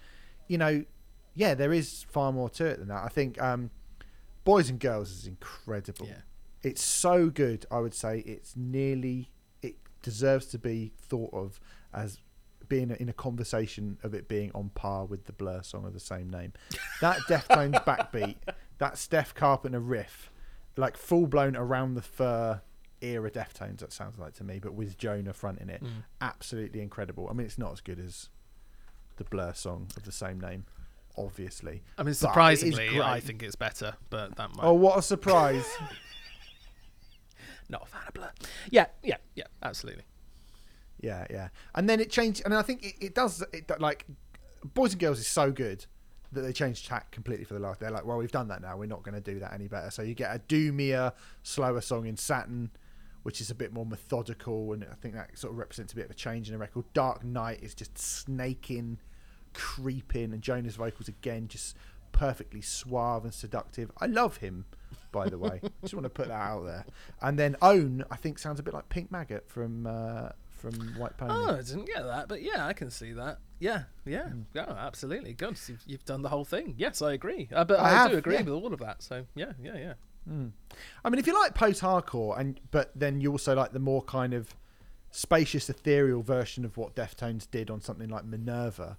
you 0.48 0.58
know, 0.58 0.84
yeah, 1.36 1.54
there 1.54 1.72
is 1.72 2.06
far 2.10 2.32
more 2.32 2.50
to 2.50 2.66
it 2.66 2.80
than 2.80 2.88
that. 2.88 3.04
I 3.04 3.10
think 3.10 3.40
um, 3.42 3.70
Boys 4.44 4.70
and 4.70 4.80
Girls 4.80 5.12
is 5.12 5.28
incredible. 5.28 6.08
Yeah. 6.08 6.22
It's 6.64 6.84
so 6.84 7.30
good. 7.30 7.66
I 7.72 7.80
would 7.80 7.94
say 7.94 8.20
it's 8.26 8.56
nearly 8.58 9.30
it 9.62 9.76
deserves 10.02 10.48
to 10.48 10.58
be 10.58 10.92
thought 10.98 11.34
of 11.34 11.60
as 11.94 12.20
being 12.72 12.96
in 13.02 13.10
a 13.10 13.14
conversation 13.14 13.98
of 14.02 14.14
it 14.14 14.30
being 14.30 14.50
on 14.56 14.70
par 14.76 15.04
with 15.04 15.26
the 15.26 15.34
Blur 15.34 15.62
song 15.62 15.86
of 15.86 15.94
the 15.94 16.00
same 16.00 16.30
name. 16.30 16.54
That 17.02 17.18
Deftones 17.28 17.84
backbeat 17.84 18.38
that 18.82 18.96
Stef 18.96 19.36
Carpenter 19.36 19.80
riff, 19.80 20.32
like 20.76 20.98
full 20.98 21.28
blown 21.28 21.56
around 21.56 21.94
the 21.94 22.02
fur 22.02 22.62
era 23.00 23.30
Deftones. 23.30 23.78
That 23.78 23.94
sounds 23.94 24.18
like 24.18 24.34
to 24.34 24.44
me, 24.44 24.58
but 24.58 24.74
with 24.74 24.98
Jonah 24.98 25.34
fronting 25.34 25.70
it, 25.70 25.84
mm. 25.84 26.04
absolutely 26.20 26.82
incredible. 26.82 27.28
I 27.30 27.34
mean, 27.34 27.46
it's 27.46 27.60
not 27.60 27.74
as 27.74 27.80
good 27.80 28.00
as 28.00 28.30
the 29.18 29.24
Blur 29.24 29.54
song 29.54 29.90
of 29.96 30.04
the 30.04 30.12
same 30.12 30.42
name, 30.42 30.66
obviously. 31.16 31.84
I 31.96 32.02
mean, 32.02 32.16
surprisingly, 32.16 33.00
I 33.00 33.20
think 33.20 33.44
it's 33.44 33.56
better, 33.56 33.94
but 34.10 34.36
that 34.38 34.56
might. 34.56 34.66
Oh, 34.66 34.74
what 34.74 34.98
a 34.98 35.04
surprise! 35.04 35.70
not 37.70 37.84
a 37.84 37.86
fan 37.86 38.02
of 38.08 38.14
Blur. 38.16 38.32
Yeah, 38.72 38.88
yeah, 39.04 39.18
yeah, 39.36 39.46
absolutely. 39.62 40.06
Yeah, 41.00 41.28
yeah, 41.30 41.50
and 41.76 41.88
then 41.88 42.00
it 42.00 42.10
changed, 42.10 42.42
and 42.46 42.54
I 42.56 42.64
think 42.64 42.84
it, 42.84 42.96
it 43.00 43.14
does. 43.14 43.44
It 43.54 43.70
like 43.80 44.08
Boys 44.74 44.94
and 44.94 45.00
Girls 45.00 45.20
is 45.20 45.28
so 45.28 45.52
good 45.52 45.86
that 46.32 46.42
they 46.42 46.54
changed 46.54 46.88
tack 46.88 47.12
completely 47.12 47.46
for 47.46 47.54
the 47.54 47.60
last. 47.60 47.80
They're 47.80 47.92
like, 47.92 48.06
well, 48.06 48.18
we've 48.18 48.32
done 48.32 48.48
that 48.50 48.62
now. 48.62 48.78
We're 48.78 48.86
not 48.86 49.04
going 49.04 49.16
to 49.16 49.22
do 49.22 49.40
that 49.40 49.54
any 49.54 49.68
better. 49.68 49.92
So 49.92 50.02
you 50.02 50.14
get 50.14 50.36
a 50.36 50.40
doomier, 50.40 51.14
slower 51.44 51.82
song 51.82 52.08
in 52.08 52.18
Saturn, 52.18 52.72
which 53.24 53.42
is 53.42 53.50
a 53.50 53.56
bit 53.56 53.74
more 53.74 53.86
methodical, 53.86 54.74
and 54.74 54.86
I 54.90 54.96
think 54.96 55.14
that 55.16 55.38
sort 55.38 55.54
of 55.54 55.60
represents 55.60 55.94
a 55.94 55.96
bit 55.96 56.06
of 56.06 56.12
a 56.12 56.16
change 56.16 56.48
in 56.48 56.54
the 56.54 56.58
record. 56.58 56.86
Dark 56.94 57.24
Night 57.24 57.60
is 57.62 57.76
just 57.76 57.98
snaking, 57.98 59.00
creeping, 59.54 60.34
and 60.34 60.42
Jonah's 60.42 60.76
vocals 60.76 61.08
again 61.08 61.48
just 61.48 61.76
perfectly 62.12 62.62
suave 62.62 63.24
and 63.24 63.34
seductive. 63.34 63.92
I 64.00 64.08
love 64.08 64.38
him, 64.38 64.66
by 65.12 65.30
the 65.30 65.38
way. 65.38 65.62
just 65.82 65.94
want 65.94 66.06
to 66.06 66.10
put 66.10 66.30
that 66.30 66.34
out 66.34 66.66
there. 66.66 66.86
And 67.22 67.38
then 67.38 67.56
Own, 67.62 68.04
I 68.10 68.16
think, 68.16 68.40
sounds 68.40 68.60
a 68.60 68.64
bit 68.64 68.74
like 68.74 68.90
Pink 68.90 69.12
Maggit 69.12 69.48
from 69.48 69.86
uh, 69.86 70.30
from 70.62 70.74
White 70.98 71.18
Pony. 71.18 71.34
Oh, 71.34 71.56
I 71.56 71.62
didn't 71.62 71.86
get 71.86 72.04
that, 72.04 72.28
but 72.28 72.42
yeah, 72.42 72.66
I 72.68 72.74
can 72.74 72.92
see 72.92 73.12
that. 73.14 73.40
Yeah, 73.60 73.84
yeah, 74.06 74.30
mm. 74.30 74.46
yeah, 74.54 74.70
absolutely. 74.70 75.34
Good, 75.34 75.58
you've, 75.68 75.84
you've, 75.86 76.06
done 76.06 76.22
the 76.22 76.30
whole 76.30 76.46
thing. 76.46 76.76
Yes, 76.78 77.02
I 77.02 77.14
agree. 77.14 77.50
Uh, 77.54 77.66
but 77.66 77.80
I, 77.80 77.88
I 77.88 77.90
have, 77.90 78.12
do 78.12 78.18
agree 78.18 78.36
yeah. 78.36 78.42
with 78.42 78.54
all 78.54 78.74
of 78.74 78.80
that. 78.80 79.02
So 79.02 79.26
yeah, 79.36 79.54
yeah, 79.62 79.78
yeah. 79.78 79.94
Mm. 80.30 80.52
I 81.04 81.10
mean, 81.10 81.20
if 81.20 81.28
you 81.28 81.34
like 81.34 81.56
post-hardcore, 81.56 82.40
and 82.40 82.60
but 82.70 82.92
then 82.96 83.22
you 83.22 83.32
also 83.32 83.56
like 83.56 83.74
the 83.74 83.80
more 83.80 84.04
kind 84.04 84.34
of 84.34 84.56
spacious, 85.10 85.70
ethereal 85.70 86.22
version 86.22 86.64
of 86.64 86.78
what 86.78 86.96
Deftones 86.96 87.50
did 87.50 87.70
on 87.70 87.82
something 87.82 88.10
like 88.10 88.26
Minerva, 88.26 88.98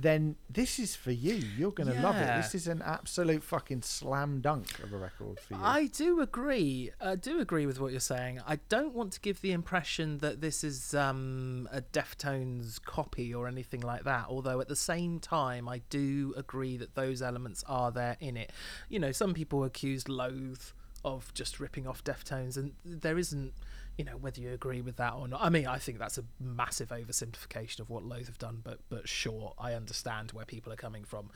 then 0.00 0.36
this 0.48 0.78
is 0.78 0.94
for 0.94 1.10
you. 1.10 1.42
You're 1.56 1.72
going 1.72 1.88
to 1.88 1.94
yeah. 1.94 2.02
love 2.02 2.16
it. 2.16 2.36
This 2.36 2.54
is 2.54 2.68
an 2.68 2.82
absolute 2.82 3.42
fucking 3.42 3.82
slam 3.82 4.40
dunk 4.40 4.78
of 4.78 4.92
a 4.92 4.96
record 4.96 5.40
for 5.40 5.54
you. 5.54 5.60
I 5.60 5.86
do 5.88 6.20
agree. 6.20 6.92
I 7.00 7.16
do 7.16 7.40
agree 7.40 7.66
with 7.66 7.80
what 7.80 7.90
you're 7.90 7.98
saying. 7.98 8.40
I 8.46 8.60
don't 8.68 8.94
want 8.94 9.12
to 9.14 9.20
give 9.20 9.40
the 9.40 9.50
impression 9.50 10.18
that 10.18 10.40
this 10.40 10.62
is 10.62 10.94
um, 10.94 11.68
a 11.72 11.80
Deftones 11.80 12.80
copy 12.80 13.34
or 13.34 13.48
anything 13.48 13.80
like 13.80 14.04
that. 14.04 14.26
Although 14.28 14.60
at 14.60 14.68
the 14.68 14.76
same 14.76 15.18
time, 15.18 15.68
I 15.68 15.82
do 15.90 16.32
agree 16.36 16.76
that 16.76 16.94
those 16.94 17.20
elements 17.20 17.64
are 17.66 17.90
there 17.90 18.16
in 18.20 18.36
it. 18.36 18.52
You 18.88 19.00
know, 19.00 19.10
some 19.10 19.34
people 19.34 19.64
accuse 19.64 20.08
Loathe 20.08 20.62
of 21.04 21.34
just 21.34 21.58
ripping 21.58 21.88
off 21.88 22.04
Deftones, 22.04 22.56
and 22.56 22.72
there 22.84 23.18
isn't 23.18 23.52
you 23.98 24.04
know 24.04 24.16
whether 24.16 24.40
you 24.40 24.52
agree 24.52 24.80
with 24.80 24.96
that 24.96 25.14
or 25.14 25.26
not. 25.26 25.40
I 25.42 25.50
mean, 25.50 25.66
I 25.66 25.78
think 25.78 25.98
that's 25.98 26.18
a 26.18 26.24
massive 26.38 26.90
oversimplification 26.90 27.80
of 27.80 27.90
what 27.90 28.04
Loathe 28.04 28.28
have 28.28 28.38
done, 28.38 28.60
but 28.62 28.78
but 28.88 29.08
sure, 29.08 29.54
I 29.58 29.74
understand 29.74 30.30
where 30.30 30.44
people 30.44 30.72
are 30.72 30.76
coming 30.76 31.04
from. 31.04 31.30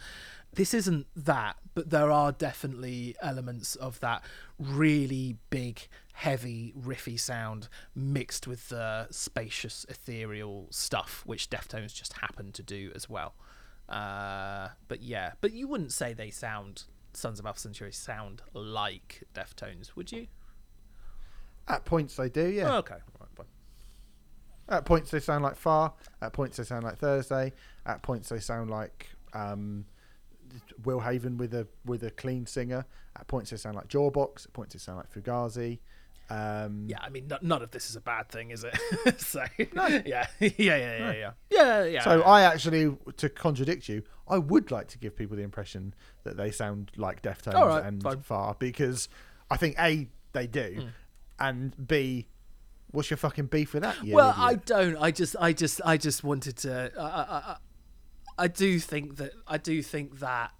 This 0.54 0.72
isn't 0.72 1.08
that, 1.16 1.56
but 1.74 1.90
there 1.90 2.12
are 2.12 2.30
definitely 2.30 3.16
elements 3.20 3.74
of 3.74 3.98
that 4.00 4.22
really 4.60 5.36
big, 5.50 5.88
heavy, 6.12 6.72
riffy 6.80 7.18
sound 7.18 7.68
mixed 7.96 8.46
with 8.46 8.68
the 8.68 9.08
spacious, 9.10 9.84
ethereal 9.88 10.68
stuff, 10.70 11.24
which 11.26 11.50
Deftones 11.50 11.92
just 11.92 12.12
happen 12.14 12.52
to 12.52 12.62
do 12.62 12.92
as 12.94 13.10
well. 13.10 13.34
Uh, 13.88 14.68
but 14.86 15.02
yeah, 15.02 15.32
but 15.40 15.52
you 15.52 15.66
wouldn't 15.66 15.92
say 15.92 16.12
they 16.12 16.30
sound 16.30 16.84
Sons 17.12 17.40
of 17.40 17.46
Alpha 17.46 17.58
Centauri 17.58 17.92
sound 17.92 18.40
like 18.54 19.24
Deftones, 19.34 19.96
would 19.96 20.12
you? 20.12 20.28
At 21.68 21.84
points 21.84 22.16
they 22.16 22.28
do, 22.28 22.46
yeah. 22.48 22.74
Oh, 22.74 22.78
okay. 22.78 22.94
Right. 22.94 23.46
At 24.68 24.84
points 24.84 25.10
they 25.10 25.20
sound 25.20 25.44
like 25.44 25.56
Far. 25.56 25.92
At 26.20 26.32
points 26.32 26.56
they 26.56 26.64
sound 26.64 26.84
like 26.84 26.98
Thursday. 26.98 27.52
At 27.84 28.02
points 28.02 28.28
they 28.28 28.38
sound 28.38 28.70
like 28.70 29.08
um, 29.34 29.84
Will 30.84 31.00
Haven 31.00 31.36
with 31.36 31.52
a 31.54 31.66
with 31.84 32.02
a 32.04 32.10
clean 32.10 32.46
singer. 32.46 32.86
At 33.16 33.26
points 33.26 33.50
they 33.50 33.56
sound 33.56 33.76
like 33.76 33.88
Jawbox. 33.88 34.46
At 34.46 34.52
points 34.52 34.74
they 34.74 34.78
sound 34.78 34.98
like 34.98 35.12
Fugazi. 35.12 35.80
Um, 36.30 36.86
yeah, 36.88 36.98
I 37.02 37.10
mean, 37.10 37.30
n- 37.30 37.38
none 37.42 37.62
of 37.62 37.72
this 37.72 37.90
is 37.90 37.96
a 37.96 38.00
bad 38.00 38.30
thing, 38.30 38.52
is 38.52 38.64
it? 38.64 39.20
so, 39.20 39.44
no. 39.74 39.86
yeah, 40.06 40.26
yeah, 40.40 40.48
yeah, 40.56 40.76
yeah, 40.76 40.98
no. 40.98 41.10
yeah, 41.10 41.30
yeah, 41.50 41.84
yeah. 41.84 42.04
So 42.04 42.22
I 42.22 42.42
actually, 42.42 42.96
to 43.18 43.28
contradict 43.28 43.88
you, 43.88 44.02
I 44.26 44.38
would 44.38 44.70
like 44.70 44.88
to 44.88 44.98
give 44.98 45.14
people 45.14 45.36
the 45.36 45.42
impression 45.42 45.92
that 46.24 46.38
they 46.38 46.50
sound 46.50 46.92
like 46.96 47.20
Deftones 47.20 47.54
right, 47.54 47.84
and 47.84 48.02
fine. 48.02 48.20
Far 48.20 48.56
because 48.58 49.10
I 49.50 49.58
think 49.58 49.76
a 49.78 50.08
they 50.32 50.46
do, 50.46 50.76
mm 50.78 50.88
and 51.42 51.88
B, 51.88 52.28
what's 52.92 53.10
your 53.10 53.16
fucking 53.16 53.46
beef 53.46 53.74
with 53.74 53.82
that? 53.82 53.96
well, 54.06 54.30
idiot? 54.30 54.36
I 54.38 54.54
don't. 54.54 54.96
I 54.96 55.10
just, 55.10 55.36
I 55.40 55.52
just, 55.52 55.80
I 55.84 55.96
just 55.96 56.22
wanted 56.22 56.56
to. 56.58 56.92
I, 56.98 57.02
I, 57.02 57.56
I 58.38 58.48
do 58.48 58.78
think 58.78 59.16
that 59.16 59.32
I 59.46 59.58
do 59.58 59.82
think 59.82 60.20
that 60.20 60.52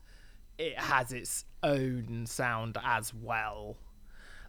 it 0.59 0.79
has 0.79 1.13
its 1.13 1.45
own 1.63 2.27
sound 2.27 2.79
as 2.85 3.15
well. 3.15 3.77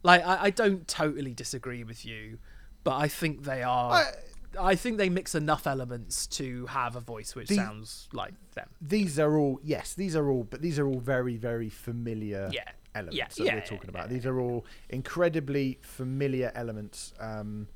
Like, 0.02 0.26
I, 0.26 0.46
I 0.46 0.50
don't 0.50 0.88
totally 0.88 1.34
disagree 1.34 1.84
with 1.84 2.06
you, 2.06 2.40
but 2.84 2.96
I 2.98 3.08
think 3.08 3.44
they 3.44 3.64
are. 3.64 3.94
I, 3.94 4.12
I 4.60 4.76
think 4.76 4.98
they 4.98 5.10
mix 5.10 5.34
enough 5.36 5.66
elements 5.66 6.28
to 6.28 6.66
have 6.68 6.96
a 6.96 7.00
voice 7.00 7.36
which 7.36 7.50
sounds 7.50 8.08
like 8.14 8.34
them. 8.54 8.70
These 8.82 9.18
are 9.20 9.38
all 9.38 9.60
yes, 9.64 9.94
these 9.94 10.16
are 10.16 10.30
all, 10.30 10.44
but 10.44 10.62
these 10.62 10.78
are 10.80 10.88
all 10.88 11.00
very, 11.00 11.38
very 11.38 11.70
familiar. 11.70 12.50
Yeah, 12.52 12.70
elements 12.96 13.18
yeah, 13.18 13.28
that 13.28 13.46
yeah, 13.46 13.56
we're 13.56 13.66
talking 13.66 13.90
about. 13.90 14.10
These 14.10 14.26
are 14.26 14.40
all 14.40 14.66
incredibly 14.90 15.80
familiar 15.82 16.52
elements 16.56 17.14
um, 17.20 17.68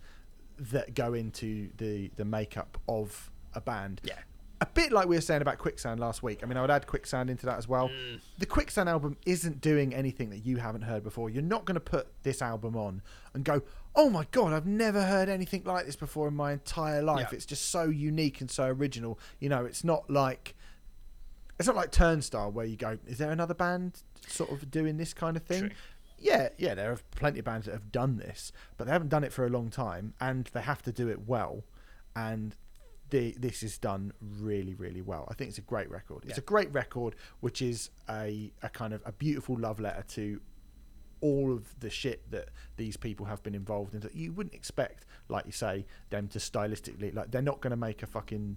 that 0.58 0.94
go 0.94 1.14
into 1.14 1.70
the 1.78 2.12
the 2.16 2.26
makeup 2.26 2.78
of 2.88 3.32
a 3.54 3.62
band. 3.62 4.02
Yeah. 4.04 4.20
A 4.60 4.66
bit 4.66 4.92
like 4.92 5.08
we 5.08 5.16
were 5.16 5.22
saying 5.22 5.44
about 5.44 5.60
Quicksand 5.60 6.00
last 6.00 6.24
week. 6.24 6.40
I 6.42 6.48
mean, 6.48 6.58
I 6.58 6.62
would 6.62 6.72
add 6.72 6.88
Quicksand 6.88 7.30
into 7.30 7.46
that 7.46 7.60
as 7.60 7.68
well. 7.68 7.90
Mm. 7.90 8.20
The 8.40 8.48
Quicksand 8.48 8.90
album 8.90 9.16
isn't 9.24 9.62
doing 9.62 9.94
anything 9.94 10.32
that 10.32 10.48
you 10.48 10.58
haven't 10.58 10.82
heard 10.82 11.04
before. 11.04 11.30
You're 11.30 11.44
not 11.44 11.66
going 11.66 11.76
to 11.76 11.80
put 11.80 12.08
this 12.24 12.42
album 12.42 12.76
on 12.76 13.04
and 13.36 13.46
go, 13.46 13.62
oh 13.96 14.10
my 14.10 14.26
god, 14.32 14.54
I've 14.54 14.66
never 14.66 15.04
heard 15.04 15.30
anything 15.30 15.64
like 15.64 15.86
this 15.86 15.96
before 15.96 16.28
in 16.28 16.36
my 16.36 16.54
entire 16.54 17.04
life. 17.04 17.28
Yeah. 17.30 17.36
It's 17.36 17.46
just 17.46 17.70
so 17.70 17.84
unique 17.84 18.42
and 18.42 18.50
so 18.50 18.66
original. 18.66 19.20
You 19.40 19.50
know, 19.50 19.64
it's 19.64 19.84
not 19.84 20.10
like 20.10 20.56
it's 21.60 21.68
not 21.68 21.76
like 21.76 21.92
Turnstile 21.92 22.52
where 22.52 22.66
you 22.66 22.78
go, 22.78 23.00
is 23.08 23.18
there 23.18 23.32
another 23.32 23.56
band 23.56 24.04
sort 24.28 24.52
of 24.52 24.70
doing 24.72 24.98
this 24.98 25.14
kind 25.14 25.38
of 25.38 25.44
thing? 25.44 25.60
True. 25.62 25.70
Yeah, 26.20 26.50
yeah, 26.58 26.74
there 26.74 26.92
are 26.92 27.00
plenty 27.16 27.40
of 27.40 27.46
bands 27.46 27.68
that 27.68 27.74
have 27.74 27.92
done 27.92 28.18
this, 28.18 28.52
but 28.78 28.88
they 28.88 28.92
haven't 28.94 29.10
done 29.10 29.24
it 29.24 29.32
for 29.32 29.46
a 29.46 29.50
long 29.50 29.70
time, 29.70 30.14
and 30.20 30.50
they 30.54 30.62
have 30.62 30.82
to 30.84 30.92
do 30.92 31.10
it 31.10 31.28
well. 31.28 31.64
And 32.16 32.56
the, 33.12 33.36
this 33.40 33.62
is 33.62 33.78
done 33.78 34.12
really, 34.20 34.74
really 34.74 35.02
well. 35.04 35.28
I 35.30 35.36
think 35.36 35.50
it's 35.50 35.60
a 35.60 35.62
great 35.62 35.90
record. 35.92 36.24
It's 36.24 36.38
Yeah. 36.38 36.42
a 36.44 36.46
great 36.46 36.74
record, 36.74 37.16
which 37.40 37.62
is 37.62 37.92
a, 38.10 38.52
a 38.64 38.70
kind 38.70 38.94
of 38.94 39.04
a 39.06 39.12
beautiful 39.12 39.58
love 39.60 39.80
letter 39.80 40.04
to 40.16 40.42
all 41.22 41.52
of 41.54 41.80
the 41.80 41.90
shit 41.90 42.30
that 42.32 42.50
these 42.78 42.98
people 42.98 43.26
have 43.28 43.42
been 43.44 43.56
involved 43.56 43.94
in 43.94 44.00
that 44.02 44.16
you 44.16 44.32
wouldn't 44.34 44.54
expect, 44.56 45.06
like 45.30 45.46
you 45.46 45.52
say, 45.52 45.86
them 46.10 46.28
to 46.30 46.38
stylistically 46.40 47.14
like 47.14 47.32
they're 47.32 47.42
not 47.42 47.60
going 47.62 47.72
to 47.72 47.78
make 47.78 48.04
a 48.04 48.08
fucking 48.08 48.56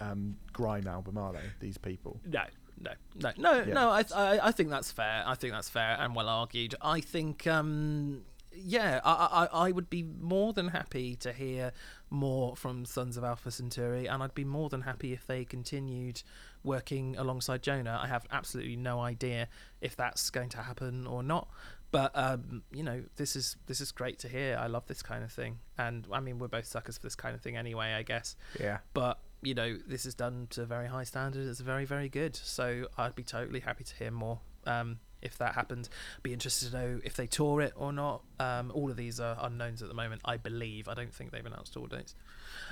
um, 0.00 0.36
grime 0.52 0.86
album, 0.86 1.18
are 1.18 1.32
they? 1.32 1.40
These 1.60 1.78
people. 1.78 2.20
No, 2.24 2.42
no, 2.80 2.92
no, 3.16 3.32
no, 3.36 3.52
Yeah. 3.64 3.74
no. 3.74 3.90
I, 3.90 4.04
I, 4.14 4.48
I 4.48 4.52
think 4.52 4.70
that's 4.70 4.90
fair. 4.90 5.22
I 5.26 5.34
think 5.34 5.52
that's 5.52 5.68
fair 5.68 5.96
and 5.98 6.14
well 6.14 6.28
argued. 6.28 6.74
I 6.80 7.00
think, 7.00 7.46
um, 7.46 8.22
yeah, 8.54 9.00
I, 9.04 9.48
I, 9.52 9.66
I 9.68 9.72
would 9.72 9.88
be 9.90 10.02
more 10.02 10.52
than 10.52 10.68
happy 10.68 11.14
to 11.16 11.32
hear 11.32 11.72
more 12.10 12.56
from 12.56 12.84
Sons 12.84 13.16
of 13.16 13.24
Alpha 13.24 13.50
Centauri, 13.50 14.06
and 14.06 14.22
I'd 14.22 14.34
be 14.34 14.44
more 14.44 14.68
than 14.68 14.82
happy 14.82 15.12
if 15.12 15.26
they 15.26 15.44
continued 15.44 16.22
working 16.64 17.16
alongside 17.16 17.62
Jonah. 17.62 17.98
I 18.02 18.06
have 18.08 18.26
absolutely 18.30 18.76
no 18.76 19.00
idea 19.00 19.48
if 19.80 19.94
that's 19.96 20.30
going 20.30 20.48
to 20.50 20.58
happen 20.58 21.06
or 21.06 21.22
not. 21.22 21.48
But 21.90 22.10
um, 22.14 22.62
you 22.72 22.82
know, 22.82 23.04
this 23.16 23.34
is 23.34 23.56
this 23.66 23.80
is 23.80 23.92
great 23.92 24.18
to 24.20 24.28
hear. 24.28 24.58
I 24.60 24.66
love 24.66 24.86
this 24.86 25.02
kind 25.02 25.24
of 25.24 25.32
thing, 25.32 25.60
and 25.78 26.06
I 26.12 26.20
mean, 26.20 26.38
we're 26.38 26.48
both 26.48 26.66
suckers 26.66 26.98
for 26.98 27.04
this 27.06 27.14
kind 27.14 27.34
of 27.34 27.40
thing 27.40 27.56
anyway. 27.56 27.92
I 27.94 28.02
guess 28.02 28.36
Yeah. 28.60 28.78
but 28.92 29.18
you 29.42 29.54
know 29.54 29.76
this 29.86 30.04
is 30.04 30.14
done 30.14 30.46
to 30.50 30.62
a 30.62 30.66
very 30.66 30.88
high 30.88 31.04
standard 31.04 31.46
it's 31.46 31.60
very 31.60 31.84
very 31.84 32.08
good 32.08 32.34
so 32.34 32.86
i'd 32.98 33.14
be 33.14 33.22
totally 33.22 33.60
happy 33.60 33.84
to 33.84 33.94
hear 33.96 34.10
more 34.10 34.40
um, 34.66 34.98
if 35.22 35.38
that 35.38 35.54
happened 35.54 35.88
be 36.22 36.32
interested 36.32 36.70
to 36.70 36.76
know 36.76 37.00
if 37.04 37.14
they 37.16 37.26
tour 37.26 37.60
it 37.60 37.72
or 37.76 37.92
not 37.92 38.22
um, 38.40 38.70
all 38.74 38.90
of 38.90 38.96
these 38.96 39.18
are 39.20 39.36
unknowns 39.40 39.80
at 39.82 39.88
the 39.88 39.94
moment 39.94 40.20
i 40.24 40.36
believe 40.36 40.88
i 40.88 40.94
don't 40.94 41.14
think 41.14 41.30
they've 41.30 41.46
announced 41.46 41.72
tour 41.72 41.86
dates 41.86 42.14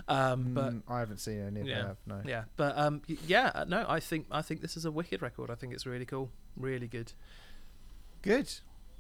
um, 0.08 0.54
but 0.54 0.72
Mm, 0.74 0.82
I 0.88 0.98
haven't 0.98 1.18
seen 1.18 1.46
any 1.46 1.60
of 1.60 1.66
yeah. 1.66 1.82
that. 1.82 1.96
No. 2.06 2.20
yeah 2.26 2.44
but 2.56 2.76
um, 2.76 3.02
yeah 3.26 3.52
uh, 3.54 3.64
no 3.66 3.84
i 3.88 4.00
think 4.00 4.26
i 4.30 4.42
think 4.42 4.60
this 4.60 4.76
is 4.76 4.84
a 4.84 4.90
wicked 4.90 5.22
record 5.22 5.50
i 5.50 5.54
think 5.54 5.72
it's 5.72 5.86
really 5.86 6.04
cool 6.06 6.30
really 6.56 6.88
good 6.88 7.12
Good. 8.22 8.52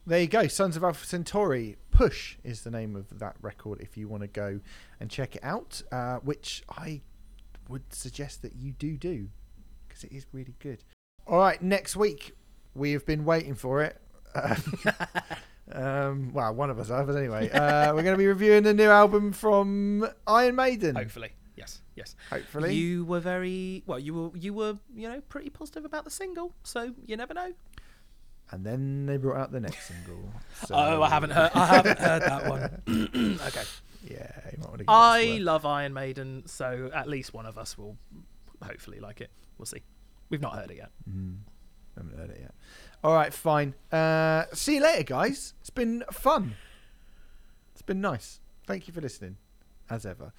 There 0.06 0.20
you 0.20 0.28
go. 0.28 0.46
Sons 0.46 0.76
of 0.76 0.84
Alpha 0.84 1.04
Centauri. 1.04 1.76
Push 1.90 2.36
is 2.44 2.62
the 2.62 2.70
name 2.70 2.94
of 2.94 3.18
that 3.18 3.34
record 3.42 3.80
if 3.80 3.96
you 3.96 4.06
want 4.06 4.22
to 4.22 4.28
go 4.28 4.60
and 5.00 5.10
check 5.10 5.34
it 5.34 5.42
out, 5.42 5.82
uh, 5.90 6.18
which 6.18 6.62
I 6.68 7.00
would 7.68 7.92
suggest 7.92 8.42
that 8.42 8.54
you 8.56 8.72
do 8.72 8.96
do 8.96 9.28
because 9.88 10.04
it 10.04 10.12
is 10.12 10.26
really 10.32 10.54
good. 10.58 10.84
All 11.26 11.38
right, 11.38 11.60
next 11.62 11.96
week 11.96 12.32
we 12.74 12.92
have 12.92 13.06
been 13.06 13.24
waiting 13.24 13.54
for 13.54 13.82
it. 13.82 14.00
um, 15.72 16.30
well, 16.34 16.54
one 16.54 16.70
of 16.70 16.78
us 16.78 16.88
but 16.88 17.16
anyway, 17.16 17.50
uh, 17.50 17.94
we're 17.94 18.02
going 18.02 18.14
to 18.14 18.18
be 18.18 18.26
reviewing 18.26 18.62
the 18.62 18.74
new 18.74 18.88
album 18.88 19.32
from 19.32 20.06
Iron 20.26 20.54
Maiden. 20.56 20.94
hopefully 20.94 21.32
yes 21.56 21.80
yes 21.94 22.14
Hopefully, 22.30 22.74
you 22.74 23.04
were 23.04 23.20
very 23.20 23.82
well 23.86 23.98
you 23.98 24.14
were 24.14 24.30
you 24.36 24.52
were 24.52 24.74
you 24.94 25.08
know 25.08 25.20
pretty 25.22 25.50
positive 25.50 25.84
about 25.84 26.04
the 26.04 26.10
single 26.10 26.52
so 26.62 26.92
you 27.06 27.16
never 27.16 27.32
know 27.34 27.52
and 28.50 28.64
then 28.64 29.06
they 29.06 29.16
brought 29.16 29.38
out 29.38 29.52
the 29.52 29.60
next 29.60 29.88
single. 29.88 30.30
oh 30.70 31.02
i 31.02 31.08
haven't 31.08 31.30
heard 31.30 31.50
i 31.54 31.66
haven't 31.66 31.98
heard 31.98 32.22
that 32.22 32.46
one 32.46 32.82
okay 33.46 33.62
Yeah, 34.10 34.30
you 34.52 34.58
might 34.58 34.68
want 34.68 34.78
to. 34.80 34.84
I 34.88 35.38
love 35.40 35.64
Iron 35.66 35.92
Maiden, 35.92 36.44
so 36.46 36.90
at 36.94 37.08
least 37.08 37.34
one 37.34 37.46
of 37.46 37.58
us 37.58 37.76
will 37.76 37.96
hopefully 38.62 39.00
like 39.00 39.20
it. 39.20 39.30
We'll 39.58 39.66
see. 39.66 39.82
We've 40.30 40.40
not 40.40 40.54
heard 40.54 40.70
it 40.70 40.76
yet. 40.76 40.90
Mm, 41.10 41.38
haven't 41.96 42.18
heard 42.18 42.30
it 42.30 42.38
yet. 42.40 42.54
All 43.04 43.14
right, 43.14 43.32
fine. 43.32 43.74
Uh, 43.92 44.44
see 44.52 44.76
you 44.76 44.82
later, 44.82 45.04
guys. 45.04 45.54
It's 45.60 45.70
been 45.70 46.04
fun. 46.10 46.54
It's 47.72 47.82
been 47.82 48.00
nice. 48.00 48.40
Thank 48.66 48.88
you 48.88 48.94
for 48.94 49.00
listening, 49.00 49.36
as 49.88 50.04
ever. 50.06 50.32